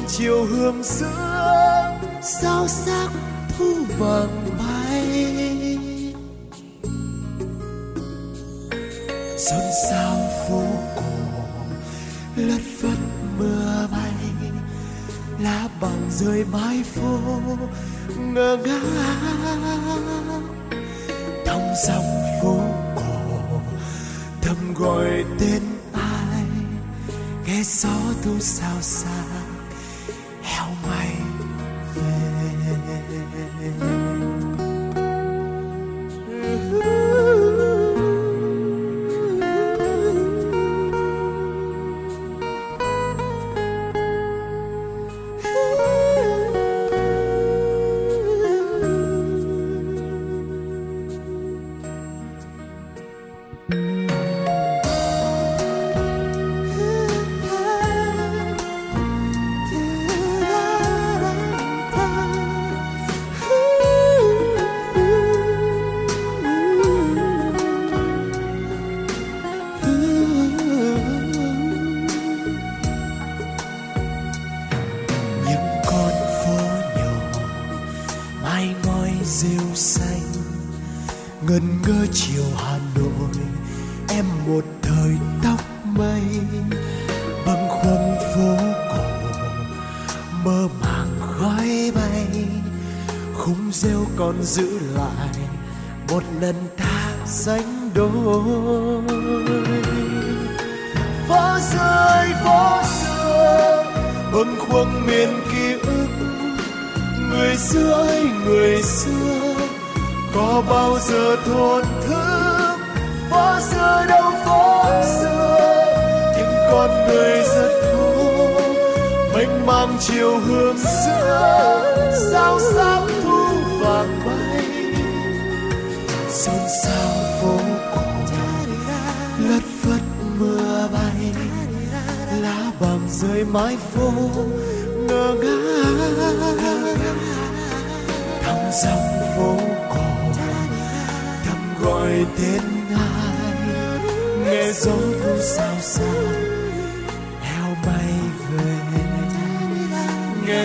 Chiều 0.09 0.45
hương 0.45 0.85
xưa 0.85 1.99
sao 2.23 2.69
sắc 2.69 3.09
thu 3.59 3.75
vàng 3.99 4.51
bay. 4.59 5.33
Xuân 9.39 9.61
sao 9.91 10.17
phố 10.49 10.63
cổ, 10.97 11.03
lất 12.37 12.61
phất 12.81 12.99
mưa 13.39 13.89
bay, 13.93 14.13
lá 15.41 15.69
bằng 15.81 16.11
rơi 16.11 16.45
mái 16.45 16.83
phố, 16.83 17.19
ngơ 18.19 18.57
ngác. 18.65 18.83
Thong 21.47 21.75
dòng 21.87 22.23
phố 22.43 22.61
cổ, 22.97 23.61
thầm 24.43 24.75
gọi 24.75 25.25
tên 25.41 25.63
ai, 25.93 26.45
nghe 27.47 27.63
gió 27.65 27.99
thu 28.23 28.37
sao 28.41 28.77
xa 28.81 29.46
mây 30.89 31.09
những 31.39 31.46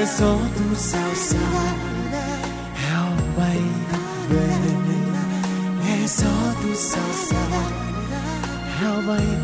nghe 0.02 0.08
gió 0.08 0.38
thu 0.56 0.76
sao 0.76 1.16
xa. 1.16 1.38
Heo 2.76 3.06
bay 3.38 3.58
về. 4.30 4.58
Nghe 5.86 6.08
gió 6.08 6.54
thu 6.64 6.76
sao 6.76 7.14
xa. 7.14 7.46
Heo 8.80 8.96
bay 9.08 9.26
về 9.26 9.41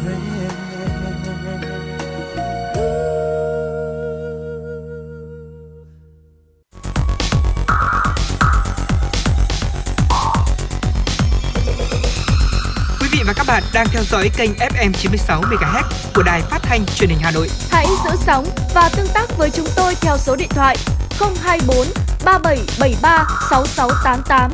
đang 13.77 13.87
theo 13.91 14.03
dõi 14.03 14.29
kênh 14.37 14.51
FM 14.53 14.91
96 14.91 15.41
MHz 15.41 15.83
của 16.15 16.23
đài 16.23 16.41
phát 16.41 16.59
thanh 16.61 16.85
truyền 16.85 17.09
hình 17.09 17.19
Hà 17.21 17.31
Nội. 17.31 17.49
Hãy 17.69 17.85
giữ 18.03 18.09
sóng 18.25 18.45
và 18.73 18.89
tương 18.95 19.07
tác 19.13 19.37
với 19.37 19.49
chúng 19.49 19.65
tôi 19.75 19.95
theo 20.01 20.17
số 20.17 20.35
điện 20.35 20.49
thoại 20.49 20.77
024 21.19 21.77
3773 22.25 23.27
6688. 23.49 24.51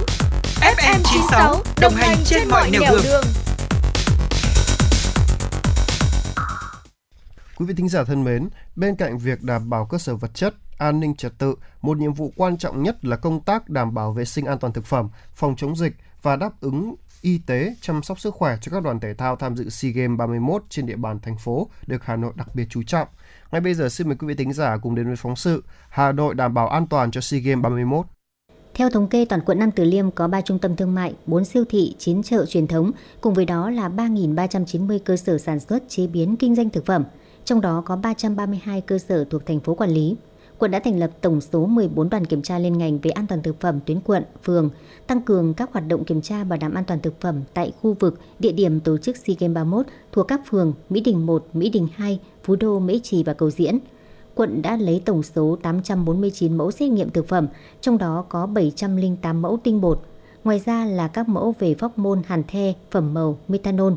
FM 0.61 0.99
96 1.03 1.61
đồng 1.81 1.93
hành 1.93 2.17
trên 2.25 2.49
mọi 2.49 2.69
nẻo 2.71 2.81
đường. 3.03 3.23
Quý 7.57 7.65
vị 7.65 7.73
thính 7.77 7.89
giả 7.89 8.03
thân 8.03 8.23
mến, 8.23 8.49
bên 8.75 8.95
cạnh 8.95 9.17
việc 9.17 9.41
đảm 9.41 9.69
bảo 9.69 9.85
cơ 9.85 9.97
sở 9.97 10.15
vật 10.15 10.31
chất, 10.33 10.53
an 10.77 10.99
ninh 10.99 11.15
trật 11.15 11.37
tự, 11.37 11.55
một 11.81 11.97
nhiệm 11.97 12.13
vụ 12.13 12.33
quan 12.35 12.57
trọng 12.57 12.83
nhất 12.83 13.05
là 13.05 13.15
công 13.15 13.41
tác 13.41 13.69
đảm 13.69 13.93
bảo 13.93 14.11
vệ 14.11 14.25
sinh 14.25 14.45
an 14.45 14.59
toàn 14.59 14.73
thực 14.73 14.85
phẩm, 14.85 15.09
phòng 15.35 15.55
chống 15.57 15.75
dịch 15.75 15.93
và 16.21 16.35
đáp 16.35 16.61
ứng 16.61 16.95
y 17.23 17.37
tế 17.37 17.75
chăm 17.81 18.03
sóc 18.03 18.19
sức 18.19 18.33
khỏe 18.33 18.57
cho 18.61 18.71
các 18.71 18.83
đoàn 18.83 18.99
thể 18.99 19.13
thao 19.13 19.35
tham 19.35 19.57
dự 19.57 19.69
SEA 19.69 19.91
Games 19.91 20.17
31 20.17 20.63
trên 20.69 20.85
địa 20.85 20.95
bàn 20.95 21.19
thành 21.19 21.37
phố 21.37 21.69
được 21.87 22.03
Hà 22.03 22.15
Nội 22.15 22.33
đặc 22.35 22.55
biệt 22.55 22.65
chú 22.69 22.83
trọng. 22.83 23.07
Ngay 23.51 23.61
bây 23.61 23.73
giờ 23.73 23.89
xin 23.89 24.07
mời 24.07 24.17
quý 24.19 24.27
vị 24.27 24.35
thính 24.35 24.53
giả 24.53 24.77
cùng 24.77 24.95
đến 24.95 25.07
với 25.07 25.15
phóng 25.15 25.35
sự 25.35 25.63
Hà 25.89 26.11
Nội 26.11 26.35
đảm 26.35 26.53
bảo 26.53 26.67
an 26.67 26.87
toàn 26.87 27.11
cho 27.11 27.21
SEA 27.21 27.39
Games 27.39 27.63
31. 27.63 28.05
Theo 28.73 28.89
thống 28.89 29.07
kê, 29.07 29.25
toàn 29.25 29.41
quận 29.41 29.59
Nam 29.59 29.71
Từ 29.71 29.83
Liêm 29.83 30.11
có 30.11 30.27
3 30.27 30.41
trung 30.41 30.59
tâm 30.59 30.75
thương 30.75 30.95
mại, 30.95 31.15
4 31.25 31.45
siêu 31.45 31.65
thị, 31.69 31.95
9 31.97 32.23
chợ 32.23 32.45
truyền 32.45 32.67
thống, 32.67 32.91
cùng 33.21 33.33
với 33.33 33.45
đó 33.45 33.69
là 33.69 33.89
3.390 33.89 34.99
cơ 34.99 35.17
sở 35.17 35.37
sản 35.37 35.59
xuất, 35.59 35.83
chế 35.89 36.07
biến, 36.07 36.35
kinh 36.37 36.55
doanh 36.55 36.69
thực 36.69 36.85
phẩm. 36.85 37.03
Trong 37.45 37.61
đó 37.61 37.83
có 37.85 37.95
332 37.95 38.81
cơ 38.81 38.97
sở 38.97 39.25
thuộc 39.29 39.45
thành 39.45 39.59
phố 39.59 39.75
quản 39.75 39.89
lý. 39.89 40.15
Quận 40.63 40.71
đã 40.71 40.79
thành 40.79 40.99
lập 40.99 41.11
tổng 41.21 41.41
số 41.41 41.65
14 41.65 42.09
đoàn 42.09 42.25
kiểm 42.25 42.41
tra 42.41 42.59
liên 42.59 42.77
ngành 42.77 42.99
về 42.99 43.11
an 43.11 43.27
toàn 43.27 43.41
thực 43.41 43.59
phẩm 43.59 43.79
tuyến 43.85 43.99
quận, 43.99 44.23
phường, 44.43 44.69
tăng 45.07 45.21
cường 45.21 45.53
các 45.53 45.73
hoạt 45.73 45.87
động 45.87 46.05
kiểm 46.05 46.21
tra 46.21 46.43
bảo 46.43 46.59
đảm 46.61 46.73
an 46.73 46.83
toàn 46.85 46.99
thực 46.99 47.21
phẩm 47.21 47.41
tại 47.53 47.71
khu 47.81 47.95
vực, 47.99 48.19
địa 48.39 48.51
điểm 48.51 48.79
tổ 48.79 48.97
chức 48.97 49.17
SEA 49.17 49.35
Games 49.39 49.55
31 49.55 49.85
thuộc 50.11 50.27
các 50.27 50.41
phường 50.49 50.73
Mỹ 50.89 51.01
Đình 51.01 51.25
1, 51.25 51.47
Mỹ 51.53 51.69
Đình 51.69 51.87
2, 51.95 52.19
Phú 52.43 52.55
Đô, 52.55 52.79
Mễ 52.79 52.99
Trì 53.03 53.23
và 53.23 53.33
Cầu 53.33 53.49
Diễn 53.51 53.79
quận 54.35 54.61
đã 54.61 54.77
lấy 54.77 55.01
tổng 55.05 55.23
số 55.23 55.57
849 55.61 56.57
mẫu 56.57 56.71
xét 56.71 56.91
nghiệm 56.91 57.09
thực 57.09 57.27
phẩm, 57.27 57.47
trong 57.81 57.97
đó 57.97 58.25
có 58.29 58.45
708 58.45 59.41
mẫu 59.41 59.59
tinh 59.63 59.81
bột. 59.81 60.01
Ngoài 60.43 60.61
ra 60.65 60.85
là 60.85 61.07
các 61.07 61.29
mẫu 61.29 61.55
về 61.59 61.75
phóc 61.75 61.97
môn, 61.97 62.21
hàn 62.25 62.43
the, 62.47 62.73
phẩm 62.91 63.13
màu, 63.13 63.37
methanol. 63.47 63.93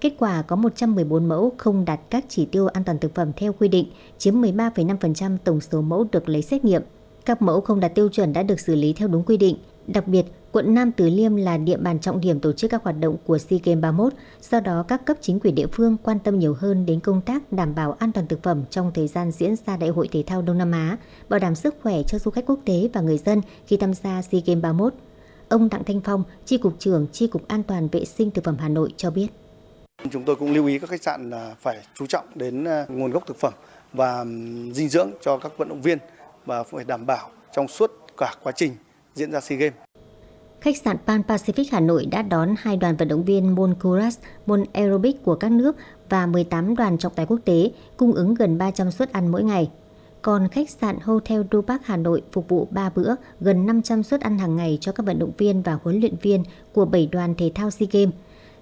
Kết 0.00 0.12
quả 0.18 0.42
có 0.42 0.56
114 0.56 1.28
mẫu 1.28 1.52
không 1.58 1.84
đạt 1.84 2.00
các 2.10 2.24
chỉ 2.28 2.44
tiêu 2.44 2.66
an 2.66 2.84
toàn 2.84 2.98
thực 2.98 3.14
phẩm 3.14 3.32
theo 3.36 3.52
quy 3.52 3.68
định, 3.68 3.86
chiếm 4.18 4.34
13,5% 4.42 5.36
tổng 5.44 5.60
số 5.60 5.80
mẫu 5.80 6.06
được 6.12 6.28
lấy 6.28 6.42
xét 6.42 6.64
nghiệm. 6.64 6.82
Các 7.24 7.42
mẫu 7.42 7.60
không 7.60 7.80
đạt 7.80 7.94
tiêu 7.94 8.08
chuẩn 8.08 8.32
đã 8.32 8.42
được 8.42 8.60
xử 8.60 8.74
lý 8.74 8.92
theo 8.92 9.08
đúng 9.08 9.24
quy 9.24 9.36
định. 9.36 9.56
Đặc 9.86 10.08
biệt, 10.08 10.26
quận 10.52 10.74
Nam 10.74 10.92
Từ 10.92 11.08
Liêm 11.08 11.36
là 11.36 11.56
địa 11.58 11.76
bàn 11.76 11.98
trọng 11.98 12.20
điểm 12.20 12.40
tổ 12.40 12.52
chức 12.52 12.70
các 12.70 12.84
hoạt 12.84 13.00
động 13.00 13.16
của 13.26 13.38
SEA 13.38 13.58
Games 13.64 13.82
31, 13.82 14.12
do 14.50 14.60
đó 14.60 14.82
các 14.88 15.04
cấp 15.04 15.16
chính 15.20 15.40
quyền 15.40 15.54
địa 15.54 15.66
phương 15.72 15.96
quan 16.02 16.18
tâm 16.18 16.38
nhiều 16.38 16.56
hơn 16.58 16.86
đến 16.86 17.00
công 17.00 17.20
tác 17.20 17.52
đảm 17.52 17.74
bảo 17.74 17.92
an 17.92 18.12
toàn 18.12 18.26
thực 18.26 18.42
phẩm 18.42 18.64
trong 18.70 18.90
thời 18.94 19.08
gian 19.08 19.30
diễn 19.30 19.54
ra 19.66 19.76
Đại 19.76 19.90
hội 19.90 20.08
Thể 20.12 20.24
thao 20.26 20.42
Đông 20.42 20.58
Nam 20.58 20.72
Á, 20.72 20.96
bảo 21.28 21.40
đảm 21.40 21.54
sức 21.54 21.74
khỏe 21.82 22.02
cho 22.02 22.18
du 22.18 22.30
khách 22.30 22.46
quốc 22.46 22.58
tế 22.64 22.88
và 22.92 23.00
người 23.00 23.18
dân 23.18 23.40
khi 23.66 23.76
tham 23.76 23.94
gia 23.94 24.22
SEA 24.22 24.40
Games 24.46 24.62
31. 24.62 24.94
Ông 25.48 25.68
Đặng 25.68 25.84
Thanh 25.84 26.00
Phong, 26.00 26.24
Chi 26.46 26.58
cục 26.58 26.74
trưởng 26.78 27.06
Chi 27.12 27.26
cục 27.26 27.48
An 27.48 27.62
toàn 27.62 27.88
vệ 27.88 28.04
sinh 28.04 28.30
thực 28.30 28.44
phẩm 28.44 28.56
Hà 28.58 28.68
Nội 28.68 28.92
cho 28.96 29.10
biết. 29.10 29.26
Chúng 30.10 30.24
tôi 30.24 30.36
cũng 30.36 30.52
lưu 30.52 30.66
ý 30.66 30.78
các 30.78 30.90
khách 30.90 31.02
sạn 31.02 31.30
là 31.30 31.54
phải 31.60 31.78
chú 31.94 32.06
trọng 32.06 32.24
đến 32.34 32.64
à, 32.64 32.86
nguồn 32.88 33.10
gốc 33.10 33.26
thực 33.26 33.36
phẩm 33.36 33.52
và 33.92 34.24
dinh 34.72 34.88
dưỡng 34.88 35.10
cho 35.20 35.38
các 35.38 35.52
vận 35.58 35.68
động 35.68 35.82
viên 35.82 35.98
và 36.46 36.62
phải 36.62 36.84
đảm 36.84 37.06
bảo 37.06 37.30
trong 37.52 37.68
suốt 37.68 37.92
cả 38.16 38.34
quá 38.42 38.52
trình 38.56 38.76
diễn 39.14 39.32
ra 39.32 39.40
SEA 39.40 39.58
Games. 39.58 39.74
Khách 40.60 40.76
sạn 40.76 40.96
Pan 41.06 41.22
Pacific 41.28 41.64
Hà 41.72 41.80
Nội 41.80 42.06
đã 42.06 42.22
đón 42.22 42.54
hai 42.58 42.76
đoàn 42.76 42.96
vận 42.96 43.08
động 43.08 43.24
viên 43.24 43.54
môn 43.54 43.74
Kuras, 43.82 44.18
môn 44.46 44.64
aerobic 44.72 45.22
của 45.24 45.34
các 45.34 45.52
nước 45.52 45.76
và 46.08 46.26
18 46.26 46.76
đoàn 46.76 46.98
trọng 46.98 47.14
tài 47.14 47.26
quốc 47.26 47.40
tế, 47.44 47.70
cung 47.96 48.12
ứng 48.12 48.34
gần 48.34 48.58
300 48.58 48.90
suất 48.90 49.12
ăn 49.12 49.28
mỗi 49.28 49.44
ngày. 49.44 49.70
Còn 50.22 50.48
khách 50.48 50.70
sạn 50.70 50.98
Hotel 51.02 51.42
Du 51.52 51.62
Park 51.62 51.82
Hà 51.84 51.96
Nội 51.96 52.22
phục 52.32 52.48
vụ 52.48 52.68
3 52.70 52.90
bữa, 52.94 53.14
gần 53.40 53.66
500 53.66 54.02
suất 54.02 54.20
ăn 54.20 54.38
hàng 54.38 54.56
ngày 54.56 54.78
cho 54.80 54.92
các 54.92 55.06
vận 55.06 55.18
động 55.18 55.32
viên 55.38 55.62
và 55.62 55.78
huấn 55.82 56.00
luyện 56.00 56.14
viên 56.22 56.44
của 56.72 56.84
7 56.84 57.08
đoàn 57.12 57.34
thể 57.34 57.52
thao 57.54 57.70
SEA 57.70 57.88
Games 57.92 58.14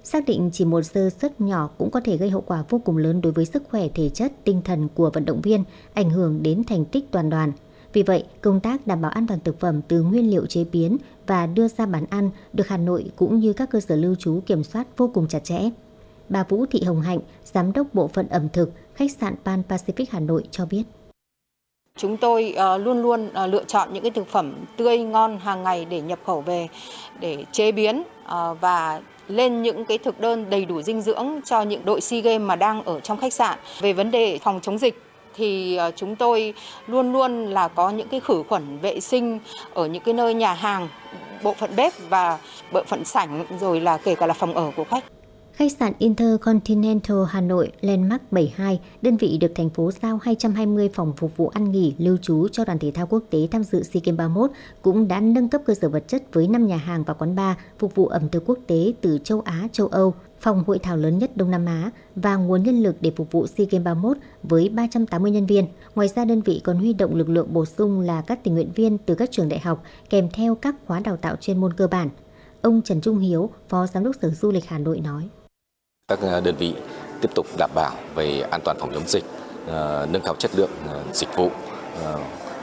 xác 0.04 0.26
định 0.26 0.50
chỉ 0.52 0.64
một 0.64 0.82
sơ 0.82 1.10
suất 1.10 1.40
nhỏ 1.40 1.70
cũng 1.78 1.90
có 1.90 2.00
thể 2.00 2.16
gây 2.16 2.30
hậu 2.30 2.40
quả 2.40 2.64
vô 2.68 2.80
cùng 2.84 2.96
lớn 2.96 3.20
đối 3.20 3.32
với 3.32 3.44
sức 3.44 3.62
khỏe 3.70 3.88
thể 3.94 4.08
chất, 4.08 4.32
tinh 4.44 4.62
thần 4.64 4.88
của 4.94 5.10
vận 5.14 5.24
động 5.24 5.40
viên, 5.40 5.64
ảnh 5.94 6.10
hưởng 6.10 6.42
đến 6.42 6.64
thành 6.64 6.84
tích 6.84 7.10
toàn 7.10 7.30
đoàn. 7.30 7.52
Vì 7.92 8.02
vậy, 8.02 8.24
công 8.40 8.60
tác 8.60 8.86
đảm 8.86 9.02
bảo 9.02 9.10
an 9.10 9.26
toàn 9.26 9.40
thực 9.44 9.60
phẩm 9.60 9.80
từ 9.88 10.02
nguyên 10.02 10.30
liệu 10.30 10.46
chế 10.46 10.64
biến 10.72 10.96
và 11.26 11.46
đưa 11.46 11.68
ra 11.68 11.86
bán 11.86 12.04
ăn 12.10 12.30
được 12.52 12.68
Hà 12.68 12.76
Nội 12.76 13.10
cũng 13.16 13.38
như 13.38 13.52
các 13.52 13.70
cơ 13.70 13.80
sở 13.80 13.96
lưu 13.96 14.14
trú 14.14 14.40
kiểm 14.46 14.64
soát 14.64 14.86
vô 14.96 15.10
cùng 15.14 15.28
chặt 15.28 15.44
chẽ. 15.44 15.70
Bà 16.28 16.44
Vũ 16.44 16.66
Thị 16.66 16.82
Hồng 16.82 17.00
Hạnh, 17.00 17.18
Giám 17.44 17.72
đốc 17.72 17.86
Bộ 17.92 18.08
phận 18.08 18.28
ẩm 18.28 18.48
thực, 18.48 18.70
khách 18.94 19.10
sạn 19.20 19.34
Pan 19.44 19.62
Pacific 19.68 20.04
Hà 20.10 20.20
Nội 20.20 20.44
cho 20.50 20.66
biết. 20.66 20.82
Chúng 21.96 22.16
tôi 22.16 22.52
ờ, 22.56 22.78
luôn 22.78 23.02
luôn 23.02 23.30
ờ, 23.32 23.46
lựa 23.46 23.64
chọn 23.64 23.92
những 23.92 24.02
cái 24.02 24.10
thực 24.10 24.28
phẩm 24.28 24.64
tươi 24.76 24.98
ngon 24.98 25.38
hàng 25.38 25.62
ngày 25.62 25.84
để 25.84 26.00
nhập 26.00 26.18
khẩu 26.26 26.40
về 26.40 26.68
để 27.20 27.44
chế 27.52 27.72
biến 27.72 28.02
ờ, 28.24 28.54
và 28.54 29.00
lên 29.28 29.62
những 29.62 29.84
cái 29.84 29.98
thực 29.98 30.20
đơn 30.20 30.50
đầy 30.50 30.64
đủ 30.64 30.82
dinh 30.82 31.02
dưỡng 31.02 31.40
cho 31.44 31.62
những 31.62 31.84
đội 31.84 32.00
SEA 32.00 32.20
Games 32.20 32.46
mà 32.46 32.56
đang 32.56 32.82
ở 32.82 33.00
trong 33.00 33.18
khách 33.18 33.32
sạn. 33.32 33.58
Về 33.80 33.92
vấn 33.92 34.10
đề 34.10 34.38
phòng 34.38 34.60
chống 34.62 34.78
dịch 34.78 35.02
thì 35.34 35.76
ờ, 35.76 35.90
chúng 35.96 36.16
tôi 36.16 36.54
luôn 36.86 37.12
luôn 37.12 37.46
là 37.46 37.68
có 37.68 37.90
những 37.90 38.08
cái 38.08 38.20
khử 38.20 38.42
khuẩn 38.48 38.78
vệ 38.78 39.00
sinh 39.00 39.38
ở 39.74 39.86
những 39.86 40.02
cái 40.02 40.14
nơi 40.14 40.34
nhà 40.34 40.54
hàng, 40.54 40.88
bộ 41.42 41.54
phận 41.54 41.76
bếp 41.76 41.92
và 42.08 42.38
bộ 42.72 42.82
phận 42.86 43.04
sảnh 43.04 43.44
rồi 43.60 43.80
là 43.80 43.96
kể 43.96 44.14
cả 44.14 44.26
là 44.26 44.34
phòng 44.34 44.54
ở 44.54 44.70
của 44.76 44.84
khách. 44.84 45.04
Khách 45.58 45.72
sạn 45.72 45.92
Intercontinental 45.98 47.16
Hà 47.28 47.40
Nội 47.40 47.72
Landmark 47.80 48.32
72, 48.32 48.80
đơn 49.02 49.16
vị 49.16 49.38
được 49.40 49.52
thành 49.54 49.70
phố 49.70 49.90
giao 50.02 50.18
220 50.22 50.90
phòng 50.94 51.12
phục 51.16 51.36
vụ 51.36 51.48
ăn 51.48 51.72
nghỉ 51.72 51.94
lưu 51.98 52.16
trú 52.16 52.48
cho 52.48 52.64
đoàn 52.64 52.78
thể 52.78 52.90
thao 52.94 53.06
quốc 53.06 53.22
tế 53.30 53.48
tham 53.50 53.64
dự 53.64 53.82
SEA 53.82 54.00
Games 54.04 54.18
31, 54.18 54.50
cũng 54.82 55.08
đã 55.08 55.20
nâng 55.20 55.48
cấp 55.48 55.62
cơ 55.66 55.74
sở 55.74 55.88
vật 55.88 56.04
chất 56.08 56.22
với 56.32 56.48
5 56.48 56.66
nhà 56.66 56.76
hàng 56.76 57.04
và 57.04 57.14
quán 57.14 57.36
bar 57.36 57.56
phục 57.78 57.94
vụ 57.94 58.06
ẩm 58.06 58.28
thực 58.28 58.42
quốc 58.46 58.58
tế 58.66 58.92
từ 59.00 59.18
châu 59.24 59.40
Á, 59.40 59.68
châu 59.72 59.86
Âu, 59.86 60.14
phòng 60.40 60.64
hội 60.66 60.78
thảo 60.78 60.96
lớn 60.96 61.18
nhất 61.18 61.36
Đông 61.36 61.50
Nam 61.50 61.66
Á 61.66 61.90
và 62.16 62.36
nguồn 62.36 62.62
nhân 62.62 62.82
lực 62.82 62.96
để 63.00 63.12
phục 63.16 63.32
vụ 63.32 63.46
SEA 63.46 63.66
Games 63.70 63.84
31 63.84 64.16
với 64.42 64.68
380 64.68 65.30
nhân 65.30 65.46
viên. 65.46 65.66
Ngoài 65.94 66.08
ra 66.08 66.24
đơn 66.24 66.40
vị 66.40 66.60
còn 66.64 66.76
huy 66.76 66.92
động 66.92 67.14
lực 67.14 67.28
lượng 67.28 67.52
bổ 67.52 67.64
sung 67.64 68.00
là 68.00 68.20
các 68.20 68.44
tình 68.44 68.54
nguyện 68.54 68.72
viên 68.74 68.98
từ 68.98 69.14
các 69.14 69.30
trường 69.30 69.48
đại 69.48 69.60
học 69.60 69.82
kèm 70.10 70.28
theo 70.32 70.54
các 70.54 70.74
khóa 70.86 71.00
đào 71.00 71.16
tạo 71.16 71.36
chuyên 71.36 71.58
môn 71.58 71.72
cơ 71.72 71.86
bản. 71.86 72.08
Ông 72.62 72.82
Trần 72.84 73.00
Trung 73.00 73.18
Hiếu, 73.18 73.50
Phó 73.68 73.86
Giám 73.86 74.04
đốc 74.04 74.16
Sở 74.22 74.30
Du 74.30 74.50
lịch 74.52 74.66
Hà 74.66 74.78
Nội 74.78 75.00
nói 75.00 75.28
các 76.08 76.20
à, 76.22 76.40
đơn 76.40 76.56
vị 76.56 76.74
tiếp 77.20 77.28
tục 77.34 77.46
đảm 77.58 77.70
bảo 77.74 77.92
về 78.14 78.40
an 78.50 78.60
toàn 78.64 78.76
phòng 78.80 78.90
chống 78.94 79.08
dịch, 79.08 79.24
à, 79.66 80.06
nâng 80.06 80.22
cao 80.22 80.34
chất 80.34 80.50
lượng 80.54 80.70
à, 80.88 80.94
dịch 81.12 81.28
vụ, 81.36 81.50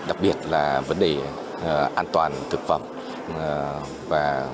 đặc 0.07 0.17
biệt 0.21 0.35
là 0.49 0.81
vấn 0.81 0.99
đề 0.99 1.17
an 1.95 2.05
toàn 2.11 2.31
thực 2.49 2.59
phẩm 2.67 2.81
và 4.07 4.47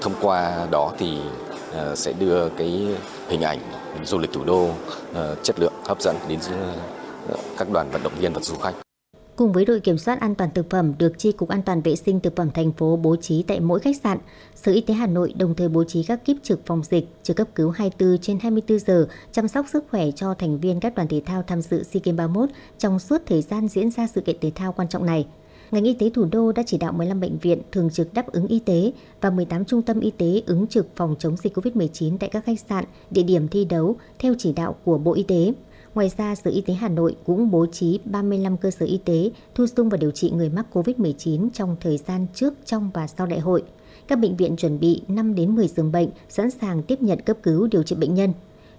thông 0.00 0.14
qua 0.20 0.66
đó 0.70 0.92
thì 0.98 1.18
sẽ 1.94 2.12
đưa 2.12 2.48
cái 2.48 2.86
hình 3.28 3.42
ảnh 3.42 3.58
du 4.04 4.18
lịch 4.18 4.32
thủ 4.32 4.44
đô 4.44 4.70
chất 5.42 5.58
lượng 5.58 5.72
hấp 5.84 6.00
dẫn 6.00 6.16
đến 6.28 6.40
các 7.58 7.70
đoàn 7.70 7.90
vận 7.90 8.02
động 8.02 8.12
viên 8.18 8.32
và 8.32 8.40
du 8.40 8.56
khách 8.56 8.85
cùng 9.36 9.52
với 9.52 9.64
đội 9.64 9.80
kiểm 9.80 9.98
soát 9.98 10.20
an 10.20 10.34
toàn 10.34 10.50
thực 10.54 10.70
phẩm 10.70 10.92
được 10.98 11.18
Chi 11.18 11.32
cục 11.32 11.48
An 11.48 11.62
toàn 11.62 11.80
vệ 11.80 11.96
sinh 11.96 12.20
thực 12.20 12.36
phẩm 12.36 12.50
thành 12.50 12.72
phố 12.72 12.96
bố 12.96 13.16
trí 13.16 13.42
tại 13.42 13.60
mỗi 13.60 13.80
khách 13.80 13.96
sạn. 14.02 14.18
Sở 14.54 14.72
Y 14.72 14.80
tế 14.80 14.94
Hà 14.94 15.06
Nội 15.06 15.34
đồng 15.36 15.54
thời 15.54 15.68
bố 15.68 15.84
trí 15.84 16.02
các 16.02 16.24
kíp 16.24 16.36
trực 16.42 16.66
phòng 16.66 16.82
dịch, 16.84 17.08
trực 17.22 17.36
cấp 17.36 17.48
cứu 17.54 17.70
24 17.70 18.18
trên 18.18 18.38
24 18.38 18.78
giờ, 18.78 19.08
chăm 19.32 19.48
sóc 19.48 19.66
sức 19.72 19.84
khỏe 19.90 20.10
cho 20.10 20.34
thành 20.34 20.60
viên 20.60 20.80
các 20.80 20.94
đoàn 20.94 21.08
thể 21.08 21.22
thao 21.26 21.42
tham 21.42 21.62
dự 21.62 21.82
SEA 21.82 22.00
Games 22.04 22.18
31 22.18 22.48
trong 22.78 22.98
suốt 22.98 23.22
thời 23.26 23.42
gian 23.42 23.68
diễn 23.68 23.90
ra 23.90 24.06
sự 24.06 24.20
kiện 24.20 24.36
thể 24.40 24.52
thao 24.54 24.72
quan 24.72 24.88
trọng 24.88 25.06
này. 25.06 25.26
Ngành 25.70 25.84
y 25.84 25.94
tế 25.94 26.10
thủ 26.14 26.24
đô 26.32 26.52
đã 26.52 26.62
chỉ 26.66 26.78
đạo 26.78 26.92
15 26.92 27.20
bệnh 27.20 27.38
viện 27.38 27.62
thường 27.72 27.90
trực 27.90 28.14
đáp 28.14 28.32
ứng 28.32 28.46
y 28.46 28.58
tế 28.58 28.92
và 29.20 29.30
18 29.30 29.64
trung 29.64 29.82
tâm 29.82 30.00
y 30.00 30.10
tế 30.10 30.42
ứng 30.46 30.66
trực 30.66 30.86
phòng 30.96 31.14
chống 31.18 31.36
dịch 31.36 31.56
COVID-19 31.56 32.18
tại 32.18 32.28
các 32.28 32.44
khách 32.44 32.60
sạn, 32.60 32.84
địa 33.10 33.22
điểm 33.22 33.48
thi 33.48 33.64
đấu 33.64 33.96
theo 34.18 34.34
chỉ 34.38 34.52
đạo 34.52 34.76
của 34.84 34.98
Bộ 34.98 35.14
Y 35.14 35.22
tế. 35.22 35.52
Ngoài 35.96 36.10
ra, 36.16 36.34
Sở 36.34 36.50
Y 36.50 36.60
tế 36.60 36.74
Hà 36.74 36.88
Nội 36.88 37.16
cũng 37.24 37.50
bố 37.50 37.66
trí 37.66 38.00
35 38.04 38.56
cơ 38.56 38.70
sở 38.70 38.86
y 38.86 38.98
tế 39.04 39.30
thu 39.54 39.66
dung 39.66 39.88
và 39.88 39.96
điều 39.96 40.10
trị 40.10 40.30
người 40.30 40.48
mắc 40.48 40.66
COVID-19 40.72 41.48
trong 41.52 41.76
thời 41.80 41.98
gian 41.98 42.26
trước, 42.34 42.54
trong 42.64 42.90
và 42.94 43.06
sau 43.06 43.26
đại 43.26 43.40
hội. 43.40 43.62
Các 44.08 44.18
bệnh 44.18 44.36
viện 44.36 44.56
chuẩn 44.56 44.80
bị 44.80 45.02
5 45.08 45.34
đến 45.34 45.54
10 45.54 45.68
giường 45.68 45.92
bệnh 45.92 46.08
sẵn 46.28 46.50
sàng 46.50 46.82
tiếp 46.82 47.02
nhận 47.02 47.20
cấp 47.20 47.36
cứu 47.42 47.66
điều 47.66 47.82
trị 47.82 47.96
bệnh 47.96 48.14
nhân. 48.14 48.32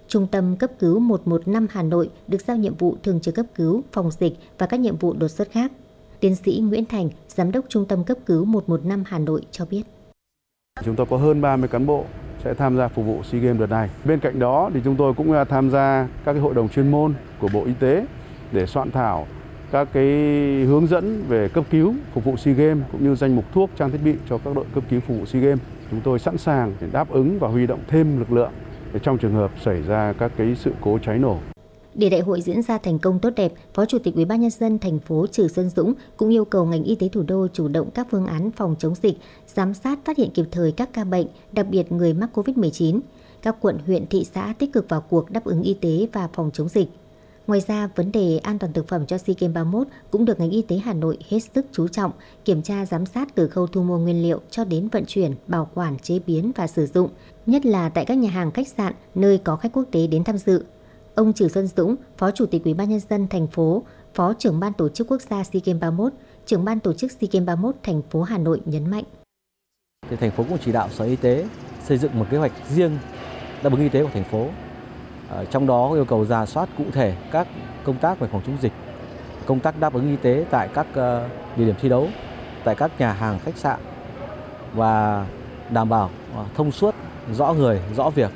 Trung 0.08 0.26
tâm 0.26 0.56
cấp 0.56 0.70
cứu 0.78 0.98
115 0.98 1.66
Hà 1.70 1.82
Nội 1.82 2.10
được 2.28 2.42
giao 2.46 2.56
nhiệm 2.56 2.74
vụ 2.74 2.96
thường 3.02 3.20
trực 3.20 3.34
cấp 3.34 3.46
cứu, 3.54 3.82
phòng 3.92 4.10
dịch 4.20 4.36
và 4.58 4.66
các 4.66 4.80
nhiệm 4.80 4.96
vụ 4.96 5.12
đột 5.12 5.28
xuất 5.28 5.50
khác. 5.50 5.72
Tiến 6.20 6.34
sĩ 6.34 6.58
Nguyễn 6.58 6.84
Thành, 6.84 7.10
Giám 7.28 7.52
đốc 7.52 7.64
Trung 7.68 7.84
tâm 7.84 8.04
cấp 8.04 8.18
cứu 8.26 8.44
115 8.44 9.02
Hà 9.06 9.18
Nội 9.18 9.42
cho 9.50 9.64
biết. 9.64 9.82
Chúng 10.84 10.96
tôi 10.96 11.06
có 11.10 11.16
hơn 11.16 11.40
30 11.40 11.68
cán 11.68 11.86
bộ 11.86 12.04
sẽ 12.44 12.54
tham 12.54 12.76
gia 12.76 12.88
phục 12.88 13.06
vụ 13.06 13.22
SEA 13.22 13.40
Games 13.40 13.60
đợt 13.60 13.70
này. 13.70 13.88
Bên 14.04 14.20
cạnh 14.20 14.38
đó 14.38 14.70
thì 14.74 14.80
chúng 14.84 14.96
tôi 14.96 15.14
cũng 15.14 15.32
à, 15.32 15.44
tham 15.44 15.70
gia 15.70 16.08
các 16.24 16.32
cái 16.32 16.42
hội 16.42 16.54
đồng 16.54 16.68
chuyên 16.68 16.90
môn 16.90 17.14
của 17.40 17.48
Bộ 17.52 17.64
Y 17.64 17.72
tế 17.80 18.06
để 18.52 18.66
soạn 18.66 18.90
thảo 18.90 19.26
các 19.72 19.88
cái 19.92 20.04
hướng 20.66 20.86
dẫn 20.86 21.24
về 21.28 21.48
cấp 21.48 21.64
cứu 21.70 21.94
phục 22.14 22.24
vụ 22.24 22.36
SEA 22.36 22.54
Games 22.54 22.84
cũng 22.92 23.04
như 23.04 23.14
danh 23.14 23.36
mục 23.36 23.44
thuốc, 23.52 23.70
trang 23.76 23.90
thiết 23.90 24.00
bị 24.04 24.14
cho 24.28 24.38
các 24.38 24.54
đội 24.56 24.64
cấp 24.74 24.84
cứu 24.90 25.00
phục 25.00 25.18
vụ 25.18 25.26
SEA 25.26 25.42
Games. 25.42 25.60
Chúng 25.90 26.00
tôi 26.00 26.18
sẵn 26.18 26.38
sàng 26.38 26.72
để 26.80 26.86
đáp 26.92 27.10
ứng 27.10 27.38
và 27.38 27.48
huy 27.48 27.66
động 27.66 27.80
thêm 27.88 28.18
lực 28.18 28.32
lượng 28.32 28.50
trong 29.02 29.18
trường 29.18 29.34
hợp 29.34 29.50
xảy 29.60 29.82
ra 29.82 30.12
các 30.18 30.32
cái 30.36 30.54
sự 30.54 30.72
cố 30.80 30.98
cháy 30.98 31.18
nổ. 31.18 31.38
Để 31.98 32.10
đại 32.10 32.20
hội 32.20 32.40
diễn 32.40 32.62
ra 32.62 32.78
thành 32.78 32.98
công 32.98 33.18
tốt 33.18 33.30
đẹp, 33.36 33.52
Phó 33.74 33.84
Chủ 33.84 33.98
tịch 33.98 34.14
UBND 34.22 34.62
thành 34.80 34.98
phố 34.98 35.26
Trừ 35.26 35.48
Xuân 35.48 35.70
Dũng 35.70 35.94
cũng 36.16 36.28
yêu 36.28 36.44
cầu 36.44 36.66
ngành 36.66 36.84
y 36.84 36.94
tế 36.94 37.08
thủ 37.08 37.22
đô 37.22 37.46
chủ 37.52 37.68
động 37.68 37.90
các 37.90 38.06
phương 38.10 38.26
án 38.26 38.50
phòng 38.50 38.76
chống 38.78 38.94
dịch, 39.02 39.16
giám 39.54 39.74
sát 39.74 39.98
phát 40.04 40.16
hiện 40.16 40.30
kịp 40.30 40.44
thời 40.50 40.72
các 40.72 40.92
ca 40.92 41.04
bệnh, 41.04 41.26
đặc 41.52 41.66
biệt 41.70 41.92
người 41.92 42.14
mắc 42.14 42.30
COVID-19. 42.38 43.00
Các 43.42 43.56
quận, 43.60 43.78
huyện, 43.86 44.06
thị 44.06 44.26
xã 44.34 44.54
tích 44.58 44.72
cực 44.72 44.88
vào 44.88 45.00
cuộc 45.00 45.30
đáp 45.30 45.44
ứng 45.44 45.62
y 45.62 45.74
tế 45.74 46.08
và 46.12 46.28
phòng 46.32 46.50
chống 46.52 46.68
dịch. 46.68 46.88
Ngoài 47.46 47.60
ra, 47.66 47.90
vấn 47.96 48.12
đề 48.12 48.38
an 48.38 48.58
toàn 48.58 48.72
thực 48.72 48.88
phẩm 48.88 49.06
cho 49.06 49.18
SEA 49.18 49.34
Games 49.40 49.54
31 49.54 49.86
cũng 50.10 50.24
được 50.24 50.40
ngành 50.40 50.50
y 50.50 50.62
tế 50.62 50.76
Hà 50.76 50.94
Nội 50.94 51.18
hết 51.28 51.38
sức 51.54 51.66
chú 51.72 51.88
trọng, 51.88 52.12
kiểm 52.44 52.62
tra 52.62 52.86
giám 52.86 53.06
sát 53.06 53.34
từ 53.34 53.48
khâu 53.48 53.66
thu 53.66 53.82
mua 53.82 53.98
nguyên 53.98 54.22
liệu 54.22 54.40
cho 54.50 54.64
đến 54.64 54.88
vận 54.88 55.04
chuyển, 55.06 55.34
bảo 55.46 55.68
quản, 55.74 55.98
chế 55.98 56.18
biến 56.26 56.52
và 56.56 56.66
sử 56.66 56.86
dụng, 56.86 57.10
nhất 57.46 57.66
là 57.66 57.88
tại 57.88 58.04
các 58.04 58.14
nhà 58.14 58.30
hàng 58.30 58.50
khách 58.50 58.68
sạn 58.68 58.94
nơi 59.14 59.38
có 59.38 59.56
khách 59.56 59.72
quốc 59.72 59.84
tế 59.90 60.06
đến 60.06 60.24
tham 60.24 60.38
dự. 60.38 60.64
Ông 61.18 61.32
Trử 61.32 61.48
Xuân 61.48 61.66
Dũng, 61.66 61.96
Phó 62.16 62.30
Chủ 62.30 62.46
tịch 62.46 62.64
Ủy 62.64 62.74
ban 62.74 62.88
nhân 62.88 63.00
dân 63.00 63.28
thành 63.28 63.46
phố, 63.46 63.82
Phó 64.14 64.34
trưởng 64.38 64.60
ban 64.60 64.72
tổ 64.72 64.88
chức 64.88 65.08
quốc 65.10 65.22
gia 65.22 65.44
SEA 65.44 65.60
Games 65.64 65.80
31, 65.80 66.12
trưởng 66.46 66.64
ban 66.64 66.80
tổ 66.80 66.92
chức 66.92 67.10
SEA 67.10 67.28
Games 67.32 67.46
31 67.46 67.74
thành 67.82 68.02
phố 68.02 68.22
Hà 68.22 68.38
Nội 68.38 68.60
nhấn 68.64 68.90
mạnh. 68.90 69.04
Thì 70.10 70.16
thành 70.16 70.30
phố 70.30 70.44
cũng 70.48 70.58
chỉ 70.64 70.72
đạo 70.72 70.88
Sở 70.90 71.04
Y 71.04 71.16
tế 71.16 71.46
xây 71.84 71.98
dựng 71.98 72.18
một 72.18 72.26
kế 72.30 72.38
hoạch 72.38 72.52
riêng 72.68 72.98
đáp 73.62 73.72
ứng 73.72 73.80
y 73.80 73.88
tế 73.88 74.02
của 74.02 74.10
thành 74.14 74.24
phố. 74.24 74.46
Ở 75.28 75.44
trong 75.44 75.66
đó 75.66 75.92
yêu 75.94 76.04
cầu 76.04 76.24
ra 76.24 76.46
soát 76.46 76.68
cụ 76.78 76.84
thể 76.92 77.16
các 77.32 77.48
công 77.84 77.98
tác 77.98 78.20
về 78.20 78.28
phòng 78.32 78.42
chống 78.46 78.58
dịch, 78.62 78.72
công 79.46 79.60
tác 79.60 79.80
đáp 79.80 79.94
ứng 79.94 80.10
y 80.10 80.16
tế 80.16 80.44
tại 80.50 80.68
các 80.74 80.86
ờ, 80.94 81.28
địa 81.56 81.64
điểm 81.64 81.74
thi 81.80 81.88
đấu, 81.88 82.08
tại 82.64 82.74
các 82.74 83.00
nhà 83.00 83.12
hàng 83.12 83.38
khách 83.38 83.56
sạn 83.56 83.80
và 84.74 85.26
đảm 85.70 85.88
bảo 85.88 86.10
ờ, 86.34 86.44
thông 86.54 86.72
suốt, 86.72 86.94
rõ 87.32 87.52
người, 87.52 87.80
rõ 87.96 88.10
việc. 88.10 88.30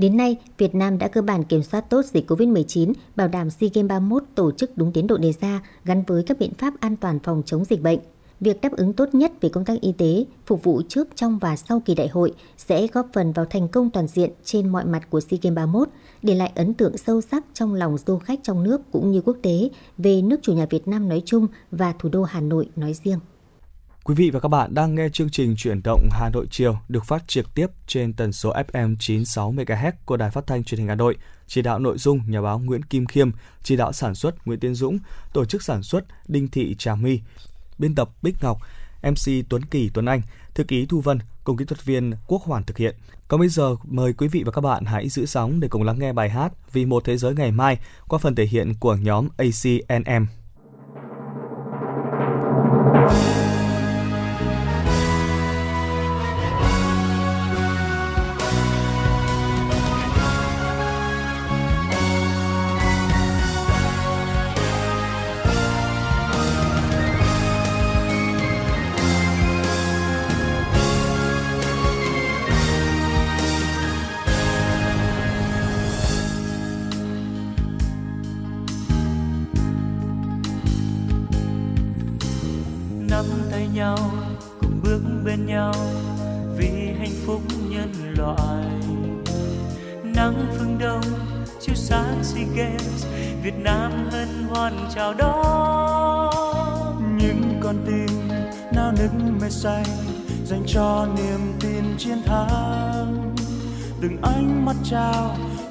Đến 0.00 0.16
nay, 0.16 0.36
Việt 0.58 0.74
Nam 0.74 0.98
đã 0.98 1.08
cơ 1.08 1.22
bản 1.22 1.44
kiểm 1.44 1.62
soát 1.62 1.80
tốt 1.80 2.04
dịch 2.04 2.30
COVID-19, 2.30 2.92
bảo 3.16 3.28
đảm 3.28 3.50
SEA 3.50 3.70
Games 3.74 3.88
31 3.88 4.22
tổ 4.34 4.52
chức 4.52 4.76
đúng 4.76 4.92
tiến 4.92 5.06
độ 5.06 5.16
đề 5.16 5.32
ra 5.40 5.62
gắn 5.84 6.02
với 6.06 6.22
các 6.22 6.38
biện 6.38 6.54
pháp 6.58 6.74
an 6.80 6.96
toàn 6.96 7.18
phòng 7.18 7.42
chống 7.46 7.64
dịch 7.64 7.82
bệnh. 7.82 7.98
Việc 8.40 8.60
đáp 8.60 8.72
ứng 8.72 8.92
tốt 8.92 9.14
nhất 9.14 9.32
về 9.40 9.48
công 9.48 9.64
tác 9.64 9.80
y 9.80 9.92
tế, 9.92 10.24
phục 10.46 10.64
vụ 10.64 10.82
trước, 10.88 11.08
trong 11.14 11.38
và 11.38 11.56
sau 11.56 11.80
kỳ 11.80 11.94
đại 11.94 12.08
hội 12.08 12.32
sẽ 12.56 12.86
góp 12.86 13.08
phần 13.12 13.32
vào 13.32 13.44
thành 13.44 13.68
công 13.68 13.90
toàn 13.90 14.06
diện 14.06 14.30
trên 14.44 14.68
mọi 14.68 14.84
mặt 14.84 15.10
của 15.10 15.20
SEA 15.20 15.38
Games 15.42 15.56
31, 15.56 15.88
để 16.22 16.34
lại 16.34 16.52
ấn 16.54 16.74
tượng 16.74 16.96
sâu 16.96 17.20
sắc 17.20 17.44
trong 17.54 17.74
lòng 17.74 17.96
du 18.06 18.18
khách 18.18 18.40
trong 18.42 18.62
nước 18.62 18.80
cũng 18.92 19.10
như 19.10 19.20
quốc 19.20 19.36
tế 19.42 19.70
về 19.98 20.22
nước 20.22 20.40
chủ 20.42 20.52
nhà 20.52 20.66
Việt 20.70 20.88
Nam 20.88 21.08
nói 21.08 21.22
chung 21.24 21.46
và 21.70 21.94
thủ 21.98 22.08
đô 22.08 22.22
Hà 22.22 22.40
Nội 22.40 22.68
nói 22.76 22.94
riêng. 23.04 23.18
Quý 24.10 24.14
vị 24.14 24.30
và 24.30 24.40
các 24.40 24.48
bạn 24.48 24.74
đang 24.74 24.94
nghe 24.94 25.08
chương 25.08 25.30
trình 25.30 25.54
chuyển 25.56 25.82
động 25.82 26.08
Hà 26.12 26.30
Nội 26.30 26.46
chiều 26.50 26.78
được 26.88 27.04
phát 27.04 27.28
trực 27.28 27.54
tiếp 27.54 27.66
trên 27.86 28.12
tần 28.12 28.32
số 28.32 28.52
FM 28.52 28.96
96 28.98 29.52
MHz 29.52 29.92
của 30.04 30.16
Đài 30.16 30.30
Phát 30.30 30.46
thanh 30.46 30.64
Truyền 30.64 30.78
hình 30.78 30.88
Hà 30.88 30.94
Nội. 30.94 31.16
Chỉ 31.46 31.62
đạo 31.62 31.78
nội 31.78 31.98
dung 31.98 32.20
nhà 32.26 32.42
báo 32.42 32.58
Nguyễn 32.58 32.82
Kim 32.82 33.06
Khiêm, 33.06 33.30
chỉ 33.62 33.76
đạo 33.76 33.92
sản 33.92 34.14
xuất 34.14 34.46
Nguyễn 34.46 34.60
Tiến 34.60 34.74
Dũng, 34.74 34.98
tổ 35.32 35.44
chức 35.44 35.62
sản 35.62 35.82
xuất 35.82 36.04
Đinh 36.28 36.48
Thị 36.48 36.74
Trà 36.78 36.94
My, 36.94 37.20
biên 37.78 37.94
tập 37.94 38.10
Bích 38.22 38.34
Ngọc, 38.42 38.58
MC 39.02 39.48
Tuấn 39.48 39.64
Kỳ 39.64 39.90
Tuấn 39.94 40.06
Anh, 40.06 40.22
thư 40.54 40.64
ký 40.64 40.86
Thu 40.86 41.00
Vân 41.00 41.18
cùng 41.44 41.56
kỹ 41.56 41.64
thuật 41.64 41.84
viên 41.84 42.12
Quốc 42.26 42.42
Hoàn 42.42 42.64
thực 42.64 42.76
hiện. 42.76 42.96
Còn 43.28 43.40
bây 43.40 43.48
giờ 43.48 43.76
mời 43.84 44.12
quý 44.12 44.28
vị 44.28 44.42
và 44.46 44.52
các 44.52 44.60
bạn 44.60 44.84
hãy 44.84 45.08
giữ 45.08 45.26
sóng 45.26 45.60
để 45.60 45.68
cùng 45.68 45.82
lắng 45.82 45.98
nghe 45.98 46.12
bài 46.12 46.30
hát 46.30 46.52
Vì 46.72 46.84
một 46.84 47.04
thế 47.04 47.16
giới 47.16 47.34
ngày 47.34 47.52
mai 47.52 47.78
qua 48.08 48.18
phần 48.18 48.34
thể 48.34 48.44
hiện 48.44 48.74
của 48.80 48.94
nhóm 48.94 49.28
ACNM. 49.36 50.39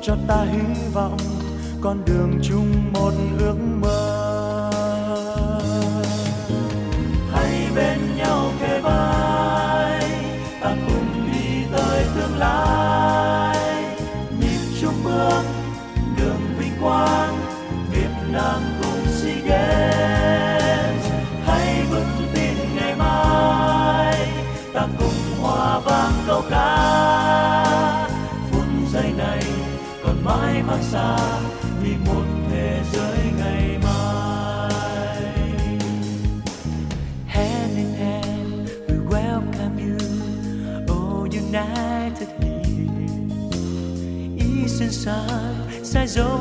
cho 0.02 0.16
ta 0.28 0.44
hy 0.44 0.90
vọng 0.94 1.18
con 1.82 2.06
đường 2.06 2.40
chung 2.44 2.94
một 2.94 3.12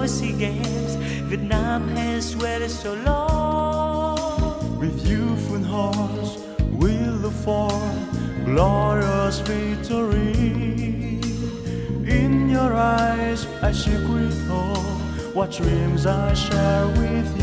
Sea 0.08 0.32
Games. 0.32 0.94
Vietnam 1.28 1.88
has 1.88 2.34
waited 2.36 2.70
so 2.70 2.94
long. 2.94 4.78
With 4.80 5.06
youthful 5.06 5.62
horse, 5.62 6.38
will 6.72 7.30
for 7.30 7.70
glorious 8.44 9.40
victory. 9.40 10.32
In 12.18 12.48
your 12.48 12.72
eyes, 12.72 13.46
I 13.62 13.72
secret 13.72 14.34
all 14.50 14.76
what 15.34 15.52
dreams 15.52 16.06
I 16.06 16.32
share 16.32 16.86
with 16.86 17.30
you. 17.36 17.37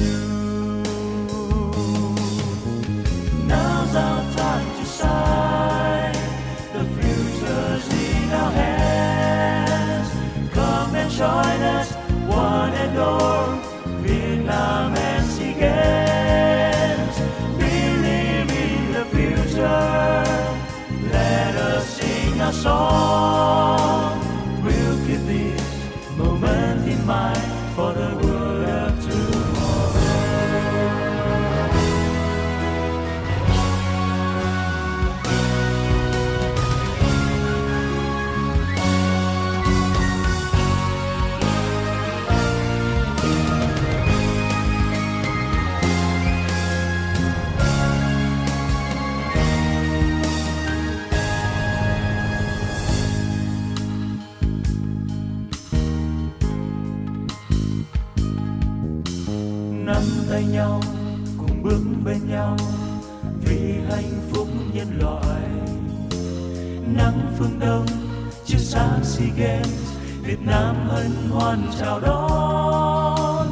games, 69.38 69.98
việt 70.24 70.40
nam 70.46 70.76
hân 70.88 71.12
hoan 71.30 71.68
chào 71.80 72.00
đón. 72.00 73.52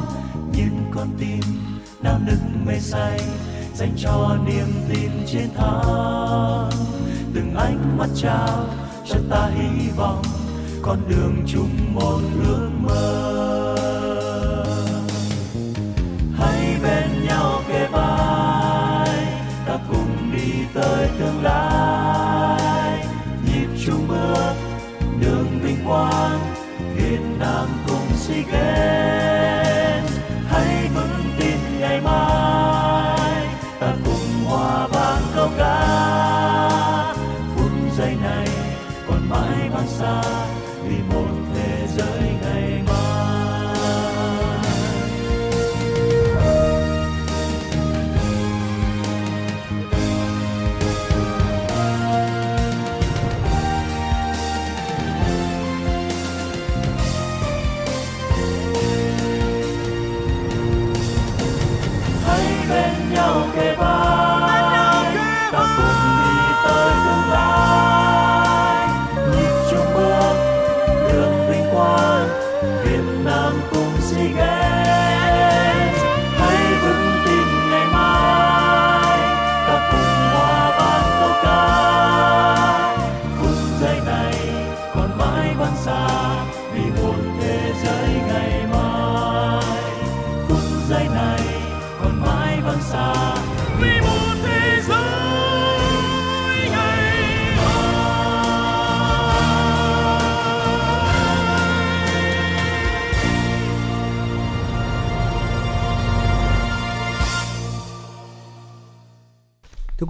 Những 0.56 0.84
con 0.94 1.08
tim 1.18 1.40
nao 2.02 2.18
nức 2.26 2.38
mê 2.66 2.78
say, 2.78 3.20
dành 3.74 3.92
cho 3.96 4.38
niềm 4.46 4.66
tin 4.88 5.10
chiến 5.26 5.48
thắng. 5.56 6.70
Từng 7.34 7.54
ánh 7.54 7.98
mắt 7.98 8.08
trao 8.14 8.66
cho 9.06 9.18
ta 9.30 9.50
hy 9.54 9.90
vọng 9.96 10.22
con 10.82 10.98
đường 11.08 11.44
chung 11.46 11.94
một. 11.94 12.13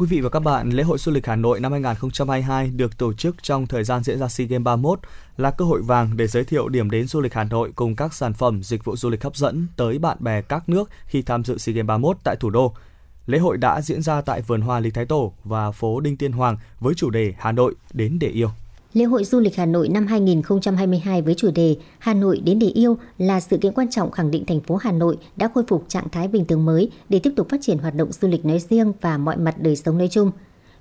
quý 0.05 0.09
vị 0.09 0.20
và 0.20 0.28
các 0.28 0.40
bạn, 0.40 0.70
lễ 0.70 0.82
hội 0.82 0.98
du 0.98 1.12
lịch 1.12 1.26
Hà 1.26 1.36
Nội 1.36 1.60
năm 1.60 1.72
2022 1.72 2.70
được 2.70 2.98
tổ 2.98 3.12
chức 3.12 3.43
trong 3.43 3.66
thời 3.66 3.85
gian 3.85 4.02
diễn 4.02 4.18
ra 4.18 4.28
SEA 4.28 4.47
Games 4.47 4.64
31 4.64 4.98
là 5.36 5.51
cơ 5.51 5.64
hội 5.64 5.82
vàng 5.82 6.16
để 6.16 6.26
giới 6.26 6.44
thiệu 6.44 6.68
điểm 6.68 6.90
đến 6.90 7.06
du 7.06 7.20
lịch 7.20 7.35
Hà 7.35 7.44
Nội 7.44 7.72
cùng 7.74 7.97
các 7.97 8.14
sản 8.14 8.32
phẩm 8.32 8.62
dịch 8.62 8.85
vụ 8.85 8.97
du 8.97 9.10
lịch 9.10 9.24
hấp 9.24 9.36
dẫn 9.36 9.66
tới 9.76 9.98
bạn 9.98 10.16
bè 10.20 10.43
các 10.43 10.68
nước 10.68 10.90
khi 11.06 11.22
tham 11.22 11.44
dự 11.44 11.59
SEA 11.59 11.74
Games 11.74 11.86
31 11.86 12.16
tại 12.24 12.36
thủ 12.36 12.51
đô. 12.51 12.74
Lễ 13.26 13.39
hội 13.39 13.56
đã 13.56 13.81
diễn 13.81 14.02
ra 14.02 14.20
tại 14.20 14.43
vườn 14.43 14.60
hoa 14.60 14.81
Lý 14.81 14.90
Thái 14.90 15.05
Tổ 15.05 15.32
và 15.44 15.70
phố 15.70 16.01
Đinh 16.01 16.16
Tiên 16.16 16.32
Hoàng 16.32 16.56
với 16.81 16.94
chủ 16.94 17.10
đề 17.10 17.35
Hà 17.39 17.52
Nội 17.52 17.74
đến 17.93 18.18
để 18.18 18.28
yêu. 18.28 18.51
Lễ 18.94 19.04
hội 19.04 19.24
du 19.24 19.40
lịch 19.40 19.56
Hà 19.56 19.66
Nội 19.66 19.88
năm 19.88 20.06
2022 20.06 21.22
với 21.22 21.34
chủ 21.34 21.50
đề 21.50 21.76
Hà 21.98 22.14
Nội 22.14 22.40
đến 22.44 22.58
để 22.58 22.66
yêu 22.66 22.96
là 23.18 23.40
sự 23.40 23.56
kiện 23.56 23.72
quan 23.72 23.90
trọng 23.90 24.10
khẳng 24.10 24.30
định 24.30 24.44
thành 24.46 24.60
phố 24.60 24.76
Hà 24.76 24.92
Nội 24.92 25.16
đã 25.36 25.48
khôi 25.54 25.64
phục 25.68 25.84
trạng 25.88 26.08
thái 26.08 26.28
bình 26.28 26.44
thường 26.44 26.64
mới 26.64 26.90
để 27.08 27.18
tiếp 27.18 27.32
tục 27.36 27.48
phát 27.48 27.60
triển 27.62 27.78
hoạt 27.78 27.94
động 27.94 28.12
du 28.12 28.28
lịch 28.28 28.44
nói 28.44 28.58
riêng 28.58 28.92
và 29.00 29.18
mọi 29.18 29.36
mặt 29.36 29.54
đời 29.58 29.76
sống 29.76 29.98
nói 29.98 30.08
chung. 30.08 30.30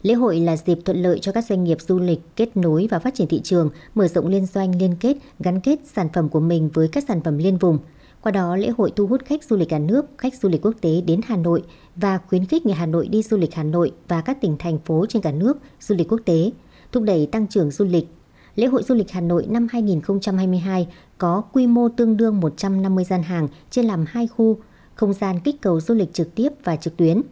Lễ 0.02 0.14
hội 0.14 0.40
là 0.40 0.58
dịp 0.58 0.78
thuận 0.86 1.02
lợi 1.02 1.20
cho 1.20 1.32
các 1.32 1.46
doanh 1.46 1.64
nghiệp 1.64 1.78
du 1.82 2.00
lịch 2.00 2.20
kết 2.36 2.58
nối 2.58 2.88
và 2.92 3.00
phát 3.00 3.16
triển 3.16 3.28
thị 3.28 3.42
trường, 3.44 3.70
mở 3.96 4.08
rộng 4.08 4.28
liên 4.28 4.46
doanh 4.46 4.80
liên 4.80 4.96
kết, 5.00 5.18
gắn 5.40 5.60
kết 5.60 5.80
sản 5.94 6.08
phẩm 6.14 6.30
của 6.30 6.40
mình 6.40 6.70
với 6.74 6.88
các 6.88 7.04
sản 7.08 7.22
phẩm 7.22 7.38
liên 7.38 7.58
vùng. 7.58 7.78
Qua 8.22 8.32
đó, 8.32 8.56
lễ 8.56 8.70
hội 8.78 8.92
thu 8.96 9.08
hút 9.08 9.26
khách 9.26 9.44
du 9.44 9.56
lịch 9.58 9.70
cả 9.70 9.80
nước, 9.80 10.06
khách 10.18 10.36
du 10.36 10.50
lịch 10.50 10.66
quốc 10.66 10.76
tế 10.82 11.02
đến 11.02 11.22
Hà 11.26 11.38
Nội 11.38 11.64
và 11.96 12.18
khuyến 12.18 12.46
khích 12.46 12.66
người 12.66 12.76
Hà 12.76 12.86
Nội 12.86 13.08
đi 13.08 13.24
du 13.24 13.38
lịch 13.38 13.54
Hà 13.54 13.64
Nội 13.64 13.92
và 14.08 14.22
các 14.22 14.42
tỉnh 14.42 14.56
thành 14.60 14.80
phố 14.86 15.06
trên 15.10 15.22
cả 15.22 15.32
nước, 15.32 15.58
du 15.80 15.96
lịch 15.96 16.12
quốc 16.12 16.22
tế– 16.26 16.52
thúc 16.94 17.04
đẩy 17.04 17.26
tăng 17.26 17.48
trưởng 17.48 17.72
du 17.72 17.86
lịch. 17.86 18.08
Lễ 18.56 18.68
hội 18.68 18.84
du 18.84 18.96
lịch 18.96 19.12
Hà 19.12 19.22
Nội 19.22 19.46
năm 19.50 19.68
2022 19.72 20.88
có 21.18 21.44
quy 21.54 21.68
mô 21.68 21.90
tương 21.90 22.18
đương 22.18 22.40
150 22.40 23.04
gian 23.04 23.24
hàng 23.24 23.48
chia 23.70 23.84
làm 23.84 24.06
hai 24.08 24.28
khu, 24.28 24.58
không 24.96 25.14
gian 25.14 25.40
kích 25.40 25.62
cầu 25.62 25.82
du 25.82 25.94
lịch 25.94 26.14
trực 26.14 26.36
tiếp 26.36 26.50
và 26.64 26.76
trực 26.76 26.98
tuyến– 26.98 27.22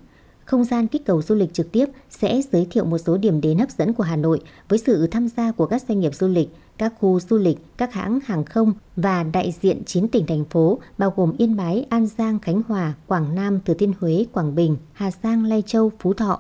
không 0.52 0.64
gian 0.64 0.88
kích 0.88 1.06
cầu 1.06 1.22
du 1.22 1.36
lịch 1.36 1.54
trực 1.54 1.72
tiếp 1.72 1.86
sẽ 2.10 2.42
giới 2.52 2.68
thiệu 2.72 2.86
một 2.86 2.98
số 2.98 3.18
điểm 3.18 3.42
đến 3.42 3.58
hấp 3.58 3.70
dẫn 3.72 3.94
của 3.94 4.04
Hà 4.04 4.16
Nội 4.16 4.42
với 4.70 4.80
sự 4.80 5.08
tham 5.08 5.28
gia 5.38 5.52
của 5.52 5.66
các 5.66 5.82
doanh 5.88 6.00
nghiệp 6.00 6.16
du 6.16 6.28
lịch, 6.28 6.50
các 6.78 6.94
khu 7.00 7.20
du 7.20 7.38
lịch, 7.38 7.58
các 7.78 7.94
hãng 7.94 8.20
hàng 8.26 8.46
không 8.46 8.74
và 8.96 9.24
đại 9.24 9.54
diện 9.62 9.84
9 9.86 10.08
tỉnh 10.08 10.26
thành 10.26 10.46
phố 10.46 10.80
bao 10.98 11.14
gồm 11.16 11.34
Yên 11.38 11.56
Bái, 11.56 11.86
An 11.90 12.08
Giang, 12.18 12.40
Khánh 12.40 12.62
Hòa, 12.68 12.94
Quảng 13.08 13.36
Nam, 13.36 13.60
Thừa 13.66 13.74
Thiên 13.74 13.94
Huế, 14.00 14.26
Quảng 14.32 14.56
Bình, 14.56 14.78
Hà 14.94 15.12
Giang, 15.24 15.46
Lai 15.46 15.64
Châu, 15.66 15.92
Phú 16.00 16.14
Thọ. 16.14 16.40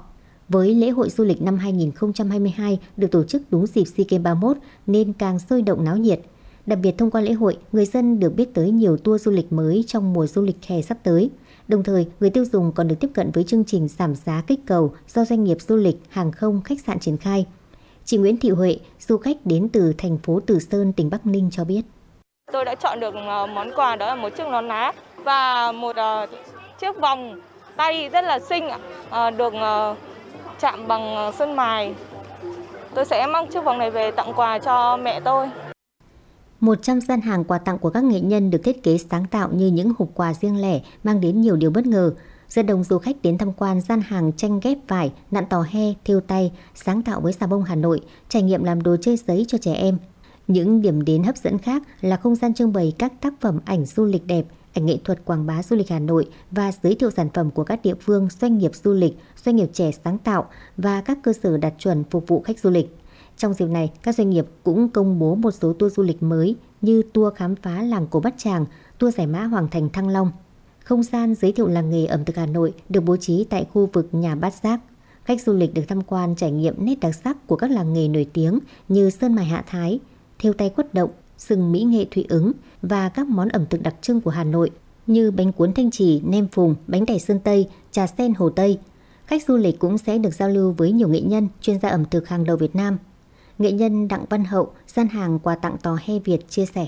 Với 0.52 0.76
lễ 0.76 0.90
hội 0.90 1.10
du 1.10 1.24
lịch 1.24 1.42
năm 1.42 1.58
2022 1.58 2.80
được 2.98 3.12
tổ 3.12 3.24
chức 3.24 3.42
đúng 3.50 3.68
dịp 3.68 3.86
SEA 3.86 4.06
Games 4.10 4.24
31 4.24 4.58
nên 4.88 5.14
càng 5.14 5.40
sôi 5.40 5.62
động 5.62 5.84
náo 5.84 5.98
nhiệt. 5.98 6.22
Đặc 6.66 6.80
biệt 6.82 6.98
thông 6.98 7.12
qua 7.12 7.22
lễ 7.22 7.32
hội, 7.32 7.58
người 7.72 7.86
dân 7.86 8.20
được 8.20 8.36
biết 8.36 8.54
tới 8.54 8.72
nhiều 8.72 8.98
tour 8.98 9.24
du 9.24 9.32
lịch 9.32 9.54
mới 9.54 9.84
trong 9.88 10.14
mùa 10.14 10.28
du 10.28 10.42
lịch 10.42 10.58
hè 10.68 10.82
sắp 10.82 10.98
tới– 11.04 11.30
Đồng 11.72 11.84
thời, 11.84 12.08
người 12.20 12.30
tiêu 12.30 12.46
dùng 12.46 12.72
còn 12.72 12.88
được 12.88 12.96
tiếp 13.00 13.08
cận 13.14 13.32
với 13.32 13.44
chương 13.44 13.66
trình 13.66 13.88
giảm 13.88 14.16
giá 14.16 14.42
kích 14.48 14.60
cầu 14.68 14.94
do 15.08 15.26
doanh 15.26 15.44
nghiệp 15.44 15.58
du 15.62 15.76
lịch, 15.76 15.96
hàng 16.10 16.32
không, 16.32 16.62
khách 16.66 16.80
sạn 16.86 17.00
triển 17.00 17.18
khai. 17.18 17.46
Chị 18.06 18.18
Nguyễn 18.18 18.38
Thị 18.38 18.50
Huệ, 18.50 18.78
du 19.00 19.18
khách 19.18 19.38
đến 19.46 19.70
từ 19.70 19.94
thành 19.98 20.18
phố 20.18 20.40
Từ 20.48 20.60
Sơn, 20.60 20.94
tỉnh 20.94 21.10
Bắc 21.10 21.26
Ninh 21.26 21.50
cho 21.52 21.64
biết. 21.64 21.82
Tôi 22.52 22.66
đã 22.66 22.76
chọn 22.76 23.00
được 23.00 23.14
ờ, 23.16 23.48
món 23.48 23.72
quà 23.76 23.96
đó 23.96 24.08
là 24.08 24.16
một 24.16 24.30
chiếc 24.38 24.48
nón 24.48 24.68
lá 24.68 24.94
và 25.24 25.72
một 25.72 25.96
ờ, 25.96 26.28
chiếc 26.80 27.00
vòng 27.02 27.40
tay 27.76 28.10
rất 28.10 28.24
là 28.24 28.40
xinh 28.40 28.64
ờ, 29.10 29.32
được 29.32 29.54
chạm 30.62 30.88
bằng 30.88 31.16
ờ, 31.16 31.32
sơn 31.40 31.56
mài. 31.56 31.94
Tôi 32.94 33.06
sẽ 33.06 33.28
mang 33.28 33.48
chiếc 33.48 33.64
vòng 33.64 33.78
này 33.78 33.92
về 33.92 34.12
tặng 34.12 34.34
quà 34.36 34.60
cho 34.60 34.98
mẹ 34.98 35.20
tôi. 35.20 35.50
100 36.60 37.02
gian 37.02 37.22
hàng 37.22 37.44
quà 37.44 37.58
tặng 37.58 37.78
của 37.78 37.90
các 37.90 38.04
nghệ 38.04 38.20
nhân 38.20 38.52
được 38.52 38.64
thiết 38.64 38.84
kế 38.84 38.98
sáng 38.98 39.26
tạo 39.26 39.50
như 39.54 39.68
những 39.68 39.94
hộp 40.00 40.08
quà 40.14 40.34
riêng 40.34 40.62
lẻ 40.62 40.80
mang 41.04 41.22
đến 41.22 41.42
nhiều 41.42 41.56
điều 41.56 41.72
bất 41.72 41.86
ngờ. 41.86 42.14
Rất 42.50 42.62
đông 42.62 42.84
du 42.84 42.98
khách 42.98 43.22
đến 43.22 43.38
tham 43.38 43.54
quan 43.54 43.82
gian 43.82 44.02
hàng 44.02 44.32
tranh 44.38 44.60
ghép 44.60 44.78
vải, 44.88 45.12
nặn 45.32 45.46
tò 45.46 45.62
he, 45.62 45.94
thêu 46.06 46.22
tay, 46.22 46.52
sáng 46.76 47.02
tạo 47.02 47.22
với 47.22 47.34
xà 47.34 47.48
bông 47.48 47.64
Hà 47.64 47.76
Nội, 47.76 48.02
trải 48.30 48.42
nghiệm 48.42 48.64
làm 48.64 48.84
đồ 48.84 48.96
chơi 49.02 49.18
giấy 49.28 49.46
cho 49.48 49.58
trẻ 49.58 49.74
em. 49.74 49.98
Những 50.48 50.82
điểm 50.82 51.06
đến 51.06 51.24
hấp 51.24 51.38
dẫn 51.38 51.58
khác 51.58 51.84
là 52.02 52.18
không 52.18 52.36
gian 52.36 52.54
trưng 52.54 52.74
bày 52.74 52.94
các 52.98 53.14
tác 53.22 53.34
phẩm 53.42 53.60
ảnh 53.66 53.86
du 53.86 54.06
lịch 54.06 54.28
đẹp, 54.28 54.46
ảnh 54.74 54.86
nghệ 54.86 54.98
thuật 55.04 55.26
quảng 55.26 55.46
bá 55.46 55.64
du 55.64 55.76
lịch 55.76 55.90
Hà 55.90 56.00
Nội 56.00 56.28
và 56.52 56.72
giới 56.84 56.96
thiệu 56.96 57.12
sản 57.12 57.30
phẩm 57.34 57.52
của 57.52 57.64
các 57.64 57.82
địa 57.84 57.96
phương, 58.02 58.28
doanh 58.42 58.58
nghiệp 58.58 58.72
du 58.76 58.94
lịch, 58.94 59.18
doanh 59.44 59.56
nghiệp 59.56 59.70
trẻ 59.74 59.92
sáng 60.04 60.18
tạo 60.18 60.46
và 60.78 61.02
các 61.02 61.18
cơ 61.24 61.34
sở 61.34 61.58
đạt 61.58 61.74
chuẩn 61.80 62.04
phục 62.04 62.28
vụ 62.28 62.42
khách 62.42 62.60
du 62.60 62.70
lịch. 62.70 62.98
Trong 63.38 63.54
dịp 63.54 63.66
này, 63.66 63.92
các 64.04 64.16
doanh 64.16 64.30
nghiệp 64.30 64.46
cũng 64.64 64.90
công 64.90 65.20
bố 65.20 65.36
một 65.36 65.52
số 65.52 65.74
tour 65.74 65.94
du 65.94 66.04
lịch 66.04 66.24
mới 66.24 66.56
như 66.82 67.02
tour 67.14 67.34
khám 67.36 67.56
phá 67.56 67.82
làng 67.82 68.08
cổ 68.08 68.20
Bát 68.20 68.34
Tràng, 68.38 68.66
tour 68.98 69.16
giải 69.16 69.28
mã 69.28 69.44
Hoàng 69.44 69.68
Thành 69.72 69.90
Thăng 69.90 70.08
Long. 70.08 70.32
Không 70.84 71.04
gian 71.04 71.36
giới 71.36 71.52
thiệu 71.52 71.68
làng 71.68 71.90
nghề 71.90 72.06
ẩm 72.06 72.26
thực 72.26 72.36
Hà 72.36 72.46
Nội 72.46 72.74
được 72.90 73.02
bố 73.02 73.18
trí 73.18 73.44
tại 73.50 73.66
khu 73.74 73.90
vực 73.94 74.10
nhà 74.12 74.36
Bát 74.36 74.54
Giác. 74.64 74.80
Khách 75.24 75.42
du 75.42 75.54
lịch 75.54 75.74
được 75.74 75.82
tham 75.88 76.02
quan 76.02 76.36
trải 76.36 76.52
nghiệm 76.52 76.86
nét 76.86 77.00
đặc 77.00 77.16
sắc 77.16 77.48
của 77.48 77.56
các 77.56 77.72
làng 77.72 77.94
nghề 77.94 78.08
nổi 78.08 78.28
tiếng 78.34 78.60
như 78.88 79.10
sơn 79.10 79.36
mài 79.36 79.46
hạ 79.46 79.64
thái, 79.68 80.00
thêu 80.40 80.54
tay 80.54 80.70
quất 80.70 80.94
động, 80.94 81.10
sừng 81.42 81.72
mỹ 81.72 81.84
nghệ 81.84 82.06
thụy 82.12 82.26
ứng 82.30 82.52
và 82.82 83.10
các 83.10 83.28
món 83.28 83.50
ẩm 83.50 83.66
thực 83.70 83.84
đặc 83.84 83.96
trưng 84.02 84.22
của 84.22 84.32
Hà 84.32 84.44
Nội 84.44 84.72
như 85.08 85.32
bánh 85.32 85.52
cuốn 85.52 85.74
thanh 85.74 85.92
trì, 85.92 86.22
nem 86.26 86.48
phùng, 86.48 86.76
bánh 86.88 87.06
đẻ 87.06 87.18
sơn 87.18 87.40
Tây, 87.44 87.68
trà 87.92 88.08
sen 88.08 88.34
Hồ 88.34 88.50
Tây. 88.50 88.80
Khách 89.26 89.44
du 89.48 89.58
lịch 89.58 89.80
cũng 89.80 89.98
sẽ 89.98 90.18
được 90.18 90.34
giao 90.34 90.50
lưu 90.50 90.72
với 90.72 90.92
nhiều 90.92 91.08
nghệ 91.08 91.22
nhân, 91.22 91.48
chuyên 91.62 91.80
gia 91.80 91.90
ẩm 91.90 92.06
thực 92.06 92.28
hàng 92.28 92.44
đầu 92.44 92.58
Việt 92.58 92.76
Nam 92.76 92.98
Nghệ 93.58 93.72
nhân 93.72 94.08
Đặng 94.08 94.26
Văn 94.30 94.46
Hậu, 94.46 94.72
gian 94.88 95.08
hàng 95.08 95.40
quà 95.40 95.56
tặng 95.56 95.78
tò 95.82 95.98
he 96.02 96.20
Việt 96.20 96.50
chia 96.50 96.66
sẻ. 96.66 96.88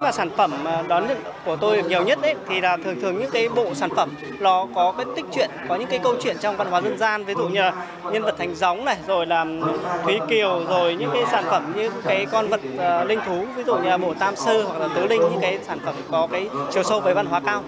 Mà 0.00 0.12
sản 0.12 0.30
phẩm 0.36 0.64
ờ, 0.64 0.84
đón 0.88 1.06
nhận 1.06 1.18
của 1.44 1.56
tôi 1.56 1.82
nhiều 1.82 2.04
nhất 2.04 2.18
đấy 2.22 2.34
thì 2.48 2.60
là 2.60 2.76
thường 2.76 3.00
thường 3.00 3.18
những 3.18 3.30
cái 3.30 3.48
bộ 3.48 3.74
sản 3.74 3.90
phẩm 3.96 4.10
nó 4.38 4.66
có 4.74 4.92
cái 4.96 5.06
tích 5.16 5.24
truyện, 5.32 5.50
có 5.68 5.76
những 5.76 5.88
cái 5.88 5.98
câu 5.98 6.14
chuyện 6.20 6.36
trong 6.40 6.56
văn 6.56 6.70
hóa 6.70 6.80
dân 6.80 6.98
gian, 6.98 7.24
ví 7.24 7.34
dụ 7.34 7.48
như 7.48 7.60
là 7.60 7.72
nhân 8.12 8.22
vật 8.22 8.34
thành 8.38 8.54
gióng 8.54 8.84
này, 8.84 8.96
rồi 9.06 9.26
là 9.26 9.46
Thúy 10.04 10.18
Kiều, 10.28 10.62
rồi 10.68 10.94
những 10.94 11.10
cái 11.14 11.22
sản 11.30 11.44
phẩm 11.46 11.72
như 11.76 11.90
cái 12.04 12.26
con 12.26 12.48
vật 12.48 12.60
uh, 12.74 13.08
linh 13.08 13.20
thú, 13.26 13.44
ví 13.56 13.62
dụ 13.64 13.76
như 13.76 13.88
là 13.88 13.96
bộ 13.96 14.14
Tam 14.14 14.36
Sư 14.36 14.64
hoặc 14.68 14.78
là 14.78 14.88
Tứ 14.94 15.06
Linh, 15.06 15.20
những 15.20 15.40
cái 15.40 15.58
sản 15.62 15.78
phẩm 15.84 15.94
có 16.10 16.28
cái 16.32 16.48
chiều 16.70 16.82
sâu 16.82 17.00
về 17.00 17.14
văn 17.14 17.26
hóa 17.26 17.40
cao. 17.40 17.62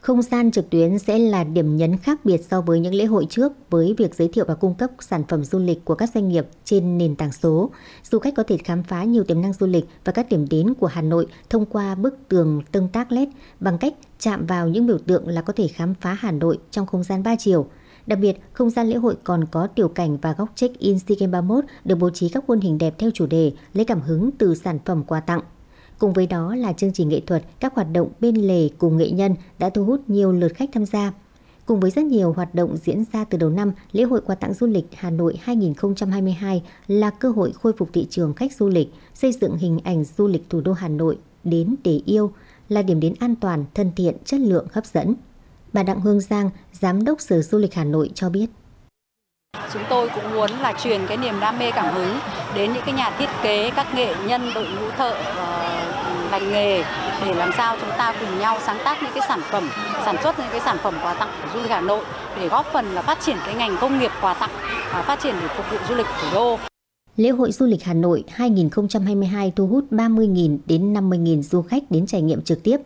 Không 0.00 0.22
gian 0.22 0.50
trực 0.50 0.70
tuyến 0.70 0.98
sẽ 0.98 1.18
là 1.18 1.44
điểm 1.44 1.76
nhấn 1.76 1.96
khác 1.96 2.24
biệt 2.24 2.44
so 2.50 2.60
với 2.60 2.80
những 2.80 2.94
lễ 2.94 3.04
hội 3.04 3.26
trước 3.30 3.52
với 3.70 3.94
việc 3.98 4.14
giới 4.14 4.28
thiệu 4.28 4.44
và 4.48 4.54
cung 4.54 4.74
cấp 4.74 4.90
sản 5.00 5.22
phẩm 5.28 5.44
du 5.44 5.58
lịch 5.58 5.84
của 5.84 5.94
các 5.94 6.10
doanh 6.14 6.28
nghiệp 6.28 6.46
trên 6.64 6.98
nền 6.98 7.16
tảng 7.16 7.32
số. 7.32 7.70
Du 8.10 8.18
khách 8.18 8.34
có 8.36 8.42
thể 8.42 8.56
khám 8.56 8.82
phá 8.82 9.04
nhiều 9.04 9.24
tiềm 9.24 9.42
năng 9.42 9.52
du 9.52 9.66
lịch 9.66 9.84
và 10.04 10.12
các 10.12 10.28
điểm 10.28 10.46
đến 10.50 10.74
của 10.74 10.86
Hà 10.86 11.02
Nội 11.02 11.26
thông 11.50 11.66
qua 11.66 11.94
bức 11.94 12.18
tường 12.28 12.62
tương 12.72 12.88
tác 12.88 13.12
LED 13.12 13.28
bằng 13.60 13.78
cách 13.78 13.94
chạm 14.18 14.46
vào 14.46 14.68
những 14.68 14.86
biểu 14.86 14.98
tượng 14.98 15.28
là 15.28 15.42
có 15.42 15.52
thể 15.52 15.68
khám 15.68 15.94
phá 15.94 16.16
Hà 16.20 16.30
Nội 16.30 16.58
trong 16.70 16.86
không 16.86 17.02
gian 17.02 17.22
3 17.22 17.36
chiều. 17.38 17.66
Đặc 18.06 18.18
biệt, 18.18 18.40
không 18.52 18.70
gian 18.70 18.88
lễ 18.88 18.96
hội 18.96 19.16
còn 19.24 19.44
có 19.50 19.66
tiểu 19.66 19.88
cảnh 19.88 20.18
và 20.22 20.32
góc 20.32 20.48
check-in 20.54 20.98
SEA 20.98 21.16
Games 21.20 21.32
31 21.32 21.64
được 21.84 21.94
bố 21.94 22.10
trí 22.10 22.28
các 22.28 22.44
khuôn 22.46 22.60
hình 22.60 22.78
đẹp 22.78 22.94
theo 22.98 23.10
chủ 23.14 23.26
đề, 23.26 23.52
lấy 23.72 23.84
cảm 23.84 24.00
hứng 24.00 24.30
từ 24.38 24.54
sản 24.54 24.78
phẩm 24.84 25.04
quà 25.04 25.20
tặng. 25.20 25.40
Cùng 26.00 26.12
với 26.12 26.26
đó 26.26 26.54
là 26.54 26.72
chương 26.72 26.92
trình 26.92 27.08
nghệ 27.08 27.20
thuật, 27.20 27.42
các 27.60 27.74
hoạt 27.74 27.86
động 27.92 28.08
bên 28.20 28.34
lề 28.34 28.68
cùng 28.78 28.96
nghệ 28.96 29.10
nhân 29.10 29.34
đã 29.58 29.70
thu 29.70 29.84
hút 29.84 30.00
nhiều 30.06 30.32
lượt 30.32 30.52
khách 30.54 30.70
tham 30.72 30.86
gia. 30.86 31.12
Cùng 31.66 31.80
với 31.80 31.90
rất 31.90 32.04
nhiều 32.04 32.32
hoạt 32.32 32.54
động 32.54 32.76
diễn 32.76 33.04
ra 33.12 33.24
từ 33.24 33.38
đầu 33.38 33.50
năm, 33.50 33.72
lễ 33.92 34.02
hội 34.04 34.20
quà 34.26 34.34
tặng 34.34 34.54
du 34.54 34.66
lịch 34.66 34.86
Hà 34.94 35.10
Nội 35.10 35.38
2022 35.42 36.62
là 36.86 37.10
cơ 37.10 37.30
hội 37.30 37.52
khôi 37.52 37.72
phục 37.72 37.88
thị 37.92 38.06
trường 38.10 38.34
khách 38.34 38.52
du 38.52 38.68
lịch, 38.68 38.88
xây 39.14 39.32
dựng 39.32 39.56
hình 39.56 39.78
ảnh 39.84 40.04
du 40.04 40.26
lịch 40.26 40.42
thủ 40.50 40.60
đô 40.60 40.72
Hà 40.72 40.88
Nội 40.88 41.18
đến 41.44 41.74
để 41.84 42.00
yêu, 42.06 42.32
là 42.68 42.82
điểm 42.82 43.00
đến 43.00 43.14
an 43.18 43.34
toàn, 43.36 43.64
thân 43.74 43.90
thiện, 43.96 44.16
chất 44.24 44.40
lượng, 44.40 44.66
hấp 44.72 44.86
dẫn. 44.86 45.14
Bà 45.72 45.82
Đặng 45.82 46.00
Hương 46.00 46.20
Giang, 46.20 46.50
Giám 46.72 47.04
đốc 47.04 47.20
Sở 47.20 47.42
Du 47.42 47.58
lịch 47.58 47.74
Hà 47.74 47.84
Nội 47.84 48.10
cho 48.14 48.30
biết. 48.30 48.46
Chúng 49.72 49.82
tôi 49.88 50.08
cũng 50.14 50.34
muốn 50.34 50.50
là 50.50 50.72
truyền 50.82 51.06
cái 51.06 51.16
niềm 51.16 51.40
đam 51.40 51.58
mê 51.58 51.70
cảm 51.70 51.94
hứng 51.94 52.18
đến 52.54 52.72
những 52.72 52.82
cái 52.86 52.94
nhà 52.94 53.10
thiết 53.18 53.28
kế, 53.42 53.70
các 53.70 53.94
nghệ 53.94 54.14
nhân, 54.26 54.50
đội 54.54 54.66
ngũ 54.68 54.90
thợ 54.90 55.10
ờ, 55.10 55.69
lành 56.30 56.52
nghề 56.52 56.82
để 57.26 57.34
làm 57.34 57.50
sao 57.56 57.76
chúng 57.80 57.90
ta 57.98 58.14
cùng 58.20 58.38
nhau 58.38 58.58
sáng 58.66 58.78
tác 58.84 59.02
những 59.02 59.12
cái 59.14 59.24
sản 59.28 59.40
phẩm, 59.50 59.70
sản 60.04 60.16
xuất 60.22 60.38
những 60.38 60.48
cái 60.50 60.60
sản 60.60 60.76
phẩm 60.82 60.94
quà 61.02 61.14
tặng 61.14 61.28
của 61.42 61.48
du 61.54 61.62
lịch 61.62 61.70
Hà 61.70 61.80
Nội 61.80 62.04
để 62.36 62.48
góp 62.48 62.66
phần 62.72 62.94
là 62.94 63.02
phát 63.02 63.18
triển 63.20 63.36
cái 63.46 63.54
ngành 63.54 63.76
công 63.80 63.98
nghiệp 63.98 64.10
quà 64.20 64.34
tặng 64.34 64.50
và 64.92 65.02
phát 65.02 65.20
triển 65.22 65.34
để 65.40 65.48
phục 65.56 65.66
vụ 65.70 65.76
du 65.88 65.94
lịch 65.94 66.06
thủ 66.20 66.28
đô. 66.34 66.58
Lễ 67.16 67.28
hội 67.28 67.52
du 67.52 67.66
lịch 67.66 67.82
Hà 67.82 67.94
Nội 67.94 68.24
2022 68.28 69.52
thu 69.56 69.66
hút 69.66 69.84
30.000 69.90 70.58
đến 70.66 70.94
50.000 70.94 71.42
du 71.42 71.62
khách 71.62 71.90
đến 71.90 72.06
trải 72.06 72.22
nghiệm 72.22 72.42
trực 72.42 72.62
tiếp 72.62 72.76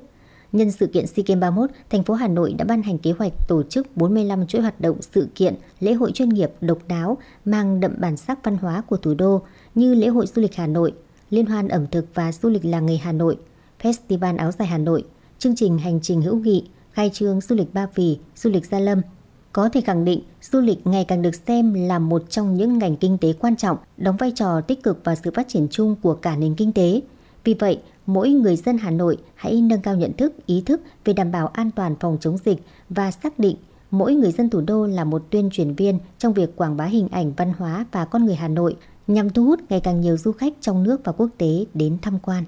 Nhân 0.55 0.71
sự 0.71 0.87
kiện 0.87 1.07
SEA 1.07 1.25
Games 1.27 1.41
31, 1.41 1.71
thành 1.91 2.03
phố 2.03 2.15
Hà 2.15 2.29
Nội 2.29 2.55
đã 2.59 2.65
ban 2.65 2.83
hành 2.83 2.99
kế 2.99 3.13
hoạch 3.19 3.33
tổ 3.49 3.63
chức 3.63 3.97
45 3.97 4.47
chuỗi 4.47 4.63
hoạt 4.63 4.81
động 4.81 4.97
sự 5.15 5.29
kiện, 5.35 5.55
lễ 5.81 5.93
hội 5.93 6.13
chuyên 6.13 6.29
nghiệp 6.29 6.51
độc 6.61 6.79
đáo 6.89 7.19
mang 7.45 7.81
đậm 7.81 7.95
bản 7.99 8.17
sắc 8.17 8.45
văn 8.45 8.57
hóa 8.57 8.83
của 8.87 8.97
thủ 8.97 9.15
đô 9.15 9.43
như 9.75 9.95
lễ 9.95 10.07
hội 10.07 10.27
du 10.27 10.43
lịch 10.43 10.55
Hà 10.55 10.67
Nội, 10.67 10.93
liên 11.35 11.47
hoan 11.47 11.69
ẩm 11.69 11.87
thực 11.87 12.07
và 12.15 12.33
du 12.33 12.49
lịch 12.49 12.65
làng 12.65 12.87
nghề 12.87 12.97
Hà 12.97 13.13
Nội, 13.13 13.39
Festival 13.83 14.39
áo 14.39 14.51
dài 14.53 14.69
Hà 14.69 14.79
Nội, 14.79 15.05
chương 15.39 15.57
trình 15.57 15.79
hành 15.79 16.01
trình 16.03 16.23
hữu 16.23 16.37
nghị, 16.37 16.65
khai 16.93 17.11
trương 17.15 17.41
du 17.41 17.57
lịch 17.57 17.75
Ba 17.75 17.87
Vì, 17.95 18.19
du 18.37 18.51
lịch 18.51 18.67
Gia 18.67 18.79
Lâm. 18.81 19.01
Có 19.53 19.69
thể 19.69 19.81
khẳng 19.81 20.05
định, 20.05 20.21
du 20.43 20.61
lịch 20.61 20.87
ngày 20.87 21.05
càng 21.05 21.23
được 21.23 21.35
xem 21.35 21.75
là 21.75 21.99
một 21.99 22.31
trong 22.31 22.55
những 22.55 22.79
ngành 22.79 22.97
kinh 22.97 23.19
tế 23.19 23.33
quan 23.33 23.57
trọng, 23.57 23.77
đóng 23.97 24.17
vai 24.17 24.33
trò 24.35 24.61
tích 24.61 24.83
cực 24.83 25.05
vào 25.05 25.15
sự 25.25 25.31
phát 25.35 25.49
triển 25.49 25.67
chung 25.71 25.97
của 26.03 26.15
cả 26.15 26.37
nền 26.37 26.55
kinh 26.55 26.73
tế. 26.73 27.01
Vì 27.45 27.55
vậy, 27.55 27.81
mỗi 28.07 28.31
người 28.31 28.57
dân 28.57 28.79
Hà 28.79 28.91
Nội 28.91 29.17
hãy 29.35 29.61
nâng 29.61 29.81
cao 29.81 29.97
nhận 29.97 30.13
thức, 30.13 30.47
ý 30.47 30.63
thức 30.67 30.81
về 31.05 31.13
đảm 31.13 31.33
bảo 31.33 31.47
an 31.47 31.71
toàn 31.71 31.95
phòng 32.01 32.19
chống 32.21 32.39
dịch 32.45 32.63
và 32.89 33.11
xác 33.11 33.39
định 33.39 33.57
mỗi 33.91 34.15
người 34.15 34.33
dân 34.33 34.51
thủ 34.51 34.61
đô 34.61 34.87
là 34.87 35.05
một 35.05 35.23
tuyên 35.31 35.51
truyền 35.53 35.75
viên 35.75 35.99
trong 36.19 36.33
việc 36.33 36.57
quảng 36.57 36.77
bá 36.77 36.85
hình 36.85 37.09
ảnh 37.09 37.33
văn 37.37 37.53
hóa 37.59 37.87
và 37.93 38.05
con 38.05 38.25
người 38.25 38.35
Hà 38.35 38.49
Nội 38.49 38.77
nhằm 39.07 39.31
thu 39.31 39.45
hút 39.45 39.61
ngày 39.69 39.81
càng 39.81 40.01
nhiều 40.01 40.17
du 40.17 40.33
khách 40.33 40.53
trong 40.61 40.83
nước 40.83 41.01
và 41.05 41.13
quốc 41.13 41.31
tế 41.39 41.65
đến 41.75 41.99
tham 42.03 42.19
quan. 42.19 42.45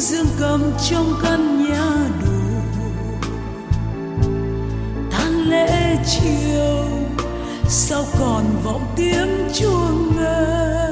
dương 0.00 0.26
cầm 0.38 0.72
trong 0.90 1.14
căn 1.22 1.64
nhà 1.64 2.08
đủ. 2.22 2.38
Tan 5.10 5.32
lễ 5.32 5.96
chiều, 6.06 6.84
sao 7.68 8.04
còn 8.20 8.44
vọng 8.64 8.92
tiếng 8.96 9.48
chuông 9.54 10.16
ngân 10.16 10.87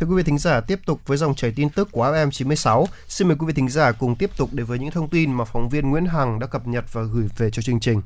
Thưa 0.00 0.06
quý 0.06 0.14
vị 0.16 0.22
thính 0.22 0.38
giả, 0.38 0.60
tiếp 0.60 0.80
tục 0.86 1.00
với 1.06 1.18
dòng 1.18 1.34
chảy 1.34 1.52
tin 1.56 1.68
tức 1.68 1.88
của 1.92 2.04
FM96. 2.04 2.84
Xin 3.08 3.28
mời 3.28 3.36
quý 3.36 3.46
vị 3.46 3.52
thính 3.52 3.68
giả 3.68 3.92
cùng 3.92 4.16
tiếp 4.16 4.30
tục 4.36 4.48
đến 4.52 4.66
với 4.66 4.78
những 4.78 4.90
thông 4.90 5.08
tin 5.08 5.32
mà 5.32 5.44
phóng 5.44 5.68
viên 5.68 5.90
Nguyễn 5.90 6.04
Hằng 6.04 6.38
đã 6.38 6.46
cập 6.46 6.66
nhật 6.66 6.84
và 6.92 7.02
gửi 7.02 7.28
về 7.36 7.50
cho 7.50 7.62
chương 7.62 7.80
trình. 7.80 8.02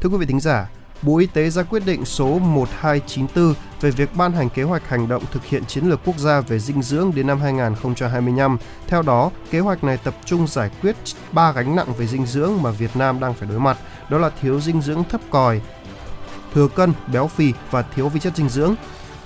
Thưa 0.00 0.08
quý 0.08 0.16
vị 0.16 0.26
thính 0.26 0.40
giả, 0.40 0.70
Bộ 1.02 1.18
Y 1.18 1.26
tế 1.26 1.50
ra 1.50 1.62
quyết 1.62 1.86
định 1.86 2.04
số 2.04 2.38
1294 2.38 3.54
về 3.80 3.90
việc 3.90 4.16
ban 4.16 4.32
hành 4.32 4.50
kế 4.50 4.62
hoạch 4.62 4.88
hành 4.88 5.08
động 5.08 5.22
thực 5.32 5.44
hiện 5.44 5.64
chiến 5.64 5.84
lược 5.84 6.00
quốc 6.04 6.18
gia 6.18 6.40
về 6.40 6.58
dinh 6.58 6.82
dưỡng 6.82 7.12
đến 7.14 7.26
năm 7.26 7.40
2025. 7.40 8.58
Theo 8.86 9.02
đó, 9.02 9.30
kế 9.50 9.60
hoạch 9.60 9.84
này 9.84 9.96
tập 9.96 10.14
trung 10.24 10.46
giải 10.46 10.70
quyết 10.82 10.96
ba 11.32 11.52
gánh 11.52 11.76
nặng 11.76 11.92
về 11.98 12.06
dinh 12.06 12.26
dưỡng 12.26 12.62
mà 12.62 12.70
Việt 12.70 12.96
Nam 12.96 13.20
đang 13.20 13.34
phải 13.34 13.48
đối 13.48 13.60
mặt, 13.60 13.78
đó 14.10 14.18
là 14.18 14.30
thiếu 14.40 14.60
dinh 14.60 14.82
dưỡng 14.82 15.04
thấp 15.04 15.20
còi, 15.30 15.60
thừa 16.54 16.68
cân, 16.68 16.92
béo 17.12 17.26
phì 17.26 17.52
và 17.70 17.82
thiếu 17.82 18.08
vi 18.08 18.20
chất 18.20 18.36
dinh 18.36 18.48
dưỡng. 18.48 18.74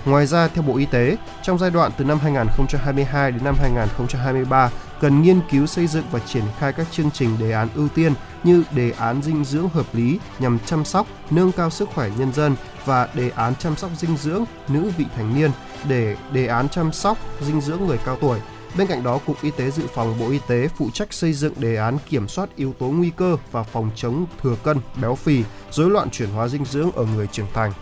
Ngoài 0.04 0.26
ra, 0.26 0.48
theo 0.48 0.62
Bộ 0.62 0.76
Y 0.76 0.86
tế, 0.86 1.16
trong 1.42 1.58
giai 1.58 1.70
đoạn 1.70 1.90
từ 1.98 2.04
năm 2.04 2.18
2022 2.18 3.32
đến 3.32 3.44
năm 3.44 3.54
2023, 3.60 4.70
cần 5.00 5.22
nghiên 5.22 5.40
cứu 5.50 5.66
xây 5.66 5.86
dựng 5.86 6.04
và 6.12 6.18
triển 6.18 6.42
khai 6.58 6.72
các 6.72 6.86
chương 6.90 7.10
trình 7.10 7.38
đề 7.40 7.52
án 7.52 7.68
ưu 7.74 7.88
tiên 7.88 8.12
như 8.44 8.64
đề 8.74 8.90
án 8.90 9.22
dinh 9.22 9.44
dưỡng 9.44 9.68
hợp 9.68 9.86
lý 9.92 10.18
nhằm 10.38 10.58
chăm 10.66 10.84
sóc, 10.84 11.06
nâng 11.30 11.52
cao 11.52 11.70
sức 11.70 11.88
khỏe 11.94 12.10
nhân 12.18 12.32
dân 12.32 12.56
và 12.84 13.08
đề 13.14 13.30
án 13.30 13.54
chăm 13.54 13.76
sóc 13.76 13.90
dinh 13.98 14.16
dưỡng 14.16 14.44
nữ 14.68 14.90
vị 14.96 15.06
thành 15.16 15.34
niên 15.34 15.50
để 15.88 16.16
đề 16.32 16.46
án 16.46 16.68
chăm 16.68 16.92
sóc 16.92 17.18
dinh 17.40 17.60
dưỡng 17.60 17.86
người 17.86 17.98
cao 18.04 18.16
tuổi. 18.20 18.38
Bên 18.78 18.86
cạnh 18.86 19.02
đó, 19.02 19.18
Cục 19.26 19.42
Y 19.42 19.50
tế 19.50 19.70
Dự 19.70 19.82
phòng 19.94 20.18
Bộ 20.20 20.30
Y 20.30 20.38
tế 20.48 20.68
phụ 20.68 20.90
trách 20.94 21.12
xây 21.12 21.32
dựng 21.32 21.54
đề 21.56 21.76
án 21.76 21.98
kiểm 22.08 22.28
soát 22.28 22.48
yếu 22.56 22.72
tố 22.78 22.86
nguy 22.86 23.10
cơ 23.16 23.36
và 23.50 23.62
phòng 23.62 23.90
chống 23.96 24.26
thừa 24.42 24.56
cân, 24.62 24.78
béo 25.02 25.14
phì, 25.14 25.44
rối 25.70 25.90
loạn 25.90 26.10
chuyển 26.10 26.30
hóa 26.30 26.48
dinh 26.48 26.64
dưỡng 26.64 26.92
ở 26.92 27.04
người 27.04 27.26
trưởng 27.26 27.46
thành. 27.54 27.72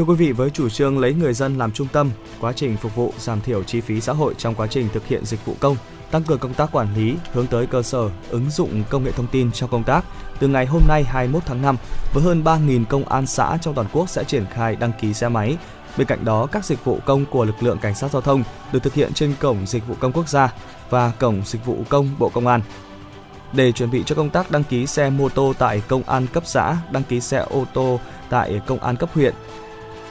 Thưa 0.00 0.06
quý 0.06 0.14
vị, 0.14 0.32
với 0.32 0.50
chủ 0.50 0.68
trương 0.68 0.98
lấy 0.98 1.14
người 1.14 1.34
dân 1.34 1.58
làm 1.58 1.72
trung 1.72 1.86
tâm, 1.92 2.10
quá 2.40 2.52
trình 2.52 2.76
phục 2.76 2.96
vụ 2.96 3.12
giảm 3.18 3.40
thiểu 3.40 3.62
chi 3.62 3.80
phí 3.80 4.00
xã 4.00 4.12
hội 4.12 4.34
trong 4.38 4.54
quá 4.54 4.66
trình 4.66 4.88
thực 4.92 5.06
hiện 5.06 5.24
dịch 5.24 5.44
vụ 5.44 5.54
công, 5.60 5.76
tăng 6.10 6.22
cường 6.22 6.38
công 6.38 6.54
tác 6.54 6.72
quản 6.72 6.94
lý 6.94 7.14
hướng 7.32 7.46
tới 7.46 7.66
cơ 7.66 7.82
sở, 7.82 8.10
ứng 8.30 8.50
dụng 8.50 8.82
công 8.90 9.04
nghệ 9.04 9.12
thông 9.12 9.26
tin 9.26 9.52
trong 9.52 9.70
công 9.70 9.84
tác. 9.84 10.04
Từ 10.38 10.48
ngày 10.48 10.66
hôm 10.66 10.82
nay 10.88 11.04
21 11.04 11.42
tháng 11.46 11.62
5, 11.62 11.76
với 12.12 12.22
hơn 12.22 12.42
3.000 12.44 12.84
công 12.84 13.04
an 13.04 13.26
xã 13.26 13.58
trong 13.62 13.74
toàn 13.74 13.86
quốc 13.92 14.08
sẽ 14.08 14.24
triển 14.24 14.46
khai 14.50 14.76
đăng 14.76 14.92
ký 15.00 15.14
xe 15.14 15.28
máy. 15.28 15.56
Bên 15.96 16.06
cạnh 16.06 16.24
đó, 16.24 16.46
các 16.46 16.64
dịch 16.64 16.84
vụ 16.84 16.98
công 17.04 17.24
của 17.26 17.44
lực 17.44 17.62
lượng 17.62 17.78
cảnh 17.78 17.94
sát 17.94 18.10
giao 18.10 18.22
thông 18.22 18.42
được 18.72 18.82
thực 18.82 18.94
hiện 18.94 19.12
trên 19.12 19.34
cổng 19.40 19.66
dịch 19.66 19.86
vụ 19.86 19.94
công 20.00 20.12
quốc 20.12 20.28
gia 20.28 20.54
và 20.90 21.12
cổng 21.18 21.42
dịch 21.44 21.64
vụ 21.64 21.84
công 21.88 22.08
Bộ 22.18 22.28
Công 22.28 22.46
an. 22.46 22.60
Để 23.52 23.72
chuẩn 23.72 23.90
bị 23.90 24.02
cho 24.06 24.14
công 24.14 24.30
tác 24.30 24.50
đăng 24.50 24.64
ký 24.64 24.86
xe 24.86 25.10
mô 25.10 25.28
tô 25.28 25.52
tại 25.58 25.82
công 25.88 26.02
an 26.02 26.26
cấp 26.32 26.42
xã, 26.46 26.76
đăng 26.90 27.02
ký 27.02 27.20
xe 27.20 27.38
ô 27.38 27.64
tô 27.74 28.00
tại 28.30 28.60
công 28.66 28.78
an 28.78 28.96
cấp 28.96 29.10
huyện, 29.14 29.34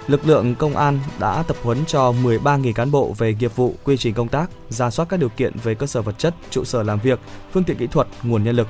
lực 0.10 0.28
lượng 0.28 0.56
công 0.56 0.78
an 0.78 1.00
đã 1.20 1.44
tập 1.48 1.58
huấn 1.64 1.86
cho 1.88 2.12
13.000 2.12 2.74
cán 2.74 2.92
bộ 2.92 3.14
về 3.18 3.34
nghiệp 3.40 3.56
vụ, 3.56 3.76
quy 3.84 3.98
trình 3.98 4.14
công 4.14 4.28
tác, 4.28 4.50
ra 4.70 4.90
soát 4.90 5.06
các 5.10 5.20
điều 5.20 5.30
kiện 5.30 5.54
về 5.64 5.76
cơ 5.76 5.86
sở 5.86 6.02
vật 6.02 6.20
chất, 6.20 6.36
trụ 6.50 6.64
sở 6.64 6.84
làm 6.84 7.00
việc, 7.00 7.20
phương 7.54 7.64
tiện 7.64 7.78
kỹ 7.78 7.88
thuật, 7.88 8.08
nguồn 8.24 8.44
nhân 8.44 8.56
lực. 8.56 8.68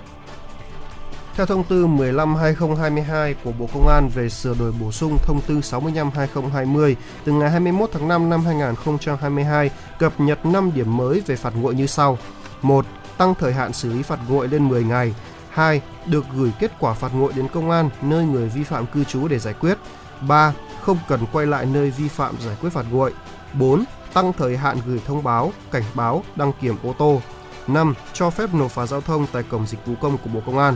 Theo 1.36 1.46
thông 1.46 1.64
tư 1.64 1.88
15/2022 1.88 3.34
của 3.44 3.52
Bộ 3.52 3.68
Công 3.74 3.88
an 3.88 4.10
về 4.16 4.30
sửa 4.30 4.54
đổi 4.60 4.72
bổ 4.72 4.92
sung 4.92 5.18
thông 5.24 5.42
tư 5.48 5.62
65/2020, 5.62 6.96
từ 7.24 7.32
ngày 7.32 7.52
21 7.52 7.90
tháng 7.94 8.08
5 8.08 8.30
năm 8.30 8.46
2022 8.46 9.70
cập 10.00 10.20
nhật 10.20 10.46
5 10.46 10.72
điểm 10.76 10.98
mới 10.98 11.22
về 11.26 11.36
phạt 11.36 11.54
nguội 11.56 11.76
như 11.76 11.88
sau: 11.88 12.18
1. 12.62 12.86
Tăng 13.18 13.36
thời 13.36 13.54
hạn 13.54 13.74
xử 13.74 13.94
lý 13.94 14.04
phạt 14.04 14.20
nguội 14.30 14.48
lên 14.48 14.68
10 14.68 14.84
ngày. 14.84 15.16
2. 15.50 15.82
Được 16.06 16.26
gửi 16.36 16.52
kết 16.60 16.72
quả 16.80 16.94
phạt 16.94 17.12
nguội 17.14 17.34
đến 17.36 17.48
công 17.54 17.72
an 17.72 17.90
nơi 18.02 18.26
người 18.26 18.50
vi 18.50 18.64
phạm 18.64 18.88
cư 18.88 19.04
trú 19.04 19.28
để 19.28 19.40
giải 19.40 19.54
quyết. 19.54 19.78
3 20.22 20.54
không 20.82 20.98
cần 21.08 21.20
quay 21.32 21.46
lại 21.46 21.66
nơi 21.66 21.92
vi 21.92 22.08
phạm 22.08 22.36
giải 22.46 22.56
quyết 22.62 22.70
phạt 22.70 22.86
nguội. 22.92 23.14
4. 23.54 23.84
Tăng 24.14 24.34
thời 24.34 24.58
hạn 24.58 24.78
gửi 24.86 25.02
thông 25.08 25.24
báo, 25.24 25.52
cảnh 25.72 25.84
báo, 25.94 26.24
đăng 26.36 26.52
kiểm 26.62 26.76
ô 26.84 26.94
tô. 26.98 27.22
5. 27.68 27.94
Cho 28.14 28.30
phép 28.30 28.54
nộp 28.54 28.72
phạt 28.72 28.86
giao 28.86 29.02
thông 29.02 29.26
tại 29.32 29.44
cổng 29.44 29.68
dịch 29.68 29.86
vụ 29.86 29.94
công 30.02 30.18
của 30.18 30.30
Bộ 30.34 30.40
Công 30.46 30.58
an. 30.58 30.76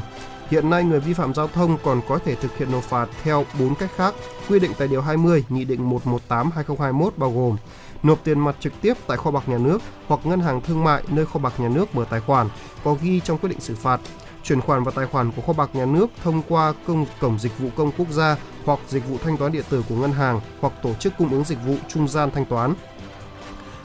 Hiện 0.50 0.70
nay 0.70 0.84
người 0.84 1.00
vi 1.00 1.14
phạm 1.14 1.34
giao 1.34 1.48
thông 1.48 1.78
còn 1.84 2.02
có 2.10 2.20
thể 2.26 2.36
thực 2.36 2.58
hiện 2.58 2.72
nộp 2.72 2.84
phạt 2.84 3.10
theo 3.24 3.46
4 3.60 3.76
cách 3.76 3.90
khác, 3.96 4.14
quy 4.50 4.60
định 4.60 4.72
tại 4.78 4.88
điều 4.88 5.02
20 5.02 5.44
Nghị 5.50 5.66
định 5.66 5.90
118/2021 6.30 7.10
bao 7.18 7.32
gồm 7.32 7.58
nộp 8.04 8.24
tiền 8.24 8.40
mặt 8.40 8.56
trực 8.60 8.74
tiếp 8.82 8.94
tại 9.08 9.18
kho 9.18 9.32
bạc 9.32 9.50
nhà 9.50 9.58
nước 9.58 9.82
hoặc 10.08 10.20
ngân 10.24 10.40
hàng 10.40 10.62
thương 10.62 10.84
mại 10.84 11.04
nơi 11.08 11.26
kho 11.26 11.40
bạc 11.40 11.54
nhà 11.58 11.70
nước 11.70 11.96
mở 11.96 12.06
tài 12.10 12.20
khoản 12.20 12.50
có 12.84 12.96
ghi 13.02 13.20
trong 13.20 13.38
quyết 13.38 13.50
định 13.50 13.60
xử 13.60 13.76
phạt 13.76 14.00
chuyển 14.44 14.62
khoản 14.62 14.84
vào 14.84 14.92
tài 14.92 15.06
khoản 15.06 15.32
của 15.32 15.42
kho 15.42 15.54
bạc 15.54 15.70
nhà 15.74 15.86
nước 15.86 16.08
thông 16.24 16.42
qua 16.50 16.74
công 16.88 17.06
cổng 17.20 17.40
dịch 17.40 17.60
vụ 17.60 17.70
công 17.76 17.92
quốc 17.98 18.08
gia 18.10 18.38
hoặc 18.66 18.80
dịch 18.88 19.08
vụ 19.08 19.18
thanh 19.24 19.38
toán 19.38 19.52
điện 19.52 19.64
tử 19.70 19.84
của 19.90 19.96
ngân 19.96 20.12
hàng 20.12 20.42
hoặc 20.60 20.74
tổ 20.84 20.94
chức 20.94 21.14
cung 21.18 21.30
ứng 21.30 21.44
dịch 21.44 21.58
vụ 21.66 21.76
trung 21.88 22.08
gian 22.08 22.32
thanh 22.32 22.46
toán. 22.46 22.74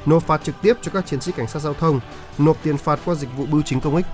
Nộp 0.06 0.22
phạt 0.22 0.44
trực 0.44 0.54
tiếp 0.62 0.76
cho 0.82 0.90
các 0.94 1.06
chiến 1.06 1.20
sĩ 1.20 1.32
cảnh 1.32 1.46
sát 1.46 1.58
giao 1.58 1.74
thông, 1.74 2.00
nộp 2.38 2.56
tiền 2.62 2.76
phạt 2.76 3.00
qua 3.04 3.14
dịch 3.14 3.28
vụ 3.36 3.46
bưu 3.46 3.62
chính 3.62 3.80
công 3.80 3.96
ích. 3.96 4.06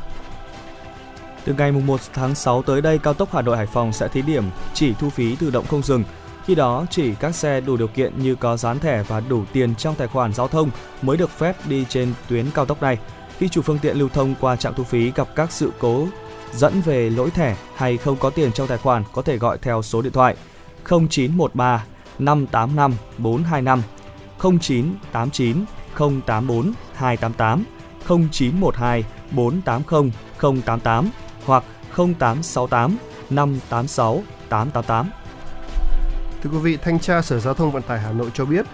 Từ 1.45 1.55
ngày 1.55 1.73
1 1.73 2.01
tháng 2.13 2.35
6 2.35 2.63
tới 2.63 2.83
đây, 2.83 2.99
cao 2.99 3.15
tốc 3.15 3.29
Hà 3.33 3.43
Nội 3.43 3.57
Hải 3.57 3.67
Phòng 3.67 3.93
sẽ 3.93 4.09
thí 4.09 4.23
điểm 4.23 4.45
chỉ 4.75 4.95
thu 4.95 5.11
phí 5.11 5.37
tự 5.37 5.51
động 5.51 5.67
không 5.67 5.83
dừng. 5.83 6.05
Khi 6.45 6.55
đó, 6.55 6.87
chỉ 6.91 7.15
các 7.15 7.35
xe 7.35 7.61
đủ 7.61 7.77
điều 7.77 7.89
kiện 7.89 8.19
như 8.19 8.35
có 8.35 8.57
dán 8.57 8.79
thẻ 8.79 9.03
và 9.09 9.21
đủ 9.21 9.45
tiền 9.53 9.75
trong 9.75 9.95
tài 9.95 10.09
khoản 10.09 10.33
giao 10.33 10.49
thông 10.49 10.71
mới 11.03 11.17
được 11.17 11.31
phép 11.31 11.57
đi 11.69 11.85
trên 11.89 12.15
tuyến 12.29 12.47
cao 12.55 12.67
tốc 12.67 12.83
này. 12.83 12.99
Khi 13.39 13.49
chủ 13.49 13.63
phương 13.63 13.79
tiện 13.79 13.97
lưu 13.97 14.09
thông 14.09 14.35
qua 14.41 14.57
trạm 14.57 14.75
thu 14.75 14.85
phí 14.85 15.13
gặp 15.15 15.29
các 15.35 15.53
sự 15.53 15.73
cố 15.79 16.07
dẫn 16.57 16.81
về 16.81 17.11
lỗi 17.11 17.31
thẻ 17.31 17.57
hay 17.75 17.97
không 17.97 18.17
có 18.17 18.31
tiền 18.31 18.53
trong 18.53 18.69
tài 18.69 18.79
khoản 18.79 19.05
có 19.13 19.23
thể 19.23 19.39
gọi 19.39 19.59
theo 19.63 19.83
số 19.83 20.03
điện 20.03 20.13
thoại 20.13 20.37
0913 20.89 21.85
585 22.19 22.95
425 23.19 23.83
0989 24.39 25.65
084 26.27 26.73
288 26.95 27.65
0912 28.09 29.05
480 29.31 30.13
088 30.67 31.11
hoặc 31.45 31.65
0868 31.97 32.97
586 33.31 34.23
888. 34.49 35.11
Thưa 36.43 36.51
quý 36.51 36.59
vị, 36.59 36.77
Thanh 36.77 36.99
tra 36.99 37.23
Sở 37.23 37.39
Giao 37.39 37.55
thông 37.55 37.73
Vận 37.73 37.83
tải 37.83 38.01
Hà 38.01 38.13
Nội 38.13 38.31
cho 38.35 38.45
biết, 38.45 38.67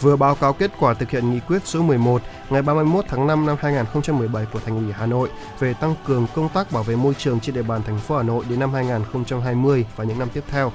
vừa 0.00 0.16
báo 0.16 0.34
cáo 0.34 0.52
kết 0.52 0.70
quả 0.78 0.94
thực 0.94 1.10
hiện 1.10 1.32
nghị 1.32 1.40
quyết 1.40 1.58
số 1.64 1.82
11 1.82 2.22
ngày 2.50 2.62
31 2.62 3.04
tháng 3.08 3.26
5 3.26 3.46
năm 3.46 3.56
2017 3.60 4.46
của 4.52 4.60
Thành 4.60 4.76
ủy 4.76 4.92
Hà 4.92 5.06
Nội 5.06 5.30
về 5.58 5.74
tăng 5.74 5.94
cường 6.06 6.26
công 6.34 6.48
tác 6.48 6.72
bảo 6.72 6.82
vệ 6.82 6.96
môi 6.96 7.14
trường 7.14 7.40
trên 7.40 7.54
địa 7.54 7.62
bàn 7.62 7.82
thành 7.82 7.98
phố 7.98 8.16
Hà 8.16 8.22
Nội 8.22 8.44
đến 8.48 8.60
năm 8.60 8.72
2020 8.72 9.86
và 9.96 10.04
những 10.04 10.18
năm 10.18 10.28
tiếp 10.34 10.44
theo. 10.48 10.72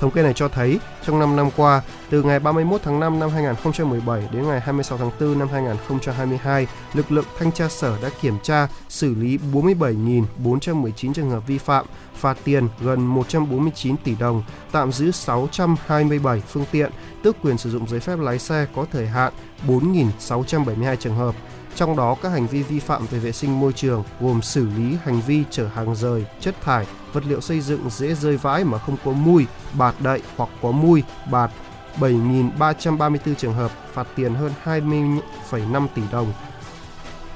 Thống 0.00 0.10
kê 0.10 0.22
này 0.22 0.32
cho 0.32 0.48
thấy, 0.48 0.80
trong 1.06 1.20
5 1.20 1.36
năm 1.36 1.50
qua, 1.56 1.82
từ 2.10 2.22
ngày 2.22 2.40
31 2.40 2.80
tháng 2.84 3.00
5 3.00 3.20
năm 3.20 3.30
2017 3.30 4.28
đến 4.32 4.48
ngày 4.48 4.60
26 4.60 4.98
tháng 4.98 5.10
4 5.20 5.38
năm 5.38 5.48
2022, 5.48 6.66
lực 6.94 7.12
lượng 7.12 7.24
thanh 7.38 7.52
tra 7.52 7.68
sở 7.68 7.98
đã 8.02 8.10
kiểm 8.20 8.38
tra, 8.42 8.68
xử 8.88 9.14
lý 9.14 9.38
47.419 9.52 11.12
trường 11.12 11.30
hợp 11.30 11.46
vi 11.46 11.58
phạm, 11.58 11.86
phạt 12.14 12.36
tiền 12.44 12.68
gần 12.80 13.06
149 13.06 13.96
tỷ 13.96 14.14
đồng, 14.14 14.42
tạm 14.72 14.92
giữ 14.92 15.10
627 15.10 16.40
phương 16.40 16.64
tiện, 16.72 16.90
tước 17.22 17.36
quyền 17.42 17.58
sử 17.58 17.70
dụng 17.70 17.88
giấy 17.88 18.00
phép 18.00 18.18
lái 18.18 18.38
xe 18.38 18.66
có 18.74 18.86
thời 18.92 19.06
hạn 19.06 19.32
4.672 19.66 20.96
trường 20.96 21.16
hợp. 21.16 21.34
Trong 21.74 21.96
đó, 21.96 22.16
các 22.22 22.28
hành 22.28 22.46
vi 22.46 22.62
vi 22.62 22.78
phạm 22.78 23.06
về 23.06 23.18
vệ 23.18 23.32
sinh 23.32 23.60
môi 23.60 23.72
trường 23.72 24.04
gồm 24.20 24.42
xử 24.42 24.66
lý 24.76 24.96
hành 25.04 25.20
vi 25.26 25.42
chở 25.50 25.66
hàng 25.74 25.94
rời, 25.94 26.24
chất 26.40 26.54
thải, 26.60 26.86
vật 27.12 27.24
liệu 27.26 27.40
xây 27.40 27.60
dựng 27.60 27.90
dễ 27.90 28.14
rơi 28.14 28.36
vãi 28.36 28.64
mà 28.64 28.78
không 28.78 28.96
có 29.04 29.12
mùi, 29.12 29.46
bạt 29.72 29.94
đậy 30.00 30.22
hoặc 30.36 30.50
có 30.62 30.70
mùi, 30.70 31.02
bạt 31.30 31.50
7.334 31.96 33.34
trường 33.34 33.54
hợp, 33.54 33.70
phạt 33.92 34.06
tiền 34.16 34.34
hơn 34.34 34.52
20,5 34.64 35.86
tỷ 35.94 36.02
đồng. 36.12 36.32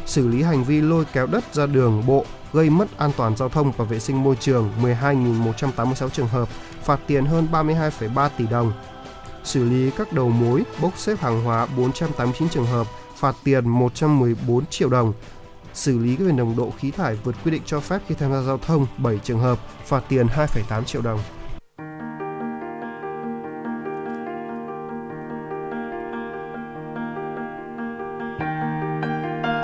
Xử 0.07 0.29
lý 0.29 0.43
hành 0.43 0.65
vi 0.65 0.81
lôi 0.81 1.05
kéo 1.13 1.27
đất 1.27 1.55
ra 1.55 1.67
đường 1.67 2.03
bộ, 2.07 2.25
gây 2.53 2.71
mất 2.71 2.99
an 2.99 3.11
toàn 3.17 3.37
giao 3.37 3.49
thông 3.49 3.73
và 3.73 3.85
vệ 3.85 3.99
sinh 3.99 4.23
môi 4.23 4.37
trường 4.37 4.71
12.186 4.83 6.09
trường 6.09 6.29
hợp, 6.29 6.49
phạt 6.85 7.01
tiền 7.07 7.25
hơn 7.25 7.49
32,3 7.53 8.29
tỷ 8.39 8.47
đồng. 8.47 8.73
Xử 9.45 9.65
lý 9.65 9.91
các 9.91 10.13
đầu 10.13 10.29
mối, 10.29 10.63
bốc 10.81 10.99
xếp 10.99 11.19
hàng 11.21 11.45
hóa 11.45 11.67
489 11.77 12.49
trường 12.49 12.67
hợp, 12.67 12.87
phạt 13.17 13.37
tiền 13.45 13.69
114 13.69 14.67
triệu 14.67 14.89
đồng. 14.89 15.13
Xử 15.75 15.99
lý 15.99 16.17
về 16.17 16.33
nồng 16.33 16.57
độ 16.57 16.73
khí 16.79 16.91
thải 16.91 17.15
vượt 17.15 17.35
quy 17.45 17.51
định 17.51 17.63
cho 17.67 17.81
phép 17.81 17.99
khi 18.09 18.15
tham 18.15 18.33
gia 18.33 18.43
giao 18.43 18.59
thông 18.59 18.87
7 18.99 19.19
trường 19.25 19.41
hợp, 19.41 19.59
phạt 19.87 20.05
tiền 20.09 20.27
2,8 20.27 20.85
triệu 20.85 21.03
đồng. 21.03 21.21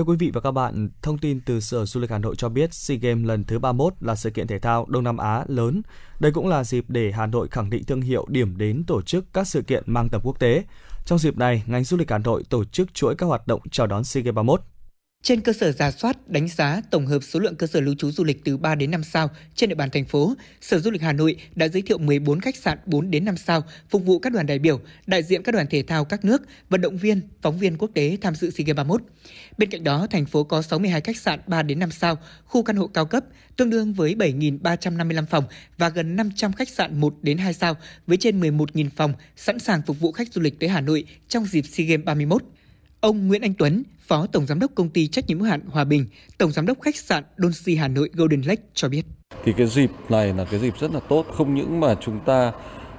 Thưa 0.00 0.04
quý 0.04 0.16
vị 0.18 0.30
và 0.34 0.40
các 0.40 0.50
bạn, 0.50 0.88
thông 1.02 1.18
tin 1.18 1.40
từ 1.40 1.60
Sở 1.60 1.86
Du 1.86 2.00
lịch 2.00 2.10
Hà 2.10 2.18
Nội 2.18 2.34
cho 2.38 2.48
biết 2.48 2.74
SEA 2.74 2.98
Games 2.98 3.26
lần 3.26 3.44
thứ 3.44 3.58
31 3.58 3.94
là 4.00 4.16
sự 4.16 4.30
kiện 4.30 4.46
thể 4.46 4.58
thao 4.58 4.86
Đông 4.88 5.04
Nam 5.04 5.16
Á 5.16 5.44
lớn. 5.48 5.82
Đây 6.20 6.32
cũng 6.32 6.48
là 6.48 6.64
dịp 6.64 6.84
để 6.88 7.12
Hà 7.12 7.26
Nội 7.26 7.48
khẳng 7.50 7.70
định 7.70 7.84
thương 7.84 8.00
hiệu 8.00 8.26
điểm 8.28 8.56
đến 8.56 8.84
tổ 8.86 9.02
chức 9.02 9.24
các 9.32 9.48
sự 9.48 9.62
kiện 9.62 9.82
mang 9.86 10.08
tầm 10.08 10.20
quốc 10.24 10.38
tế. 10.38 10.64
Trong 11.04 11.18
dịp 11.18 11.38
này, 11.38 11.62
ngành 11.66 11.84
du 11.84 11.96
lịch 11.96 12.10
Hà 12.10 12.18
Nội 12.18 12.42
tổ 12.48 12.64
chức 12.64 12.94
chuỗi 12.94 13.14
các 13.14 13.26
hoạt 13.26 13.46
động 13.46 13.60
chào 13.70 13.86
đón 13.86 14.04
SEA 14.04 14.22
Games 14.22 14.34
31. 14.34 14.60
Trên 15.22 15.40
cơ 15.40 15.52
sở 15.52 15.72
giả 15.72 15.90
soát, 15.90 16.28
đánh 16.28 16.48
giá, 16.48 16.82
tổng 16.90 17.06
hợp 17.06 17.18
số 17.22 17.40
lượng 17.40 17.56
cơ 17.56 17.66
sở 17.66 17.80
lưu 17.80 17.94
trú 17.98 18.10
du 18.10 18.24
lịch 18.24 18.44
từ 18.44 18.56
3 18.56 18.74
đến 18.74 18.90
5 18.90 19.04
sao 19.04 19.30
trên 19.54 19.68
địa 19.68 19.74
bàn 19.74 19.90
thành 19.90 20.04
phố, 20.04 20.34
Sở 20.60 20.78
Du 20.78 20.90
lịch 20.90 21.02
Hà 21.02 21.12
Nội 21.12 21.36
đã 21.54 21.68
giới 21.68 21.82
thiệu 21.82 21.98
14 21.98 22.40
khách 22.40 22.56
sạn 22.56 22.78
4 22.86 23.10
đến 23.10 23.24
5 23.24 23.36
sao 23.36 23.62
phục 23.90 24.04
vụ 24.04 24.18
các 24.18 24.32
đoàn 24.32 24.46
đại 24.46 24.58
biểu, 24.58 24.80
đại 25.06 25.22
diện 25.22 25.42
các 25.42 25.52
đoàn 25.52 25.66
thể 25.70 25.82
thao 25.82 26.04
các 26.04 26.24
nước, 26.24 26.42
vận 26.68 26.80
động 26.80 26.96
viên, 26.96 27.20
phóng 27.42 27.58
viên 27.58 27.78
quốc 27.78 27.90
tế 27.94 28.18
tham 28.20 28.34
dự 28.34 28.50
SEA 28.50 28.64
Games 28.64 28.76
31. 28.76 29.02
Bên 29.58 29.70
cạnh 29.70 29.84
đó, 29.84 30.06
thành 30.10 30.26
phố 30.26 30.44
có 30.44 30.62
62 30.62 31.00
khách 31.00 31.16
sạn 31.16 31.40
3 31.46 31.62
đến 31.62 31.78
5 31.78 31.90
sao, 31.90 32.18
khu 32.44 32.62
căn 32.62 32.76
hộ 32.76 32.86
cao 32.86 33.06
cấp 33.06 33.24
tương 33.56 33.70
đương 33.70 33.92
với 33.92 34.14
7.355 34.14 35.26
phòng 35.26 35.44
và 35.78 35.88
gần 35.88 36.16
500 36.16 36.52
khách 36.52 36.68
sạn 36.68 37.00
1 37.00 37.14
đến 37.22 37.38
2 37.38 37.52
sao 37.54 37.76
với 38.06 38.16
trên 38.16 38.40
11.000 38.40 38.88
phòng 38.96 39.12
sẵn 39.36 39.58
sàng 39.58 39.82
phục 39.86 40.00
vụ 40.00 40.12
khách 40.12 40.32
du 40.32 40.40
lịch 40.40 40.60
tới 40.60 40.68
Hà 40.68 40.80
Nội 40.80 41.04
trong 41.28 41.44
dịp 41.44 41.62
SEA 41.62 41.86
Games 41.86 42.04
31. 42.04 42.42
Ông 43.00 43.28
Nguyễn 43.28 43.42
Anh 43.42 43.54
Tuấn, 43.54 43.82
Phó 44.06 44.26
Tổng 44.26 44.46
Giám 44.46 44.58
đốc 44.58 44.70
Công 44.74 44.88
ty 44.88 45.06
Trách 45.06 45.26
nhiệm 45.26 45.38
hữu 45.38 45.48
hạn 45.48 45.60
Hòa 45.68 45.84
Bình, 45.84 46.06
Tổng 46.38 46.52
Giám 46.52 46.66
đốc 46.66 46.80
khách 46.80 46.96
sạn 46.96 47.24
Donsi 47.38 47.76
Hà 47.76 47.88
Nội 47.88 48.10
Golden 48.12 48.42
Lake 48.42 48.62
cho 48.74 48.88
biết. 48.88 49.02
Thì 49.44 49.52
cái 49.56 49.66
dịp 49.66 49.90
này 50.08 50.34
là 50.34 50.44
cái 50.44 50.60
dịp 50.60 50.74
rất 50.80 50.90
là 50.94 51.00
tốt, 51.00 51.26
không 51.36 51.54
những 51.54 51.80
mà 51.80 51.94
chúng 52.00 52.20
ta 52.26 52.52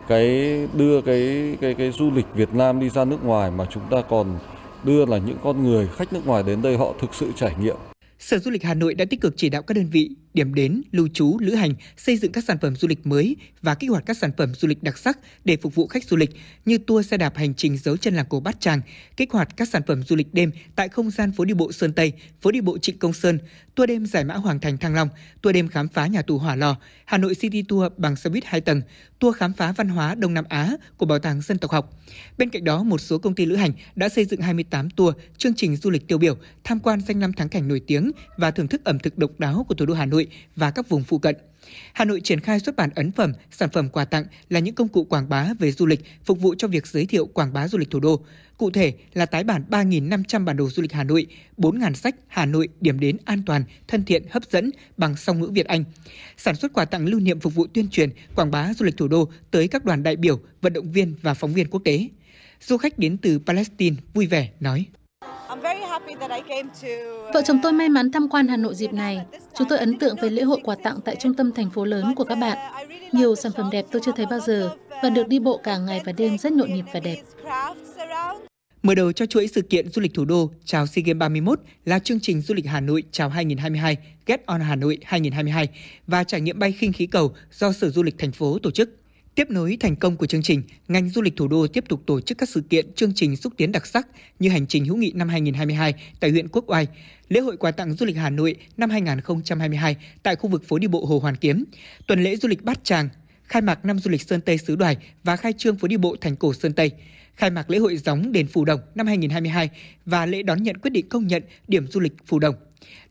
cái 0.07 0.57
đưa 0.73 1.01
cái 1.01 1.55
cái 1.61 1.73
cái 1.73 1.91
du 1.91 2.11
lịch 2.11 2.25
Việt 2.35 2.53
Nam 2.53 2.79
đi 2.79 2.89
ra 2.89 3.05
nước 3.05 3.23
ngoài 3.23 3.51
mà 3.51 3.65
chúng 3.73 3.83
ta 3.91 3.97
còn 4.09 4.39
đưa 4.83 5.05
là 5.05 5.17
những 5.17 5.37
con 5.43 5.63
người 5.63 5.87
khách 5.87 6.13
nước 6.13 6.27
ngoài 6.27 6.43
đến 6.43 6.61
đây 6.61 6.77
họ 6.77 6.93
thực 7.01 7.13
sự 7.13 7.31
trải 7.35 7.55
nghiệm. 7.61 7.75
Sở 8.19 8.39
Du 8.39 8.51
lịch 8.51 8.63
Hà 8.63 8.73
Nội 8.73 8.93
đã 8.93 9.05
tích 9.05 9.21
cực 9.21 9.33
chỉ 9.37 9.49
đạo 9.49 9.61
các 9.61 9.77
đơn 9.77 9.87
vị, 9.91 10.09
điểm 10.33 10.53
đến, 10.53 10.81
lưu 10.91 11.07
trú, 11.13 11.37
lữ 11.39 11.55
hành 11.55 11.73
xây 11.97 12.17
dựng 12.17 12.31
các 12.31 12.43
sản 12.43 12.57
phẩm 12.61 12.75
du 12.75 12.87
lịch 12.87 13.07
mới 13.07 13.35
và 13.61 13.75
kích 13.75 13.89
hoạt 13.89 14.03
các 14.05 14.17
sản 14.17 14.31
phẩm 14.37 14.53
du 14.55 14.67
lịch 14.67 14.83
đặc 14.83 14.97
sắc 14.97 15.19
để 15.45 15.57
phục 15.57 15.75
vụ 15.75 15.87
khách 15.87 16.03
du 16.03 16.17
lịch 16.17 16.29
như 16.65 16.77
tour 16.77 17.07
xe 17.07 17.17
đạp 17.17 17.37
hành 17.37 17.53
trình 17.53 17.77
dấu 17.77 17.97
chân 17.97 18.15
làng 18.15 18.25
cổ 18.29 18.39
Bát 18.39 18.59
Tràng, 18.59 18.81
kích 19.17 19.31
hoạt 19.31 19.57
các 19.57 19.67
sản 19.67 19.81
phẩm 19.87 20.03
du 20.03 20.15
lịch 20.15 20.33
đêm 20.33 20.51
tại 20.75 20.89
không 20.89 21.11
gian 21.11 21.31
phố 21.31 21.45
đi 21.45 21.53
bộ 21.53 21.71
Sơn 21.71 21.93
Tây, 21.93 22.13
phố 22.41 22.51
đi 22.51 22.61
bộ 22.61 22.77
Trịnh 22.77 22.97
Công 22.97 23.13
Sơn, 23.13 23.39
tour 23.75 23.87
đêm 23.89 24.05
giải 24.05 24.23
mã 24.23 24.35
Hoàng 24.35 24.59
Thành 24.59 24.77
Thăng 24.77 24.93
Long, 24.93 25.09
tour 25.41 25.53
đêm 25.53 25.67
khám 25.67 25.87
phá 25.87 26.07
nhà 26.07 26.21
tù 26.21 26.37
Hỏa 26.37 26.55
Lò, 26.55 26.75
Hà 27.05 27.17
Nội 27.17 27.35
City 27.35 27.61
Tour 27.61 27.91
bằng 27.97 28.15
xe 28.15 28.29
buýt 28.29 28.45
2 28.45 28.61
tầng, 28.61 28.81
tour 29.19 29.37
khám 29.37 29.53
phá 29.53 29.71
văn 29.71 29.89
hóa 29.89 30.15
Đông 30.15 30.33
Nam 30.33 30.45
Á 30.49 30.71
của 30.97 31.05
Bảo 31.05 31.19
tàng 31.19 31.41
Dân 31.41 31.57
tộc 31.57 31.71
học. 31.71 31.99
Bên 32.37 32.49
cạnh 32.49 32.63
đó, 32.63 32.83
một 32.83 33.01
số 33.01 33.17
công 33.17 33.35
ty 33.35 33.45
lữ 33.45 33.55
hành 33.55 33.71
đã 33.95 34.09
xây 34.09 34.25
dựng 34.25 34.41
28 34.41 34.89
tour, 34.89 35.15
chương 35.37 35.53
trình 35.53 35.75
du 35.75 35.89
lịch 35.89 36.07
tiêu 36.07 36.17
biểu, 36.17 36.37
tham 36.63 36.79
quan 36.79 37.01
danh 37.01 37.19
lam 37.19 37.33
thắng 37.33 37.49
cảnh 37.49 37.67
nổi 37.67 37.81
tiếng 37.87 38.11
và 38.37 38.51
thưởng 38.51 38.67
thức 38.67 38.83
ẩm 38.83 38.99
thực 38.99 39.17
độc 39.17 39.39
đáo 39.39 39.65
của 39.67 39.75
thủ 39.75 39.85
đô 39.85 39.93
Hà 39.93 40.05
Nội 40.05 40.20
và 40.55 40.71
các 40.71 40.89
vùng 40.89 41.03
phụ 41.03 41.19
cận. 41.19 41.35
Hà 41.93 42.05
Nội 42.05 42.21
triển 42.23 42.39
khai 42.39 42.59
xuất 42.59 42.75
bản 42.75 42.89
ấn 42.95 43.11
phẩm, 43.11 43.33
sản 43.51 43.69
phẩm 43.69 43.89
quà 43.89 44.05
tặng 44.05 44.25
là 44.49 44.59
những 44.59 44.75
công 44.75 44.87
cụ 44.87 45.03
quảng 45.03 45.29
bá 45.29 45.53
về 45.59 45.71
du 45.71 45.85
lịch 45.85 45.99
phục 46.23 46.39
vụ 46.39 46.55
cho 46.57 46.67
việc 46.67 46.87
giới 46.87 47.05
thiệu 47.05 47.25
quảng 47.25 47.53
bá 47.53 47.67
du 47.67 47.77
lịch 47.77 47.89
thủ 47.91 47.99
đô. 47.99 48.21
Cụ 48.57 48.71
thể 48.71 48.93
là 49.13 49.25
tái 49.25 49.43
bản 49.43 49.63
3.500 49.69 50.45
bản 50.45 50.57
đồ 50.57 50.69
du 50.69 50.81
lịch 50.81 50.91
Hà 50.91 51.03
Nội, 51.03 51.27
4.000 51.57 51.93
sách 51.93 52.15
Hà 52.27 52.45
Nội 52.45 52.69
điểm 52.81 52.99
đến 52.99 53.17
an 53.25 53.43
toàn, 53.45 53.63
thân 53.87 54.05
thiện, 54.05 54.23
hấp 54.31 54.43
dẫn 54.51 54.71
bằng 54.97 55.15
song 55.15 55.39
ngữ 55.39 55.47
Việt 55.47 55.65
Anh. 55.65 55.83
Sản 56.37 56.55
xuất 56.55 56.73
quà 56.73 56.85
tặng 56.85 57.05
lưu 57.05 57.19
niệm 57.19 57.39
phục 57.39 57.55
vụ 57.55 57.67
tuyên 57.67 57.89
truyền, 57.89 58.09
quảng 58.35 58.51
bá 58.51 58.73
du 58.73 58.85
lịch 58.85 58.97
thủ 58.97 59.07
đô 59.07 59.29
tới 59.51 59.67
các 59.67 59.85
đoàn 59.85 60.03
đại 60.03 60.15
biểu, 60.15 60.39
vận 60.61 60.73
động 60.73 60.91
viên 60.91 61.13
và 61.21 61.33
phóng 61.33 61.53
viên 61.53 61.67
quốc 61.67 61.81
tế. 61.85 62.07
Du 62.61 62.77
khách 62.77 62.99
đến 62.99 63.17
từ 63.17 63.39
Palestine 63.39 63.95
vui 64.13 64.27
vẻ 64.27 64.49
nói. 64.59 64.85
Vợ 67.33 67.41
chồng 67.45 67.59
tôi 67.63 67.71
may 67.71 67.89
mắn 67.89 68.11
tham 68.11 68.29
quan 68.29 68.47
Hà 68.47 68.57
Nội 68.57 68.75
dịp 68.75 68.93
này. 68.93 69.21
Chúng 69.57 69.67
tôi 69.69 69.79
ấn 69.79 69.99
tượng 69.99 70.15
với 70.21 70.29
lễ 70.29 70.41
hội 70.43 70.59
quà 70.63 70.75
tặng 70.83 70.99
tại 71.05 71.15
trung 71.15 71.33
tâm 71.33 71.51
thành 71.51 71.69
phố 71.69 71.85
lớn 71.85 72.13
của 72.15 72.23
các 72.23 72.35
bạn. 72.35 72.57
Nhiều 73.11 73.35
sản 73.35 73.51
phẩm 73.57 73.69
đẹp 73.71 73.85
tôi 73.91 74.01
chưa 74.05 74.11
thấy 74.15 74.25
bao 74.25 74.39
giờ 74.39 74.69
và 75.03 75.09
được 75.09 75.27
đi 75.27 75.39
bộ 75.39 75.57
cả 75.63 75.77
ngày 75.77 76.01
và 76.05 76.11
đêm 76.11 76.37
rất 76.37 76.51
nhộn 76.53 76.73
nhịp 76.73 76.85
và 76.93 76.99
đẹp. 76.99 77.17
Mở 78.83 78.95
đầu 78.95 79.11
cho 79.11 79.25
chuỗi 79.25 79.47
sự 79.47 79.61
kiện 79.61 79.89
du 79.89 80.01
lịch 80.01 80.13
thủ 80.13 80.25
đô 80.25 80.49
chào 80.65 80.87
SEA 80.87 81.03
Games 81.05 81.19
31 81.19 81.59
là 81.85 81.99
chương 81.99 82.19
trình 82.19 82.41
du 82.41 82.53
lịch 82.53 82.65
Hà 82.65 82.79
Nội 82.79 83.03
chào 83.11 83.29
2022 83.29 83.97
Get 84.25 84.45
on 84.45 84.61
Hà 84.61 84.75
Nội 84.75 84.97
2022 85.03 85.69
và 86.07 86.23
trải 86.23 86.41
nghiệm 86.41 86.59
bay 86.59 86.71
khinh 86.71 86.93
khí 86.93 87.05
cầu 87.05 87.33
do 87.51 87.71
Sở 87.71 87.89
Du 87.89 88.03
lịch 88.03 88.17
thành 88.17 88.31
phố 88.31 88.59
tổ 88.63 88.71
chức. 88.71 89.00
Tiếp 89.35 89.49
nối 89.49 89.77
thành 89.79 89.95
công 89.95 90.17
của 90.17 90.25
chương 90.25 90.41
trình, 90.41 90.63
ngành 90.87 91.09
du 91.09 91.21
lịch 91.21 91.35
thủ 91.35 91.47
đô 91.47 91.67
tiếp 91.67 91.83
tục 91.89 92.03
tổ 92.05 92.21
chức 92.21 92.37
các 92.37 92.49
sự 92.49 92.61
kiện 92.69 92.93
chương 92.93 93.13
trình 93.15 93.35
xúc 93.35 93.53
tiến 93.57 93.71
đặc 93.71 93.85
sắc 93.85 94.07
như 94.39 94.49
hành 94.49 94.67
trình 94.67 94.85
hữu 94.85 94.97
nghị 94.97 95.11
năm 95.15 95.29
2022 95.29 95.93
tại 96.19 96.29
huyện 96.31 96.47
Quốc 96.47 96.69
Oai, 96.69 96.87
lễ 97.29 97.39
hội 97.39 97.57
quà 97.57 97.71
tặng 97.71 97.93
du 97.93 98.05
lịch 98.05 98.15
Hà 98.17 98.29
Nội 98.29 98.55
năm 98.77 98.89
2022 98.89 99.95
tại 100.23 100.35
khu 100.35 100.49
vực 100.49 100.67
phố 100.67 100.79
đi 100.79 100.87
bộ 100.87 101.05
Hồ 101.05 101.19
Hoàn 101.19 101.35
Kiếm, 101.35 101.63
tuần 102.07 102.23
lễ 102.23 102.35
du 102.35 102.47
lịch 102.47 102.63
Bát 102.63 102.83
Tràng, 102.83 103.09
khai 103.43 103.61
mạc 103.61 103.85
năm 103.85 103.99
du 103.99 104.11
lịch 104.11 104.21
Sơn 104.21 104.41
Tây 104.41 104.57
xứ 104.57 104.75
Đoài 104.75 104.97
và 105.23 105.35
khai 105.35 105.53
trương 105.57 105.77
phố 105.77 105.87
đi 105.87 105.97
bộ 105.97 106.15
thành 106.21 106.35
cổ 106.35 106.53
Sơn 106.53 106.73
Tây, 106.73 106.91
khai 107.35 107.49
mạc 107.49 107.69
lễ 107.69 107.77
hội 107.77 107.97
gióng 107.97 108.31
đền 108.31 108.47
Phù 108.47 108.65
Đồng 108.65 108.79
năm 108.95 109.07
2022 109.07 109.69
và 110.05 110.25
lễ 110.25 110.43
đón 110.43 110.63
nhận 110.63 110.77
quyết 110.77 110.91
định 110.91 111.09
công 111.09 111.27
nhận 111.27 111.43
điểm 111.67 111.87
du 111.87 111.99
lịch 111.99 112.13
Phù 112.25 112.39
Đồng, 112.39 112.55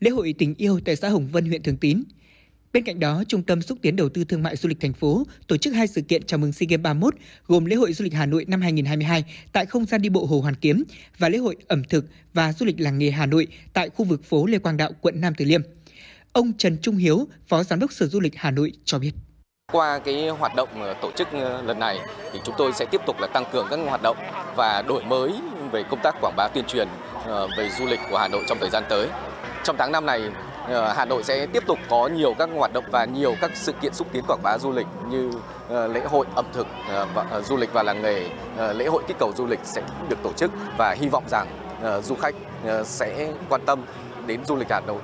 lễ 0.01 0.11
hội 0.11 0.35
tình 0.39 0.55
yêu 0.59 0.81
tại 0.85 0.97
xã 0.97 1.09
Hồng 1.09 1.29
Vân 1.29 1.47
huyện 1.47 1.63
Thường 1.63 1.77
Tín, 1.77 2.03
Bên 2.73 2.85
cạnh 2.85 3.01
đó, 3.01 3.23
Trung 3.29 3.43
tâm 3.43 3.63
xúc 3.63 3.79
tiến 3.83 3.97
đầu 3.97 4.09
tư 4.09 4.25
thương 4.25 4.43
mại 4.43 4.57
du 4.57 4.69
lịch 4.69 4.81
thành 4.81 4.93
phố 4.93 5.25
tổ 5.47 5.57
chức 5.57 5.75
hai 5.75 5.87
sự 5.87 6.01
kiện 6.03 6.23
chào 6.23 6.39
mừng 6.39 6.53
SEA 6.53 6.67
Games 6.71 6.83
31 6.83 7.15
gồm 7.47 7.65
lễ 7.65 7.77
hội 7.77 7.93
du 7.93 8.05
lịch 8.05 8.15
Hà 8.15 8.27
Nội 8.27 8.45
năm 8.49 8.61
2022 8.61 9.25
tại 9.53 9.67
không 9.67 9.85
gian 9.85 10.03
đi 10.03 10.09
bộ 10.09 10.27
Hồ 10.27 10.41
Hoàn 10.41 10.55
Kiếm 10.55 10.85
và 11.19 11.29
lễ 11.29 11.39
hội 11.39 11.57
ẩm 11.69 11.83
thực 11.85 12.05
và 12.35 12.53
du 12.53 12.67
lịch 12.67 12.81
làng 12.81 12.99
nghề 12.99 13.11
Hà 13.11 13.27
Nội 13.27 13.47
tại 13.73 13.91
khu 13.91 14.05
vực 14.05 14.25
phố 14.25 14.47
Lê 14.47 14.59
Quang 14.59 14.77
Đạo, 14.77 14.91
quận 15.01 15.21
Nam 15.21 15.33
Từ 15.37 15.45
Liêm. 15.45 15.61
Ông 16.33 16.53
Trần 16.59 16.79
Trung 16.83 16.97
Hiếu, 16.97 17.29
Phó 17.49 17.63
Giám 17.63 17.79
đốc 17.79 17.93
Sở 17.93 18.07
Du 18.07 18.21
lịch 18.21 18.37
Hà 18.37 18.51
Nội 18.51 18.73
cho 18.85 18.99
biết. 18.99 19.13
Qua 19.73 19.99
cái 19.99 20.29
hoạt 20.29 20.55
động 20.57 20.69
ờ, 20.83 20.95
tổ 21.03 21.11
chức 21.17 21.29
ờ, 21.33 21.63
lần 21.63 21.79
này 21.79 21.99
thì 22.33 22.39
chúng 22.45 22.55
tôi 22.59 22.73
sẽ 22.73 22.85
tiếp 22.91 23.01
tục 23.07 23.17
là 23.21 23.27
tăng 23.27 23.45
cường 23.53 23.67
các 23.71 23.77
hoạt 23.77 24.03
động 24.03 24.17
và 24.57 24.83
đổi 24.89 25.05
mới 25.05 25.33
về 25.73 25.83
công 25.91 26.01
tác 26.03 26.15
quảng 26.21 26.37
bá 26.37 26.49
tuyên 26.49 26.65
truyền 26.69 26.89
ờ, 27.25 27.49
về 27.59 27.71
du 27.79 27.87
lịch 27.87 28.01
của 28.11 28.19
Hà 28.19 28.29
Nội 28.29 28.45
trong 28.49 28.59
thời 28.61 28.71
gian 28.71 28.85
tới. 28.89 29.09
Trong 29.65 29.77
tháng 29.79 29.93
năm 29.93 30.07
này 30.07 30.21
Ờ, 30.69 30.93
Hà 30.93 31.05
Nội 31.05 31.23
sẽ 31.23 31.47
tiếp 31.47 31.63
tục 31.67 31.79
có 31.89 32.07
nhiều 32.09 32.35
các 32.39 32.49
hoạt 32.55 32.73
động 32.73 32.85
và 32.91 33.05
nhiều 33.05 33.35
các 33.41 33.51
sự 33.55 33.73
kiện 33.73 33.95
xúc 33.95 34.07
tiến 34.13 34.25
quảng 34.29 34.43
bá 34.43 34.59
du 34.59 34.73
lịch 34.73 34.87
như 35.11 35.31
ờ, 35.69 35.87
lễ 35.87 36.01
hội 36.01 36.27
ẩm 36.35 36.45
thực 36.53 36.67
ờ, 36.89 37.07
và 37.15 37.41
du 37.41 37.57
lịch 37.57 37.73
và 37.73 37.83
làng 37.83 38.03
nghề, 38.03 38.29
lễ 38.73 38.87
hội 38.87 39.03
kích 39.09 39.17
cầu 39.19 39.33
du 39.37 39.47
lịch 39.47 39.61
sẽ 39.65 39.83
được 40.09 40.17
tổ 40.23 40.33
chức 40.33 40.51
và 40.79 40.97
hy 40.99 41.09
vọng 41.09 41.25
rằng 41.31 41.47
du 42.03 42.15
khách 42.15 42.35
sẽ 42.85 43.33
quan 43.49 43.61
tâm 43.67 43.83
đến 44.27 44.45
du 44.45 44.57
lịch 44.57 44.71
Hà 44.71 44.81
Nội, 44.81 45.01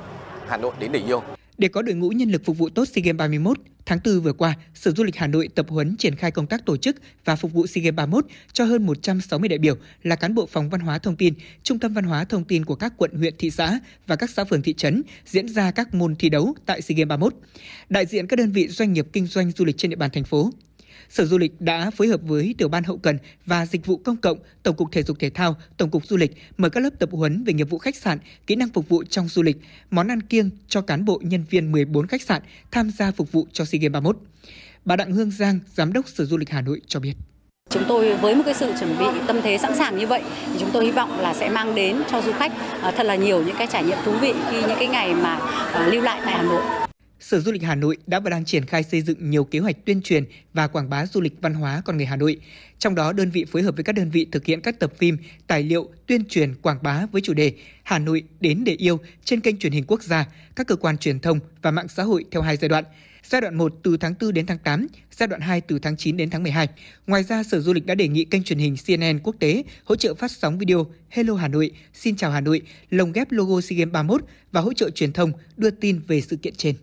Hà 0.49 0.57
Nội 0.57 0.73
đến 0.78 0.93
để 0.93 1.01
yêu. 1.07 1.35
Để 1.59 1.69
có 1.69 1.83
đội 1.83 1.95
ngũ 1.95 2.09
nhân 2.09 2.31
lực 2.31 2.45
phục 2.45 2.59
vụ 2.59 2.69
tốt 2.69 2.85
SEA 2.85 3.03
Games 3.05 3.19
31, 3.19 3.59
tháng 3.87 3.99
4 4.05 4.20
vừa 4.20 4.33
qua, 4.33 4.55
Sở 4.74 4.91
Du 4.91 5.05
lịch 5.05 5.16
Hà 5.16 5.27
Nội 5.27 5.49
tập 5.55 5.66
huấn 5.69 5.97
triển 5.97 6.16
khai 6.16 6.31
công 6.31 6.47
tác 6.47 6.66
tổ 6.66 6.77
chức 6.77 6.97
và 7.24 7.37
phục 7.37 7.53
vụ 7.53 7.66
SEA 7.66 7.83
Games 7.83 7.95
31 7.97 8.27
cho 8.53 8.65
hơn 8.65 8.87
160 8.87 9.49
đại 9.49 9.59
biểu 9.59 9.77
là 10.03 10.16
cán 10.16 10.35
bộ 10.35 10.47
phòng 10.47 10.70
văn 10.70 10.81
hóa 10.81 10.99
thông 10.99 11.16
tin, 11.16 11.35
trung 11.62 11.78
tâm 11.78 11.95
văn 11.95 12.05
hóa 12.05 12.24
thông 12.24 12.45
tin 12.45 12.65
của 12.65 12.74
các 12.74 12.93
quận, 12.97 13.11
huyện, 13.16 13.35
thị 13.39 13.51
xã 13.51 13.81
và 14.07 14.16
các 14.16 14.31
xã 14.31 14.45
phường 14.45 14.62
thị 14.62 14.74
trấn 14.74 15.03
diễn 15.27 15.49
ra 15.49 15.70
các 15.70 15.95
môn 15.95 16.16
thi 16.16 16.28
đấu 16.28 16.55
tại 16.66 16.83
SEA 16.83 16.97
Games 16.97 17.09
31. 17.09 17.35
Đại 17.89 18.07
diện 18.07 18.27
các 18.27 18.37
đơn 18.37 18.53
vị 18.53 18.69
doanh 18.69 18.93
nghiệp 18.93 19.07
kinh 19.12 19.27
doanh 19.27 19.51
du 19.51 19.65
lịch 19.65 19.78
trên 19.78 19.91
địa 19.91 19.97
bàn 19.97 20.11
thành 20.12 20.24
phố, 20.24 20.51
Sở 21.09 21.24
Du 21.24 21.39
lịch 21.39 21.61
đã 21.61 21.91
phối 21.91 22.09
hợp 22.09 22.20
với 22.23 22.55
Tiểu 22.59 22.69
ban 22.69 22.85
Hậu 22.85 22.97
cần 22.99 23.19
và 23.47 23.66
Dịch 23.66 23.87
vụ 23.87 23.97
Công 23.97 24.16
cộng, 24.16 24.39
Tổng 24.62 24.77
cục 24.77 24.93
Thể 24.93 25.03
dục 25.03 25.19
Thể 25.20 25.31
thao, 25.31 25.57
Tổng 25.77 25.91
cục 25.91 26.07
Du 26.07 26.16
lịch 26.16 26.33
mở 26.57 26.69
các 26.69 26.81
lớp 26.81 26.91
tập 26.99 27.09
huấn 27.12 27.45
về 27.45 27.53
nghiệp 27.53 27.70
vụ 27.70 27.78
khách 27.78 27.97
sạn, 27.97 28.19
kỹ 28.47 28.57
năng 28.57 28.69
phục 28.69 28.89
vụ 28.89 29.05
trong 29.05 29.28
du 29.28 29.43
lịch, 29.43 29.57
món 29.91 30.09
ăn 30.09 30.20
kiêng 30.20 30.51
cho 30.69 30.81
cán 30.81 31.05
bộ 31.05 31.20
nhân 31.24 31.45
viên 31.51 31.73
14 31.73 32.07
khách 32.07 32.23
sạn 32.23 32.43
tham 32.70 32.91
gia 32.91 33.12
phục 33.12 33.33
vụ 33.33 33.47
cho 33.53 33.65
SEA 33.65 33.78
Games 33.78 33.93
31. 33.93 34.19
Bà 34.85 34.97
Đặng 34.97 35.12
Hương 35.12 35.31
Giang, 35.31 35.59
Giám 35.74 35.93
đốc 35.93 36.09
Sở 36.09 36.24
Du 36.24 36.37
lịch 36.37 36.51
Hà 36.51 36.61
Nội 36.61 36.81
cho 36.87 37.01
biết. 37.01 37.15
Chúng 37.70 37.85
tôi 37.89 38.15
với 38.15 38.35
một 38.35 38.43
cái 38.47 38.55
sự 38.55 38.73
chuẩn 38.81 38.99
bị 38.99 39.07
tâm 39.27 39.43
thế 39.43 39.59
sẵn 39.59 39.77
sàng 39.77 39.99
như 39.99 40.07
vậy 40.07 40.23
thì 40.53 40.59
chúng 40.61 40.70
tôi 40.73 40.85
hy 40.85 40.91
vọng 40.91 41.20
là 41.20 41.35
sẽ 41.35 41.49
mang 41.49 41.74
đến 41.74 42.03
cho 42.11 42.23
du 42.23 42.33
khách 42.33 42.53
à, 42.83 42.91
thật 42.91 43.07
là 43.07 43.15
nhiều 43.15 43.43
những 43.43 43.57
cái 43.59 43.66
trải 43.66 43.85
nghiệm 43.85 43.99
thú 44.05 44.12
vị 44.12 44.35
khi 44.51 44.61
những 44.61 44.78
cái 44.78 44.87
ngày 44.87 45.15
mà 45.15 45.39
à, 45.73 45.87
lưu 45.87 46.03
lại 46.03 46.20
tại 46.24 46.35
Hà 46.35 46.43
Nội. 46.43 46.85
Sở 47.20 47.40
Du 47.40 47.52
lịch 47.52 47.62
Hà 47.62 47.74
Nội 47.74 47.97
đã 48.06 48.20
và 48.20 48.30
đang 48.30 48.44
triển 48.44 48.66
khai 48.66 48.82
xây 48.82 49.02
dựng 49.02 49.30
nhiều 49.30 49.44
kế 49.44 49.59
hoạch 49.59 49.84
tuyên 49.84 50.02
truyền 50.02 50.24
và 50.52 50.66
quảng 50.66 50.90
bá 50.90 51.06
du 51.06 51.20
lịch 51.20 51.32
văn 51.40 51.55
hóa 51.55 51.82
con 51.84 51.97
người 51.97 52.06
Hà 52.06 52.16
Nội. 52.16 52.40
Trong 52.78 52.94
đó, 52.94 53.12
đơn 53.12 53.30
vị 53.30 53.44
phối 53.44 53.62
hợp 53.62 53.74
với 53.76 53.84
các 53.84 53.93
đơn 53.93 54.10
vị 54.10 54.26
thực 54.32 54.44
hiện 54.44 54.60
các 54.60 54.80
tập 54.80 54.93
phim, 54.98 55.18
tài 55.47 55.62
liệu, 55.62 55.88
tuyên 56.06 56.24
truyền, 56.24 56.55
quảng 56.55 56.78
bá 56.82 57.06
với 57.12 57.22
chủ 57.22 57.34
đề 57.34 57.52
Hà 57.82 57.98
Nội 57.98 58.22
đến 58.40 58.64
để 58.64 58.72
yêu 58.72 59.01
trên 59.24 59.40
kênh 59.40 59.59
truyền 59.59 59.72
hình 59.72 59.84
quốc 59.86 60.02
gia, 60.02 60.26
các 60.56 60.66
cơ 60.66 60.76
quan 60.76 60.98
truyền 60.98 61.20
thông 61.20 61.40
và 61.62 61.70
mạng 61.70 61.88
xã 61.88 62.02
hội 62.02 62.24
theo 62.30 62.43
hai 62.43 62.56
giai 62.56 62.68
đoạn. 62.68 62.84
Giai 63.22 63.40
đoạn 63.40 63.55
1 63.55 63.74
từ 63.82 63.97
tháng 63.97 64.14
4 64.20 64.34
đến 64.34 64.47
tháng 64.47 64.59
8, 64.59 64.86
giai 65.10 65.26
đoạn 65.26 65.40
2 65.40 65.60
từ 65.60 65.78
tháng 65.78 65.97
9 65.97 66.16
đến 66.16 66.30
tháng 66.30 66.43
12. 66.43 66.68
Ngoài 67.06 67.22
ra, 67.22 67.43
Sở 67.43 67.60
Du 67.60 67.72
lịch 67.72 67.86
đã 67.86 67.94
đề 67.94 68.09
nghị 68.09 68.24
kênh 68.24 68.43
truyền 68.43 68.59
hình 68.59 68.76
CNN 68.86 69.18
quốc 69.22 69.36
tế 69.38 69.62
hỗ 69.84 69.97
trợ 69.97 70.14
phát 70.14 70.30
sóng 70.30 70.59
video 70.59 70.86
Hello 71.09 71.34
Hà 71.34 71.48
Nội, 71.48 71.70
Xin 71.94 72.16
chào 72.16 72.30
Hà 72.30 72.40
Nội, 72.40 72.62
lồng 72.90 73.12
ghép 73.12 73.32
logo 73.32 73.60
SEA 73.60 73.78
Games 73.78 73.93
31 73.93 74.24
và 74.52 74.60
hỗ 74.60 74.72
trợ 74.72 74.90
truyền 74.90 75.12
thông 75.12 75.32
đưa 75.56 75.70
tin 75.70 76.01
về 76.06 76.20
sự 76.20 76.36
kiện 76.36 76.55
trên 76.55 76.76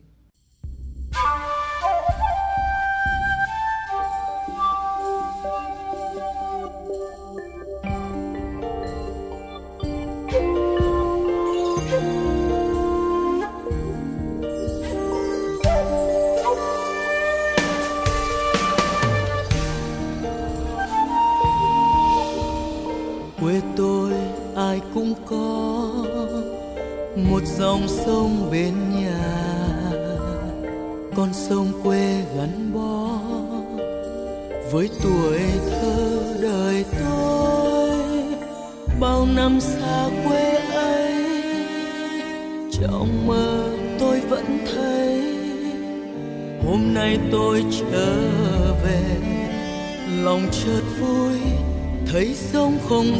quê 23.43 23.61
tôi 23.75 24.11
ai 24.55 24.81
cũng 24.93 25.13
có 25.25 25.93
một 27.15 27.41
dòng 27.57 27.87
sông 27.87 28.49
bên 28.51 28.92
con 31.15 31.33
sông 31.33 31.71
quê 31.83 32.23
gắn 32.37 32.73
bó 32.73 33.19
với 34.71 34.89
tuổi 35.03 35.39
thơ 35.69 36.35
đời 36.41 36.85
tôi. 36.99 37.97
Bao 38.99 39.25
năm 39.35 39.59
xa 39.61 40.09
quê 40.27 40.51
ấy, 40.73 41.13
trong 42.71 43.27
mơ 43.27 43.69
tôi 43.99 44.19
vẫn 44.19 44.59
thấy. 44.75 45.23
Hôm 46.67 46.93
nay 46.93 47.19
tôi 47.31 47.63
trở 47.79 48.15
về, 48.83 49.03
lòng 50.23 50.41
chợt 50.51 50.81
vui, 50.99 51.39
thấy 52.11 52.35
sông 52.35 52.77
không 52.89 53.19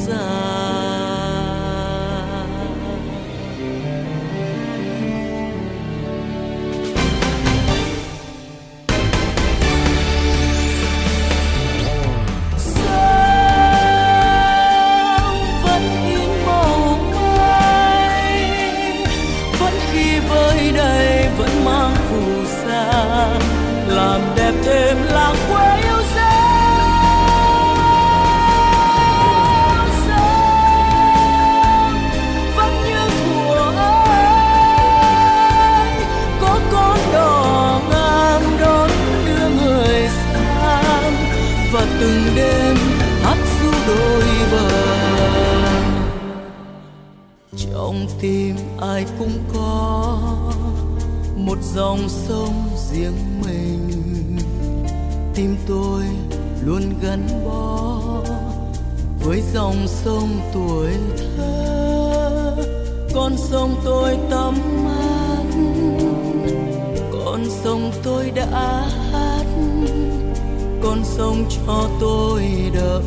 khi 19.91 20.19
với 20.19 20.71
đây 20.71 21.27
vẫn 21.37 21.65
mang 21.65 21.95
phù 22.09 22.45
sa 22.45 22.91
làm 23.87 24.21
đẹp 24.35 24.53
thêm 24.63 24.97
làng 25.03 25.35
quê 25.49 25.81
yêu 25.83 26.02
tim 48.19 48.55
ai 48.81 49.05
cũng 49.19 49.39
có, 49.53 50.17
một 51.35 51.57
dòng 51.61 52.09
sông 52.09 52.69
riêng 52.91 53.41
mình. 53.45 53.89
Tim 55.35 55.57
tôi 55.67 56.03
luôn 56.65 56.81
gắn 57.01 57.27
bó 57.45 57.99
với 59.23 59.41
dòng 59.53 59.87
sông 59.87 60.29
tuổi 60.53 60.91
thơ, 61.37 62.55
con 63.13 63.37
sông 63.37 63.75
tôi 63.85 64.17
tắm 64.29 64.53
mát, 64.85 65.43
con 67.11 67.45
sông 67.63 67.91
tôi 68.03 68.31
đã 68.31 68.45
hát, 69.11 69.45
con 70.83 71.03
sông 71.03 71.45
cho 71.49 71.89
tôi 71.99 72.43
đậm 72.73 73.03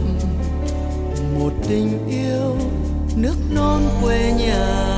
một 1.39 1.53
tình 1.69 2.09
yêu 2.09 2.57
nước 3.17 3.37
non 3.51 3.83
quê 4.03 4.33
nhà. 4.33 4.96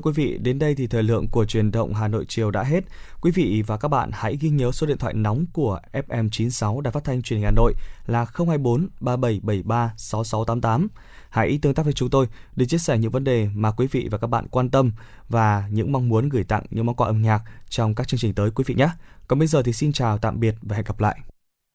Thưa 0.00 0.10
quý 0.10 0.24
vị, 0.24 0.38
đến 0.38 0.58
đây 0.58 0.74
thì 0.74 0.86
thời 0.86 1.02
lượng 1.02 1.28
của 1.28 1.44
truyền 1.44 1.70
động 1.70 1.94
Hà 1.94 2.08
Nội 2.08 2.24
chiều 2.28 2.50
đã 2.50 2.62
hết. 2.62 2.84
Quý 3.20 3.30
vị 3.30 3.62
và 3.66 3.76
các 3.76 3.88
bạn 3.88 4.10
hãy 4.12 4.36
ghi 4.40 4.50
nhớ 4.50 4.72
số 4.72 4.86
điện 4.86 4.98
thoại 4.98 5.14
nóng 5.14 5.44
của 5.52 5.80
FM96 5.92 6.80
Đài 6.80 6.92
Phát 6.92 7.04
thanh 7.04 7.22
Truyền 7.22 7.38
hình 7.38 7.44
Hà 7.44 7.50
Nội 7.50 7.74
là 8.06 8.26
024 8.34 8.88
3773 9.00 9.94
6688. 9.96 10.88
Hãy 11.30 11.58
tương 11.62 11.74
tác 11.74 11.82
với 11.82 11.92
chúng 11.92 12.10
tôi 12.10 12.28
để 12.56 12.66
chia 12.66 12.78
sẻ 12.78 12.98
những 12.98 13.10
vấn 13.10 13.24
đề 13.24 13.48
mà 13.54 13.70
quý 13.70 13.86
vị 13.86 14.08
và 14.10 14.18
các 14.18 14.26
bạn 14.26 14.46
quan 14.50 14.70
tâm 14.70 14.92
và 15.28 15.68
những 15.70 15.92
mong 15.92 16.08
muốn 16.08 16.28
gửi 16.28 16.44
tặng 16.44 16.62
những 16.70 16.86
món 16.86 16.96
quà 16.96 17.06
âm 17.06 17.22
nhạc 17.22 17.42
trong 17.68 17.94
các 17.94 18.08
chương 18.08 18.20
trình 18.20 18.34
tới 18.34 18.50
quý 18.50 18.64
vị 18.66 18.74
nhé. 18.74 18.88
Còn 19.28 19.38
bây 19.38 19.48
giờ 19.48 19.62
thì 19.62 19.72
xin 19.72 19.92
chào 19.92 20.18
tạm 20.18 20.40
biệt 20.40 20.54
và 20.62 20.76
hẹn 20.76 20.84
gặp 20.84 21.00
lại. 21.00 21.20